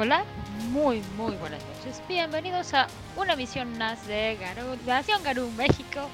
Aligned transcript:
Hola, 0.00 0.22
muy 0.70 1.02
muy 1.16 1.34
buenas 1.38 1.60
noches. 1.74 2.00
Bienvenidos 2.08 2.72
a 2.72 2.86
una 3.16 3.32
emisión 3.32 3.76
más 3.78 4.06
de 4.06 4.38
Garú, 4.40 4.76
Nación 4.86 5.20
Garú 5.24 5.50
México. 5.58 6.08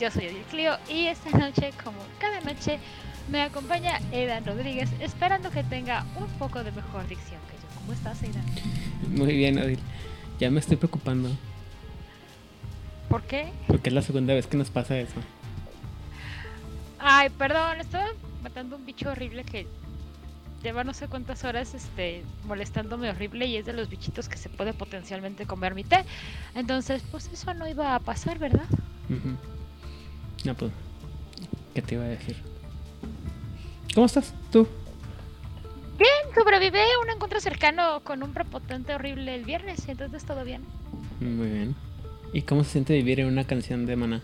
Yo 0.00 0.10
soy 0.10 0.26
Odil 0.26 0.42
Clio 0.50 0.76
y 0.88 1.06
esta 1.06 1.30
noche, 1.38 1.70
como 1.84 1.98
cada 2.18 2.40
noche, 2.40 2.80
me 3.30 3.42
acompaña 3.42 4.00
Edan 4.10 4.44
Rodríguez, 4.44 4.90
esperando 4.98 5.52
que 5.52 5.62
tenga 5.62 6.04
un 6.16 6.26
poco 6.36 6.64
de 6.64 6.72
mejor 6.72 7.06
dicción 7.06 7.40
que 7.42 7.54
yo. 7.62 7.80
¿Cómo 7.80 7.92
estás, 7.92 8.20
Edan? 8.24 8.44
Muy 9.08 9.36
bien, 9.36 9.56
Odil. 9.56 9.78
Ya 10.40 10.50
me 10.50 10.58
estoy 10.58 10.76
preocupando. 10.76 11.30
¿Por 13.08 13.22
qué? 13.22 13.52
Porque 13.68 13.90
es 13.90 13.94
la 13.94 14.02
segunda 14.02 14.34
vez 14.34 14.48
que 14.48 14.56
nos 14.56 14.70
pasa 14.70 14.98
eso. 14.98 15.14
Ay, 16.98 17.28
perdón, 17.30 17.78
estaba 17.78 18.08
matando 18.42 18.74
un 18.74 18.84
bicho 18.84 19.08
horrible 19.08 19.44
que 19.44 19.68
lleva 20.62 20.84
no 20.84 20.94
sé 20.94 21.08
cuántas 21.08 21.44
horas 21.44 21.74
este 21.74 22.24
molestándome 22.46 23.10
horrible 23.10 23.46
y 23.46 23.56
es 23.56 23.66
de 23.66 23.72
los 23.72 23.88
bichitos 23.88 24.28
que 24.28 24.36
se 24.36 24.48
puede 24.48 24.72
potencialmente 24.72 25.46
comer 25.46 25.74
mi 25.74 25.84
té. 25.84 26.04
Entonces, 26.54 27.02
pues 27.10 27.30
eso 27.32 27.54
no 27.54 27.68
iba 27.68 27.94
a 27.94 28.00
pasar, 28.00 28.38
¿verdad? 28.38 28.66
No, 30.44 30.54
pues. 30.54 30.72
¿Qué 31.74 31.82
te 31.82 31.94
iba 31.94 32.04
a 32.04 32.08
decir? 32.08 32.36
¿Cómo 33.94 34.06
estás? 34.06 34.34
¿Tú? 34.50 34.66
Bien, 35.98 36.34
sobreviví 36.34 36.78
a 36.78 37.04
un 37.04 37.10
encuentro 37.10 37.40
cercano 37.40 38.00
con 38.04 38.22
un 38.22 38.32
prepotente 38.32 38.94
horrible 38.94 39.34
el 39.34 39.44
viernes, 39.44 39.88
entonces 39.88 40.24
todo 40.24 40.44
bien. 40.44 40.62
Muy 41.20 41.48
bien. 41.48 41.74
¿Y 42.32 42.42
cómo 42.42 42.62
se 42.64 42.72
siente 42.72 42.94
vivir 42.94 43.20
en 43.20 43.26
una 43.26 43.44
canción 43.44 43.86
de 43.86 43.96
Maná? 43.96 44.22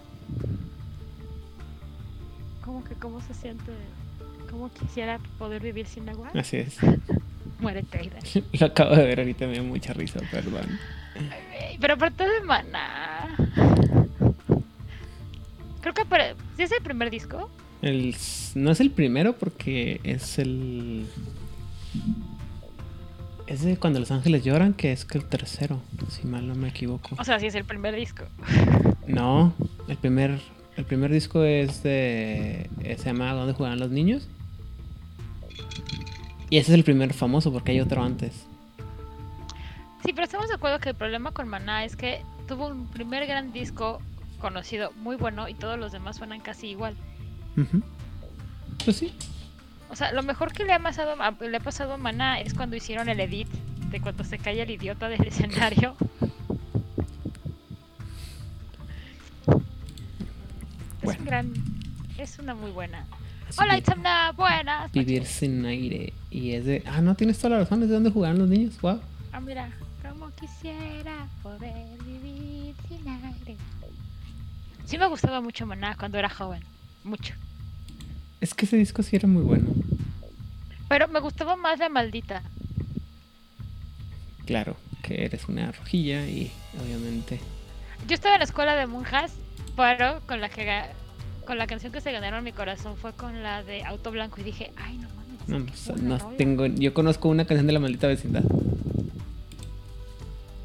¿Cómo 2.65 2.85
que 2.85 2.95
cómo 2.95 3.21
se 3.21 3.35
siente? 3.35 3.73
¿Cómo 4.55 4.71
quisiera 4.71 5.19
poder 5.37 5.61
vivir 5.61 5.85
sin 5.85 6.09
agua? 6.09 6.31
Así 6.33 6.59
es. 6.59 6.77
Muérete, 7.59 7.99
Aida. 7.99 8.19
Lo 8.61 8.67
acabo 8.67 8.95
de 8.95 9.05
ver 9.05 9.19
ahorita, 9.19 9.49
me 9.49 9.55
dio 9.55 9.65
mucha 9.65 9.93
risa, 9.93 10.21
perdón. 10.31 10.79
Ay, 11.17 11.77
Pero 11.81 11.95
aparte 11.95 12.23
de 12.23 12.41
maná. 12.43 13.35
Creo 15.81 15.93
que 15.93 16.05
para... 16.05 16.35
¿sí 16.57 16.63
es 16.63 16.71
el 16.71 16.83
primer 16.85 17.11
disco. 17.11 17.51
El, 17.83 18.15
no 18.55 18.71
es 18.71 18.79
el 18.79 18.93
primero 18.93 19.33
porque 19.33 20.01
es 20.05 20.39
el. 20.39 21.07
Es 23.49 23.65
de 23.65 23.77
cuando 23.77 23.99
los 23.99 24.13
ángeles 24.13 24.45
lloran, 24.45 24.73
que 24.73 24.93
es 24.93 25.05
que 25.05 25.19
el 25.19 25.25
tercero, 25.25 25.83
si 26.11 26.29
mal 26.29 26.47
no 26.47 26.55
me 26.55 26.69
equivoco. 26.69 27.17
O 27.19 27.25
sea, 27.25 27.41
sí 27.41 27.47
es 27.47 27.57
el 27.57 27.65
primer 27.65 27.97
disco. 27.97 28.23
No, 29.07 29.53
el 29.87 29.99
primer, 29.99 30.41
el 30.77 30.85
primer 30.87 31.13
disco 31.13 31.43
es 31.43 31.83
de. 31.83 32.71
se 32.83 33.05
llama 33.05 33.33
¿Dónde 33.35 33.53
juegan 33.53 33.79
los 33.81 33.91
niños? 33.91 34.29
Y 36.51 36.59
ese 36.59 36.73
es 36.73 36.79
el 36.79 36.85
primer 36.85 37.13
famoso 37.15 37.53
porque 37.53 37.73
hay 37.73 37.81
otro 37.81 38.03
antes. 38.03 38.47
Sí, 40.05 40.13
pero 40.13 40.25
estamos 40.25 40.49
de 40.49 40.55
acuerdo 40.55 40.79
que 40.81 40.91
el 40.91 40.95
problema 40.95 41.33
con 41.33 41.49
Maná 41.49 41.85
es 41.85 41.97
que 41.97 42.23
tuvo 42.47 42.69
un 42.69 42.87
primer 42.87 43.27
gran 43.27 43.53
disco 43.53 44.01
conocido 44.39 44.93
muy 44.97 45.17
bueno 45.17 45.49
y 45.49 45.55
todos 45.55 45.79
los 45.79 45.93
demás 45.93 46.17
suenan 46.17 46.41
casi 46.41 46.69
igual. 46.69 46.95
Ujú. 47.57 47.83
Pues 48.85 48.99
sí. 48.99 49.15
O 49.91 49.97
sea, 49.97 50.13
lo 50.13 50.23
mejor 50.23 50.53
que 50.53 50.65
le 50.65 50.73
ha 50.73 50.79
pasado 50.79 51.15
a, 51.21 51.31
le 51.31 51.57
ha 51.57 51.61
pasado 51.61 51.95
a 51.95 51.97
Maná 51.97 52.41
es 52.41 52.53
cuando 52.53 52.77
hicieron 52.77 53.09
el 53.09 53.21
edit 53.21 53.49
de 53.91 54.01
cuando 54.01 54.25
se 54.25 54.39
cae 54.39 54.61
el 54.61 54.71
idiota 54.71 55.09
del 55.09 55.27
escenario. 55.27 55.97
Es 61.03 61.19
un 61.19 61.25
gran. 61.27 61.53
Es 62.17 62.39
una 62.39 62.55
muy 62.55 62.71
buena. 62.71 63.05
Hola, 63.57 63.75
que 63.75 63.79
Itzamna, 63.79 64.33
buenas. 64.33 64.91
Vivir 64.93 65.27
sin 65.27 65.65
aire. 65.65 66.13
Y 66.31 66.53
es 66.53 66.65
de. 66.65 66.83
Ah, 66.87 67.01
no, 67.01 67.15
tienes 67.15 67.39
toda 67.39 67.51
la 67.51 67.59
razón. 67.61 67.83
¿Es 67.83 67.89
de 67.89 67.95
dónde 67.95 68.11
jugaban 68.11 68.39
los 68.39 68.49
niños? 68.49 68.81
Wow. 68.81 69.01
Ah, 69.33 69.41
mira, 69.41 69.71
como 70.03 70.31
quisiera 70.33 71.29
poder 71.43 72.03
vivir 72.03 72.75
sin 72.89 73.09
aire. 73.09 73.57
Sí 74.85 74.99
me 74.99 75.07
gustaba 75.07 75.41
mucho 75.41 75.67
Maná 75.67 75.97
cuando 75.97 76.19
era 76.19 76.29
joven, 76.29 76.63
mucho. 77.05 77.35
Es 78.41 78.55
que 78.55 78.67
ese 78.67 78.77
disco 78.77 79.03
sí 79.03 79.17
era 79.17 79.27
muy 79.27 79.43
bueno. 79.43 79.67
Pero 80.89 81.09
me 81.09 81.21
gustaba 81.21 81.57
más 81.57 81.79
la 81.79 81.89
maldita. 81.89 82.43
Claro, 84.45 84.77
que 85.03 85.25
eres 85.25 85.49
una 85.49 85.73
rojilla 85.73 86.27
y 86.27 86.53
obviamente. 86.81 87.41
Yo 88.07 88.15
estaba 88.15 88.35
en 88.35 88.41
la 88.41 88.45
escuela 88.45 88.77
de 88.77 88.87
monjas, 88.87 89.33
pero 89.77 90.21
con 90.27 90.41
la 90.41 90.51
que 90.51 90.85
con 91.45 91.59
la 91.59 91.67
canción 91.67 91.93
que 91.93 92.01
se 92.01 92.13
ganaron 92.13 92.43
mi 92.45 92.53
corazón 92.53 92.97
fue 92.97 93.13
con 93.13 93.43
la 93.43 93.63
de 93.63 93.85
Auto 93.85 94.11
Blanco 94.11 94.41
y 94.41 94.45
dije, 94.45 94.73
ay 94.77 94.99
no 94.99 95.09
mames. 95.11 95.49
No, 95.49 95.67
pues, 95.67 95.87
buena 95.89 96.03
no 96.09 96.19
rola". 96.19 96.37
tengo. 96.37 96.67
Yo 96.67 96.95
conozco 96.95 97.29
una 97.29 97.45
canción 97.45 97.67
de 97.67 97.73
la 97.73 97.81
maldita 97.81 98.07
vecindad. 98.07 98.43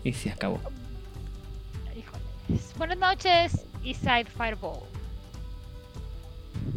Y 0.03 0.13
se 0.13 0.29
acabó. 0.31 0.59
Híjoles. 1.97 2.73
Buenas 2.77 2.97
noches, 2.97 3.65
Eastside 3.83 4.25
Fireball. 4.25 4.79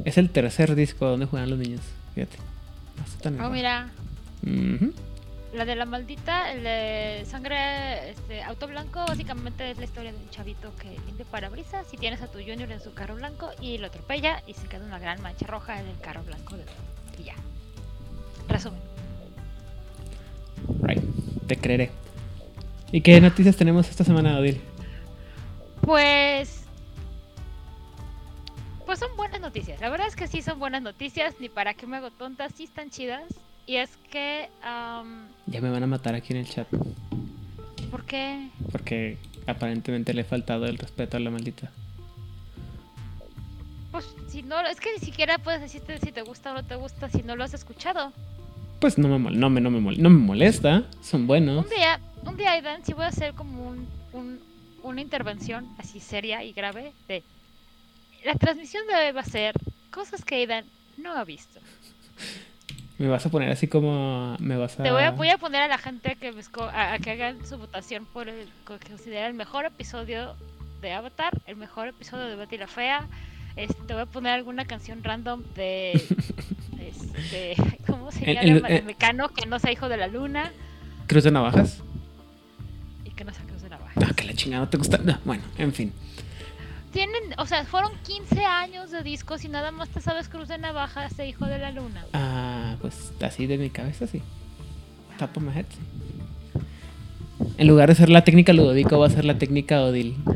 Es 0.05 0.19
el 0.19 0.31
tercer 0.31 0.75
disco 0.75 1.07
donde 1.07 1.27
juegan 1.27 1.51
los 1.51 1.59
niños. 1.59 1.81
Fíjate. 2.15 2.37
No 2.99 3.05
está 3.05 3.19
tan 3.23 3.41
Oh, 3.41 3.51
mira, 3.51 3.91
Ujú. 4.43 4.93
La 5.53 5.65
de 5.67 5.77
la 5.77 5.85
maldita, 5.85 6.51
el 6.51 6.65
de 6.65 7.25
sangre, 7.27 8.11
este, 8.11 8.43
auto 8.43 8.67
blanco, 8.69 9.05
básicamente 9.07 9.71
es 9.71 9.79
la 9.79 9.85
historia 9.85 10.13
de 10.13 10.19
un 10.19 10.31
chavito 10.31 10.75
que 10.77 10.89
limpia 11.07 11.27
parabrisas 11.27 11.93
y 11.93 11.99
tienes 11.99 12.23
a 12.23 12.29
tu 12.29 12.39
junior 12.39 12.71
en 12.73 12.81
su 12.81 12.95
carro 12.95 13.17
blanco 13.17 13.51
y 13.61 13.79
lo 13.79 13.89
atropella 13.89 14.43
y 14.47 14.55
se 14.55 14.67
queda 14.67 14.85
una 14.85 14.99
gran 14.99 15.21
mancha 15.21 15.47
roja 15.47 15.79
en 15.79 15.87
el 15.87 15.99
carro 15.99 16.23
blanco 16.25 16.57
de 16.57 16.65
y 17.19 17.25
ya. 17.25 17.35
Resumen. 18.49 18.81
Right. 20.81 21.03
Te 21.47 21.57
creeré. 21.57 21.91
¿Y 22.91 23.03
qué 23.03 23.21
noticias 23.21 23.57
tenemos 23.57 23.89
esta 23.89 24.05
semana, 24.05 24.39
Odil? 24.39 24.61
Pues. 25.83 26.65
Pues 28.87 28.99
son 28.99 29.15
buenas 29.17 29.41
noticias. 29.41 29.81
La 29.81 29.91
verdad 29.91 30.07
es 30.07 30.17
que 30.17 30.29
sí 30.29 30.43
son 30.43 30.59
buenas 30.59 30.83
noticias. 30.83 31.35
Ni 31.41 31.49
para 31.49 31.75
qué 31.75 31.87
me 31.87 31.99
hago 31.99 32.11
tonta. 32.11 32.49
Sí 32.51 32.65
están 32.65 32.91
chidas. 32.91 33.25
Y 33.67 33.77
es 33.77 33.91
que. 34.11 34.49
am, 34.63 35.29
Ya 35.47 35.61
me 35.61 35.71
van 35.71 35.83
a 35.83 35.87
matar 35.87 36.15
aquí 36.15 36.33
en 36.33 36.41
el 36.41 36.49
chat. 36.49 36.67
¿Por 37.91 38.05
qué? 38.05 38.49
Porque 38.71 39.19
aparentemente 39.47 40.15
le 40.15 40.23
he 40.23 40.25
faltado 40.25 40.67
el 40.67 40.79
respeto 40.79 41.17
a 41.17 41.21
la 41.21 41.31
maldita. 41.31 41.71
Pues 43.91 44.07
si 44.29 44.43
no. 44.43 44.61
Es 44.67 44.81
que 44.81 44.93
ni 44.95 44.99
siquiera 45.05 45.39
puedes 45.39 45.61
decirte 45.61 45.99
si 46.01 46.13
te 46.13 46.23
gusta 46.23 46.53
o 46.53 46.55
no 46.55 46.65
te 46.65 46.77
gusta 46.77 47.09
si 47.11 47.23
no 47.23 47.37
lo 47.37 47.45
has 47.45 47.55
escuchado. 47.55 48.13
Pues 48.81 48.99
no 48.99 49.07
me, 49.09 49.17
mol- 49.19 49.37
no 49.37 49.49
me, 49.51 49.61
no 49.61 49.71
me, 49.71 49.79
mol- 49.81 49.99
no 49.99 50.11
me 50.11 50.19
molesta. 50.19 50.85
Son 51.03 51.27
buenos. 51.27 51.65
Un 51.65 51.71
día. 51.71 52.01
Un 52.25 52.37
día, 52.37 52.53
Aidan, 52.53 52.85
sí 52.85 52.93
voy 52.95 53.05
a 53.05 53.09
hacer 53.09 53.35
como 53.35 53.69
un, 53.69 53.87
un- 54.13 54.41
una 54.83 55.01
intervención 55.01 55.67
así 55.79 56.01
seria 56.01 56.43
y 56.45 56.53
grave 56.53 56.93
de. 57.09 57.23
La 58.25 58.35
transmisión 58.37 58.87
de 58.87 58.95
hoy 58.95 59.13
va 59.13 59.21
a 59.21 59.25
ser 59.25 59.55
cosas 59.93 60.25
que 60.25 60.37
Aidan 60.37 60.65
no 60.97 61.13
ha 61.13 61.25
visto. 61.25 61.61
Me 63.03 63.09
vas 63.09 63.27
a 63.27 63.31
poner 63.31 63.51
así 63.51 63.67
como. 63.67 64.37
Me 64.39 64.57
vas 64.57 64.79
a. 64.79 64.85
Te 64.85 64.93
voy 64.93 65.03
a, 65.03 65.11
voy 65.11 65.29
a 65.29 65.37
poner 65.37 65.63
a 65.63 65.67
la 65.67 65.77
gente 65.79 66.15
que, 66.15 66.33
esco- 66.33 66.71
a, 66.73 66.93
a 66.93 66.99
que 67.01 67.11
hagan 67.11 67.45
su 67.45 67.59
votación 67.59 68.07
por 68.07 68.29
el 68.29 68.47
que 68.65 68.79
considera 68.89 69.27
el 69.27 69.35
mejor 69.35 69.65
episodio 69.65 70.37
de 70.81 70.93
Avatar, 70.93 71.33
el 71.47 71.57
mejor 71.57 71.89
episodio 71.89 72.27
de 72.27 72.37
Betty 72.37 72.59
la 72.59 72.69
Fea. 72.69 73.09
Este, 73.57 73.75
te 73.89 73.93
voy 73.95 74.03
a 74.05 74.07
poner 74.07 74.35
alguna 74.35 74.67
canción 74.67 75.03
random 75.03 75.43
de. 75.57 75.93
este, 76.81 77.57
¿Cómo 77.89 78.13
se 78.13 78.31
El- 78.31 78.37
llama? 78.37 78.69
el- 78.69 78.75
de 78.75 78.77
eh. 78.77 78.83
Mecano, 78.83 79.29
que 79.31 79.47
no 79.47 79.59
sea 79.59 79.73
hijo 79.73 79.89
de 79.89 79.97
la 79.97 80.07
luna 80.07 80.53
Cruz 81.09 81.25
de 81.25 81.33
navajas. 81.33 81.83
y 83.05 83.11
que 83.11 83.25
no 83.25 83.35
sea 83.35 83.45
Cruz 83.47 83.63
de 83.63 83.69
Navaja. 83.69 84.01
No, 84.01 84.15
que 84.15 84.25
la 84.25 84.35
chingada 84.35 84.65
no 84.65 84.71
te 84.71 84.77
gusta. 84.79 84.99
No, 84.99 85.19
bueno, 85.25 85.43
en 85.59 85.73
fin. 85.73 85.93
Tienen, 86.93 87.23
o 87.39 87.47
sea, 87.47 87.65
fueron 87.65 87.93
15 88.03 88.45
años 88.45 88.91
de 88.91 89.03
discos 89.03 89.45
y 89.45 89.49
nada 89.49 89.71
más 89.71 89.89
te 89.89 90.01
sabes 90.01 90.29
Cruz 90.29 90.49
de 90.49 90.59
Navajas 90.59 91.19
e 91.19 91.27
Hijo 91.27 91.47
de 91.47 91.59
la 91.59 91.71
Luna. 91.71 92.05
Ah, 92.13 92.77
pues 92.81 93.13
así 93.23 93.47
de 93.47 93.57
mi 93.57 93.71
cabeza, 93.71 94.07
sí. 94.07 94.23
Top 95.19 95.37
of 95.37 95.43
my 95.43 95.53
head, 95.59 95.67
sí. 95.71 95.79
En 97.57 97.67
lugar 97.67 97.89
de 97.89 97.95
ser 97.95 98.09
la 98.09 98.25
técnica 98.25 98.53
Ludovico, 98.53 98.99
va 98.99 99.07
a 99.07 99.11
ser 99.11 99.25
la 99.25 99.39
técnica 99.39 99.83
Odil. 99.83 100.17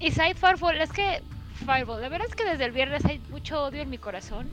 Y 0.00 0.10
Side 0.10 0.34
Fireball, 0.34 0.76
es 0.82 0.92
que 0.92 1.22
Fireball, 1.64 2.02
la 2.02 2.10
verdad 2.10 2.26
es 2.28 2.34
que 2.34 2.44
desde 2.44 2.66
el 2.66 2.72
viernes 2.72 3.06
hay 3.06 3.22
mucho 3.30 3.64
odio 3.64 3.80
en 3.80 3.88
mi 3.88 3.96
corazón 3.96 4.50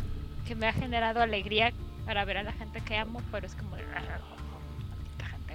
que 0.47 0.55
me 0.55 0.65
ha 0.65 0.71
generado 0.71 1.21
alegría 1.21 1.73
para 2.05 2.23
ver 2.23 2.37
a 2.37 2.43
la 2.43 2.53
gente 2.53 2.79
que 2.79 2.95
amo, 2.95 3.21
pero 3.33 3.47
es 3.47 3.55
como 3.55 3.75
gente. 3.75 3.91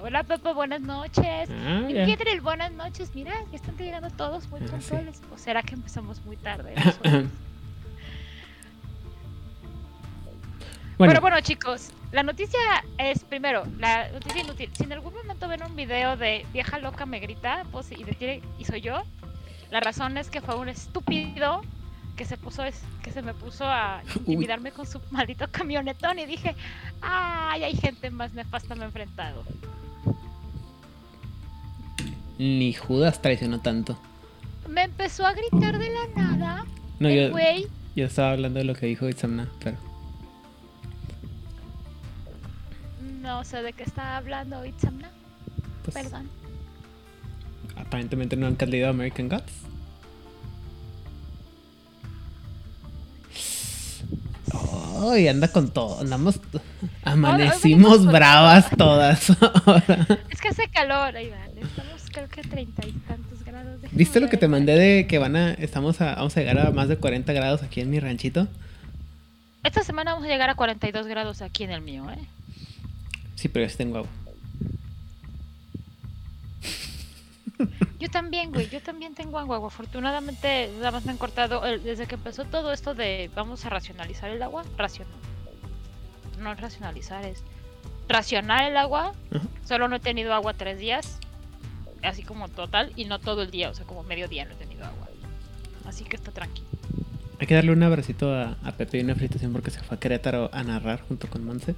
Hola 0.02 0.22
Pepe, 0.22 0.52
buenas 0.52 0.80
noches. 0.80 1.48
Ah. 1.50 1.84
Piedril, 1.86 2.40
buenas 2.40 2.72
noches. 2.72 3.10
Mira, 3.14 3.34
ya 3.50 3.56
están 3.56 3.76
llegando 3.76 4.10
todos 4.10 4.48
muy 4.48 4.60
sí. 4.60 4.66
puntuales. 4.68 5.20
¿O 5.32 5.38
será 5.38 5.62
que 5.62 5.74
empezamos 5.74 6.24
muy 6.24 6.36
tarde? 6.36 6.74
Bueno, 10.98 11.10
Pero 11.10 11.20
bueno, 11.20 11.38
chicos, 11.42 11.90
la 12.10 12.22
noticia 12.22 12.58
es, 12.96 13.22
primero, 13.22 13.64
la 13.78 14.08
noticia 14.12 14.40
inútil. 14.40 14.70
Si 14.72 14.84
en 14.84 14.94
algún 14.94 15.12
momento 15.12 15.46
ven 15.46 15.62
un 15.62 15.76
video 15.76 16.16
de 16.16 16.46
vieja 16.54 16.78
loca 16.78 17.04
me 17.04 17.18
grita 17.20 17.64
pues, 17.70 17.92
y, 17.92 18.02
detiene- 18.02 18.40
y 18.58 18.64
soy 18.64 18.80
yo, 18.80 19.02
la 19.70 19.80
razón 19.80 20.16
es 20.16 20.30
que 20.30 20.40
fue 20.40 20.54
un 20.56 20.70
estúpido 20.70 21.60
que 22.16 22.24
se 22.24 22.38
puso 22.38 22.64
es, 22.64 22.82
que 23.02 23.10
se 23.12 23.20
me 23.20 23.34
puso 23.34 23.66
a 23.66 24.00
intimidarme 24.20 24.72
con 24.72 24.86
su 24.86 24.98
maldito 25.10 25.46
camionetón 25.50 26.18
y 26.18 26.24
dije, 26.24 26.56
ay, 27.02 27.64
hay 27.64 27.76
gente 27.76 28.08
más 28.10 28.32
nefasta 28.32 28.74
me 28.74 28.84
he 28.84 28.86
enfrentado. 28.86 29.44
Ni 32.38 32.72
Judas 32.72 33.20
traicionó 33.22 33.60
tanto. 33.60 33.98
Me 34.68 34.84
empezó 34.84 35.26
a 35.26 35.32
gritar 35.32 35.78
de 35.78 35.88
la 35.88 36.22
nada. 36.22 36.64
No, 36.98 37.08
el 37.08 37.26
yo, 37.28 37.30
güey. 37.30 37.66
yo 37.94 38.06
estaba 38.06 38.32
hablando 38.32 38.58
de 38.58 38.64
lo 38.64 38.74
que 38.74 38.86
dijo 38.86 39.08
Itzamna, 39.08 39.48
pero. 39.62 39.76
No 43.20 43.44
sé 43.44 43.62
de 43.62 43.72
qué 43.72 43.82
estaba 43.82 44.16
hablando 44.18 44.64
Itzamna. 44.64 45.10
pues, 45.84 45.94
Perdón. 45.94 46.28
Aparentemente 47.76 48.36
no 48.36 48.46
han 48.46 48.56
leído 48.70 48.88
American 48.88 49.28
Gods. 49.28 49.52
Ay, 55.12 55.28
anda 55.28 55.48
con 55.48 55.70
todo. 55.70 56.00
Andamos. 56.00 56.40
Amanecimos 57.04 58.06
bravas 58.06 58.68
todas. 58.76 59.30
ahora. 59.40 60.06
Es 60.30 60.40
que 60.40 60.48
hace 60.48 60.68
calor, 60.68 61.16
ahí 61.16 61.30
vale. 61.30 61.60
Estamos 61.60 62.05
creo 62.16 62.28
que 62.28 62.42
treinta 62.42 62.86
y 62.86 62.92
tantos 62.92 63.44
grados. 63.44 63.80
Déjame 63.82 63.98
¿Viste 63.98 64.20
lo 64.20 64.28
que 64.30 64.36
te 64.38 64.48
mandé 64.48 64.74
de 64.76 65.06
que 65.06 65.18
van 65.18 65.36
a. 65.36 65.52
Estamos 65.52 66.00
a. 66.00 66.14
Vamos 66.14 66.34
a 66.36 66.40
llegar 66.40 66.58
a 66.58 66.70
más 66.70 66.88
de 66.88 66.96
40 66.96 67.32
grados 67.34 67.62
aquí 67.62 67.80
en 67.82 67.90
mi 67.90 68.00
ranchito? 68.00 68.48
Esta 69.62 69.82
semana 69.82 70.12
vamos 70.12 70.26
a 70.26 70.30
llegar 70.30 70.48
a 70.48 70.54
42 70.54 71.06
grados 71.06 71.42
aquí 71.42 71.64
en 71.64 71.70
el 71.72 71.80
mío, 71.82 72.08
¿eh? 72.10 72.18
Sí, 73.34 73.48
pero 73.48 73.66
yo 73.66 73.70
sí 73.70 73.76
tengo 73.76 73.98
agua. 73.98 74.10
Yo 77.98 78.10
también, 78.10 78.52
güey, 78.52 78.68
yo 78.68 78.80
también 78.82 79.14
tengo 79.14 79.38
agua. 79.38 79.56
Afortunadamente, 79.66 80.70
nada 80.76 80.90
más 80.90 81.06
me 81.06 81.12
han 81.12 81.16
cortado 81.18 81.64
el- 81.64 81.82
desde 81.82 82.06
que 82.06 82.14
empezó 82.16 82.44
todo 82.44 82.70
esto 82.72 82.94
de 82.94 83.30
vamos 83.34 83.64
a 83.64 83.70
racionalizar 83.70 84.28
el 84.30 84.42
agua. 84.42 84.64
Racional. 84.76 85.14
No 86.38 86.52
es 86.52 86.60
racionalizar, 86.60 87.24
es 87.24 87.42
racionar 88.08 88.70
el 88.70 88.76
agua. 88.76 89.14
Solo 89.64 89.88
no 89.88 89.96
he 89.96 90.00
tenido 90.00 90.34
agua 90.34 90.52
tres 90.52 90.78
días, 90.78 91.18
así 92.10 92.22
como 92.22 92.48
total, 92.48 92.92
y 92.96 93.04
no 93.04 93.18
todo 93.18 93.42
el 93.42 93.50
día, 93.50 93.70
o 93.70 93.74
sea, 93.74 93.86
como 93.86 94.02
medio 94.02 94.28
día 94.28 94.44
no 94.44 94.52
he 94.52 94.56
tenido 94.56 94.84
agua. 94.84 95.08
Así 95.86 96.04
que 96.04 96.16
está 96.16 96.32
tranquilo. 96.32 96.66
Hay 97.38 97.46
que 97.46 97.54
darle 97.54 97.72
un 97.72 97.82
abracito 97.82 98.32
a, 98.34 98.56
a 98.64 98.72
Pepe 98.72 98.98
y 98.98 99.00
una 99.02 99.14
felicitación 99.14 99.52
porque 99.52 99.70
se 99.70 99.80
fue 99.80 99.96
a 99.96 100.00
Querétaro 100.00 100.50
a 100.52 100.62
narrar 100.62 101.02
junto 101.06 101.28
con 101.28 101.44
Monse. 101.44 101.74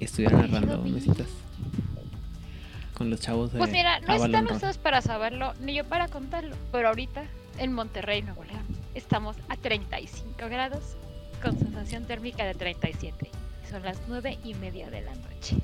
Y 0.00 0.04
estuvieron 0.04 0.40
narrando 0.40 0.82
mesitas. 0.82 1.28
Con 2.94 3.10
los 3.10 3.20
chavos 3.20 3.52
de 3.52 3.58
Pues 3.58 3.70
mira, 3.70 4.00
no 4.00 4.14
Avalon 4.14 4.42
están 4.42 4.54
ustedes 4.54 4.78
para 4.78 5.00
saberlo, 5.02 5.52
ni 5.60 5.74
yo 5.74 5.84
para 5.84 6.08
contarlo, 6.08 6.56
pero 6.72 6.88
ahorita 6.88 7.24
en 7.58 7.72
Monterrey, 7.72 8.22
Nuevo 8.22 8.44
León, 8.44 8.64
estamos 8.94 9.36
a 9.48 9.56
35 9.56 10.34
grados 10.48 10.96
con 11.42 11.58
sensación 11.58 12.04
térmica 12.04 12.44
de 12.44 12.54
37. 12.54 13.30
Son 13.70 13.82
las 13.82 13.98
9 14.08 14.38
y 14.44 14.54
media 14.54 14.90
de 14.90 15.02
la 15.02 15.14
noche. 15.14 15.56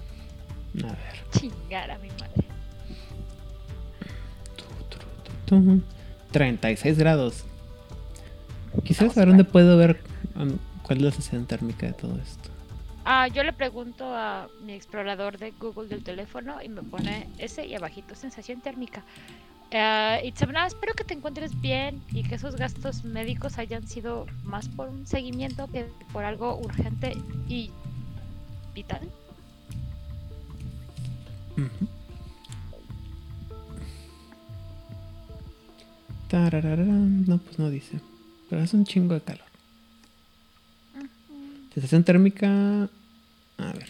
A 0.85 0.89
ver. 0.89 1.25
Chingar 1.33 1.91
a 1.91 1.99
mi 1.99 2.09
madre. 2.11 2.45
Tu, 5.53 5.61
tu, 5.61 5.77
tu. 5.79 5.83
36 6.33 6.99
grados. 6.99 7.45
Saber 8.95 9.19
a 9.19 9.27
dónde 9.27 9.45
puedo 9.45 9.77
ver 9.77 10.01
um, 10.35 10.57
cuál 10.83 10.99
es 10.99 11.05
la 11.05 11.11
sensación 11.11 11.47
térmica 11.47 11.87
de 11.87 11.93
todo 11.93 12.19
esto. 12.19 12.49
Ah, 13.05 13.29
yo 13.29 13.43
le 13.43 13.53
pregunto 13.53 14.05
a 14.07 14.49
mi 14.65 14.73
explorador 14.73 15.39
de 15.39 15.53
Google 15.53 15.89
del 15.89 16.03
teléfono 16.03 16.63
y 16.63 16.69
me 16.69 16.83
pone 16.83 17.29
ese 17.39 17.67
y 17.67 17.75
abajito 17.75 18.15
sensación 18.15 18.61
térmica. 18.61 19.05
Eh, 19.71 20.21
Itzamna, 20.25 20.67
espero 20.67 20.95
que 20.95 21.05
te 21.05 21.15
encuentres 21.15 21.59
bien 21.61 22.03
y 22.13 22.23
que 22.23 22.37
esos 22.37 22.57
gastos 22.57 23.05
médicos 23.05 23.59
hayan 23.59 23.87
sido 23.87 24.27
más 24.45 24.69
por 24.69 24.89
un 24.89 25.07
seguimiento 25.07 25.67
que 25.69 25.87
por 26.13 26.25
algo 26.25 26.59
urgente 26.59 27.17
y 27.49 27.71
vital. 28.75 29.01
Tarararán. 31.57 32.02
No, 36.33 37.39
pues 37.39 37.59
no 37.59 37.69
dice. 37.71 38.01
Pero 38.49 38.63
es 38.63 38.73
un 38.73 38.85
chingo 38.85 39.15
de 39.15 39.21
calor. 39.21 39.45
Sensación 41.75 42.05
térmica. 42.05 42.49
A 43.59 43.73
ver. 43.73 43.89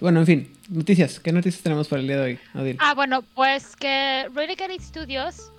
Bueno, 0.00 0.20
en 0.20 0.26
fin. 0.26 0.52
Noticias. 0.68 1.18
¿Qué 1.20 1.32
noticias 1.32 1.62
tenemos 1.62 1.88
para 1.88 2.02
el 2.02 2.08
día 2.08 2.16
de 2.18 2.22
hoy, 2.22 2.38
Odil? 2.54 2.76
Ah, 2.80 2.94
bueno, 2.94 3.22
pues 3.34 3.74
que 3.76 4.28
Renegade 4.34 4.78
Studios, 4.80 5.50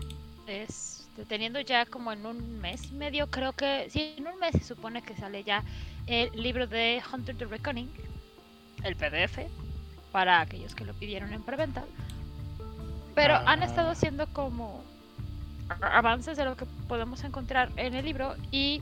este, 0.48 1.26
teniendo 1.26 1.60
ya 1.62 1.86
como 1.86 2.12
en 2.12 2.26
un 2.26 2.60
mes 2.60 2.92
y 2.92 2.94
medio, 2.94 3.28
creo 3.28 3.54
que, 3.54 3.88
sí, 3.90 4.14
en 4.18 4.28
un 4.28 4.38
mes 4.40 4.52
se 4.52 4.64
supone 4.64 5.02
que 5.02 5.16
sale 5.16 5.44
ya 5.44 5.64
el 6.08 6.30
libro 6.42 6.68
de 6.68 7.02
Hunter 7.12 7.36
the 7.38 7.46
Reckoning, 7.46 7.90
el 8.84 8.96
PDF, 8.96 9.40
para 10.12 10.42
aquellos 10.42 10.76
que 10.76 10.86
lo 10.86 10.94
pidieron 10.94 11.34
en 11.34 11.42
preventa. 11.42 11.84
Pero 13.16 13.36
han 13.36 13.64
estado 13.64 13.90
Ah. 13.90 13.94
haciendo 13.94 14.28
como 14.28 14.84
avances 15.81 16.38
de 16.38 16.45
lo 16.45 16.56
que 16.56 16.66
podemos 16.88 17.24
encontrar 17.24 17.69
en 17.75 17.95
el 17.95 18.06
libro 18.06 18.36
y, 18.51 18.81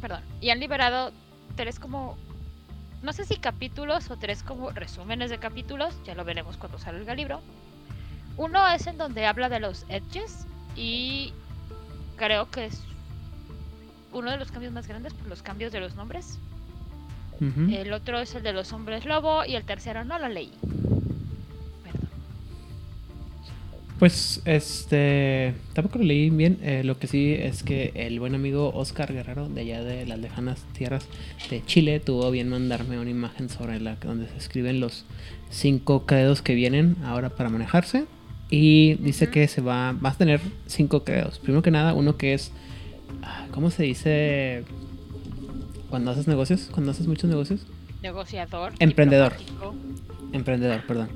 perdón, 0.00 0.22
y 0.40 0.50
han 0.50 0.60
liberado 0.60 1.12
tres 1.56 1.78
como 1.78 2.16
no 3.02 3.12
sé 3.12 3.24
si 3.24 3.36
capítulos 3.36 4.10
o 4.10 4.16
tres 4.16 4.42
como 4.42 4.70
resúmenes 4.70 5.30
de 5.30 5.38
capítulos, 5.38 5.94
ya 6.04 6.14
lo 6.14 6.24
veremos 6.24 6.56
cuando 6.56 6.78
salga 6.78 7.12
el 7.12 7.18
libro. 7.18 7.40
Uno 8.36 8.66
es 8.68 8.86
en 8.86 8.98
donde 8.98 9.26
habla 9.26 9.48
de 9.48 9.60
los 9.60 9.86
edges 9.88 10.46
y 10.76 11.32
creo 12.16 12.50
que 12.50 12.66
es 12.66 12.82
uno 14.12 14.30
de 14.30 14.36
los 14.36 14.50
cambios 14.50 14.72
más 14.72 14.86
grandes 14.86 15.14
por 15.14 15.28
los 15.28 15.42
cambios 15.42 15.72
de 15.72 15.80
los 15.80 15.94
nombres. 15.94 16.38
El 17.40 17.94
otro 17.94 18.18
es 18.18 18.34
el 18.34 18.42
de 18.42 18.52
los 18.52 18.70
hombres 18.74 19.06
lobo 19.06 19.46
y 19.46 19.56
el 19.56 19.64
tercero 19.64 20.04
no 20.04 20.18
lo 20.18 20.28
leí. 20.28 20.52
Pues, 24.00 24.40
este. 24.46 25.54
Tampoco 25.74 25.98
lo 25.98 26.04
leí 26.04 26.30
bien. 26.30 26.58
eh, 26.62 26.82
lo 26.84 26.98
que 26.98 27.06
sí 27.06 27.34
es 27.38 27.62
que 27.62 27.92
el 27.94 28.18
buen 28.18 28.34
amigo 28.34 28.72
Oscar 28.74 29.12
Guerrero, 29.12 29.48
de 29.48 29.60
allá 29.60 29.84
de 29.84 30.06
las 30.06 30.18
lejanas 30.18 30.64
tierras 30.72 31.06
de 31.50 31.62
Chile, 31.66 32.00
tuvo 32.00 32.30
bien 32.30 32.48
mandarme 32.48 32.98
una 32.98 33.10
imagen 33.10 33.50
sobre 33.50 33.78
la 33.78 33.96
donde 33.96 34.26
se 34.26 34.38
escriben 34.38 34.80
los 34.80 35.04
cinco 35.50 36.06
credos 36.06 36.40
que 36.40 36.54
vienen 36.54 36.96
ahora 37.04 37.28
para 37.28 37.50
manejarse. 37.50 38.06
Y 38.48 38.94
dice 38.94 39.28
que 39.28 39.46
se 39.46 39.60
va, 39.60 39.92
va 39.92 40.08
a 40.08 40.14
tener 40.14 40.40
cinco 40.66 41.04
credos. 41.04 41.38
Primero 41.38 41.60
que 41.62 41.70
nada, 41.70 41.92
uno 41.92 42.16
que 42.16 42.32
es. 42.32 42.52
ah, 43.22 43.48
¿Cómo 43.52 43.70
se 43.70 43.82
dice? 43.82 44.64
Cuando 45.90 46.10
haces 46.10 46.26
negocios, 46.26 46.70
cuando 46.72 46.92
haces 46.92 47.06
muchos 47.06 47.28
negocios. 47.28 47.66
Negociador. 48.02 48.72
Emprendedor. 48.78 49.34
Emprendedor, 50.32 50.86
perdón. 50.86 51.10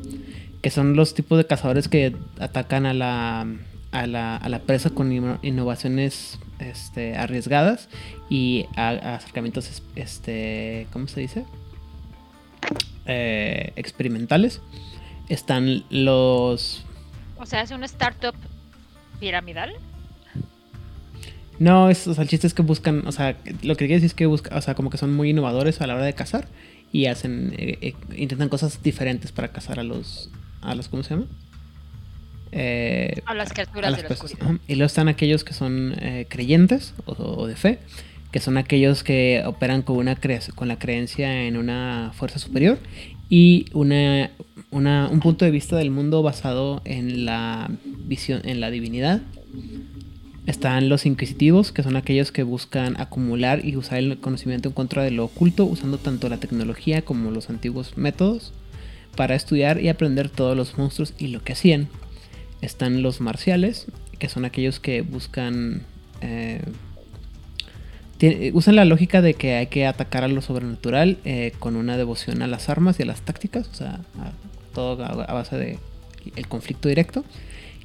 Que 0.65 0.71
son 0.71 0.97
los 0.97 1.13
tipos 1.13 1.37
de 1.37 1.47
cazadores 1.47 1.89
que 1.89 2.17
atacan 2.41 2.87
a 2.87 2.95
la, 2.95 3.47
a 3.93 4.07
la, 4.07 4.37
a 4.39 4.49
la 4.49 4.61
presa 4.61 4.89
con 4.89 5.13
inno- 5.13 5.39
innovaciones 5.43 6.39
este, 6.59 7.19
arriesgadas 7.19 7.91
y 8.31 8.65
a- 8.75 8.89
a 8.89 9.15
acercamientos, 9.17 9.69
es- 9.69 9.83
este, 9.95 10.87
¿cómo 10.91 11.07
se 11.07 11.21
dice? 11.21 11.45
Eh, 13.05 13.75
experimentales. 13.77 14.63
Están 15.29 15.85
los... 15.91 16.87
O 17.37 17.45
sea, 17.45 17.61
es 17.61 17.71
una 17.71 17.85
startup 17.85 18.35
piramidal. 19.21 19.75
No, 21.59 21.91
es, 21.91 22.09
o 22.09 22.15
sea, 22.15 22.23
el 22.23 22.29
chiste 22.31 22.47
es 22.47 22.55
que 22.55 22.63
buscan, 22.63 23.07
o 23.07 23.13
sea, 23.13 23.37
lo 23.63 23.75
que 23.77 23.87
quiere 23.87 23.97
decir 23.97 24.07
es 24.07 24.15
que 24.15 24.25
buscan, 24.25 24.57
o 24.57 24.63
sea, 24.63 24.75
como 24.75 24.89
que 24.89 24.97
son 24.97 25.15
muy 25.15 25.29
innovadores 25.29 25.83
a 25.83 25.87
la 25.87 25.95
hora 25.95 26.05
de 26.07 26.15
cazar 26.15 26.49
y 26.91 27.05
hacen, 27.07 27.55
eh, 27.59 27.79
eh, 27.83 27.95
intentan 28.17 28.49
cosas 28.49 28.83
diferentes 28.83 29.31
para 29.31 29.49
cazar 29.49 29.79
a 29.79 29.83
los, 29.85 30.31
a 30.65 30.75
los, 30.75 30.89
¿cómo 30.89 31.03
se 31.03 31.11
llama? 31.11 31.27
Eh, 32.53 33.21
A 33.27 33.35
las 33.35 33.51
a 33.51 33.55
criaturas 33.55 33.91
las 33.91 33.97
de 33.99 34.03
la 34.05 34.09
personas. 34.09 34.33
oscuridad. 34.33 34.55
Ajá. 34.57 34.65
Y 34.69 34.75
luego 34.75 34.87
están 34.87 35.09
aquellos 35.09 35.45
que 35.45 35.53
son 35.55 35.95
eh, 36.01 36.27
creyentes 36.29 36.95
o, 37.07 37.13
o 37.13 37.47
de 37.47 37.57
fe, 37.57 37.79
que 38.31 38.41
son 38.41 38.57
aquellos 38.59 39.03
que 39.03 39.43
operan 39.47 39.83
con, 39.83 39.97
una 39.97 40.21
cre- 40.21 40.53
con 40.55 40.69
la 40.69 40.79
creencia 40.79 41.45
en 41.47 41.57
una 41.57 42.13
fuerza 42.15 42.39
superior 42.39 42.79
y 43.29 43.67
una, 43.73 44.31
una- 44.71 45.09
un 45.09 45.21
punto 45.21 45.45
de 45.45 45.51
vista 45.51 45.77
del 45.77 45.91
mundo 45.91 46.23
basado 46.23 46.81
en 46.85 47.25
la 47.25 47.71
visión, 48.07 48.41
en 48.45 48.61
la 48.61 48.71
divinidad. 48.71 49.21
Están 50.47 50.91
los 50.91 51.07
inquisitivos, 51.07 51.73
que 51.73 51.83
son 51.83 51.97
aquellos 51.97 52.31
que 52.31 52.43
buscan 52.43 53.01
acumular 53.01 53.65
y 53.65 53.77
usar 53.77 53.99
el 53.99 54.19
conocimiento 54.19 54.69
en 54.69 54.75
contra 54.75 55.03
de 55.03 55.11
lo 55.11 55.25
oculto, 55.25 55.65
usando 55.65 55.97
tanto 55.97 56.29
la 56.29 56.37
tecnología 56.37 57.01
como 57.03 57.31
los 57.31 57.49
antiguos 57.49 57.97
métodos 57.97 58.53
para 59.17 59.35
estudiar 59.35 59.81
y 59.81 59.89
aprender 59.89 60.29
todos 60.29 60.57
los 60.57 60.77
monstruos 60.79 61.15
y 61.19 61.29
lo 61.29 61.43
que 61.43 61.53
hacían. 61.55 61.89
Están 62.61 63.03
los 63.03 63.21
marciales, 63.21 63.87
que 64.19 64.29
son 64.29 64.45
aquellos 64.45 64.81
que 64.81 65.03
buscan... 65.03 65.83
eh, 66.21 66.61
usan 68.55 68.77
la 68.77 68.85
lógica 68.87 69.21
de 69.21 69.35
que 69.35 69.55
hay 69.55 69.67
que 69.67 69.87
atacar 69.87 70.25
a 70.25 70.29
lo 70.29 70.41
sobrenatural 70.41 71.19
eh, 71.25 71.53
con 71.59 71.77
una 71.77 71.97
devoción 71.99 72.41
a 72.41 72.47
las 72.47 72.69
armas 72.71 72.99
y 72.99 73.03
a 73.03 73.07
las 73.07 73.21
tácticas, 73.21 73.69
o 73.69 73.75
sea, 73.75 74.01
a- 74.19 74.33
todo 74.73 75.05
a 75.05 75.33
base 75.33 75.57
de 75.57 75.79
el 76.37 76.49
conflicto 76.49 76.89
directo. 76.89 77.25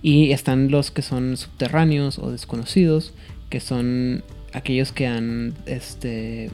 Y 0.02 0.32
están 0.32 0.72
los 0.72 0.92
que 0.92 1.02
son 1.02 1.36
subterráneos 1.36 2.20
o 2.20 2.32
desconocidos, 2.32 3.14
que 3.50 3.60
son 3.60 4.24
aquellos 4.54 4.94
que 4.94 5.08
han 5.08 5.56
este, 5.66 6.52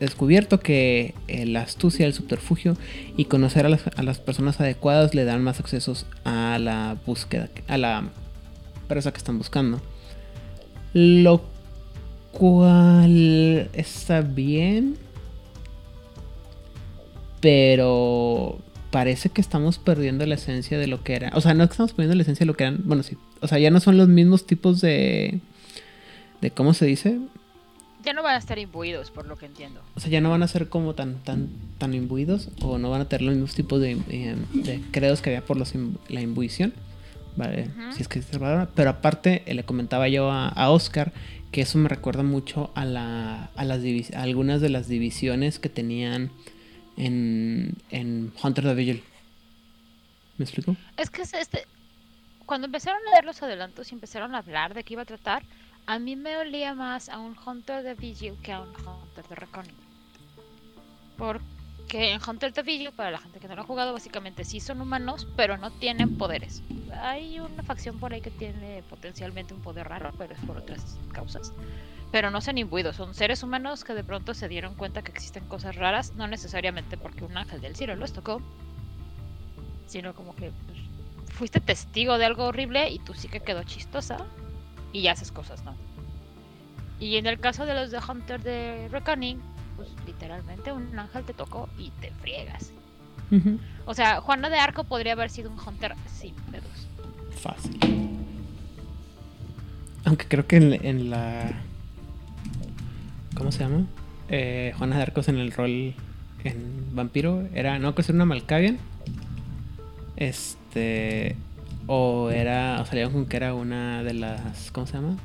descubierto 0.00 0.60
que 0.60 1.14
eh, 1.28 1.46
la 1.46 1.62
astucia, 1.62 2.06
el 2.06 2.12
subterfugio 2.12 2.76
y 3.16 3.26
conocer 3.26 3.66
a 3.66 3.68
las, 3.68 3.86
a 3.96 4.02
las, 4.02 4.18
personas 4.18 4.60
adecuadas 4.60 5.14
le 5.14 5.24
dan 5.24 5.42
más 5.42 5.60
accesos 5.60 6.06
a 6.24 6.58
la 6.58 6.96
búsqueda, 7.06 7.48
a 7.68 7.78
la 7.78 8.10
presa 8.88 9.12
que 9.12 9.18
están 9.18 9.38
buscando. 9.38 9.80
Lo 10.92 11.42
cual 12.32 13.70
está 13.72 14.20
bien, 14.20 14.96
pero 17.40 18.58
parece 18.90 19.30
que 19.30 19.40
estamos 19.40 19.78
perdiendo 19.78 20.24
la 20.26 20.36
esencia 20.36 20.78
de 20.78 20.86
lo 20.86 21.02
que 21.02 21.14
era. 21.14 21.30
O 21.34 21.40
sea, 21.40 21.54
no 21.54 21.64
es 21.64 21.70
que 21.70 21.74
estamos 21.74 21.92
perdiendo 21.92 22.14
la 22.14 22.22
esencia 22.22 22.44
de 22.44 22.46
lo 22.46 22.56
que 22.56 22.64
eran. 22.64 22.80
Bueno, 22.84 23.02
sí. 23.02 23.16
O 23.40 23.48
sea, 23.48 23.58
ya 23.58 23.70
no 23.70 23.80
son 23.80 23.96
los 23.96 24.08
mismos 24.08 24.46
tipos 24.46 24.80
de. 24.80 25.40
de 26.40 26.50
¿Cómo 26.50 26.74
se 26.74 26.86
dice? 26.86 27.18
Ya 28.06 28.12
no 28.12 28.22
van 28.22 28.36
a 28.36 28.38
estar 28.38 28.58
imbuidos, 28.58 29.10
por 29.10 29.26
lo 29.26 29.36
que 29.36 29.46
entiendo. 29.46 29.82
O 29.96 30.00
sea, 30.00 30.08
ya 30.10 30.20
no 30.20 30.30
van 30.30 30.44
a 30.44 30.48
ser 30.48 30.68
como 30.68 30.94
tan 30.94 31.16
tan 31.24 31.48
tan 31.78 31.92
imbuidos. 31.92 32.50
O 32.62 32.78
no 32.78 32.88
van 32.88 33.00
a 33.00 33.08
tener 33.08 33.22
los 33.22 33.34
mismos 33.34 33.54
tipos 33.54 33.80
de, 33.80 33.98
eh, 34.08 34.36
de 34.54 34.80
credos 34.92 35.20
que 35.20 35.30
había 35.30 35.44
por 35.44 35.56
los, 35.56 35.74
la 36.08 36.20
imbuición. 36.20 36.72
Vale, 37.36 37.64
uh 37.64 37.80
-huh. 37.80 37.92
si 37.92 38.02
es 38.02 38.08
que 38.08 38.22
se 38.22 38.38
Pero 38.74 38.90
aparte, 38.90 39.42
le 39.46 39.64
comentaba 39.64 40.08
yo 40.08 40.30
a, 40.30 40.48
a 40.48 40.70
Oscar 40.70 41.12
que 41.50 41.62
eso 41.62 41.78
me 41.78 41.88
recuerda 41.88 42.22
mucho 42.22 42.70
a, 42.74 42.84
la, 42.84 43.50
a, 43.56 43.64
las 43.64 43.80
a 44.14 44.22
algunas 44.22 44.60
de 44.60 44.68
las 44.68 44.88
divisiones 44.88 45.58
que 45.58 45.68
tenían 45.68 46.30
en, 46.96 47.74
en 47.90 48.32
Hunter 48.42 48.64
the 48.64 48.74
Vigil. 48.74 49.02
¿Me 50.38 50.44
explico? 50.44 50.76
Es 50.96 51.10
que 51.10 51.22
este, 51.22 51.66
cuando 52.44 52.66
empezaron 52.66 53.00
a 53.08 53.10
leer 53.10 53.24
los 53.24 53.42
adelantos 53.42 53.90
y 53.90 53.94
empezaron 53.94 54.34
a 54.34 54.38
hablar 54.38 54.74
de 54.74 54.84
qué 54.84 54.94
iba 54.94 55.02
a 55.02 55.06
tratar, 55.06 55.42
a 55.86 55.98
mí 55.98 56.16
me 56.16 56.36
olía 56.36 56.74
más 56.74 57.08
a 57.08 57.18
un 57.18 57.36
Hunter 57.38 57.82
the 57.84 57.94
Vigil 57.94 58.36
que 58.42 58.52
a 58.52 58.60
un 58.60 58.68
Hunter 58.68 59.24
the 59.28 59.34
Reckoning. 59.36 59.76
Porque 61.16 62.12
en 62.12 62.20
Hunter 62.26 62.52
the 62.52 62.62
Vigil, 62.62 62.90
para 62.92 63.12
la 63.12 63.18
gente 63.18 63.38
que 63.38 63.48
no 63.48 63.54
lo 63.54 63.62
ha 63.62 63.64
jugado, 63.64 63.92
básicamente 63.92 64.44
sí 64.44 64.60
son 64.60 64.80
humanos, 64.80 65.28
pero 65.36 65.56
no 65.56 65.70
tienen 65.70 66.18
poderes. 66.18 66.62
Hay 67.00 67.38
una 67.38 67.62
facción 67.62 67.98
por 67.98 68.12
ahí 68.12 68.20
que 68.20 68.30
tiene 68.30 68.82
potencialmente 68.90 69.54
un 69.54 69.62
poder 69.62 69.88
raro, 69.88 70.10
pero 70.18 70.34
es 70.34 70.40
por 70.40 70.58
otras 70.58 70.98
causas 71.12 71.52
pero 72.12 72.30
no 72.30 72.40
son 72.40 72.56
imbuidos, 72.56 72.96
son 72.96 73.14
seres 73.14 73.42
humanos 73.42 73.84
que 73.84 73.92
de 73.92 74.04
pronto 74.04 74.32
se 74.32 74.48
dieron 74.48 74.74
cuenta 74.74 75.02
que 75.02 75.10
existen 75.10 75.44
cosas 75.48 75.76
raras, 75.76 76.14
no 76.14 76.26
necesariamente 76.28 76.96
porque 76.96 77.24
un 77.24 77.36
ángel 77.36 77.60
del 77.60 77.76
cielo 77.76 77.96
los 77.96 78.12
tocó, 78.12 78.40
sino 79.86 80.14
como 80.14 80.34
que 80.34 80.52
pues, 80.66 80.78
fuiste 81.34 81.60
testigo 81.60 82.16
de 82.16 82.24
algo 82.24 82.44
horrible 82.44 82.90
y 82.90 83.00
tú 83.00 83.12
sí 83.12 83.28
que 83.28 83.40
quedó 83.40 83.64
chistosa 83.64 84.24
y 84.96 85.08
haces 85.08 85.32
cosas, 85.32 85.64
¿no? 85.64 85.74
Y 86.98 87.16
en 87.16 87.26
el 87.26 87.38
caso 87.38 87.66
de 87.66 87.74
los 87.74 87.90
de 87.90 87.98
Hunter 87.98 88.42
de 88.42 88.88
Reckoning, 88.88 89.38
pues 89.76 89.88
literalmente 90.06 90.72
un 90.72 90.98
ángel 90.98 91.24
te 91.24 91.34
tocó 91.34 91.68
y 91.78 91.90
te 92.00 92.10
friegas. 92.22 92.72
Uh 93.30 93.36
-huh. 93.36 93.58
O 93.84 93.94
sea, 93.94 94.20
Juana 94.20 94.48
de 94.48 94.58
Arco 94.58 94.84
podría 94.84 95.12
haber 95.12 95.30
sido 95.30 95.50
un 95.50 95.58
Hunter 95.58 95.94
sin 96.10 96.34
pedos. 96.50 96.88
Fácil. 97.42 97.78
Aunque 100.04 100.26
creo 100.28 100.46
que 100.46 100.56
en, 100.56 100.86
en 100.86 101.10
la 101.10 101.52
¿Cómo 103.36 103.52
se 103.52 103.60
llama? 103.60 103.84
Eh, 104.28 104.72
Juana 104.78 104.96
de 104.96 105.02
Arcos 105.02 105.28
en 105.28 105.36
el 105.36 105.52
rol 105.52 105.94
en 106.44 106.94
vampiro. 106.94 107.46
Era, 107.52 107.78
no, 107.78 107.94
que 107.94 108.02
era 108.02 108.14
una 108.14 108.24
Malkavian. 108.24 108.78
Este. 110.16 111.36
O 111.86 112.30
era. 112.30 112.80
O 112.80 112.86
salieron 112.86 113.12
con 113.12 113.26
que 113.26 113.36
era 113.36 113.54
una 113.54 114.02
de 114.02 114.14
las. 114.14 114.70
¿Cómo 114.70 114.86
se 114.86 114.94
llama? 114.94 115.16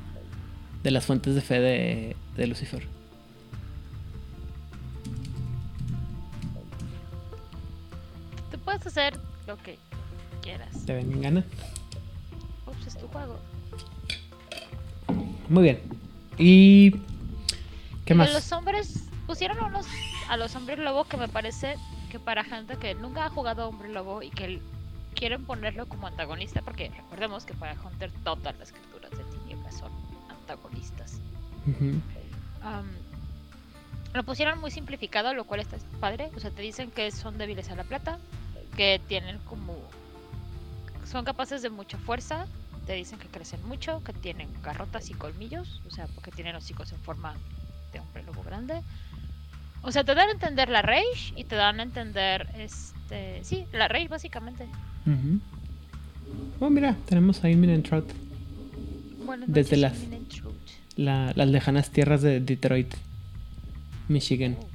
De 0.84 0.91
las 0.91 1.06
fuentes 1.06 1.36
de 1.36 1.41
fe 1.41 1.60
de, 1.60 2.15
de 2.36 2.48
Lucifer. 2.48 2.88
Tú 8.51 8.60
puedes 8.60 8.86
hacer 8.86 9.20
lo 9.48 9.58
que 9.58 9.77
quieras. 10.41 10.86
¿Te 10.86 10.94
ven 10.94 11.12
en 11.12 11.22
gana? 11.22 11.46
Ups, 12.68 12.88
es 12.88 12.98
tu 12.98 13.08
juego. 13.08 13.39
Muy 15.50 15.63
bien. 15.63 15.80
Y 16.38 16.96
¿Qué 18.06 18.15
más? 18.15 18.34
Los 18.34 18.51
hombres 18.51 19.06
pusieron 19.27 19.63
unos 19.63 19.86
a 20.30 20.38
los 20.38 20.56
hombres 20.56 20.80
lobo 20.80 21.06
que 21.06 21.18
me 21.18 21.27
parece 21.27 21.75
que 22.10 22.20
para 22.20 22.44
gente 22.44 22.77
que 22.77 22.96
nunca 22.96 23.25
ha 23.25 23.30
jugado 23.30 23.63
a 23.63 23.68
hombre 23.68 23.89
lobo 23.89 24.22
y 24.22 24.30
que 24.30 24.62
quieren 25.22 25.46
ponerlo 25.46 25.86
como 25.86 26.08
antagonista, 26.08 26.63
porque 26.63 26.90
recordemos 26.90 27.46
que 27.46 27.54
para 27.54 27.80
Hunter 27.80 28.12
todas 28.24 28.58
las 28.58 28.72
criaturas 28.72 29.12
de 29.12 29.24
tinieblas 29.25 29.78
son 29.78 29.92
antagonistas. 30.28 31.22
Uh 31.68 31.70
-huh. 31.70 32.01
um, 32.63 32.88
lo 34.16 34.24
pusieron 34.24 34.60
muy 34.60 34.72
simplificado, 34.72 35.36
lo 35.36 35.44
cual 35.44 35.60
está 35.60 35.78
padre. 36.00 36.32
O 36.36 36.40
sea, 36.40 36.50
te 36.50 36.63
dicen 36.63 36.90
que 36.90 37.12
son 37.12 37.38
débiles 37.38 37.70
a 37.70 37.75
la 37.75 37.84
plata, 37.84 38.18
que 38.75 39.00
tienen 39.08 39.38
como. 39.46 39.78
son 41.06 41.24
capaces 41.24 41.62
de 41.62 41.70
mucha 41.70 42.00
fuerza. 42.00 42.48
Te 42.88 42.94
dicen 42.94 43.20
que 43.20 43.28
crecen 43.28 43.63
mucho, 43.68 44.04
que 44.04 44.13
tienen 44.13 44.50
garrotas 44.63 45.12
y 45.12 45.13
colmillos, 45.13 45.84
o 45.86 45.92
sea, 45.92 46.08
porque 46.16 46.32
tienen 46.32 46.56
hocicos 46.56 46.92
en 46.94 47.00
forma 47.00 47.36
de 47.94 48.00
hombre 48.00 48.24
lobo 48.24 48.42
grande. 48.42 48.82
O 49.84 49.92
sea, 49.92 50.04
te 50.04 50.16
dan 50.16 50.30
a 50.30 50.32
entender 50.32 50.70
la 50.70 50.82
rage 50.82 51.32
y 51.36 51.44
te 51.44 51.56
dan 51.56 51.80
a 51.80 51.84
entender, 51.84 52.50
este, 52.56 53.44
sí, 53.44 53.68
la 53.72 53.88
rage 53.88 54.08
básicamente. 54.08 54.68
Uh 55.05 55.10
-huh. 55.10 55.39
Oh, 56.60 56.70
mira, 56.70 56.96
tenemos 57.05 57.43
ahí 57.43 57.55
Minent 57.55 57.88
Trout. 57.88 58.12
Bueno, 59.25 59.46
Desde 59.48 59.77
las, 59.77 59.93
la, 60.96 61.34
las 61.36 61.48
lejanas 61.50 61.89
tierras 61.89 62.22
de 62.22 62.39
Detroit, 62.39 62.93
Michigan. 64.08 64.58
Oh. 64.60 64.67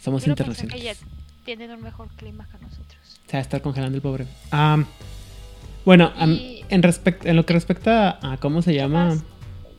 Somos 0.00 0.22
Quiero 0.24 0.32
internacionales. 0.32 0.98
Que 0.98 1.06
tienen 1.44 1.70
un 1.70 1.82
mejor 1.82 2.08
clima 2.16 2.48
que 2.50 2.58
nosotros. 2.58 3.20
Se 3.26 3.32
va 3.32 3.38
a 3.38 3.42
estar 3.42 3.62
congelando 3.62 3.96
el 3.96 4.02
pobre. 4.02 4.26
Um, 4.52 4.84
bueno, 5.84 6.12
um, 6.20 6.32
en, 6.68 6.82
en 7.24 7.36
lo 7.36 7.46
que 7.46 7.52
respecta 7.52 8.18
a 8.22 8.36
cómo 8.38 8.62
se 8.62 8.74
llama... 8.74 9.06
Más? 9.06 9.24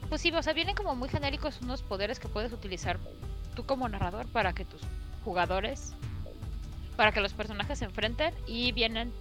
Pues 0.10 0.22
sí, 0.22 0.32
o 0.32 0.44
sea, 0.44 0.54
vienen 0.54 0.76
como 0.76 0.96
muy 0.96 1.10
genéricos 1.10 1.60
unos 1.62 1.84
poderes 1.84 2.20
que 2.20 2.28
puedes 2.28 2.52
utilizar 2.52 3.00
tú 3.56 3.64
como 3.66 3.88
narrador 3.88 4.28
para 4.28 4.54
que 4.54 4.66
tus 4.66 4.82
jugadores, 5.24 5.94
para 6.98 7.12
que 7.12 7.22
los 7.22 7.34
personajes 7.34 7.80
se 7.80 7.86
enfrenten 7.86 8.34
y 8.48 8.74
vienen 8.74 9.12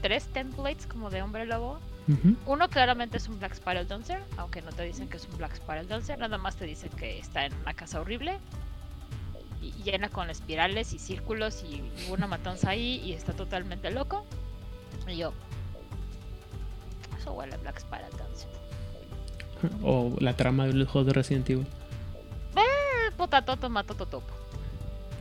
tres 0.00 0.26
templates 0.26 0.86
como 0.86 1.10
de 1.10 1.22
hombre 1.22 1.46
lobo. 1.46 1.78
Uh 2.08 2.12
-huh. 2.12 2.36
Uno 2.46 2.68
claramente 2.68 3.18
es 3.18 3.28
un 3.28 3.38
Black 3.38 3.54
Spiral 3.54 3.86
Dancer, 3.86 4.22
aunque 4.36 4.62
no 4.62 4.72
te 4.72 4.82
dicen 4.82 5.08
que 5.08 5.16
es 5.16 5.28
un 5.28 5.38
Black 5.38 5.56
Spiral 5.56 5.86
Dancer, 5.86 6.18
nada 6.18 6.38
más 6.38 6.56
te 6.56 6.64
dicen 6.64 6.90
que 6.90 7.18
está 7.18 7.46
en 7.46 7.54
una 7.54 7.74
casa 7.74 8.00
horrible 8.00 8.38
y 9.62 9.72
llena 9.82 10.08
con 10.08 10.30
espirales 10.30 10.92
y 10.92 10.98
círculos 10.98 11.64
y, 11.68 11.76
y 11.76 12.10
una 12.10 12.26
matanza 12.26 12.70
ahí 12.70 13.02
y 13.04 13.12
está 13.12 13.32
totalmente 13.32 13.90
loco. 13.90 14.24
Y 15.06 15.18
yo, 15.18 15.32
eso 17.18 17.32
huele 17.32 17.54
a 17.54 17.58
Black 17.58 17.80
Spiral 17.80 18.10
Dancer. 18.16 18.48
O 19.82 20.14
la 20.20 20.34
trama 20.36 20.66
de 20.66 20.72
los 20.72 20.88
juegos 20.88 21.06
de 21.08 21.12
Resident 21.12 21.50
Evil. 21.50 21.66
Eh, 22.56 23.10
potatoto. 23.16 23.70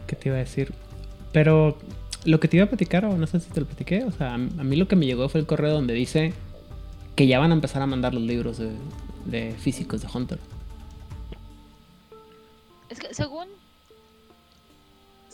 ¿Qué 0.07 0.15
te 0.15 0.29
iba 0.29 0.37
a 0.37 0.39
decir? 0.39 0.73
Pero 1.33 1.77
lo 2.25 2.39
que 2.39 2.47
te 2.47 2.57
iba 2.57 2.65
a 2.65 2.69
platicar, 2.69 3.05
o 3.05 3.17
no 3.17 3.27
sé 3.27 3.39
si 3.39 3.49
te 3.49 3.59
lo 3.59 3.65
platiqué, 3.65 4.03
o 4.03 4.11
sea, 4.11 4.33
a 4.33 4.37
mí 4.37 4.75
lo 4.75 4.87
que 4.87 4.95
me 4.95 5.05
llegó 5.05 5.29
fue 5.29 5.39
el 5.41 5.47
correo 5.47 5.71
donde 5.71 5.93
dice 5.93 6.33
que 7.15 7.27
ya 7.27 7.39
van 7.39 7.51
a 7.51 7.53
empezar 7.53 7.81
a 7.81 7.85
mandar 7.85 8.13
los 8.13 8.23
libros 8.23 8.57
de, 8.57 8.71
de 9.25 9.53
físicos 9.53 10.01
de 10.01 10.07
Hunter. 10.13 10.39
Es 12.89 12.99
que 12.99 13.13
según 13.13 13.47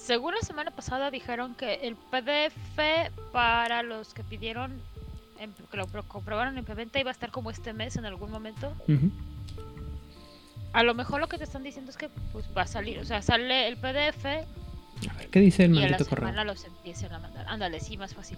según 0.06 0.36
la 0.36 0.42
semana 0.42 0.70
pasada 0.70 1.10
dijeron 1.10 1.56
que 1.56 1.76
el 1.76 1.96
PDF 1.96 3.10
para 3.32 3.82
los 3.82 4.14
que 4.14 4.24
pidieron 4.24 4.72
en, 5.40 5.52
que 5.72 5.78
lo 5.78 5.88
comprobaron 6.08 6.58
en 6.58 6.64
preventa 6.64 7.00
iba 7.00 7.10
a 7.10 7.12
estar 7.12 7.32
como 7.32 7.50
este 7.50 7.74
mes 7.74 7.96
en 7.96 8.06
algún 8.06 8.30
momento. 8.30 8.72
Uh 8.88 8.92
-huh. 8.92 9.12
A 10.74 10.84
lo 10.84 10.94
mejor 10.94 11.22
lo 11.22 11.28
que 11.28 11.40
te 11.40 11.44
están 11.44 11.64
diciendo 11.64 11.90
es 11.90 11.98
que 11.98 12.10
pues 12.34 12.46
va 12.56 12.64
a 12.64 12.68
salir, 12.68 13.00
o 13.00 13.06
sea, 13.06 13.22
sale 13.22 13.68
el 13.68 13.78
PDF. 13.78 14.46
A 15.10 15.14
ver, 15.18 15.28
¿qué 15.30 15.40
dice 15.40 15.66
el 15.66 15.72
y 15.72 15.80
maldito 15.80 15.96
a 15.96 16.00
la 16.00 16.06
correo? 16.06 16.44
los 16.46 16.66
empiecen 16.66 17.12
a 17.14 17.20
mandar. 17.20 17.46
Ándale, 17.48 17.80
sí, 17.80 17.98
más 17.98 18.14
fácil. 18.14 18.38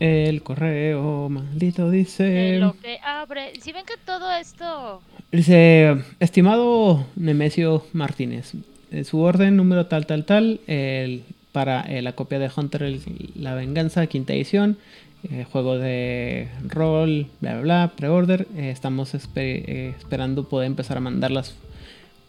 El 0.00 0.42
correo 0.42 1.28
maldito 1.28 1.90
dice. 1.90 2.24
De 2.24 2.58
lo 2.58 2.72
que 2.72 2.98
abre. 3.04 3.52
Si 3.60 3.72
ven 3.72 3.84
que 3.84 3.94
todo 4.04 4.32
esto. 4.32 5.02
Dice, 5.30 6.02
estimado 6.18 7.06
Nemesio 7.16 7.86
Martínez, 7.92 8.54
en 8.90 9.04
su 9.04 9.20
orden 9.20 9.56
número 9.56 9.86
tal, 9.86 10.06
tal, 10.06 10.24
tal, 10.24 10.60
el, 10.66 11.22
para 11.52 11.82
eh, 11.82 12.02
la 12.02 12.14
copia 12.14 12.38
de 12.38 12.50
Hunter, 12.54 12.82
el, 12.82 13.02
la 13.36 13.54
venganza, 13.54 14.06
quinta 14.06 14.32
edición, 14.32 14.78
eh, 15.30 15.44
juego 15.52 15.76
de 15.76 16.48
rol, 16.66 17.26
bla, 17.40 17.52
bla, 17.52 17.60
bla, 17.60 17.92
pre-order. 17.94 18.48
Eh, 18.56 18.70
estamos 18.70 19.14
esper 19.14 19.44
eh, 19.44 19.94
esperando 19.98 20.48
poder 20.48 20.66
empezar 20.66 20.96
a 20.96 21.00
mandar 21.00 21.30
las 21.30 21.54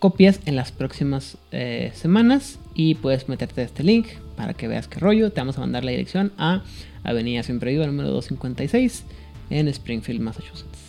copias 0.01 0.39
en 0.47 0.55
las 0.55 0.71
próximas 0.71 1.37
eh, 1.51 1.91
semanas 1.93 2.57
y 2.73 2.95
puedes 2.95 3.29
meterte 3.29 3.61
a 3.61 3.65
este 3.65 3.83
link 3.83 4.07
para 4.35 4.55
que 4.55 4.67
veas 4.67 4.87
qué 4.87 4.99
rollo. 4.99 5.31
Te 5.31 5.39
vamos 5.39 5.59
a 5.59 5.61
mandar 5.61 5.85
la 5.85 5.91
dirección 5.91 6.33
a 6.39 6.63
Avenida 7.03 7.43
Siempre 7.43 7.71
Viva 7.71 7.85
número 7.85 8.09
256 8.09 9.05
en 9.51 9.67
Springfield, 9.67 10.19
Massachusetts. 10.19 10.79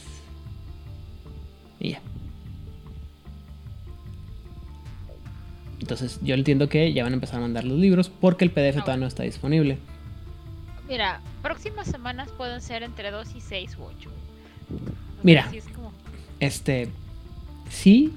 Y 1.78 1.90
ya. 1.90 2.00
Entonces 5.78 6.18
yo 6.22 6.34
entiendo 6.34 6.70
que 6.70 6.94
ya 6.94 7.04
van 7.04 7.12
a 7.12 7.16
empezar 7.16 7.36
a 7.36 7.42
mandar 7.42 7.64
los 7.64 7.78
libros 7.78 8.08
porque 8.08 8.46
el 8.46 8.50
PDF 8.50 8.76
todavía 8.76 8.96
no 8.96 9.06
está 9.06 9.24
disponible. 9.24 9.76
Mira, 10.88 11.20
próximas 11.42 11.86
semanas 11.86 12.30
pueden 12.38 12.62
ser 12.62 12.82
entre 12.82 13.10
2 13.10 13.28
y 13.36 13.40
6 13.42 13.76
u 13.78 13.82
8. 13.82 14.10
Mira, 15.22 15.50
este, 16.40 16.88
sí, 17.68 18.14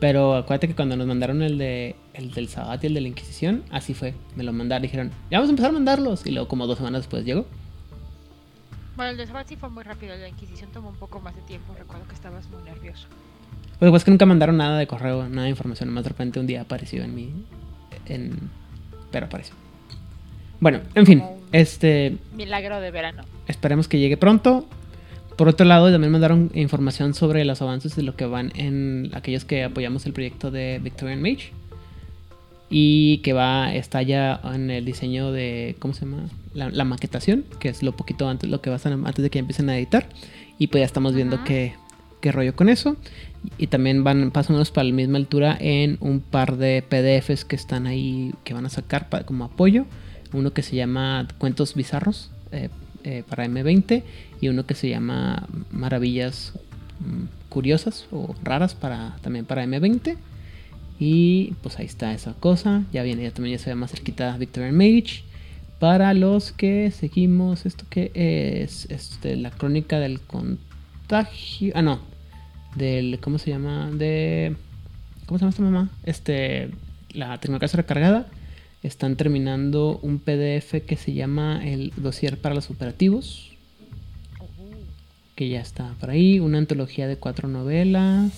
pero 0.00 0.34
acuérdate 0.34 0.68
que 0.68 0.74
cuando 0.74 0.96
nos 0.96 1.06
mandaron 1.06 1.42
el 1.42 1.58
de 1.58 1.96
el 2.14 2.30
del 2.32 2.48
Sabbat 2.48 2.82
y 2.84 2.86
el 2.88 2.94
de 2.94 3.00
la 3.00 3.08
Inquisición, 3.08 3.64
así 3.70 3.94
fue. 3.94 4.14
Me 4.36 4.44
lo 4.44 4.52
mandaron, 4.52 4.82
dijeron, 4.82 5.10
ya 5.30 5.38
vamos 5.38 5.48
a 5.48 5.50
empezar 5.50 5.70
a 5.70 5.72
mandarlos. 5.72 6.26
Y 6.26 6.30
luego 6.30 6.48
como 6.48 6.66
dos 6.66 6.78
semanas 6.78 7.02
después 7.02 7.24
llegó. 7.24 7.46
Bueno, 8.96 9.12
el 9.12 9.16
de 9.16 9.26
Sabbath 9.26 9.48
sí 9.48 9.56
fue 9.56 9.68
muy 9.68 9.84
rápido, 9.84 10.16
la 10.16 10.28
Inquisición 10.28 10.72
tomó 10.72 10.88
un 10.88 10.96
poco 10.96 11.20
más 11.20 11.34
de 11.36 11.42
tiempo, 11.42 11.72
recuerdo 11.78 12.06
que 12.08 12.14
estabas 12.14 12.48
muy 12.50 12.60
nervioso. 12.64 13.06
Pues 13.78 13.94
es 13.94 14.04
que 14.04 14.10
nunca 14.10 14.26
mandaron 14.26 14.56
nada 14.56 14.76
de 14.76 14.88
correo, 14.88 15.28
nada 15.28 15.44
de 15.44 15.50
información. 15.50 15.88
Más 15.90 16.02
de 16.02 16.08
repente 16.08 16.40
un 16.40 16.48
día 16.48 16.62
apareció 16.62 17.04
en 17.04 17.14
mi... 17.14 17.32
En... 18.06 18.50
Pero 19.12 19.26
apareció. 19.26 19.54
Bueno, 20.58 20.80
en 20.96 21.06
fin, 21.06 21.22
este... 21.52 22.18
Milagro 22.34 22.80
de 22.80 22.90
verano. 22.90 23.22
Esperemos 23.46 23.86
que 23.86 24.00
llegue 24.00 24.16
pronto. 24.16 24.66
Por 25.38 25.48
otro 25.48 25.64
lado, 25.64 25.90
también 25.90 26.12
mandaron 26.12 26.50
información 26.54 27.14
sobre 27.14 27.44
los 27.46 27.62
avances 27.62 27.96
de 27.96 28.02
lo 28.02 28.14
que 28.16 28.26
van 28.26 28.52
en 28.56 29.10
aquellos 29.14 29.44
que 29.46 29.64
apoyamos 29.64 30.04
el 30.04 30.12
proyecto 30.12 30.50
de 30.50 30.80
Victorian 30.82 31.22
Mage. 31.22 31.52
Y 32.70 33.18
que 33.18 33.32
va, 33.32 33.72
está 33.74 34.02
ya 34.02 34.40
en 34.52 34.70
el 34.70 34.84
diseño 34.84 35.32
de, 35.32 35.76
¿cómo 35.78 35.94
se 35.94 36.04
llama? 36.04 36.24
La, 36.52 36.68
la 36.68 36.84
maquetación, 36.84 37.44
que 37.60 37.70
es 37.70 37.82
lo 37.82 37.92
poquito 37.92 38.28
antes, 38.28 38.50
lo 38.50 38.60
que 38.60 38.68
va 38.68 38.76
a 38.76 38.88
antes 38.88 39.22
de 39.22 39.30
que 39.30 39.38
empiecen 39.38 39.70
a 39.70 39.78
editar. 39.78 40.06
Y 40.58 40.66
pues 40.66 40.82
ya 40.82 40.86
estamos 40.86 41.14
viendo 41.14 41.36
Ajá. 41.36 41.44
qué, 41.44 41.74
qué 42.20 42.30
rollo 42.32 42.54
con 42.54 42.68
eso. 42.68 42.96
Y 43.56 43.68
también 43.68 44.04
van 44.04 44.32
más 44.34 44.50
o 44.50 44.52
menos 44.52 44.70
para 44.70 44.84
la 44.84 44.92
misma 44.92 45.16
altura 45.16 45.56
en 45.60 45.96
un 46.00 46.20
par 46.20 46.56
de 46.58 46.82
PDFs 46.86 47.44
que 47.46 47.56
están 47.56 47.86
ahí, 47.86 48.34
que 48.44 48.52
van 48.52 48.66
a 48.66 48.70
sacar 48.70 49.08
pa- 49.08 49.22
como 49.22 49.44
apoyo. 49.44 49.86
Uno 50.34 50.52
que 50.52 50.62
se 50.62 50.76
llama 50.76 51.26
Cuentos 51.38 51.74
Bizarros 51.74 52.30
eh, 52.52 52.68
eh, 53.04 53.22
para 53.26 53.46
M20 53.46 54.02
y 54.40 54.48
uno 54.48 54.66
que 54.66 54.74
se 54.74 54.88
llama 54.88 55.46
Maravillas 55.70 56.52
mm, 57.00 57.48
Curiosas 57.48 58.06
o 58.10 58.34
Raras 58.42 58.74
para, 58.74 59.16
también 59.22 59.44
para 59.44 59.64
M20. 59.64 60.16
Y 60.98 61.54
pues 61.62 61.78
ahí 61.78 61.86
está 61.86 62.12
esa 62.12 62.34
cosa. 62.34 62.84
Ya 62.92 63.02
viene, 63.02 63.22
ya 63.22 63.30
también 63.30 63.56
ya 63.56 63.62
se 63.62 63.70
ve 63.70 63.76
más 63.76 63.90
cerquita 63.90 64.36
Victorian 64.36 64.76
Mage. 64.76 65.22
Para 65.78 66.12
los 66.12 66.50
que 66.50 66.90
seguimos, 66.90 67.64
esto 67.64 67.84
que 67.88 68.10
es 68.14 68.86
este, 68.90 69.36
la 69.36 69.50
crónica 69.50 70.00
del 70.00 70.20
contagio. 70.20 71.72
Ah, 71.74 71.82
no. 71.82 72.00
Del, 72.74 73.20
¿cómo 73.20 73.38
se 73.38 73.50
llama? 73.50 73.90
De. 73.92 74.56
¿Cómo 75.26 75.38
se 75.38 75.42
llama 75.42 75.50
esta 75.50 75.62
mamá? 75.62 75.90
Este. 76.04 76.70
La 77.12 77.38
tecnología 77.38 77.68
recargada. 77.76 78.26
Están 78.82 79.16
terminando 79.16 79.98
un 80.02 80.18
PDF 80.18 80.84
que 80.86 80.96
se 80.96 81.12
llama 81.12 81.64
el 81.64 81.92
dossier 81.96 82.38
para 82.38 82.54
los 82.54 82.70
operativos. 82.70 83.47
Que 85.38 85.48
ya 85.48 85.60
está 85.60 85.94
por 86.00 86.10
ahí. 86.10 86.40
Una 86.40 86.58
antología 86.58 87.06
de 87.06 87.16
cuatro 87.16 87.46
novelas. 87.46 88.32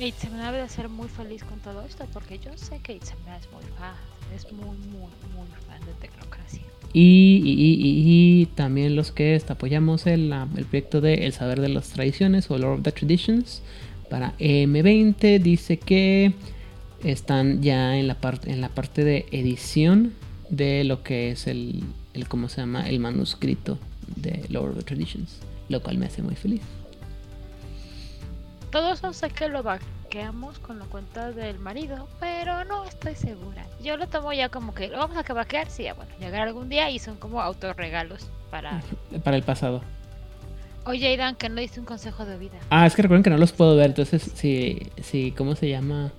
Itzamna 0.00 0.50
debe 0.50 0.62
de 0.62 0.68
ser 0.70 0.88
muy 0.88 1.06
feliz 1.08 1.44
con 1.44 1.58
todo 1.60 1.82
esto, 1.82 2.06
porque 2.14 2.38
yo 2.38 2.50
sé 2.56 2.78
que 2.82 2.94
Itzamna 2.94 3.36
es 3.36 3.46
muy 3.52 3.62
fan, 3.78 3.92
es 4.34 4.50
muy, 4.50 4.64
muy, 4.64 5.10
muy 5.36 5.46
fan 5.66 5.78
de 5.84 5.92
tecnocracia. 6.00 6.62
Y, 6.94 7.42
y- 7.44 7.52
y- 7.52 8.40
y- 8.42 8.46
también 8.46 8.96
los 8.96 9.12
que 9.12 9.38
apoyamos 9.46 10.06
el, 10.06 10.32
el 10.56 10.64
proyecto 10.64 11.02
de 11.02 11.26
El 11.26 11.34
Saber 11.34 11.60
de 11.60 11.68
las 11.68 11.90
Tradiciones 11.90 12.50
o 12.50 12.56
Lore 12.56 12.76
of 12.78 12.82
the 12.82 12.92
Traditions 12.92 13.60
para 14.08 14.32
M20 14.38 15.38
dice 15.42 15.76
que 15.78 16.32
están 17.04 17.60
ya 17.60 17.98
en 17.98 18.06
la 18.08 18.14
parte 18.14 18.50
en 18.50 18.62
la 18.62 18.70
parte 18.70 19.04
de 19.04 19.26
edición 19.32 20.14
de 20.48 20.82
lo 20.84 21.02
que 21.02 21.30
es 21.32 21.46
el, 21.46 21.84
el 22.14 22.26
cómo 22.26 22.48
se 22.48 22.62
llama 22.62 22.88
el 22.88 23.00
manuscrito 23.00 23.78
de 24.16 24.46
Lore 24.48 24.70
of 24.70 24.78
the 24.78 24.82
Traditions, 24.84 25.40
lo 25.68 25.82
cual 25.82 25.98
me 25.98 26.06
hace 26.06 26.22
muy 26.22 26.34
feliz. 26.34 26.62
Todo 28.70 28.92
eso 28.92 29.12
sé 29.12 29.30
que 29.30 29.48
lo 29.48 29.62
vaqueamos 29.62 30.58
con 30.58 30.78
la 30.78 30.84
cuenta 30.84 31.32
del 31.32 31.58
marido, 31.58 32.06
pero 32.20 32.64
no 32.64 32.84
estoy 32.84 33.14
segura. 33.14 33.66
Yo 33.82 33.96
lo 33.96 34.06
tomo 34.06 34.32
ya 34.32 34.50
como 34.50 34.74
que 34.74 34.88
lo 34.88 34.98
vamos 34.98 35.16
a 35.16 35.24
que 35.24 35.32
vaquear, 35.32 35.70
sí, 35.70 35.84
ya 35.84 35.94
bueno, 35.94 36.12
llegar 36.20 36.46
algún 36.46 36.68
día 36.68 36.90
y 36.90 36.98
son 36.98 37.16
como 37.16 37.40
autorregalos 37.40 38.28
para... 38.50 38.82
Para 39.24 39.36
el 39.36 39.42
pasado. 39.42 39.82
Oye, 40.84 41.08
Aidan, 41.08 41.34
que 41.34 41.48
no 41.48 41.60
diste 41.60 41.80
un 41.80 41.86
consejo 41.86 42.24
de 42.24 42.38
vida. 42.38 42.58
Ah, 42.70 42.86
es 42.86 42.94
que 42.94 43.02
recuerden 43.02 43.22
que 43.22 43.30
no 43.30 43.38
los 43.38 43.52
puedo 43.52 43.76
ver, 43.76 43.86
entonces 43.86 44.22
si, 44.34 44.90
si 45.02 45.32
¿cómo 45.32 45.54
se 45.54 45.68
llama? 45.68 46.12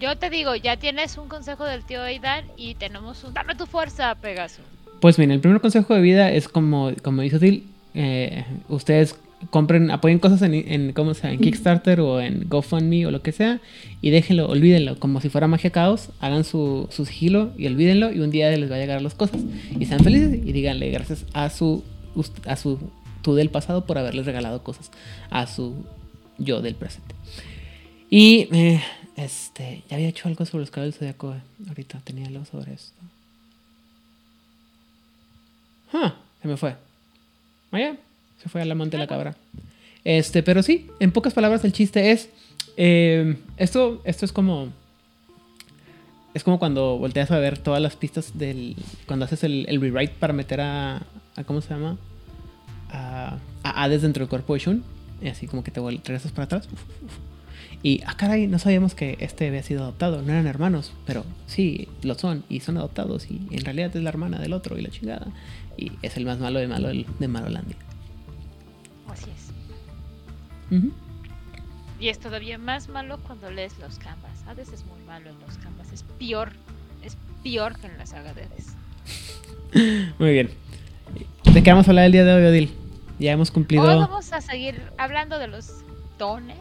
Yo 0.00 0.16
te 0.18 0.30
digo, 0.30 0.54
ya 0.54 0.76
tienes 0.76 1.16
un 1.16 1.28
consejo 1.28 1.64
del 1.64 1.84
tío 1.84 2.02
Aidan 2.02 2.44
y 2.56 2.74
tenemos 2.74 3.22
un... 3.24 3.34
Dame 3.34 3.54
tu 3.54 3.66
fuerza, 3.66 4.14
Pegaso. 4.16 4.62
Pues 5.00 5.16
bien, 5.16 5.30
el 5.30 5.40
primer 5.40 5.60
consejo 5.60 5.94
de 5.94 6.00
vida 6.00 6.30
es 6.30 6.48
como, 6.48 6.92
como 7.02 7.22
dice 7.22 7.38
Til, 7.38 7.71
eh, 7.94 8.44
ustedes 8.68 9.16
compren, 9.50 9.90
apoyen 9.90 10.18
cosas 10.18 10.42
en, 10.42 10.92
¿cómo 10.92 11.14
se 11.14 11.22
llama? 11.22 11.34
en 11.34 11.40
Kickstarter 11.40 12.00
o 12.00 12.20
en 12.20 12.48
GoFundMe 12.48 13.06
o 13.06 13.10
lo 13.10 13.22
que 13.22 13.32
sea 13.32 13.60
y 14.00 14.10
déjenlo, 14.10 14.48
olvídenlo, 14.48 14.98
como 14.98 15.20
si 15.20 15.28
fuera 15.28 15.48
magia 15.48 15.70
caos, 15.70 16.10
hagan 16.20 16.44
su, 16.44 16.88
su 16.90 17.04
sigilo 17.04 17.52
y 17.56 17.66
olvídenlo 17.66 18.12
y 18.12 18.20
un 18.20 18.30
día 18.30 18.50
les 18.56 18.70
va 18.70 18.76
a 18.76 18.78
llegar 18.78 19.02
las 19.02 19.14
cosas 19.14 19.40
y 19.78 19.86
sean 19.86 20.00
felices 20.04 20.40
y 20.44 20.52
díganle 20.52 20.90
gracias 20.90 21.24
a 21.32 21.50
su, 21.50 21.82
a 22.46 22.56
su 22.56 22.78
tú 23.22 23.34
del 23.34 23.50
pasado 23.50 23.86
por 23.86 23.98
haberles 23.98 24.26
regalado 24.26 24.62
cosas 24.62 24.90
a 25.30 25.46
su 25.46 25.84
yo 26.38 26.60
del 26.60 26.74
presente. 26.74 27.14
Y 28.10 28.48
eh, 28.52 28.82
este, 29.16 29.82
ya 29.88 29.96
había 29.96 30.08
hecho 30.08 30.28
algo 30.28 30.44
sobre 30.44 30.62
los 30.62 30.70
caballos 30.70 30.94
del 30.94 31.08
zodiaco, 31.08 31.34
eh, 31.34 31.40
ahorita 31.68 32.00
tenía 32.04 32.26
algo 32.26 32.44
sobre 32.44 32.74
esto. 32.74 32.92
Ah, 35.92 36.14
se 36.40 36.48
me 36.48 36.56
fue. 36.56 36.74
Ah, 37.72 37.80
ya, 37.80 37.96
se 38.42 38.48
fue 38.48 38.62
al 38.62 38.70
amante 38.70 38.96
de 38.96 39.02
la 39.02 39.06
cabra. 39.08 39.34
Este, 40.04 40.42
pero 40.42 40.62
sí, 40.62 40.88
en 41.00 41.12
pocas 41.12 41.32
palabras 41.34 41.64
el 41.64 41.72
chiste 41.72 42.12
es. 42.12 42.28
eh, 42.76 43.36
esto, 43.56 44.00
esto 44.04 44.24
es 44.24 44.32
como. 44.32 44.68
Es 46.34 46.44
como 46.44 46.58
cuando 46.58 46.96
volteas 46.98 47.30
a 47.30 47.38
ver 47.38 47.58
todas 47.58 47.80
las 47.82 47.96
pistas 47.96 48.38
del. 48.38 48.76
Cuando 49.06 49.24
haces 49.24 49.44
el, 49.44 49.66
el 49.68 49.80
rewrite 49.80 50.14
para 50.18 50.32
meter 50.32 50.60
a, 50.60 51.02
a. 51.36 51.44
¿Cómo 51.44 51.60
se 51.60 51.70
llama? 51.74 51.98
A, 52.90 53.38
a 53.62 53.82
Hades 53.84 54.02
dentro 54.02 54.20
del 54.22 54.28
cuerpo 54.28 54.54
de 54.54 54.60
Shun. 54.60 54.84
Y 55.22 55.28
así 55.28 55.46
como 55.46 55.62
que 55.62 55.70
te 55.70 55.80
regresas 55.80 56.32
para 56.32 56.44
atrás. 56.44 56.68
uf, 56.72 56.80
uf. 57.04 57.12
Y, 57.84 58.00
ah, 58.06 58.16
caray, 58.16 58.46
no 58.46 58.58
sabíamos 58.58 58.94
que 58.94 59.16
este 59.20 59.48
había 59.48 59.62
sido 59.62 59.82
adoptado. 59.82 60.22
No 60.22 60.32
eran 60.32 60.46
hermanos, 60.46 60.92
pero 61.04 61.24
sí, 61.46 61.88
lo 62.02 62.14
son. 62.14 62.44
Y 62.48 62.60
son 62.60 62.76
adoptados. 62.76 63.28
Y 63.30 63.40
en 63.50 63.64
realidad 63.64 63.94
es 63.94 64.02
la 64.02 64.08
hermana 64.08 64.38
del 64.38 64.52
otro 64.52 64.78
y 64.78 64.82
la 64.82 64.90
chingada. 64.90 65.26
Y 65.76 65.92
es 66.02 66.16
el 66.16 66.24
más 66.24 66.38
malo 66.38 66.58
de 66.58 66.68
malo 66.68 66.88
de 66.88 67.28
Malolandia. 67.28 67.76
Así 69.08 69.30
es. 69.30 70.80
Y 72.00 72.08
es 72.08 72.18
todavía 72.18 72.58
más 72.58 72.88
malo 72.88 73.18
cuando 73.26 73.50
lees 73.50 73.78
los 73.78 73.98
canvas. 73.98 74.42
Hades 74.46 74.72
es 74.72 74.84
muy 74.86 75.00
malo 75.02 75.30
en 75.30 75.38
los 75.40 75.58
canvas. 75.58 75.92
Es 75.92 76.02
peor. 76.18 76.52
Es 77.02 77.16
peor 77.42 77.78
que 77.78 77.86
en 77.86 77.98
la 77.98 78.06
saga 78.06 78.34
de 78.34 78.42
Hades. 78.42 78.74
Muy 80.18 80.32
bien. 80.32 80.50
¿De 81.52 81.62
qué 81.62 81.70
vamos 81.70 81.86
a 81.86 81.90
hablar 81.90 82.06
el 82.06 82.12
día 82.12 82.24
de 82.24 82.32
hoy, 82.34 82.44
Odil? 82.44 82.74
Ya 83.18 83.32
hemos 83.32 83.50
cumplido. 83.50 83.84
Hoy 83.84 83.98
vamos 83.98 84.32
a 84.32 84.40
seguir 84.40 84.82
hablando 84.98 85.38
de 85.38 85.46
los 85.46 85.82
dones, 86.18 86.56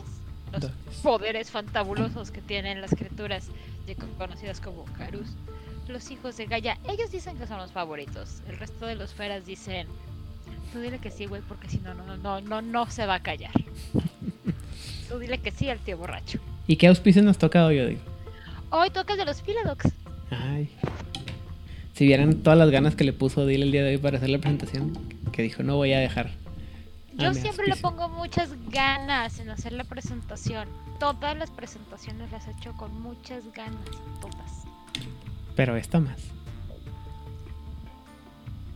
los 0.52 0.62
Dones. 0.62 0.78
poderes 1.02 1.52
fantabulosos 1.52 2.32
que 2.32 2.42
tienen 2.42 2.82
las 2.82 2.92
criaturas 2.92 3.50
conocidas 4.18 4.62
como 4.62 4.86
Karus. 4.98 5.30
Los 5.88 6.10
hijos 6.12 6.38
de 6.38 6.46
Gaia, 6.46 6.78
ellos 6.88 7.12
dicen 7.12 7.38
que 7.38 7.48
son 7.48 7.58
los 7.58 7.72
favoritos. 7.72 8.42
El 8.48 8.58
resto 8.58 8.86
de 8.86 8.96
los 8.96 9.14
feras 9.14 9.46
dicen, 9.46 9.88
tú 10.72 10.80
dile 10.80 11.00
que 11.00 11.12
sí, 11.12 11.26
güey, 11.26 11.42
porque 11.42 11.68
si 11.68 11.80
no, 11.80 11.94
no, 11.94 12.06
no, 12.06 12.18
no, 12.18 12.42
no, 12.42 12.62
no 12.62 12.90
se 12.90 13.06
va 13.06 13.16
a 13.16 13.24
callar. 13.24 13.52
Tú 15.10 15.20
dile 15.20 15.40
que 15.40 15.52
sí 15.52 15.70
al 15.70 15.80
tío 15.80 15.98
borracho. 15.98 16.40
¿Y 16.68 16.78
qué 16.78 16.88
auspicio 16.88 17.22
nos 17.22 17.38
toca 17.38 17.66
hoy, 17.66 17.80
Odil? 17.80 18.00
Hoy 18.70 18.90
toca 18.92 19.12
el 19.14 19.20
de 19.20 19.26
los 19.26 19.42
Philodox. 19.42 19.92
Ay. 20.30 20.70
Si 21.94 22.06
vieran 22.06 22.38
todas 22.38 22.58
las 22.58 22.70
ganas 22.72 22.96
que 22.96 23.04
le 23.04 23.12
puso 23.12 23.42
Odil 23.42 23.64
el 23.64 23.74
día 23.74 23.84
de 23.84 23.90
hoy 23.90 23.98
para 23.98 24.18
hacer 24.18 24.30
la 24.30 24.38
presentación, 24.38 24.98
que 25.34 25.42
dijo, 25.42 25.64
no 25.64 25.76
voy 25.76 25.92
a 25.92 26.00
dejar. 26.00 26.32
Yo 27.16 27.30
mi 27.30 27.36
siempre 27.36 27.66
le 27.66 27.74
auspicio". 27.74 27.90
pongo 27.90 28.08
muchas 28.08 28.52
ganas 28.70 29.38
en 29.40 29.50
hacer 29.50 29.74
la 29.74 29.84
presentación. 29.84 30.70
Todas 30.98 31.38
las 31.38 31.52
presentaciones 31.52 32.32
las 32.32 32.48
he 32.48 32.52
hecho 32.52 32.72
con 32.78 33.02
muchas 33.02 33.52
ganas, 33.52 33.84
todas. 34.22 34.64
Pero 35.56 35.76
esta 35.76 36.00
más. 36.00 36.20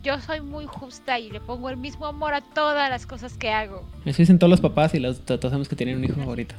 Yo 0.03 0.19
soy 0.21 0.41
muy 0.41 0.65
justa 0.65 1.17
y 1.17 1.31
le 1.31 1.39
pongo 1.39 1.69
el 1.69 1.77
mismo 1.77 2.05
amor 2.05 2.35
a 2.35 2.41
todas 2.41 2.89
las 2.89 3.07
cosas 3.07 3.37
que 3.37 3.49
hago. 3.49 3.83
Eso 4.05 4.17
dicen 4.19 4.37
todos 4.37 4.51
los 4.51 4.61
papás 4.61 4.93
y 4.93 4.99
los, 4.99 5.21
todos 5.21 5.41
sabemos 5.41 5.67
que 5.67 5.75
tienen 5.75 5.97
un 5.97 6.03
hijo 6.03 6.15
favorito. 6.15 6.53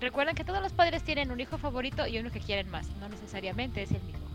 Recuerden 0.00 0.34
que 0.34 0.44
todos 0.44 0.60
los 0.60 0.72
padres 0.72 1.02
tienen 1.04 1.30
un 1.30 1.40
hijo 1.40 1.58
favorito 1.58 2.06
y 2.06 2.18
uno 2.18 2.30
que 2.30 2.40
quieren 2.40 2.68
más. 2.70 2.88
No 3.00 3.08
necesariamente 3.08 3.82
es 3.82 3.90
el 3.92 4.00
mismo. 4.02 4.26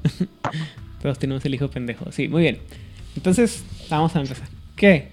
Todos 1.01 1.19
tenemos 1.19 1.43
el 1.45 1.55
hijo 1.55 1.67
pendejo. 1.67 2.11
Sí, 2.11 2.27
muy 2.27 2.43
bien. 2.43 2.59
Entonces, 3.15 3.63
vamos 3.89 4.15
a 4.15 4.21
empezar. 4.21 4.47
¿Qué? 4.75 5.11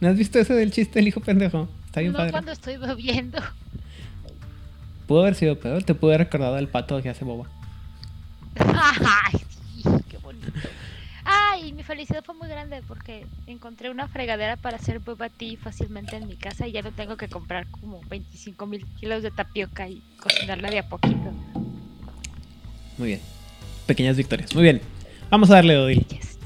¿No 0.00 0.08
has 0.08 0.16
visto 0.16 0.38
ese 0.38 0.54
del 0.54 0.72
chiste 0.72 0.98
del 0.98 1.08
hijo 1.08 1.20
pendejo? 1.20 1.68
Está 1.86 2.00
bien 2.00 2.12
no 2.12 2.18
padre. 2.18 2.32
cuando 2.32 2.52
estoy 2.52 2.76
bebiendo. 2.76 3.38
Pudo 5.06 5.22
haber 5.22 5.34
sido 5.34 5.58
peor, 5.58 5.82
te 5.84 5.94
pude 5.94 6.14
haber 6.14 6.26
recordado 6.26 6.58
el 6.58 6.68
pato 6.68 7.00
que 7.00 7.08
hace 7.08 7.24
boba. 7.24 7.46
Ay, 8.56 9.40
qué 10.08 10.18
bonito. 10.18 10.46
Ay, 11.24 11.72
mi 11.72 11.82
felicidad 11.82 12.24
fue 12.24 12.34
muy 12.34 12.48
grande 12.48 12.82
porque 12.86 13.26
encontré 13.46 13.90
una 13.90 14.08
fregadera 14.08 14.56
para 14.56 14.76
hacer 14.76 15.00
boba 15.00 15.28
tea 15.28 15.56
fácilmente 15.60 16.16
en 16.16 16.26
mi 16.26 16.36
casa 16.36 16.66
y 16.66 16.72
ya 16.72 16.82
no 16.82 16.92
tengo 16.92 17.16
que 17.16 17.28
comprar 17.28 17.66
como 17.68 18.00
25 18.08 18.66
mil 18.66 18.86
kilos 19.00 19.22
de 19.22 19.30
tapioca 19.30 19.88
y 19.88 20.02
cocinarla 20.20 20.70
de 20.70 20.78
a 20.80 20.88
poquito. 20.88 21.32
Muy 22.98 23.08
bien. 23.08 23.20
Pequeñas 23.86 24.16
victorias. 24.16 24.54
Muy 24.54 24.62
bien. 24.62 24.80
Vamos 25.30 25.50
a 25.50 25.54
darle, 25.54 25.76
Odil. 25.76 26.06
Yes. 26.06 26.38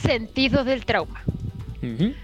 Sentido 0.00 0.64
del 0.64 0.84
trauma. 0.84 1.22
Ujú. 1.82 2.14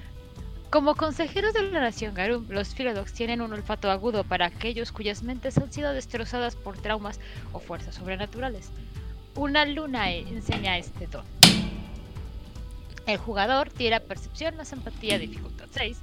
Como 0.71 0.95
consejeros 0.95 1.53
de 1.53 1.63
la 1.63 1.81
nación 1.81 2.15
Garum, 2.15 2.47
los 2.49 2.77
Philodox 2.77 3.13
tienen 3.13 3.41
un 3.41 3.53
olfato 3.53 3.91
agudo 3.91 4.23
para 4.23 4.47
aquellos 4.47 4.93
cuyas 4.93 5.25
mentes 5.25 5.59
han 5.59 5.73
sido 5.73 5.93
destrozadas 5.93 6.55
por 6.55 6.79
traumas 6.79 7.19
o 7.53 7.59
fuerzas 7.59 7.97
sobrenaturales. 7.97 8.71
Una 9.35 9.65
luna 9.65 10.13
e- 10.13 10.21
enseña 10.21 10.79
este 10.79 11.09
don. 11.09 11.25
El 13.05 13.19
jugador 13.19 13.69
tira 13.71 13.99
percepción 13.99 14.57
más 14.57 14.73
empatía 14.73 15.19
dificultad 15.19 15.67
6 15.73 15.99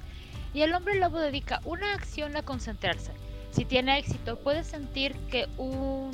y 0.53 0.63
el 0.63 0.73
hombre 0.73 0.99
lobo 0.99 1.17
dedica 1.17 1.61
una 1.63 1.93
acción 1.93 2.35
a 2.35 2.41
concentrarse. 2.41 3.13
Si 3.51 3.63
tiene 3.63 3.97
éxito, 3.97 4.37
puede 4.37 4.65
sentir 4.65 5.15
que 5.31 5.47
un 5.57 6.11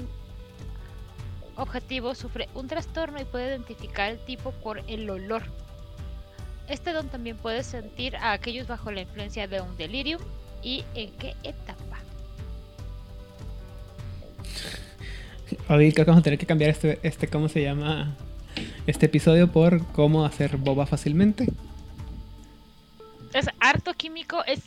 objetivo 1.55 2.13
sufre 2.13 2.49
un 2.53 2.67
trastorno 2.67 3.19
y 3.19 3.25
puede 3.25 3.47
identificar 3.47 4.11
el 4.11 4.19
tipo 4.25 4.51
por 4.51 4.83
el 4.87 5.09
olor. 5.09 5.41
Este 6.67 6.93
don 6.93 7.09
también 7.09 7.37
puede 7.37 7.63
sentir 7.63 8.15
a 8.15 8.31
aquellos 8.31 8.67
bajo 8.67 8.91
la 8.91 9.01
influencia 9.01 9.47
de 9.47 9.61
un 9.61 9.75
delirium 9.77 10.21
y 10.61 10.83
en 10.95 11.11
qué 11.17 11.35
etapa. 11.43 11.99
Que 15.67 16.03
vamos 16.03 16.19
a 16.19 16.23
tener 16.23 16.39
que 16.39 16.45
cambiar 16.45 16.69
este, 16.71 16.99
este, 17.03 17.27
¿cómo 17.27 17.49
se 17.49 17.61
llama? 17.61 18.15
Este 18.87 19.07
episodio 19.07 19.51
por 19.51 19.85
cómo 19.87 20.25
hacer 20.25 20.57
boba 20.57 20.85
fácilmente. 20.85 21.47
Es 23.33 23.47
harto 23.59 23.93
químico, 23.93 24.43
es 24.45 24.61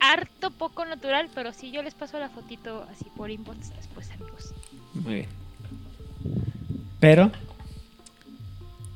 harto 0.00 0.50
poco 0.50 0.84
natural, 0.84 1.28
pero 1.34 1.52
sí 1.52 1.70
yo 1.70 1.82
les 1.82 1.94
paso 1.94 2.18
la 2.18 2.28
fotito 2.28 2.86
así 2.90 3.06
por 3.16 3.30
inbox 3.30 3.74
después, 3.76 4.10
amigos. 4.12 4.54
Muy 4.94 5.14
bien. 5.14 5.28
Pero. 7.00 7.30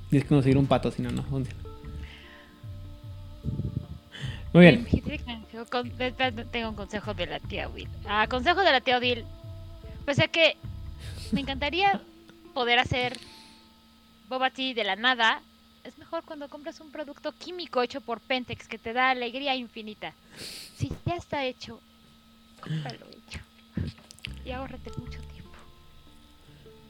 Tienes 0.08 0.24
que 0.24 0.34
conseguir 0.34 0.56
un 0.56 0.66
pato, 0.66 0.90
si 0.90 1.02
no, 1.02 1.10
no. 1.10 1.24
un 1.30 1.44
día. 1.44 1.52
Muy 4.52 4.62
bien. 4.62 4.86
Tengo 6.50 6.70
un 6.70 6.74
consejo 6.74 7.14
de 7.14 7.26
la 7.26 7.40
tía 7.40 7.68
Will. 7.68 7.88
Ah, 8.06 8.26
consejo 8.28 8.62
de 8.62 8.72
la 8.72 8.80
tía 8.80 8.98
Will. 8.98 9.24
Pues 10.04 10.18
es 10.18 10.28
que 10.28 10.56
me 11.32 11.40
encantaría 11.40 12.00
poder 12.54 12.78
hacer 12.78 13.18
boba 14.28 14.50
tea 14.50 14.74
de 14.74 14.84
la 14.84 14.96
nada. 14.96 15.42
Es 15.84 15.96
mejor 15.98 16.24
cuando 16.24 16.48
compras 16.48 16.80
un 16.80 16.90
producto 16.90 17.32
químico 17.32 17.82
hecho 17.82 18.00
por 18.00 18.20
Pentex 18.20 18.68
que 18.68 18.78
te 18.78 18.92
da 18.92 19.10
alegría 19.10 19.54
infinita. 19.54 20.12
Si 20.76 20.90
ya 21.06 21.16
está 21.16 21.44
hecho, 21.44 21.80
cómpralo 22.60 23.06
hecho. 23.06 23.40
Y 24.44 24.50
ahórrate 24.50 24.90
mucho 24.98 25.20
tiempo. 25.20 25.52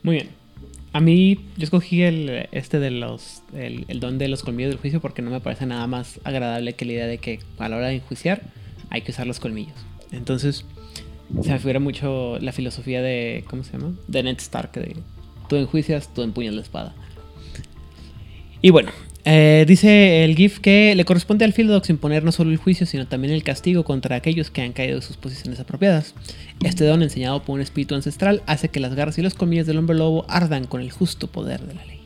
Muy 0.03 0.17
bien. 0.17 0.48
A 0.93 1.01
mí, 1.01 1.39
yo 1.57 1.65
escogí 1.65 2.03
el, 2.03 2.49
este 2.51 2.79
de 2.79 2.91
los, 2.91 3.43
el, 3.55 3.85
el 3.89 4.01
don 4.01 4.19
de 4.19 4.29
los 4.29 4.43
colmillos 4.43 4.71
del 4.71 4.81
juicio 4.81 5.01
porque 5.01 5.23
no 5.23 5.31
me 5.31 5.41
parece 5.41 5.67
nada 5.67 5.87
más 5.87 6.21
agradable 6.25 6.75
que 6.75 6.85
la 6.85 6.93
idea 6.93 7.07
de 7.07 7.19
que 7.19 7.41
a 7.59 7.69
la 7.69 7.77
hora 7.77 7.89
de 7.89 7.97
enjuiciar 7.97 8.43
hay 8.91 9.03
que 9.03 9.13
usar 9.13 9.27
los 9.27 9.39
colmillos. 9.39 9.77
Entonces, 10.13 10.65
se 11.43 11.51
me 11.51 11.59
figura 11.59 11.79
mucho 11.79 12.39
la 12.41 12.53
filosofía 12.53 13.03
de, 13.03 13.45
¿cómo 13.49 13.65
se 13.65 13.73
llama? 13.73 13.95
De 14.07 14.23
Ned 14.23 14.39
Stark, 14.39 14.73
de 14.73 14.97
tú 15.49 15.57
enjuicias, 15.57 16.13
tú 16.13 16.23
empuñas 16.23 16.55
la 16.55 16.63
espada. 16.63 16.95
Y 18.63 18.71
bueno, 18.71 18.91
eh, 19.31 19.67
dice 19.69 20.25
el 20.25 20.35
GIF 20.35 20.59
que 20.59 20.95
le 20.95 21.05
corresponde 21.05 21.45
al 21.45 21.53
Philodox 21.53 21.91
imponer 21.91 22.25
no 22.25 22.33
solo 22.33 22.51
el 22.51 22.57
juicio, 22.57 22.87
sino 22.87 23.07
también 23.07 23.35
el 23.35 23.43
castigo 23.43 23.85
contra 23.85 24.17
aquellos 24.17 24.51
que 24.51 24.63
han 24.63 24.73
caído 24.73 24.97
de 24.97 25.03
sus 25.03 25.19
posiciones 25.19 25.61
apropiadas. 25.61 26.15
Este 26.65 26.87
don, 26.87 27.03
enseñado 27.03 27.43
por 27.43 27.57
un 27.57 27.61
espíritu 27.61 27.95
ancestral, 27.95 28.43
hace 28.47 28.71
que 28.71 28.81
las 28.81 28.95
garras 28.95 29.19
y 29.19 29.23
los 29.23 29.35
colmillos 29.35 29.67
del 29.67 29.77
hombre 29.77 29.99
lobo 29.99 30.25
ardan 30.31 30.65
con 30.65 30.81
el 30.81 30.91
justo 30.91 31.27
poder 31.27 31.61
de 31.61 31.75
la 31.75 31.85
ley. 31.85 32.01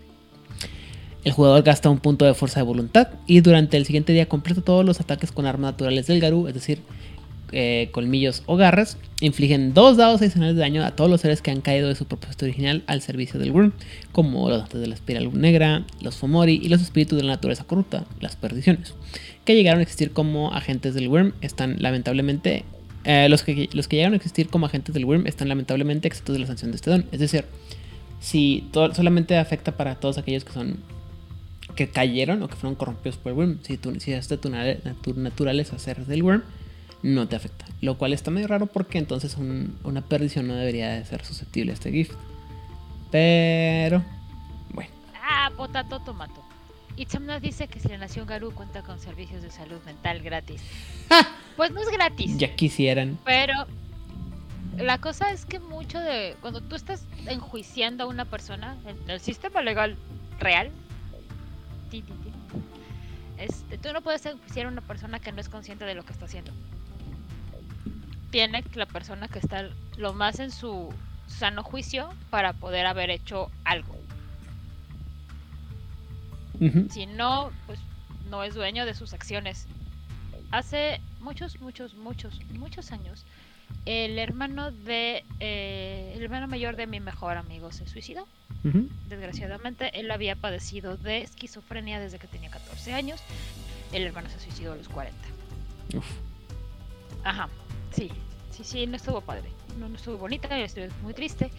El 1.22 1.30
jugador 1.30 1.62
gasta 1.62 1.90
un 1.90 2.00
punto 2.00 2.24
de 2.24 2.34
fuerza 2.34 2.58
de 2.58 2.66
voluntad 2.66 3.10
y 3.28 3.40
durante 3.40 3.76
el 3.76 3.86
siguiente 3.86 4.12
día 4.12 4.26
completa 4.26 4.60
todos 4.60 4.84
los 4.84 4.98
ataques 4.98 5.30
con 5.30 5.46
armas 5.46 5.74
naturales 5.74 6.08
del 6.08 6.18
Garú, 6.18 6.48
es 6.48 6.54
decir, 6.54 6.80
eh, 7.52 7.88
colmillos 7.92 8.42
o 8.46 8.56
garras, 8.56 8.96
infligen 9.20 9.74
dos 9.74 9.96
dados 9.96 10.20
adicionales 10.20 10.56
de 10.56 10.60
daño 10.60 10.84
a 10.84 10.96
todos 10.96 11.10
los 11.10 11.20
seres 11.20 11.42
que 11.42 11.50
han 11.50 11.60
caído 11.60 11.88
de 11.88 11.94
su 11.94 12.06
propósito 12.06 12.44
original 12.44 12.82
al 12.86 13.02
servicio 13.02 13.38
del 13.38 13.50
Worm, 13.50 13.72
como 14.10 14.48
los 14.48 14.62
antes 14.62 14.80
de 14.80 14.86
la 14.86 14.94
espiral 14.94 15.30
negra, 15.38 15.84
los 16.00 16.16
Fomori 16.16 16.60
y 16.62 16.68
los 16.68 16.82
espíritus 16.82 17.16
de 17.18 17.24
la 17.24 17.32
naturaleza 17.32 17.64
corrupta, 17.64 18.04
las 18.20 18.36
perdiciones, 18.36 18.94
que 19.44 19.54
llegaron 19.54 19.80
a 19.80 19.82
existir 19.82 20.12
como 20.12 20.52
agentes 20.52 20.94
del 20.94 21.08
Worm, 21.08 21.34
están 21.40 21.76
lamentablemente 21.80 22.64
eh, 23.04 23.28
los, 23.28 23.42
que, 23.42 23.68
los 23.72 23.88
que 23.88 23.96
llegaron 23.96 24.14
a 24.14 24.16
existir 24.16 24.48
como 24.48 24.66
agentes 24.66 24.94
del 24.94 25.04
Worm 25.04 25.26
están 25.26 25.48
lamentablemente 25.48 26.08
exentos 26.08 26.34
de 26.34 26.40
la 26.40 26.46
sanción 26.46 26.70
de 26.70 26.76
este 26.76 26.90
don. 26.90 27.06
Es 27.12 27.20
decir, 27.20 27.44
si 28.20 28.68
solamente 28.72 29.36
afecta 29.36 29.76
para 29.76 29.96
todos 29.96 30.18
aquellos 30.18 30.44
que 30.44 30.52
son 30.52 30.78
que 31.74 31.88
cayeron 31.88 32.42
o 32.42 32.48
que 32.48 32.56
fueron 32.56 32.74
corrompidos 32.74 33.16
por 33.16 33.32
el 33.32 33.38
Worm, 33.38 33.58
si, 33.62 33.76
tú, 33.76 33.98
si 33.98 34.12
es 34.12 34.28
de 34.28 34.36
tu, 34.36 34.50
naturaleza 34.50 35.76
del 36.06 36.22
Worm, 36.22 36.42
no 37.02 37.28
te 37.28 37.36
afecta. 37.36 37.64
Lo 37.80 37.98
cual 37.98 38.12
está 38.12 38.30
medio 38.30 38.46
raro 38.48 38.66
porque 38.66 38.98
entonces 38.98 39.36
un- 39.36 39.78
una 39.84 40.02
perdición 40.02 40.46
no 40.46 40.54
debería 40.54 40.90
de 40.92 41.04
ser 41.04 41.24
susceptible 41.24 41.72
a 41.72 41.74
este 41.74 41.90
gift. 41.90 42.12
Pero, 43.10 44.02
bueno, 44.72 44.90
Ah, 45.20 45.50
potato 45.56 46.00
tomato. 46.00 46.42
Itzam 46.96 47.24
nos 47.26 47.40
dice 47.40 47.68
que 47.68 47.80
si 47.80 47.88
la 47.88 47.98
Nación 47.98 48.26
Garú 48.26 48.52
cuenta 48.52 48.82
con 48.82 48.98
servicios 49.00 49.42
de 49.42 49.50
salud 49.50 49.78
mental 49.86 50.20
gratis. 50.22 50.62
Pues 51.56 51.70
no 51.72 51.80
es 51.80 51.88
gratis. 51.88 52.36
ya 52.38 52.54
quisieran. 52.54 53.18
Pero 53.24 53.54
la 54.78 54.98
cosa 54.98 55.32
es 55.32 55.44
que 55.46 55.58
mucho 55.58 55.98
de 55.98 56.36
cuando 56.40 56.60
tú 56.60 56.76
estás 56.76 57.04
enjuiciando 57.26 58.04
a 58.04 58.06
una 58.06 58.24
persona 58.26 58.76
en 58.86 59.10
el 59.10 59.20
sistema 59.20 59.62
legal 59.62 59.96
real, 60.38 60.70
este, 63.38 63.78
tú 63.78 63.92
no 63.92 64.02
puedes 64.02 64.24
enjuiciar 64.26 64.66
a 64.66 64.68
una 64.68 64.80
persona 64.82 65.18
que 65.18 65.32
no 65.32 65.40
es 65.40 65.48
consciente 65.48 65.84
de 65.84 65.94
lo 65.94 66.04
que 66.04 66.12
está 66.12 66.26
haciendo. 66.26 66.52
Tiene 68.32 68.64
que 68.64 68.78
la 68.78 68.86
persona 68.86 69.28
que 69.28 69.38
está 69.38 69.68
lo 69.96 70.14
más 70.14 70.40
en 70.40 70.50
su 70.50 70.92
sano 71.28 71.62
juicio 71.62 72.12
para 72.30 72.54
poder 72.54 72.86
haber 72.86 73.10
hecho 73.10 73.50
algo. 73.64 73.94
Si 76.90 77.06
no, 77.06 77.50
pues 77.66 77.78
no 78.30 78.42
es 78.44 78.54
dueño 78.54 78.86
de 78.86 78.94
sus 78.94 79.12
acciones. 79.12 79.66
Hace 80.50 81.00
muchos, 81.20 81.60
muchos, 81.60 81.94
muchos, 81.94 82.40
muchos 82.52 82.92
años, 82.92 83.24
el 83.84 84.18
hermano 84.18 84.70
de 84.70 85.24
eh, 85.40 86.12
el 86.14 86.22
hermano 86.22 86.46
mayor 86.46 86.76
de 86.76 86.86
mi 86.86 87.00
mejor 87.00 87.36
amigo 87.36 87.72
se 87.72 87.86
suicidó. 87.86 88.26
Desgraciadamente, 89.08 89.98
él 89.98 90.10
había 90.10 90.36
padecido 90.36 90.96
de 90.96 91.22
esquizofrenia 91.22 91.98
desde 91.98 92.18
que 92.18 92.28
tenía 92.28 92.48
14 92.48 92.94
años. 92.94 93.20
El 93.92 94.04
hermano 94.04 94.30
se 94.30 94.38
suicidó 94.38 94.72
a 94.72 94.76
los 94.76 94.88
40. 94.88 95.18
Uf. 95.94 96.06
Ajá, 97.24 97.48
sí, 97.92 98.10
sí, 98.50 98.64
sí, 98.64 98.86
no 98.86 98.96
estuvo 98.96 99.20
padre. 99.20 99.50
No, 99.78 99.88
no 99.88 99.96
estuvo 99.96 100.18
bonita, 100.18 100.58
estuvo 100.58 100.86
muy 101.02 101.14
triste. 101.14 101.50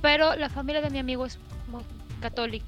Pero 0.00 0.34
la 0.36 0.48
familia 0.48 0.82
de 0.82 0.90
mi 0.90 0.98
amigo 0.98 1.26
es 1.26 1.38
muy 1.68 1.82
católica. 2.20 2.66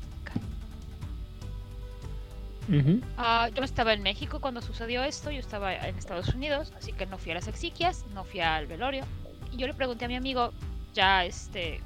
Ujú. 2.69 3.01
Ah, 3.19 3.49
yo 3.53 3.61
no 3.61 3.65
estaba 3.65 3.93
en 3.93 4.03
México 4.03 4.41
cuando 4.41 4.63
sucedió 4.63 5.03
esto, 5.05 5.31
yo 5.31 5.41
estaba 5.41 5.75
en 5.75 5.97
Estados 5.97 6.29
Unidos, 6.35 6.73
así 6.79 6.93
que 6.93 7.05
no 7.07 7.19
fui 7.19 7.33
a 7.33 7.35
las 7.35 7.47
exequias, 7.47 8.05
no 8.15 8.25
fui 8.25 8.41
al 8.41 8.67
velorio. 8.67 9.05
Y 9.53 9.59
yo 9.59 9.67
le 9.67 9.75
pregunté 9.75 10.07
a 10.07 10.09
mi 10.09 10.17
amigo, 10.17 10.53
ya 10.95 11.25
este, 11.25 11.81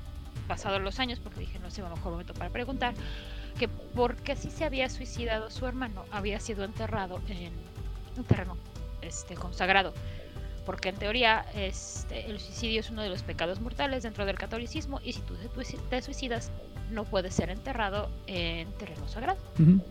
pasados 0.46 0.81
los 0.81 1.01
años, 1.01 1.18
porque 1.18 1.40
dije 1.40 1.59
no 1.59 1.68
es 1.68 1.79
el 1.79 1.85
mejor 1.85 2.12
momento 2.12 2.33
para 2.35 2.51
preguntar, 2.51 2.94
que 3.59 3.66
por 3.68 4.16
qué 4.16 4.37
si 4.37 4.51
se 4.51 4.64
había 4.64 4.88
suicidado 4.88 5.51
su 5.51 5.66
hermano, 5.66 6.05
había 6.12 6.38
sido 6.38 6.64
enterrado 6.64 7.20
en 7.29 7.53
un 8.16 8.24
terreno 8.24 8.57
este, 9.03 9.35
consagrado. 9.35 9.92
Porque 10.68 10.90
en 10.90 10.96
teoría 10.96 11.46
este, 11.54 12.26
el 12.31 12.38
suicidio 12.38 12.81
es 12.81 12.90
uno 12.90 13.00
de 13.00 13.09
los 13.09 13.22
pecados 13.22 13.59
mortales 13.59 14.02
dentro 14.02 14.26
del 14.26 14.37
catolicismo 14.37 15.00
y 15.02 15.14
si 15.14 15.22
tú 15.22 15.35
te 15.35 15.48
suici- 15.48 15.81
te 15.88 16.02
suicidas 16.02 16.52
no 16.90 17.04
puedes 17.07 17.33
ser 17.33 17.48
enterrado 17.48 18.11
en 18.26 18.70
terreno 18.74 19.09
sagrado. 19.09 19.38
Ujú. 19.59 19.83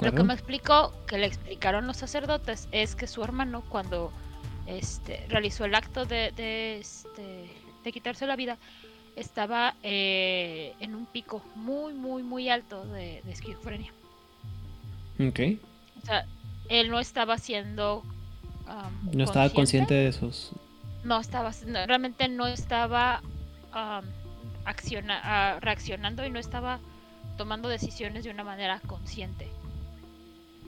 ¿De 0.00 0.10
Lo 0.10 0.14
que 0.14 0.22
me 0.22 0.34
explicó, 0.34 0.92
que 1.06 1.16
le 1.16 1.24
explicaron 1.24 1.86
los 1.86 1.96
sacerdotes, 1.96 2.68
es 2.72 2.94
que 2.94 3.06
su 3.06 3.24
hermano 3.24 3.64
cuando 3.70 4.12
este, 4.66 5.24
realizó 5.30 5.64
el 5.64 5.74
acto 5.74 6.04
de, 6.04 6.30
de, 6.32 6.78
este, 6.80 7.48
de 7.84 7.92
quitarse 7.92 8.26
la 8.26 8.36
vida, 8.36 8.58
estaba 9.16 9.76
eh, 9.82 10.74
en 10.78 10.94
un 10.94 11.06
pico 11.06 11.42
muy, 11.54 11.94
muy, 11.94 12.22
muy 12.22 12.50
alto 12.50 12.84
de, 12.84 13.22
de 13.24 13.32
esquizofrenia. 13.32 13.94
Ok. 15.18 15.40
O 16.02 16.04
sea, 16.04 16.26
él 16.68 16.90
no 16.90 17.00
estaba 17.00 17.38
siendo... 17.38 18.02
am, 18.66 19.10
No 19.12 19.24
estaba 19.24 19.50
consciente 19.50 19.94
de 19.94 20.12
sus. 20.12 20.50
no 21.04 21.20
estaba, 21.20 21.52
realmente 21.86 22.28
no 22.28 22.46
estaba 22.46 23.22
acciona, 24.64 25.60
reaccionando 25.60 26.24
y 26.26 26.30
no 26.30 26.38
estaba 26.38 26.80
tomando 27.36 27.68
decisiones 27.68 28.24
de 28.24 28.30
una 28.30 28.44
manera 28.44 28.80
consciente. 28.86 29.48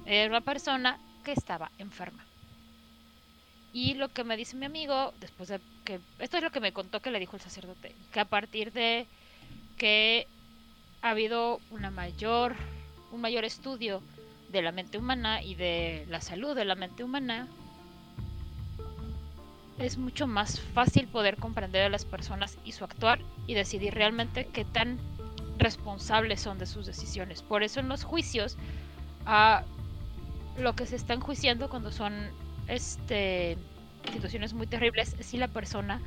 Era 0.06 0.28
una 0.28 0.40
persona 0.40 0.98
que 1.24 1.32
estaba 1.32 1.70
enferma. 1.78 2.24
Y 3.72 3.94
lo 3.94 4.08
que 4.08 4.24
me 4.24 4.36
dice 4.36 4.56
mi 4.56 4.66
amigo, 4.66 5.12
después 5.20 5.48
de 5.48 5.60
que, 5.84 6.00
esto 6.18 6.38
es 6.38 6.42
lo 6.42 6.50
que 6.50 6.60
me 6.60 6.72
contó 6.72 7.00
que 7.00 7.10
le 7.10 7.20
dijo 7.20 7.36
el 7.36 7.42
sacerdote, 7.42 7.94
que 8.12 8.20
a 8.20 8.24
partir 8.24 8.72
de 8.72 9.06
que 9.76 10.26
ha 11.02 11.10
habido 11.10 11.60
una 11.70 11.90
mayor, 11.90 12.54
un 13.12 13.20
mayor 13.20 13.44
estudio 13.44 14.02
de 14.50 14.62
la 14.62 14.72
mente 14.72 14.98
humana 14.98 15.42
y 15.42 15.54
de 15.54 16.06
la 16.08 16.20
salud 16.20 16.56
de 16.56 16.64
la 16.64 16.74
mente 16.74 17.04
humana, 17.04 17.46
es 19.78 19.96
mucho 19.96 20.26
más 20.26 20.60
fácil 20.60 21.06
poder 21.06 21.36
comprender 21.36 21.82
a 21.82 21.88
las 21.88 22.04
personas 22.04 22.58
y 22.64 22.72
su 22.72 22.84
actuar 22.84 23.20
y 23.46 23.54
decidir 23.54 23.94
realmente 23.94 24.48
qué 24.52 24.64
tan 24.64 24.98
responsables 25.58 26.40
son 26.40 26.58
de 26.58 26.66
sus 26.66 26.86
decisiones. 26.86 27.42
Por 27.42 27.62
eso 27.62 27.80
en 27.80 27.88
los 27.88 28.04
juicios, 28.04 28.56
a 29.26 29.64
lo 30.58 30.74
que 30.74 30.86
se 30.86 30.96
está 30.96 31.14
enjuiciando 31.14 31.68
cuando 31.68 31.92
son 31.92 32.12
este, 32.66 33.56
situaciones 34.12 34.52
muy 34.54 34.66
terribles 34.66 35.14
es 35.18 35.26
si 35.26 35.36
la 35.36 35.48
persona 35.48 36.00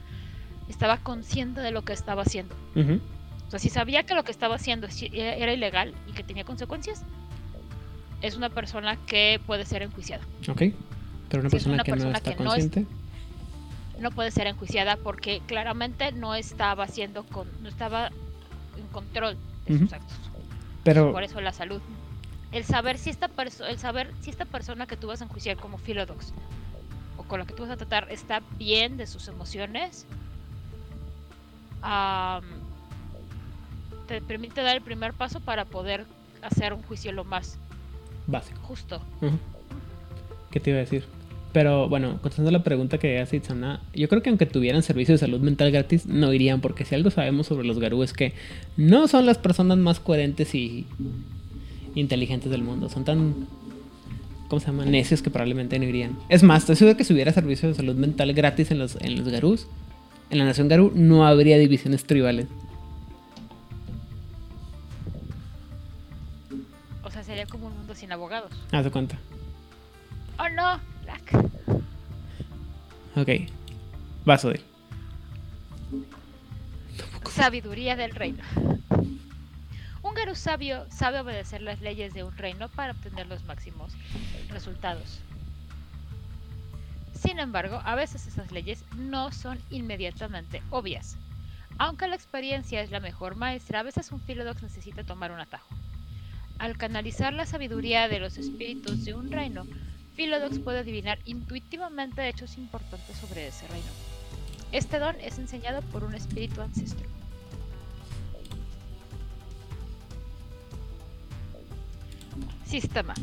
estaba 0.70 0.98
consciente 0.98 1.62
de 1.62 1.72
lo 1.72 1.84
que 1.84 1.94
estaba 1.94 2.24
haciendo. 2.24 2.56
O 2.76 3.52
sea, 3.52 3.60
si 3.60 3.70
sabía 3.70 4.04
que 4.04 4.16
lo 4.16 4.24
que 4.24 4.32
estaba 4.32 4.56
haciendo 4.56 4.88
era 5.12 5.54
ilegal 5.54 5.94
y 6.08 6.14
que 6.14 6.24
tenía 6.24 6.44
consecuencias, 6.44 7.04
es 8.22 8.38
una 8.38 8.50
persona 8.50 8.98
que 9.08 9.42
puede 9.46 9.66
ser 9.66 9.82
enjuiciada. 9.82 10.24
Ok. 10.48 10.64
Pero 11.30 11.42
una 11.42 11.50
persona, 11.50 11.84
que 11.84 11.92
no 11.92 12.12
está 12.12 12.36
consciente 12.36 12.82
no 12.82 13.01
puede 14.12 14.32
ser 14.32 14.48
enjuiciada 14.48 14.96
porque 14.98 15.42
claramente 15.46 16.12
no 16.12 16.36
estaba 16.36 16.86
haciendo 16.86 17.24
con, 17.24 17.48
no 17.62 17.70
estaba 17.70 18.08
en 18.78 18.88
control 18.92 19.38
de 19.68 19.78
sus 19.78 19.94
actos. 19.94 20.18
Pero 20.84 21.12
por 21.12 21.24
eso 21.24 21.42
la 21.42 21.54
salud. 21.54 21.82
El 22.52 22.66
saber 22.66 22.98
si 22.98 23.10
esta 23.10 23.28
persona, 23.28 23.70
el 23.70 23.80
saber 23.80 24.12
si 24.22 24.30
esta 24.30 24.46
persona 24.46 24.88
que 24.88 24.98
tú 24.98 25.08
vas 25.08 25.22
a 25.22 25.26
enjuiciar 25.26 25.58
como 25.58 25.78
Philodox 25.78 26.34
o 27.18 27.24
con 27.24 27.40
la 27.40 27.46
que 27.46 27.54
tú 27.54 27.64
vas 27.64 27.72
a 27.72 27.78
tratar 27.78 28.08
está 28.12 28.42
bien 28.58 28.98
de 28.98 29.08
sus 29.08 29.28
emociones, 29.28 30.06
te 34.08 34.22
permite 34.22 34.62
dar 34.62 34.76
el 34.76 34.82
primer 34.82 35.14
paso 35.14 35.40
para 35.40 35.66
poder 35.66 36.06
hacer 36.42 36.74
un 36.74 36.82
juicio 36.84 37.12
lo 37.12 37.24
más 37.24 37.58
básico, 38.28 38.60
justo. 38.62 39.02
¿Qué 40.50 40.60
te 40.60 40.72
iba 40.72 40.78
a 40.78 40.82
decir? 40.82 41.06
Pero 41.54 41.90
bueno, 41.90 42.14
contestando 42.22 42.50
la 42.52 42.64
pregunta 42.64 42.98
que 42.98 43.20
hace 43.20 43.38
Itzana, 43.38 43.82
yo 43.94 44.08
creo 44.08 44.22
que 44.22 44.30
aunque 44.30 44.46
tuvieran 44.46 44.84
servicio 44.84 45.14
de 45.14 45.18
salud 45.18 45.42
mental 45.42 45.72
gratis, 45.72 46.06
no 46.06 46.34
irían, 46.34 46.62
porque 46.62 46.86
si 46.86 46.96
algo 46.96 47.12
sabemos 47.12 47.48
sobre 47.48 47.68
los 47.68 47.80
Garú 47.80 48.04
es 48.04 48.14
que 48.14 48.34
no 48.78 49.08
son 49.10 49.26
las 49.26 49.38
personas 49.38 49.78
más 49.78 50.00
coherentes 50.00 50.56
y 50.56 50.86
inteligentes 51.96 52.50
del 52.50 52.64
mundo. 52.64 52.90
Son 52.90 53.04
tan, 53.04 53.48
¿cómo 54.48 54.62
se 54.62 54.68
llama? 54.68 54.86
Necios 54.86 55.22
que 55.22 55.30
probablemente 55.30 55.78
no 55.78 55.86
irían. 55.86 56.18
Es 56.30 56.42
más, 56.42 56.64
estoy 56.64 56.78
seguro 56.78 56.96
que 56.96 57.04
si 57.04 57.14
hubiera 57.14 57.34
servicio 57.34 57.68
de 57.68 57.76
salud 57.76 57.96
mental 57.96 58.32
gratis 58.34 58.72
en 58.72 58.80
los, 58.80 58.96
en 59.02 59.18
los 59.18 59.28
Garús, 59.28 59.68
en 60.30 60.38
la 60.38 60.46
nación 60.46 60.70
Garú, 60.70 60.94
no 60.96 61.28
habría 61.28 61.58
divisiones 61.58 62.06
tribales. 62.06 62.48
O 67.04 67.12
sea, 67.12 67.24
sería 67.24 67.46
como 67.46 67.68
un 67.68 67.76
mundo 67.76 67.94
sin 67.94 68.10
abogados. 68.14 68.54
Haz 68.72 68.86
de 68.86 68.92
cuenta. 68.92 69.20
Oh 70.40 70.48
no, 70.48 70.80
Ok. 73.16 73.30
Vaso 74.26 74.50
de 74.50 74.62
Sabiduría 77.30 77.96
del 77.96 78.12
reino. 78.12 78.44
Un 80.04 80.14
Garú 80.14 80.36
sabio 80.36 80.86
sabe 80.90 81.20
obedecer 81.20 81.62
las 81.62 81.82
leyes 81.82 82.14
de 82.14 82.24
un 82.24 82.36
reino 82.36 82.70
para 82.70 82.92
obtener 82.92 83.28
los 83.28 83.44
máximos 83.46 83.94
resultados. 84.50 85.22
Sin 87.14 87.40
embargo, 87.40 87.82
a 87.86 87.96
veces 87.96 88.28
esas 88.28 88.52
leyes 88.52 88.84
no 88.98 89.32
son 89.32 89.60
inmediatamente 89.70 90.62
obvias. 90.70 91.18
Aunque 91.78 92.08
la 92.08 92.16
experiencia 92.16 92.82
es 92.82 92.92
la 92.92 93.00
mejor 93.00 93.36
maestra, 93.36 93.80
a 93.80 93.84
veces 93.84 94.12
un 94.12 94.20
Philodox 94.20 94.62
necesita 94.62 95.04
tomar 95.04 95.32
un 95.32 95.40
atajo. 95.40 95.74
Al 96.60 96.78
canalizar 96.78 97.34
la 97.34 97.46
sabiduría 97.46 98.08
de 98.08 98.20
los 98.20 98.38
espíritus 98.38 99.06
de 99.06 99.14
un 99.14 99.32
reino, 99.32 99.66
Philodox 100.22 100.60
puede 100.60 100.78
adivinar 100.78 101.18
intuitivamente 101.26 102.30
hechos 102.30 102.60
importantes 102.60 103.18
sobre 103.18 103.48
ese 103.48 103.68
reino. 103.70 103.88
Este 104.72 105.00
don 105.00 105.20
es 105.20 105.40
enseñado 105.40 105.82
por 105.82 106.04
un 106.04 106.14
espíritu 106.14 106.62
ancestro. 106.62 107.10
Sistema. 112.68 113.16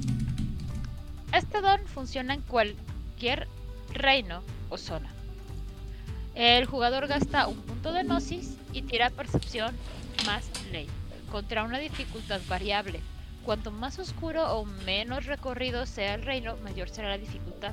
Este 1.32 1.60
don 1.60 1.86
funciona 1.86 2.34
en 2.34 2.40
cualquier 2.40 3.46
reino 3.92 4.42
o 4.68 4.76
zona. 4.76 5.08
El 6.34 6.66
jugador 6.66 7.06
gasta 7.06 7.46
un 7.46 7.58
punto 7.58 7.92
de 7.92 8.02
gnosis 8.02 8.56
y 8.72 8.82
tira 8.82 9.10
percepción 9.10 9.72
más 10.26 10.50
ley 10.72 10.88
contra 11.30 11.62
una 11.62 11.78
dificultad 11.78 12.40
variable 12.48 13.00
Cuanto 13.48 13.70
más 13.70 13.98
oscuro 13.98 14.58
o 14.58 14.66
menos 14.66 15.24
recorrido 15.24 15.86
sea 15.86 16.12
el 16.12 16.22
reino, 16.22 16.58
mayor 16.58 16.90
será 16.90 17.08
la 17.08 17.16
dificultad. 17.16 17.72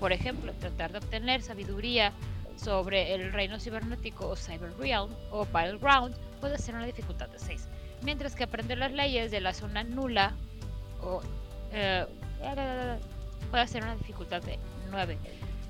Por 0.00 0.12
ejemplo, 0.12 0.52
tratar 0.54 0.90
de 0.90 0.98
obtener 0.98 1.42
sabiduría 1.42 2.12
sobre 2.56 3.14
el 3.14 3.32
reino 3.32 3.60
cibernético 3.60 4.28
o 4.28 4.34
Cyber 4.34 4.76
Realm 4.80 5.14
o 5.30 5.46
Battleground 5.46 6.16
puede 6.40 6.58
ser 6.58 6.74
una 6.74 6.86
dificultad 6.86 7.28
de 7.28 7.38
6, 7.38 7.68
mientras 8.02 8.34
que 8.34 8.42
aprender 8.42 8.78
las 8.78 8.90
leyes 8.90 9.30
de 9.30 9.40
la 9.40 9.54
zona 9.54 9.84
nula 9.84 10.32
o, 11.00 11.22
eh, 11.70 12.04
puede 13.52 13.68
ser 13.68 13.84
una 13.84 13.94
dificultad 13.94 14.42
de 14.42 14.58
9. 14.90 15.18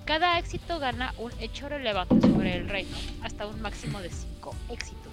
Cada 0.07 0.39
éxito 0.39 0.79
gana 0.79 1.13
un 1.19 1.31
hecho 1.41 1.69
relevante 1.69 2.19
sobre 2.23 2.57
el 2.57 2.71
reino, 2.71 2.97
hasta 3.23 3.47
un 3.47 3.61
máximo 3.61 4.01
de 4.01 4.09
5 4.09 4.57
éxitos. 4.71 5.13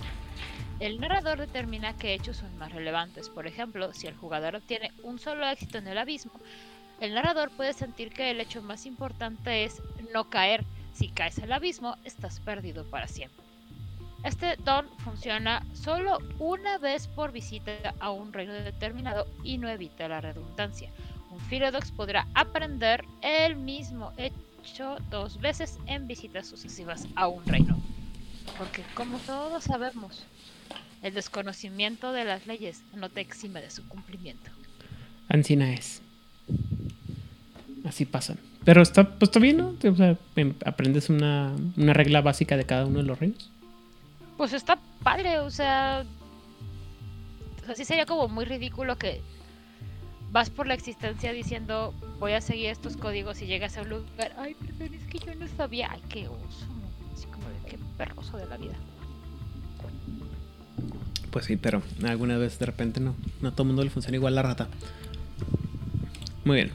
El 0.80 1.02
narrador 1.02 1.38
determina 1.40 1.98
qué 1.98 2.14
hechos 2.14 2.38
son 2.38 2.58
más 2.58 2.72
relevantes. 2.72 3.30
Por 3.30 3.48
ejemplo, 3.48 3.94
si 3.94 4.08
el 4.08 4.16
jugador 4.16 4.56
obtiene 4.56 4.94
un 5.04 5.20
solo 5.20 5.46
éxito 5.46 5.78
en 5.78 5.88
el 5.88 5.98
abismo, 5.98 6.32
el 7.02 7.14
narrador 7.14 7.50
puede 7.52 7.74
sentir 7.74 8.12
que 8.12 8.32
el 8.32 8.40
hecho 8.40 8.62
más 8.62 8.86
importante 8.86 9.66
es 9.66 9.82
no 10.14 10.30
caer. 10.30 10.64
Si 10.94 11.10
caes 11.10 11.38
al 11.40 11.52
abismo, 11.52 11.98
estás 12.06 12.40
perdido 12.40 12.86
para 12.86 13.08
siempre. 13.08 13.44
Este 14.24 14.56
don 14.58 14.88
funciona 15.00 15.66
solo 15.74 16.18
una 16.40 16.78
vez 16.78 17.08
por 17.08 17.32
visita 17.32 17.72
a 18.00 18.12
un 18.12 18.32
reino 18.32 18.54
determinado 18.54 19.28
y 19.44 19.58
no 19.58 19.70
evita 19.70 20.08
la 20.08 20.22
redundancia. 20.22 20.92
Un 21.30 21.40
Philodox 21.40 21.92
podrá 21.92 22.28
aprender 22.34 23.06
el 23.22 23.56
mismo 23.56 24.14
hecho 24.18 24.98
dos 25.10 25.40
veces 25.40 25.78
en 25.88 26.08
visitas 26.08 26.48
sucesivas 26.48 27.08
a 27.16 27.28
un 27.28 27.46
reino. 27.46 27.78
Porque 28.58 28.84
como 28.94 29.20
todos 29.20 29.64
sabemos, 29.64 30.26
el 31.02 31.14
desconocimiento 31.14 32.12
de 32.12 32.26
las 32.26 32.48
leyes 32.48 32.84
no 32.94 33.10
te 33.10 33.22
exime 33.22 33.62
de 33.62 33.70
su 33.70 33.88
cumplimiento. 33.88 34.52
Ancina 35.30 35.74
es. 35.74 36.02
Así 37.86 38.06
pasan. 38.06 38.40
Pero 38.66 38.82
está, 38.82 39.18
pues 39.18 39.30
está 39.30 39.40
bien, 39.40 39.58
¿no? 39.58 39.76
O 39.84 39.96
sea, 39.96 40.18
em, 40.36 40.54
aprendes 40.66 41.10
una, 41.10 41.56
una 41.78 41.94
regla 41.94 42.22
básica 42.22 42.58
de 42.58 42.66
cada 42.66 42.86
uno 42.86 43.00
de 43.00 43.06
los 43.06 43.20
reinos. 43.20 43.50
Pues 44.38 44.54
está 44.54 44.80
padre, 45.04 45.40
o 45.40 45.50
sea. 45.50 46.06
O 47.62 47.66
sea, 47.66 47.76
sí 47.76 47.86
sería 47.86 48.06
como 48.06 48.28
muy 48.28 48.46
ridículo 48.46 48.98
que 48.98 49.22
vas 50.32 50.50
por 50.50 50.68
la 50.68 50.74
existencia 50.74 51.32
diciendo 51.34 51.94
voy 52.20 52.34
a 52.34 52.42
seguir 52.42 52.68
estos 52.68 52.98
códigos 52.98 53.42
y 53.42 53.46
llegas 53.46 53.78
a 53.78 53.82
un 53.84 53.90
lugar. 53.90 54.36
Ay, 54.38 54.56
perdón, 54.56 54.94
es 54.94 55.06
que 55.08 55.20
yo 55.20 55.34
no 55.36 55.48
sabía. 55.48 55.90
Ay, 55.92 56.02
qué 56.10 56.28
oso. 56.28 56.66
Así 57.14 57.26
como 57.28 57.48
de 57.50 57.70
qué 57.70 57.80
perroso 57.98 58.38
de 58.38 58.46
la 58.48 58.58
vida. 58.58 58.76
Pues 61.32 61.46
sí, 61.46 61.58
pero 61.58 61.82
alguna 62.04 62.38
vez 62.38 62.60
de 62.60 62.66
repente 62.66 63.00
no. 63.00 63.16
No 63.42 63.52
todo 63.52 63.64
el 63.64 63.68
mundo 63.68 63.84
le 63.84 63.90
funciona 63.90 64.18
igual 64.18 64.36
la 64.36 64.42
rata. 64.42 64.68
Muy 66.44 66.56
bien. 66.56 66.72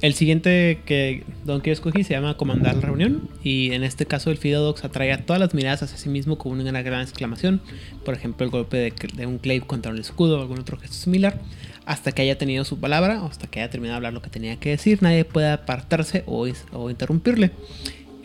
El 0.00 0.14
siguiente 0.14 0.80
que 0.86 1.24
Don 1.44 1.60
que 1.60 1.72
escogí 1.72 2.04
se 2.04 2.14
llama 2.14 2.36
Comandar 2.36 2.76
la 2.76 2.82
Reunión. 2.82 3.28
Y 3.42 3.72
en 3.72 3.82
este 3.82 4.06
caso 4.06 4.30
el 4.30 4.38
Fidodox 4.38 4.84
atrae 4.84 5.12
a 5.12 5.26
todas 5.26 5.40
las 5.40 5.54
miradas 5.54 5.82
hacia 5.82 5.98
sí 5.98 6.08
mismo 6.08 6.38
con 6.38 6.60
una 6.60 6.82
gran 6.82 7.02
exclamación. 7.02 7.60
Por 8.04 8.14
ejemplo, 8.14 8.44
el 8.44 8.52
golpe 8.52 8.92
de, 9.16 9.26
un 9.26 9.38
clave 9.38 9.62
contra 9.62 9.90
un 9.90 9.98
escudo 9.98 10.38
o 10.38 10.42
algún 10.42 10.60
otro 10.60 10.78
gesto 10.78 10.94
similar. 10.94 11.40
Hasta 11.84 12.12
que 12.12 12.22
haya 12.22 12.38
tenido 12.38 12.64
su 12.64 12.78
palabra 12.78 13.24
hasta 13.24 13.48
que 13.48 13.60
haya 13.60 13.70
terminado 13.70 13.94
de 13.94 13.96
hablar 13.96 14.12
lo 14.12 14.22
que 14.22 14.30
tenía 14.30 14.56
que 14.60 14.70
decir. 14.70 15.02
Nadie 15.02 15.24
puede 15.24 15.50
apartarse 15.50 16.22
o 16.26 16.90
interrumpirle. 16.90 17.50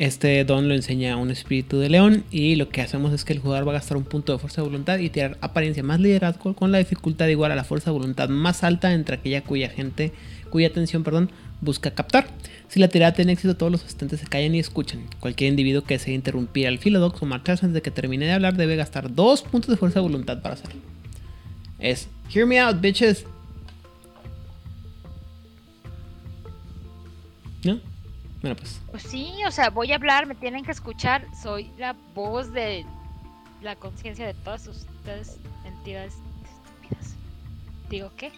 Este 0.04 0.44
don 0.44 0.68
lo 0.68 0.76
enseña 0.76 1.16
un 1.16 1.32
espíritu 1.32 1.80
de 1.80 1.88
león 1.88 2.26
y 2.30 2.56
lo 2.58 2.68
que 2.68 2.82
hacemos 2.82 3.13
es 3.13 3.24
que 3.24 3.32
el 3.32 3.39
jugador 3.39 3.66
va 3.66 3.72
a 3.72 3.76
gastar 3.76 3.96
un 3.96 4.04
punto 4.04 4.34
de 4.34 4.38
fuerza 4.38 4.62
de 4.62 4.68
voluntad 4.68 5.00
y 5.00 5.10
tirar 5.10 5.38
apariencia 5.39 5.82
más 5.82 6.02
liderazgo 6.02 6.58
con 6.58 6.74
la 6.74 6.80
dificultad 6.80 7.30
igual 7.30 7.54
a 7.54 7.56
la 7.56 7.63
fuerza 7.63 7.89
de 7.89 7.98
voluntad 8.00 8.28
más 8.28 8.66
alta 8.66 8.92
entre 8.92 9.16
aquella 9.16 9.46
cuya 9.46 9.70
gente, 9.70 10.12
cuya 10.50 10.68
atención, 10.68 11.06
perdón, 11.06 11.32
busca 11.62 11.92
captar. 11.92 12.28
Si 12.68 12.82
la 12.82 12.89
tirada 12.89 13.13
tiene 13.13 13.32
éxito, 13.32 13.56
todos 13.56 13.72
los 13.72 13.86
asistentes 13.86 14.20
se 14.20 14.28
callan 14.28 14.54
y 14.54 14.60
escuchan. 14.60 15.04
Cualquier 15.22 15.52
individuo 15.52 15.86
que 15.86 15.94
desee 15.94 16.13
interrumpir 16.13 16.68
al 16.68 16.80
Philodox 16.80 17.22
o 17.22 17.26
marcharse 17.26 17.66
antes 17.66 17.76
de 17.76 17.82
que 17.82 17.92
termine 17.92 18.26
de 18.26 18.34
hablar 18.34 18.58
debe 18.58 18.76
gastar 18.76 19.16
dos 19.16 19.42
puntos 19.42 19.70
de 19.70 19.78
fuerza 19.78 20.00
de 20.00 20.04
voluntad 20.04 20.42
para 20.42 20.56
hacerlo. 20.56 20.82
Es 21.80 22.10
Hear 22.30 22.46
me 22.46 22.60
out, 22.60 22.82
bitches. 22.82 23.26
Bueno, 28.44 28.58
pues. 28.58 28.82
Pues 28.92 29.04
sí, 29.04 29.32
o 29.48 29.52
sea, 29.52 29.70
voy 29.70 29.94
a 29.94 29.96
hablar, 29.96 30.28
me 30.28 30.36
tienen 30.36 30.66
que 30.66 30.72
escuchar. 30.72 31.26
Soy 31.42 31.72
la 31.78 31.96
voz 32.14 32.52
de 32.52 32.86
la 33.62 33.78
conciencia 33.78 34.28
de 34.28 34.34
todas 34.34 34.68
ustedes, 34.68 35.40
entidades 35.64 36.16
estúpidas. 36.44 37.16
¿Digo 37.90 38.12
qué? 38.18 38.32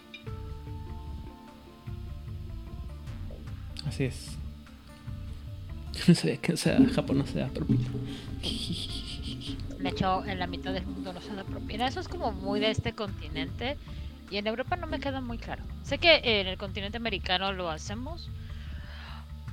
Así 3.85 4.05
es. 4.05 4.37
No 6.07 6.13
sé 6.13 6.37
que 6.39 6.57
sea 6.57 6.77
Japón 6.93 7.19
no 7.19 7.25
sea 7.25 7.47
propina. 7.47 7.87
De 9.79 9.89
hecho, 9.89 10.25
en 10.25 10.39
la 10.39 10.45
mitad 10.45 10.73
del 10.73 10.85
mundo 10.85 11.13
no 11.13 11.21
se 11.21 11.33
da 11.33 11.43
propina. 11.45 11.87
Eso 11.87 11.99
es 12.01 12.07
como 12.07 12.31
muy 12.31 12.59
de 12.59 12.69
este 12.69 12.93
continente. 12.93 13.77
Y 14.29 14.37
en 14.37 14.45
Europa 14.45 14.75
no 14.75 14.87
me 14.87 14.99
queda 14.99 15.21
muy 15.21 15.37
claro. 15.37 15.63
Sé 15.83 15.97
que 15.97 16.19
en 16.23 16.47
el 16.47 16.57
continente 16.57 16.97
americano 16.97 17.53
lo 17.53 17.69
hacemos. 17.71 18.29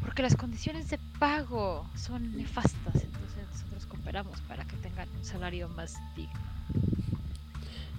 Porque 0.05 0.23
las 0.23 0.37
condiciones 0.37 0.91
de 0.91 0.99
pago 1.19 1.87
son 1.97 2.37
nefastas. 2.37 2.95
Entonces 2.95 3.47
nosotros 3.53 3.87
cooperamos 3.87 4.41
para 4.43 4.65
que 4.65 4.77
tengan 4.77 5.09
un 5.17 5.25
salario 5.25 5.69
más 5.69 5.97
digno. 6.17 6.41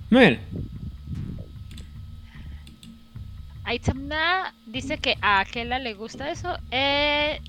Bien. 0.10 0.40
Aitamna 3.64 4.54
dice 4.66 4.98
que 4.98 5.18
a 5.22 5.40
Akela 5.40 5.80
le 5.80 5.94
gusta 5.94 6.30
eso. 6.30 6.58
Eh, 6.72 7.40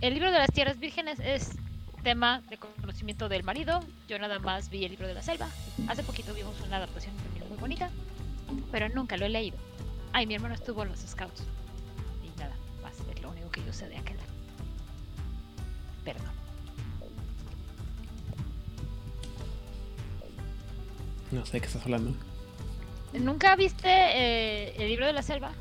el 0.00 0.14
libro 0.14 0.30
de 0.30 0.38
las 0.38 0.52
tierras 0.52 0.78
vírgenes 0.78 1.18
es 1.20 1.56
tema 2.02 2.40
de 2.48 2.56
conocimiento 2.56 3.28
del 3.28 3.42
marido. 3.42 3.82
Yo 4.08 4.18
nada 4.18 4.38
más 4.38 4.70
vi 4.70 4.84
el 4.84 4.92
libro 4.92 5.08
de 5.08 5.14
la 5.14 5.22
selva. 5.22 5.48
Hace 5.88 6.04
poquito 6.04 6.32
vimos 6.32 6.54
una 6.64 6.76
adaptación 6.76 7.16
también 7.16 7.48
muy 7.48 7.58
bonita, 7.58 7.90
pero 8.70 8.88
nunca 8.88 9.16
lo 9.16 9.26
he 9.26 9.28
leído. 9.28 9.56
Ay, 10.12 10.26
mi 10.26 10.34
hermano 10.34 10.54
estuvo 10.54 10.84
en 10.84 10.90
los 10.90 11.00
scouts. 11.00 11.42
Que 13.56 13.64
yo 13.66 13.72
sé 13.72 13.88
de 13.88 13.96
Akela. 13.96 14.22
Perdón. 16.04 16.30
No 21.32 21.44
sé 21.44 21.52
de 21.54 21.60
qué 21.60 21.66
estás 21.66 21.82
hablando. 21.82 22.14
¿Nunca 23.14 23.56
viste 23.56 23.88
eh, 23.88 24.74
el 24.78 24.88
libro 24.88 25.06
de 25.06 25.12
la 25.12 25.22
selva? 25.22 25.52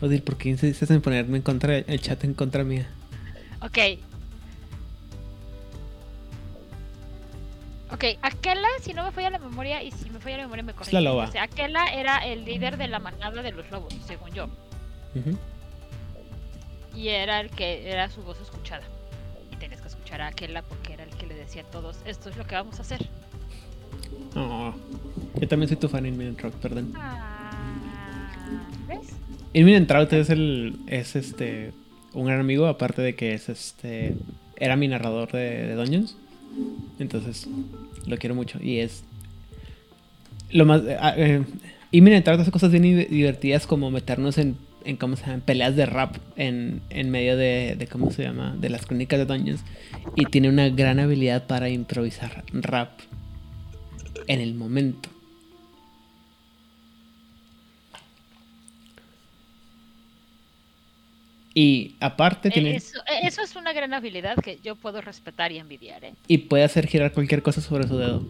Odil, 0.00 0.22
¿por 0.22 0.36
qué 0.38 0.48
insistes 0.50 0.90
en 0.90 1.02
ponerme 1.02 1.36
en 1.38 1.42
contra, 1.42 1.76
el 1.78 2.00
chat 2.00 2.22
en 2.24 2.32
contra 2.32 2.64
mía? 2.64 2.88
Ok. 3.60 3.78
Ok, 7.92 8.04
Aquela, 8.22 8.68
si 8.80 8.94
no 8.94 9.04
me 9.04 9.10
falla 9.10 9.30
la 9.30 9.38
memoria, 9.40 9.82
y 9.82 9.90
si 9.90 10.08
me 10.10 10.20
falla 10.20 10.36
la 10.38 10.42
memoria 10.44 10.62
me 10.62 10.72
corrijo. 10.74 10.92
la 10.92 11.00
loba. 11.00 11.24
O 11.24 11.32
sea, 11.32 11.42
Aquela 11.42 11.86
era 11.92 12.18
el 12.18 12.44
líder 12.44 12.76
de 12.78 12.86
la 12.86 13.00
manada 13.00 13.42
de 13.42 13.50
los 13.52 13.68
lobos, 13.70 13.92
según 14.06 14.30
yo. 14.30 14.44
Ujú. 15.14 15.36
Y 17.00 17.08
era 17.08 17.40
el 17.40 17.50
que 17.50 17.90
era 17.90 18.10
su 18.10 18.22
voz 18.22 18.38
escuchada. 18.40 18.82
Y 19.52 19.56
tenías 19.56 19.80
que 19.80 19.88
escuchar 19.88 20.20
a 20.20 20.26
Aquela 20.28 20.62
porque 20.62 20.92
era 20.92 21.04
el 21.04 21.10
que 21.10 21.26
le 21.26 21.34
decía 21.34 21.62
a 21.62 21.64
todos, 21.64 21.96
esto 22.04 22.28
es 22.28 22.36
lo 22.36 22.46
que 22.46 22.54
vamos 22.54 22.78
a 22.78 22.82
hacer. 22.82 23.06
Oh, 24.36 24.74
yo 25.40 25.48
también 25.48 25.68
soy 25.68 25.76
tu 25.78 25.88
fan 25.88 26.04
en 26.06 26.14
Imminent 26.14 26.40
Rock, 26.40 26.54
perdón. 26.56 26.92
Ah, 26.96 27.50
¿Ves? 28.88 29.08
Imminent 29.52 29.88
Trout 29.88 30.12
es 30.12 30.30
el. 30.30 30.76
es 30.86 31.16
este. 31.16 31.72
un 32.12 32.26
gran 32.26 32.40
amigo, 32.40 32.66
aparte 32.66 33.02
de 33.02 33.14
que 33.14 33.34
es 33.34 33.48
este. 33.48 34.14
era 34.56 34.76
mi 34.76 34.86
narrador 34.88 35.32
de, 35.32 35.66
de 35.68 35.74
Dungeons. 35.74 36.16
Entonces, 36.98 37.48
lo 38.06 38.16
quiero 38.18 38.34
mucho. 38.34 38.58
Y 38.62 38.78
es. 38.80 39.02
Lo 40.50 40.66
más. 40.66 40.82
eh, 40.84 40.96
ah, 41.00 41.14
eh, 41.16 41.44
Imminent 41.92 42.24
Trout 42.24 42.40
hace 42.40 42.50
cosas 42.52 42.70
bien 42.70 42.82
di- 42.84 43.04
divertidas 43.06 43.66
como 43.66 43.90
meternos 43.90 44.38
en. 44.38 44.56
En 44.84 44.96
cómo 44.96 45.16
se 45.16 45.26
llama, 45.26 45.42
peleas 45.44 45.76
de 45.76 45.86
rap 45.86 46.16
en, 46.36 46.80
en 46.90 47.10
medio 47.10 47.36
de, 47.36 47.76
de 47.78 47.86
cómo 47.86 48.10
se 48.10 48.22
llama, 48.22 48.56
de 48.58 48.68
las 48.70 48.86
crónicas 48.86 49.18
de 49.18 49.26
Dungeons. 49.26 49.62
Y 50.16 50.26
tiene 50.26 50.48
una 50.48 50.68
gran 50.68 50.98
habilidad 50.98 51.46
para 51.46 51.68
improvisar 51.68 52.44
rap 52.52 52.90
en 54.26 54.40
el 54.40 54.54
momento. 54.54 55.08
Y 61.52 61.96
aparte 62.00 62.48
Eh, 62.48 62.52
tiene... 62.52 62.76
Eso, 62.76 63.00
eh, 63.00 63.20
eso 63.24 63.42
es 63.42 63.56
una 63.56 63.72
gran 63.72 63.92
habilidad 63.92 64.36
que 64.36 64.60
yo 64.62 64.76
puedo 64.76 65.00
respetar 65.00 65.50
y 65.50 65.58
envidiar, 65.58 66.04
¿eh? 66.04 66.14
Y 66.28 66.38
puede 66.38 66.62
hacer 66.62 66.86
girar 66.86 67.12
cualquier 67.12 67.42
cosa 67.42 67.60
sobre 67.60 67.88
su 67.88 67.98
dedo. 67.98 68.24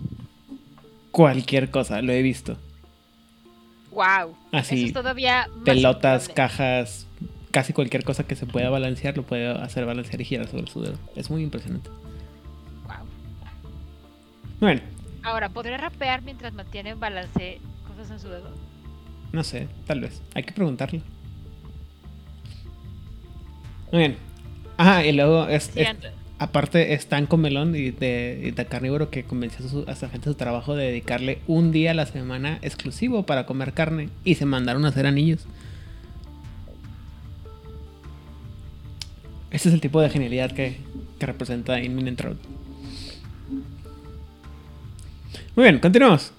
Cualquier 1.11 1.71
cosa, 1.71 2.01
lo 2.01 2.13
he 2.13 2.23
visto. 2.23 2.57
Wow. 3.91 4.37
Así, 4.53 4.85
Eso 4.85 4.95
todavía 4.95 5.49
Pelotas, 5.65 6.29
cajas, 6.29 7.07
casi 7.51 7.73
cualquier 7.73 8.05
cosa 8.05 8.25
que 8.25 8.37
se 8.37 8.47
pueda 8.47 8.71
balancear, 8.71 9.17
lo 9.17 9.25
puede 9.25 9.49
hacer 9.49 9.85
balancear 9.85 10.21
y 10.21 10.25
girar 10.25 10.49
sobre 10.49 10.71
su 10.71 10.81
dedo. 10.83 10.99
Es 11.17 11.31
muy 11.31 11.43
impresionante. 11.43 11.91
Guau. 12.87 13.05
Bueno, 14.61 14.81
Ahora, 15.23 15.51
¿podría 15.51 15.77
rapear 15.77 16.23
mientras 16.23 16.55
mantiene 16.55 16.91
en 16.91 17.01
balance 17.01 17.61
cosas 17.87 18.11
en 18.11 18.21
su 18.21 18.29
dedo? 18.29 18.51
no 19.33 19.45
sé, 19.45 19.69
tal 19.87 20.01
vez. 20.01 20.21
Hay 20.35 20.43
que 20.43 20.53
preguntarle. 20.53 21.03
Muy 23.93 24.01
bien. 24.01 24.17
Ajá, 24.77 25.05
y 25.05 25.13
luego 25.13 25.47
es, 25.47 25.71
es-. 25.77 25.97
Aparte 26.41 26.95
es 26.95 27.07
tan 27.07 27.27
comelón 27.27 27.77
y 27.77 27.91
de, 27.91 28.41
y 28.43 28.51
de 28.51 28.67
carnívoro 28.67 29.11
que 29.11 29.25
convenció 29.25 29.65
a 29.65 29.69
su, 29.69 29.85
a 29.87 29.95
gente 29.95 30.21
de 30.21 30.33
su 30.33 30.35
trabajo 30.35 30.75
de 30.75 30.87
dedicarle 30.87 31.39
un 31.47 31.71
día 31.71 31.91
a 31.91 31.95
la 31.95 32.07
semana 32.07 32.59
exclusivo 32.63 33.25
para 33.25 33.45
comer 33.45 33.75
carne 33.75 34.09
y 34.25 34.37
se 34.37 34.47
mandaron 34.47 34.87
a 34.87 34.89
hacer 34.89 35.07
anillos. 35.07 35.47
Ese 39.51 39.69
es 39.69 39.75
el 39.75 39.83
tipo 39.83 40.01
de 40.01 40.09
genialidad 40.09 40.51
que, 40.53 40.79
que 41.19 41.27
representa 41.27 41.79
Imminent 41.83 42.19
Road. 42.19 42.37
Muy 45.55 45.65
bien, 45.65 45.79
continuamos. 45.79 46.33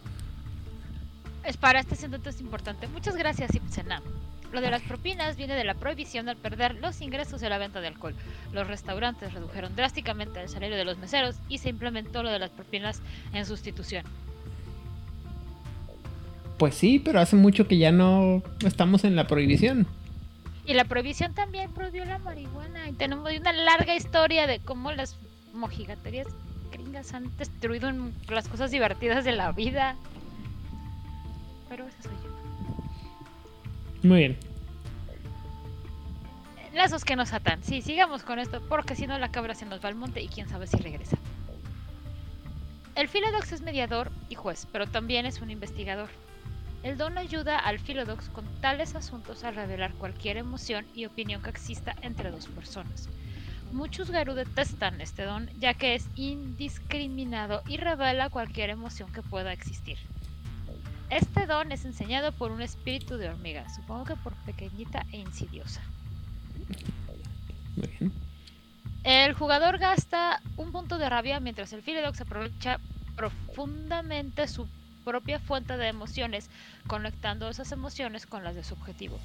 Es 1.45 1.57
para 1.57 1.79
este 1.79 1.93
asunto 1.93 2.27
es 2.27 2.41
importante. 2.41 2.87
Muchas 2.87 3.15
gracias, 3.15 3.53
Ipsena. 3.53 4.01
Lo 4.51 4.61
de 4.61 4.69
las 4.69 4.81
propinas 4.81 5.37
viene 5.37 5.55
de 5.55 5.63
la 5.63 5.75
prohibición 5.75 6.27
al 6.27 6.35
perder 6.35 6.75
los 6.75 7.01
ingresos 7.01 7.39
de 7.39 7.49
la 7.49 7.57
venta 7.57 7.79
de 7.79 7.87
alcohol. 7.87 8.15
Los 8.51 8.67
restaurantes 8.67 9.33
redujeron 9.33 9.75
drásticamente 9.75 10.41
el 10.41 10.49
salario 10.49 10.75
de 10.75 10.85
los 10.85 10.97
meseros 10.97 11.37
y 11.47 11.59
se 11.59 11.69
implementó 11.69 12.21
lo 12.21 12.29
de 12.29 12.39
las 12.39 12.49
propinas 12.49 13.01
en 13.33 13.45
sustitución. 13.45 14.03
Pues 16.57 16.75
sí, 16.75 16.99
pero 16.99 17.19
hace 17.19 17.35
mucho 17.35 17.67
que 17.67 17.77
ya 17.77 17.91
no 17.91 18.43
estamos 18.63 19.03
en 19.03 19.15
la 19.15 19.25
prohibición. 19.25 19.87
Y 20.65 20.73
la 20.73 20.85
prohibición 20.85 21.33
también 21.33 21.71
prohibió 21.71 22.05
la 22.05 22.19
marihuana. 22.19 22.87
Y 22.87 22.93
tenemos 22.93 23.31
una 23.35 23.51
larga 23.51 23.95
historia 23.95 24.45
de 24.47 24.59
cómo 24.59 24.91
las 24.91 25.17
mojigaterías 25.53 26.27
gringas 26.71 27.13
han 27.13 27.35
destruido 27.37 27.91
las 28.29 28.47
cosas 28.47 28.69
divertidas 28.69 29.25
de 29.25 29.31
la 29.31 29.51
vida. 29.51 29.95
Pero 31.67 31.87
esa 31.87 32.03
soy 32.03 32.11
yo. 32.23 32.30
Muy 34.03 34.19
bien. 34.19 34.37
Lazos 36.73 37.03
que 37.03 37.15
nos 37.15 37.33
atan. 37.33 37.63
Sí, 37.63 37.81
sigamos 37.81 38.23
con 38.23 38.39
esto, 38.39 38.61
porque 38.67 38.95
si 38.95 39.05
no 39.05 39.19
la 39.19 39.31
cabra 39.31 39.55
se 39.55 39.65
nos 39.65 39.83
va 39.83 39.89
al 39.89 39.95
monte 39.95 40.21
y 40.21 40.27
quién 40.27 40.47
sabe 40.47 40.67
si 40.67 40.77
regresa. 40.77 41.17
El 42.95 43.07
Philodox 43.07 43.51
es 43.51 43.61
mediador 43.61 44.11
y 44.29 44.35
juez, 44.35 44.67
pero 44.71 44.87
también 44.87 45.25
es 45.25 45.41
un 45.41 45.51
investigador. 45.51 46.09
El 46.83 46.97
don 46.97 47.17
ayuda 47.17 47.59
al 47.59 47.79
Philodox 47.79 48.29
con 48.29 48.45
tales 48.59 48.95
asuntos 48.95 49.43
a 49.43 49.51
revelar 49.51 49.93
cualquier 49.93 50.37
emoción 50.37 50.85
y 50.95 51.05
opinión 51.05 51.41
que 51.41 51.49
exista 51.49 51.95
entre 52.01 52.31
dos 52.31 52.47
personas. 52.47 53.07
Muchos 53.71 54.09
Garú 54.11 54.33
detestan 54.33 54.99
este 54.99 55.23
don, 55.23 55.49
ya 55.59 55.73
que 55.73 55.95
es 55.95 56.07
indiscriminado 56.15 57.61
y 57.67 57.77
revela 57.77 58.29
cualquier 58.29 58.69
emoción 58.69 59.11
que 59.11 59.21
pueda 59.21 59.53
existir. 59.53 59.97
Este 61.11 61.45
don 61.45 61.73
es 61.73 61.83
enseñado 61.83 62.31
por 62.31 62.51
un 62.51 62.61
espíritu 62.61 63.17
de 63.17 63.27
hormiga, 63.27 63.67
supongo 63.69 64.05
que 64.05 64.15
por 64.15 64.33
pequeñita 64.45 65.05
e 65.11 65.17
insidiosa. 65.17 65.81
Muy 67.75 67.87
bien. 67.99 68.13
El 69.03 69.33
jugador 69.33 69.77
gasta 69.77 70.41
un 70.55 70.71
punto 70.71 70.97
de 70.97 71.09
rabia 71.09 71.41
mientras 71.41 71.73
el 71.73 71.81
Philodox 71.81 72.21
aprovecha 72.21 72.79
profundamente 73.17 74.47
su 74.47 74.69
propia 75.03 75.39
fuente 75.39 75.75
de 75.75 75.89
emociones, 75.89 76.49
conectando 76.87 77.49
esas 77.49 77.73
emociones 77.73 78.25
con 78.25 78.45
las 78.45 78.55
de 78.55 78.63
su 78.63 78.75
objetivo. 78.75 79.19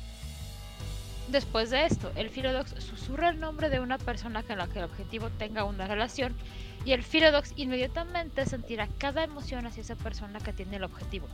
Después 1.28 1.70
de 1.70 1.87
esto, 1.87 2.11
el 2.16 2.30
Philodox 2.30 2.82
susurra 2.82 3.28
el 3.28 3.39
nombre 3.39 3.70
de 3.70 3.78
una 3.78 3.99
persona 3.99 4.43
con 4.43 4.59
la 4.59 4.66
que 4.66 4.80
el 4.80 4.87
objetivo 4.87 5.30
tenga 5.30 5.62
una 5.62 5.87
relación 5.87 6.34
y 6.84 6.93
el 6.93 7.05
Philodox 7.05 7.53
inmediatamente 7.57 8.45
sentirá 8.45 8.89
cada 8.99 9.22
emoción 9.22 9.66
hacia 9.66 9.82
esa 9.82 9.95
persona 9.95 10.41
que 10.41 10.53
tiene 10.53 10.76
el 10.76 10.84
objetivo. 10.84 11.28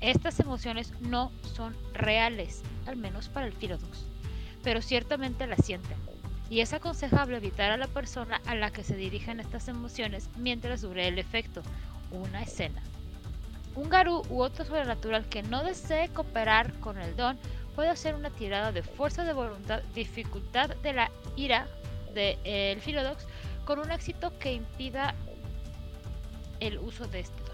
Estas 0.00 0.40
emociones 0.40 0.92
no 1.00 1.30
son 1.54 1.76
reales, 1.92 2.62
al 2.86 2.96
menos 2.96 3.28
para 3.28 3.46
el 3.46 3.52
Philodox. 3.52 4.06
pero 4.62 4.82
ciertamente 4.82 5.46
la 5.46 5.56
sienten. 5.56 5.96
Y 6.50 6.60
es 6.60 6.74
aconsejable 6.74 7.38
evitar 7.38 7.70
a 7.70 7.78
la 7.78 7.86
persona 7.86 8.42
a 8.44 8.54
la 8.54 8.70
que 8.70 8.84
se 8.84 8.94
dirigen 8.94 9.40
estas 9.40 9.68
emociones 9.68 10.28
mientras 10.36 10.82
dure 10.82 11.08
el 11.08 11.18
efecto, 11.18 11.62
una 12.10 12.42
escena. 12.42 12.82
Un 13.74 13.88
garú 13.88 14.22
u 14.28 14.42
otro 14.42 14.64
sobrenatural 14.64 15.26
que 15.28 15.42
no 15.42 15.64
desee 15.64 16.10
cooperar 16.10 16.74
con 16.80 16.98
el 16.98 17.16
don 17.16 17.38
puede 17.74 17.88
hacer 17.88 18.14
una 18.14 18.30
tirada 18.30 18.72
de 18.72 18.82
fuerza 18.82 19.24
de 19.24 19.32
voluntad, 19.32 19.82
dificultad 19.94 20.76
de 20.82 20.92
la 20.92 21.10
ira 21.36 21.66
del 22.14 22.36
de, 22.42 22.78
Philodox 22.84 23.26
con 23.64 23.78
un 23.78 23.90
éxito 23.92 24.36
que 24.38 24.52
impida 24.52 25.14
el 26.58 26.78
uso 26.78 27.06
de 27.06 27.20
este 27.20 27.49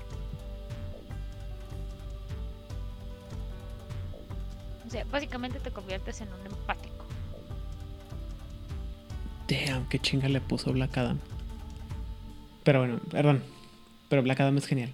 O 4.87 4.91
sea, 4.91 5.05
básicamente 5.11 5.59
te 5.59 5.71
conviertes 5.71 6.21
en 6.21 6.29
un 6.33 6.47
empático. 6.47 7.05
Damn, 9.49 9.89
qué 9.89 9.99
chinga 9.99 10.29
le 10.29 10.41
puso 10.41 10.73
Black 10.73 10.97
Adam. 10.99 11.19
Pero 12.65 12.81
bueno, 12.81 12.99
perdón. 13.11 13.43
Pero 14.09 14.23
Black 14.23 14.41
Adam 14.41 14.57
es 14.59 14.67
genial. 14.67 14.93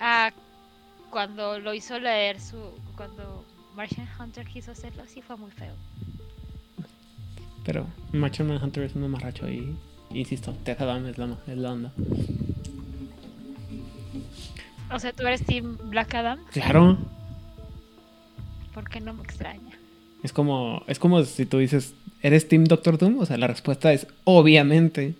Ah, 0.00 0.32
cuando 1.10 1.58
lo 1.58 1.74
hizo 1.74 1.98
leer 1.98 2.40
su. 2.40 2.58
Cuando 2.96 3.44
Martian 3.74 4.08
Hunter 4.18 4.46
quiso 4.46 4.72
hacerlo, 4.72 5.04
sí 5.06 5.22
fue 5.22 5.36
muy 5.36 5.50
feo. 5.50 5.74
Pero 7.64 7.86
Martian 8.12 8.50
Hunter 8.50 8.84
es 8.84 8.94
un 8.94 9.02
mamarracho 9.02 9.48
y. 9.48 9.76
Insisto, 10.10 10.54
Black 10.64 10.80
Adam 10.80 11.06
es 11.06 11.18
la, 11.18 11.36
es 11.46 11.56
la 11.56 11.72
onda. 11.72 11.92
O 14.92 14.98
sea, 14.98 15.12
¿tú 15.12 15.26
eres 15.26 15.44
Team 15.44 15.78
Black 15.90 16.14
Adam? 16.14 16.44
Claro. 16.52 16.98
Porque 18.74 19.00
no 19.00 19.14
me 19.14 19.22
extraña. 19.22 19.78
Es 20.24 20.32
como, 20.32 20.82
es 20.86 20.98
como 20.98 21.22
si 21.24 21.46
tú 21.46 21.58
dices, 21.58 21.94
¿eres 22.22 22.48
Team 22.48 22.64
Doctor 22.64 22.98
Doom? 22.98 23.18
O 23.20 23.26
sea, 23.26 23.36
la 23.36 23.46
respuesta 23.46 23.92
es 23.92 24.06
obviamente. 24.24 25.14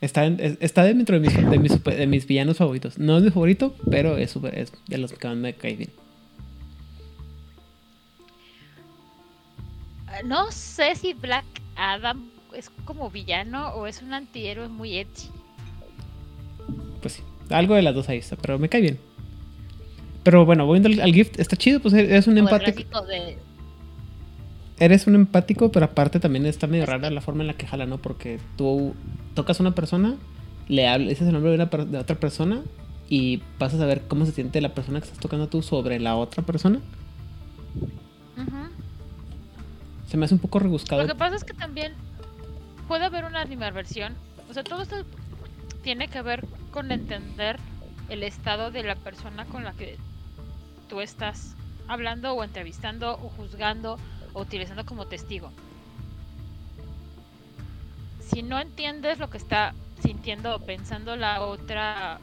Está, 0.00 0.26
está 0.26 0.82
dentro 0.82 1.20
de 1.20 1.28
mis, 1.28 1.50
de, 1.50 1.58
mis, 1.58 1.84
de 1.84 2.06
mis, 2.06 2.26
villanos 2.26 2.56
favoritos. 2.56 2.98
No 2.98 3.18
es 3.18 3.22
mi 3.22 3.30
favorito, 3.30 3.76
pero 3.88 4.16
es, 4.16 4.30
super, 4.30 4.58
es 4.58 4.72
de 4.88 4.98
los 4.98 5.12
que 5.12 5.28
más 5.28 5.36
me 5.36 5.54
cae 5.54 5.76
bien. 5.76 5.90
No 10.24 10.50
sé 10.50 10.94
si 10.96 11.14
Black 11.14 11.44
Adam 11.76 12.30
es 12.54 12.70
como 12.84 13.10
villano 13.10 13.68
o 13.74 13.86
es 13.86 14.02
un 14.02 14.12
antihéroe 14.12 14.68
muy 14.68 14.96
edgy. 14.96 15.28
Pues 17.00 17.14
sí, 17.14 17.22
algo 17.50 17.74
de 17.74 17.82
las 17.82 17.94
dos 17.94 18.08
ahí 18.08 18.18
está, 18.18 18.36
pero 18.36 18.58
me 18.58 18.68
cae 18.68 18.80
bien. 18.80 19.11
Pero 20.22 20.46
bueno, 20.46 20.66
voy 20.66 20.78
al, 20.84 21.00
al 21.00 21.12
gift, 21.12 21.38
está 21.40 21.56
chido, 21.56 21.80
pues 21.80 21.94
eres 21.94 22.26
un 22.26 22.38
empático. 22.38 23.02
De... 23.02 23.38
Eres 24.78 25.06
un 25.06 25.14
empático, 25.14 25.70
pero 25.72 25.86
aparte 25.86 26.20
también 26.20 26.46
está 26.46 26.66
medio 26.66 26.86
rara 26.86 27.10
la 27.10 27.20
forma 27.20 27.42
en 27.42 27.48
la 27.48 27.54
que 27.54 27.66
jala, 27.66 27.86
¿no? 27.86 27.98
Porque 27.98 28.38
tú 28.56 28.94
tocas 29.34 29.60
a 29.60 29.62
una 29.62 29.74
persona, 29.74 30.16
le 30.68 30.88
hablas, 30.88 31.10
dices 31.10 31.26
el 31.26 31.34
nombre 31.34 31.50
de, 31.50 31.56
una, 31.56 31.84
de 31.84 31.98
otra 31.98 32.16
persona 32.16 32.62
y 33.08 33.38
pasas 33.58 33.80
a 33.80 33.86
ver 33.86 34.02
cómo 34.08 34.24
se 34.26 34.32
siente 34.32 34.60
la 34.60 34.74
persona 34.74 35.00
que 35.00 35.06
estás 35.06 35.20
tocando 35.20 35.48
tú 35.48 35.62
sobre 35.62 36.00
la 36.00 36.16
otra 36.16 36.42
persona. 36.42 36.80
Se 40.08 40.16
me 40.16 40.26
hace 40.26 40.34
un 40.34 40.40
poco 40.40 40.58
rebuscado. 40.58 41.02
Lo 41.02 41.08
que 41.08 41.14
pasa 41.14 41.36
es 41.36 41.44
que 41.44 41.54
también 41.54 41.94
puede 42.86 43.06
haber 43.06 43.24
una 43.24 43.44
versión. 43.70 44.14
O 44.50 44.54
sea, 44.54 44.62
todo 44.62 44.82
esto 44.82 44.96
tiene 45.82 46.08
que 46.08 46.22
ver 46.22 46.46
con 46.70 46.92
entender 46.92 47.58
el 48.08 48.22
estado 48.22 48.70
de 48.70 48.82
la 48.82 48.94
persona 48.96 49.46
con 49.46 49.64
la 49.64 49.72
que 49.72 49.96
tú 50.92 51.00
estás 51.00 51.54
hablando 51.88 52.34
o 52.34 52.44
entrevistando 52.44 53.14
o 53.14 53.30
juzgando 53.30 53.98
o 54.34 54.42
utilizando 54.42 54.84
como 54.84 55.06
testigo. 55.06 55.50
Si 58.20 58.42
no 58.42 58.60
entiendes 58.60 59.18
lo 59.18 59.30
que 59.30 59.38
está 59.38 59.72
sintiendo 60.02 60.54
o 60.54 60.58
pensando 60.58 61.16
la 61.16 61.40
otra 61.40 62.20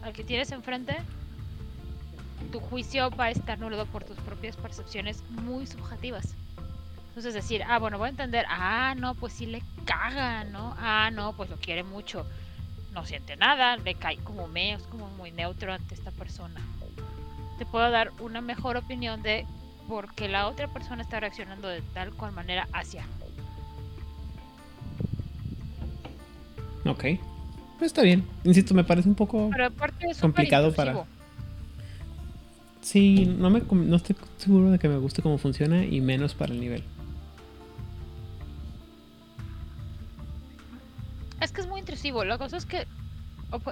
al 0.00 0.12
que 0.14 0.24
tienes 0.24 0.52
enfrente, 0.52 0.96
tu 2.50 2.60
juicio 2.60 3.10
va 3.10 3.26
a 3.26 3.30
estar 3.30 3.58
nulo 3.58 3.84
por 3.84 4.04
tus 4.04 4.16
propias 4.20 4.56
percepciones 4.56 5.22
muy 5.28 5.66
subjetivas. 5.66 6.34
Entonces 7.08 7.34
decir, 7.34 7.62
ah, 7.68 7.78
bueno, 7.78 7.98
voy 7.98 8.06
a 8.06 8.10
entender, 8.10 8.46
ah, 8.48 8.94
no, 8.96 9.14
pues 9.16 9.34
sí 9.34 9.44
le 9.44 9.62
caga, 9.84 10.44
¿no? 10.44 10.74
Ah, 10.78 11.10
no, 11.12 11.34
pues 11.34 11.50
lo 11.50 11.58
quiere 11.58 11.82
mucho. 11.82 12.24
No 12.94 13.04
siente 13.04 13.36
nada, 13.36 13.76
le 13.76 13.94
cae 13.96 14.16
como 14.16 14.48
me, 14.48 14.72
es 14.72 14.82
como 14.84 15.08
muy 15.10 15.30
neutro 15.30 15.74
ante 15.74 15.94
esta 15.94 16.10
persona. 16.10 16.58
Te 17.62 17.66
puedo 17.66 17.88
dar 17.92 18.10
una 18.18 18.40
mejor 18.40 18.76
opinión 18.76 19.22
de 19.22 19.46
por 19.86 20.12
qué 20.16 20.26
la 20.28 20.48
otra 20.48 20.66
persona 20.66 21.00
está 21.00 21.20
reaccionando 21.20 21.68
de 21.68 21.80
tal 21.94 22.12
cual 22.12 22.32
manera 22.32 22.66
hacia. 22.72 23.04
Ok. 26.84 27.04
Pues 27.78 27.82
está 27.82 28.02
bien. 28.02 28.26
Insisto, 28.42 28.74
me 28.74 28.82
parece 28.82 29.08
un 29.08 29.14
poco 29.14 29.48
complicado 30.20 30.74
para. 30.74 31.04
Sí, 32.80 33.26
no, 33.26 33.48
me, 33.48 33.60
no 33.60 33.94
estoy 33.94 34.16
seguro 34.38 34.72
de 34.72 34.80
que 34.80 34.88
me 34.88 34.98
guste 34.98 35.22
cómo 35.22 35.38
funciona 35.38 35.84
y 35.84 36.00
menos 36.00 36.34
para 36.34 36.52
el 36.52 36.58
nivel. 36.58 36.82
Es 41.40 41.52
que 41.52 41.60
es 41.60 41.68
muy 41.68 41.78
intrusivo. 41.78 42.24
La 42.24 42.38
cosa 42.38 42.56
es 42.56 42.66
que 42.66 42.88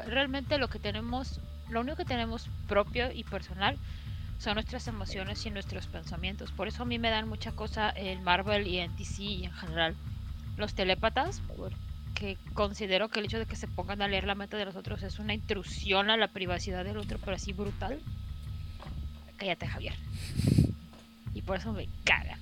realmente 0.06 0.58
lo 0.58 0.68
que 0.68 0.78
tenemos, 0.78 1.40
lo 1.70 1.80
único 1.80 1.96
que 1.96 2.04
tenemos 2.04 2.48
propio 2.68 3.10
y 3.12 3.24
personal 3.24 3.76
son 4.38 4.54
nuestras 4.54 4.86
emociones 4.88 5.44
y 5.44 5.50
nuestros 5.50 5.86
pensamientos. 5.86 6.50
Por 6.52 6.68
eso 6.68 6.82
a 6.82 6.86
mí 6.86 6.98
me 6.98 7.10
dan 7.10 7.28
mucha 7.28 7.52
cosa 7.52 7.92
en 7.94 8.22
Marvel 8.22 8.66
y 8.66 8.78
en 8.78 8.96
DC 8.96 9.22
y 9.22 9.44
en 9.44 9.52
general. 9.52 9.94
Los 10.56 10.74
telépatas, 10.74 11.42
porque 11.56 12.38
considero 12.54 13.08
que 13.08 13.20
el 13.20 13.26
hecho 13.26 13.38
de 13.38 13.46
que 13.46 13.56
se 13.56 13.68
pongan 13.68 14.02
a 14.02 14.08
leer 14.08 14.24
la 14.24 14.34
mente 14.34 14.56
de 14.56 14.64
los 14.64 14.76
otros 14.76 15.02
es 15.02 15.18
una 15.18 15.34
intrusión 15.34 16.10
a 16.10 16.16
la 16.16 16.28
privacidad 16.28 16.84
del 16.84 16.96
otro, 16.96 17.18
pero 17.18 17.36
así 17.36 17.52
brutal. 17.52 18.00
Cállate, 19.36 19.66
Javier. 19.66 19.94
Y 21.34 21.42
por 21.42 21.58
eso 21.58 21.72
me 21.72 21.88
caga. 22.04 22.38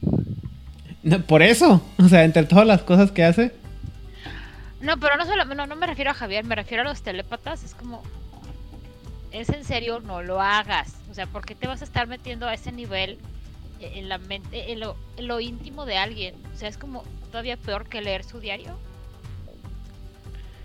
por 1.26 1.42
eso, 1.42 1.84
o 1.98 2.08
sea, 2.08 2.24
entre 2.24 2.44
todas 2.44 2.66
las 2.66 2.82
cosas 2.82 3.10
que 3.10 3.24
hace, 3.24 3.52
no, 4.80 4.96
pero 4.98 5.16
no 5.16 5.26
solo, 5.26 5.44
no, 5.44 5.66
no 5.66 5.76
me 5.76 5.86
refiero 5.86 6.10
a 6.12 6.14
Javier, 6.14 6.44
me 6.44 6.54
refiero 6.54 6.82
a 6.82 6.86
los 6.86 7.02
telépatas. 7.02 7.64
Es 7.64 7.74
como, 7.74 8.02
es 9.32 9.48
en 9.50 9.64
serio, 9.64 10.00
no 10.00 10.22
lo 10.22 10.40
hagas. 10.40 10.94
O 11.10 11.14
sea, 11.14 11.26
¿por 11.26 11.44
qué 11.44 11.54
te 11.54 11.66
vas 11.66 11.82
a 11.82 11.84
estar 11.84 12.06
metiendo 12.06 12.46
a 12.46 12.54
ese 12.54 12.72
nivel 12.72 13.18
en 13.80 14.08
la 14.08 14.18
mente, 14.18 14.72
en 14.72 14.80
lo, 14.80 15.40
íntimo 15.40 15.86
de 15.86 15.98
alguien? 15.98 16.34
O 16.54 16.56
sea, 16.56 16.68
es 16.68 16.78
como 16.78 17.04
todavía 17.30 17.56
peor 17.56 17.88
que 17.88 18.00
leer 18.00 18.24
su 18.24 18.40
diario. 18.40 18.78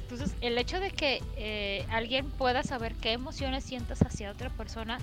Entonces, 0.04 0.36
el 0.42 0.58
hecho 0.58 0.80
de 0.80 0.92
que 0.92 1.22
eh, 1.38 1.86
alguien 1.90 2.30
pueda 2.30 2.64
saber 2.64 2.94
qué 2.96 3.14
emociones 3.14 3.64
sientas 3.64 4.02
hacia 4.02 4.32
otra 4.32 4.50
persona, 4.50 5.00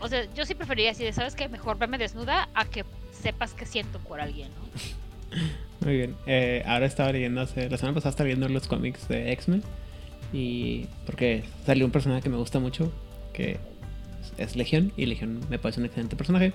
o 0.00 0.08
sea, 0.08 0.26
yo 0.34 0.46
sí 0.46 0.54
preferiría 0.54 0.92
así 0.92 1.04
de, 1.04 1.12
¿sabes 1.12 1.34
qué? 1.34 1.48
Mejor 1.48 1.78
veme 1.78 1.98
desnuda 1.98 2.48
a 2.54 2.64
que 2.64 2.84
sepas 3.12 3.52
qué 3.54 3.66
siento 3.66 3.98
por 4.00 4.20
alguien, 4.20 4.48
¿no? 4.48 5.36
Muy 5.86 5.96
bien. 5.96 6.16
Eh, 6.26 6.62
ahora 6.66 6.86
estaba 6.86 7.12
leyendo 7.12 7.40
hace. 7.40 7.68
La 7.68 7.76
semana 7.76 7.94
pasada 7.94 8.10
estaba 8.10 8.24
leyendo 8.24 8.48
los 8.48 8.66
cómics 8.66 9.08
de 9.08 9.32
X-Men. 9.32 9.62
Y. 10.36 10.86
Porque 11.06 11.44
salió 11.64 11.86
un 11.86 11.92
personaje 11.92 12.22
que 12.22 12.28
me 12.28 12.36
gusta 12.36 12.58
mucho. 12.58 12.92
Que 13.32 13.58
es 14.36 14.56
Legión. 14.56 14.92
Y 14.96 15.06
Legión 15.06 15.40
me 15.48 15.58
parece 15.58 15.80
un 15.80 15.86
excelente 15.86 16.16
personaje. 16.16 16.52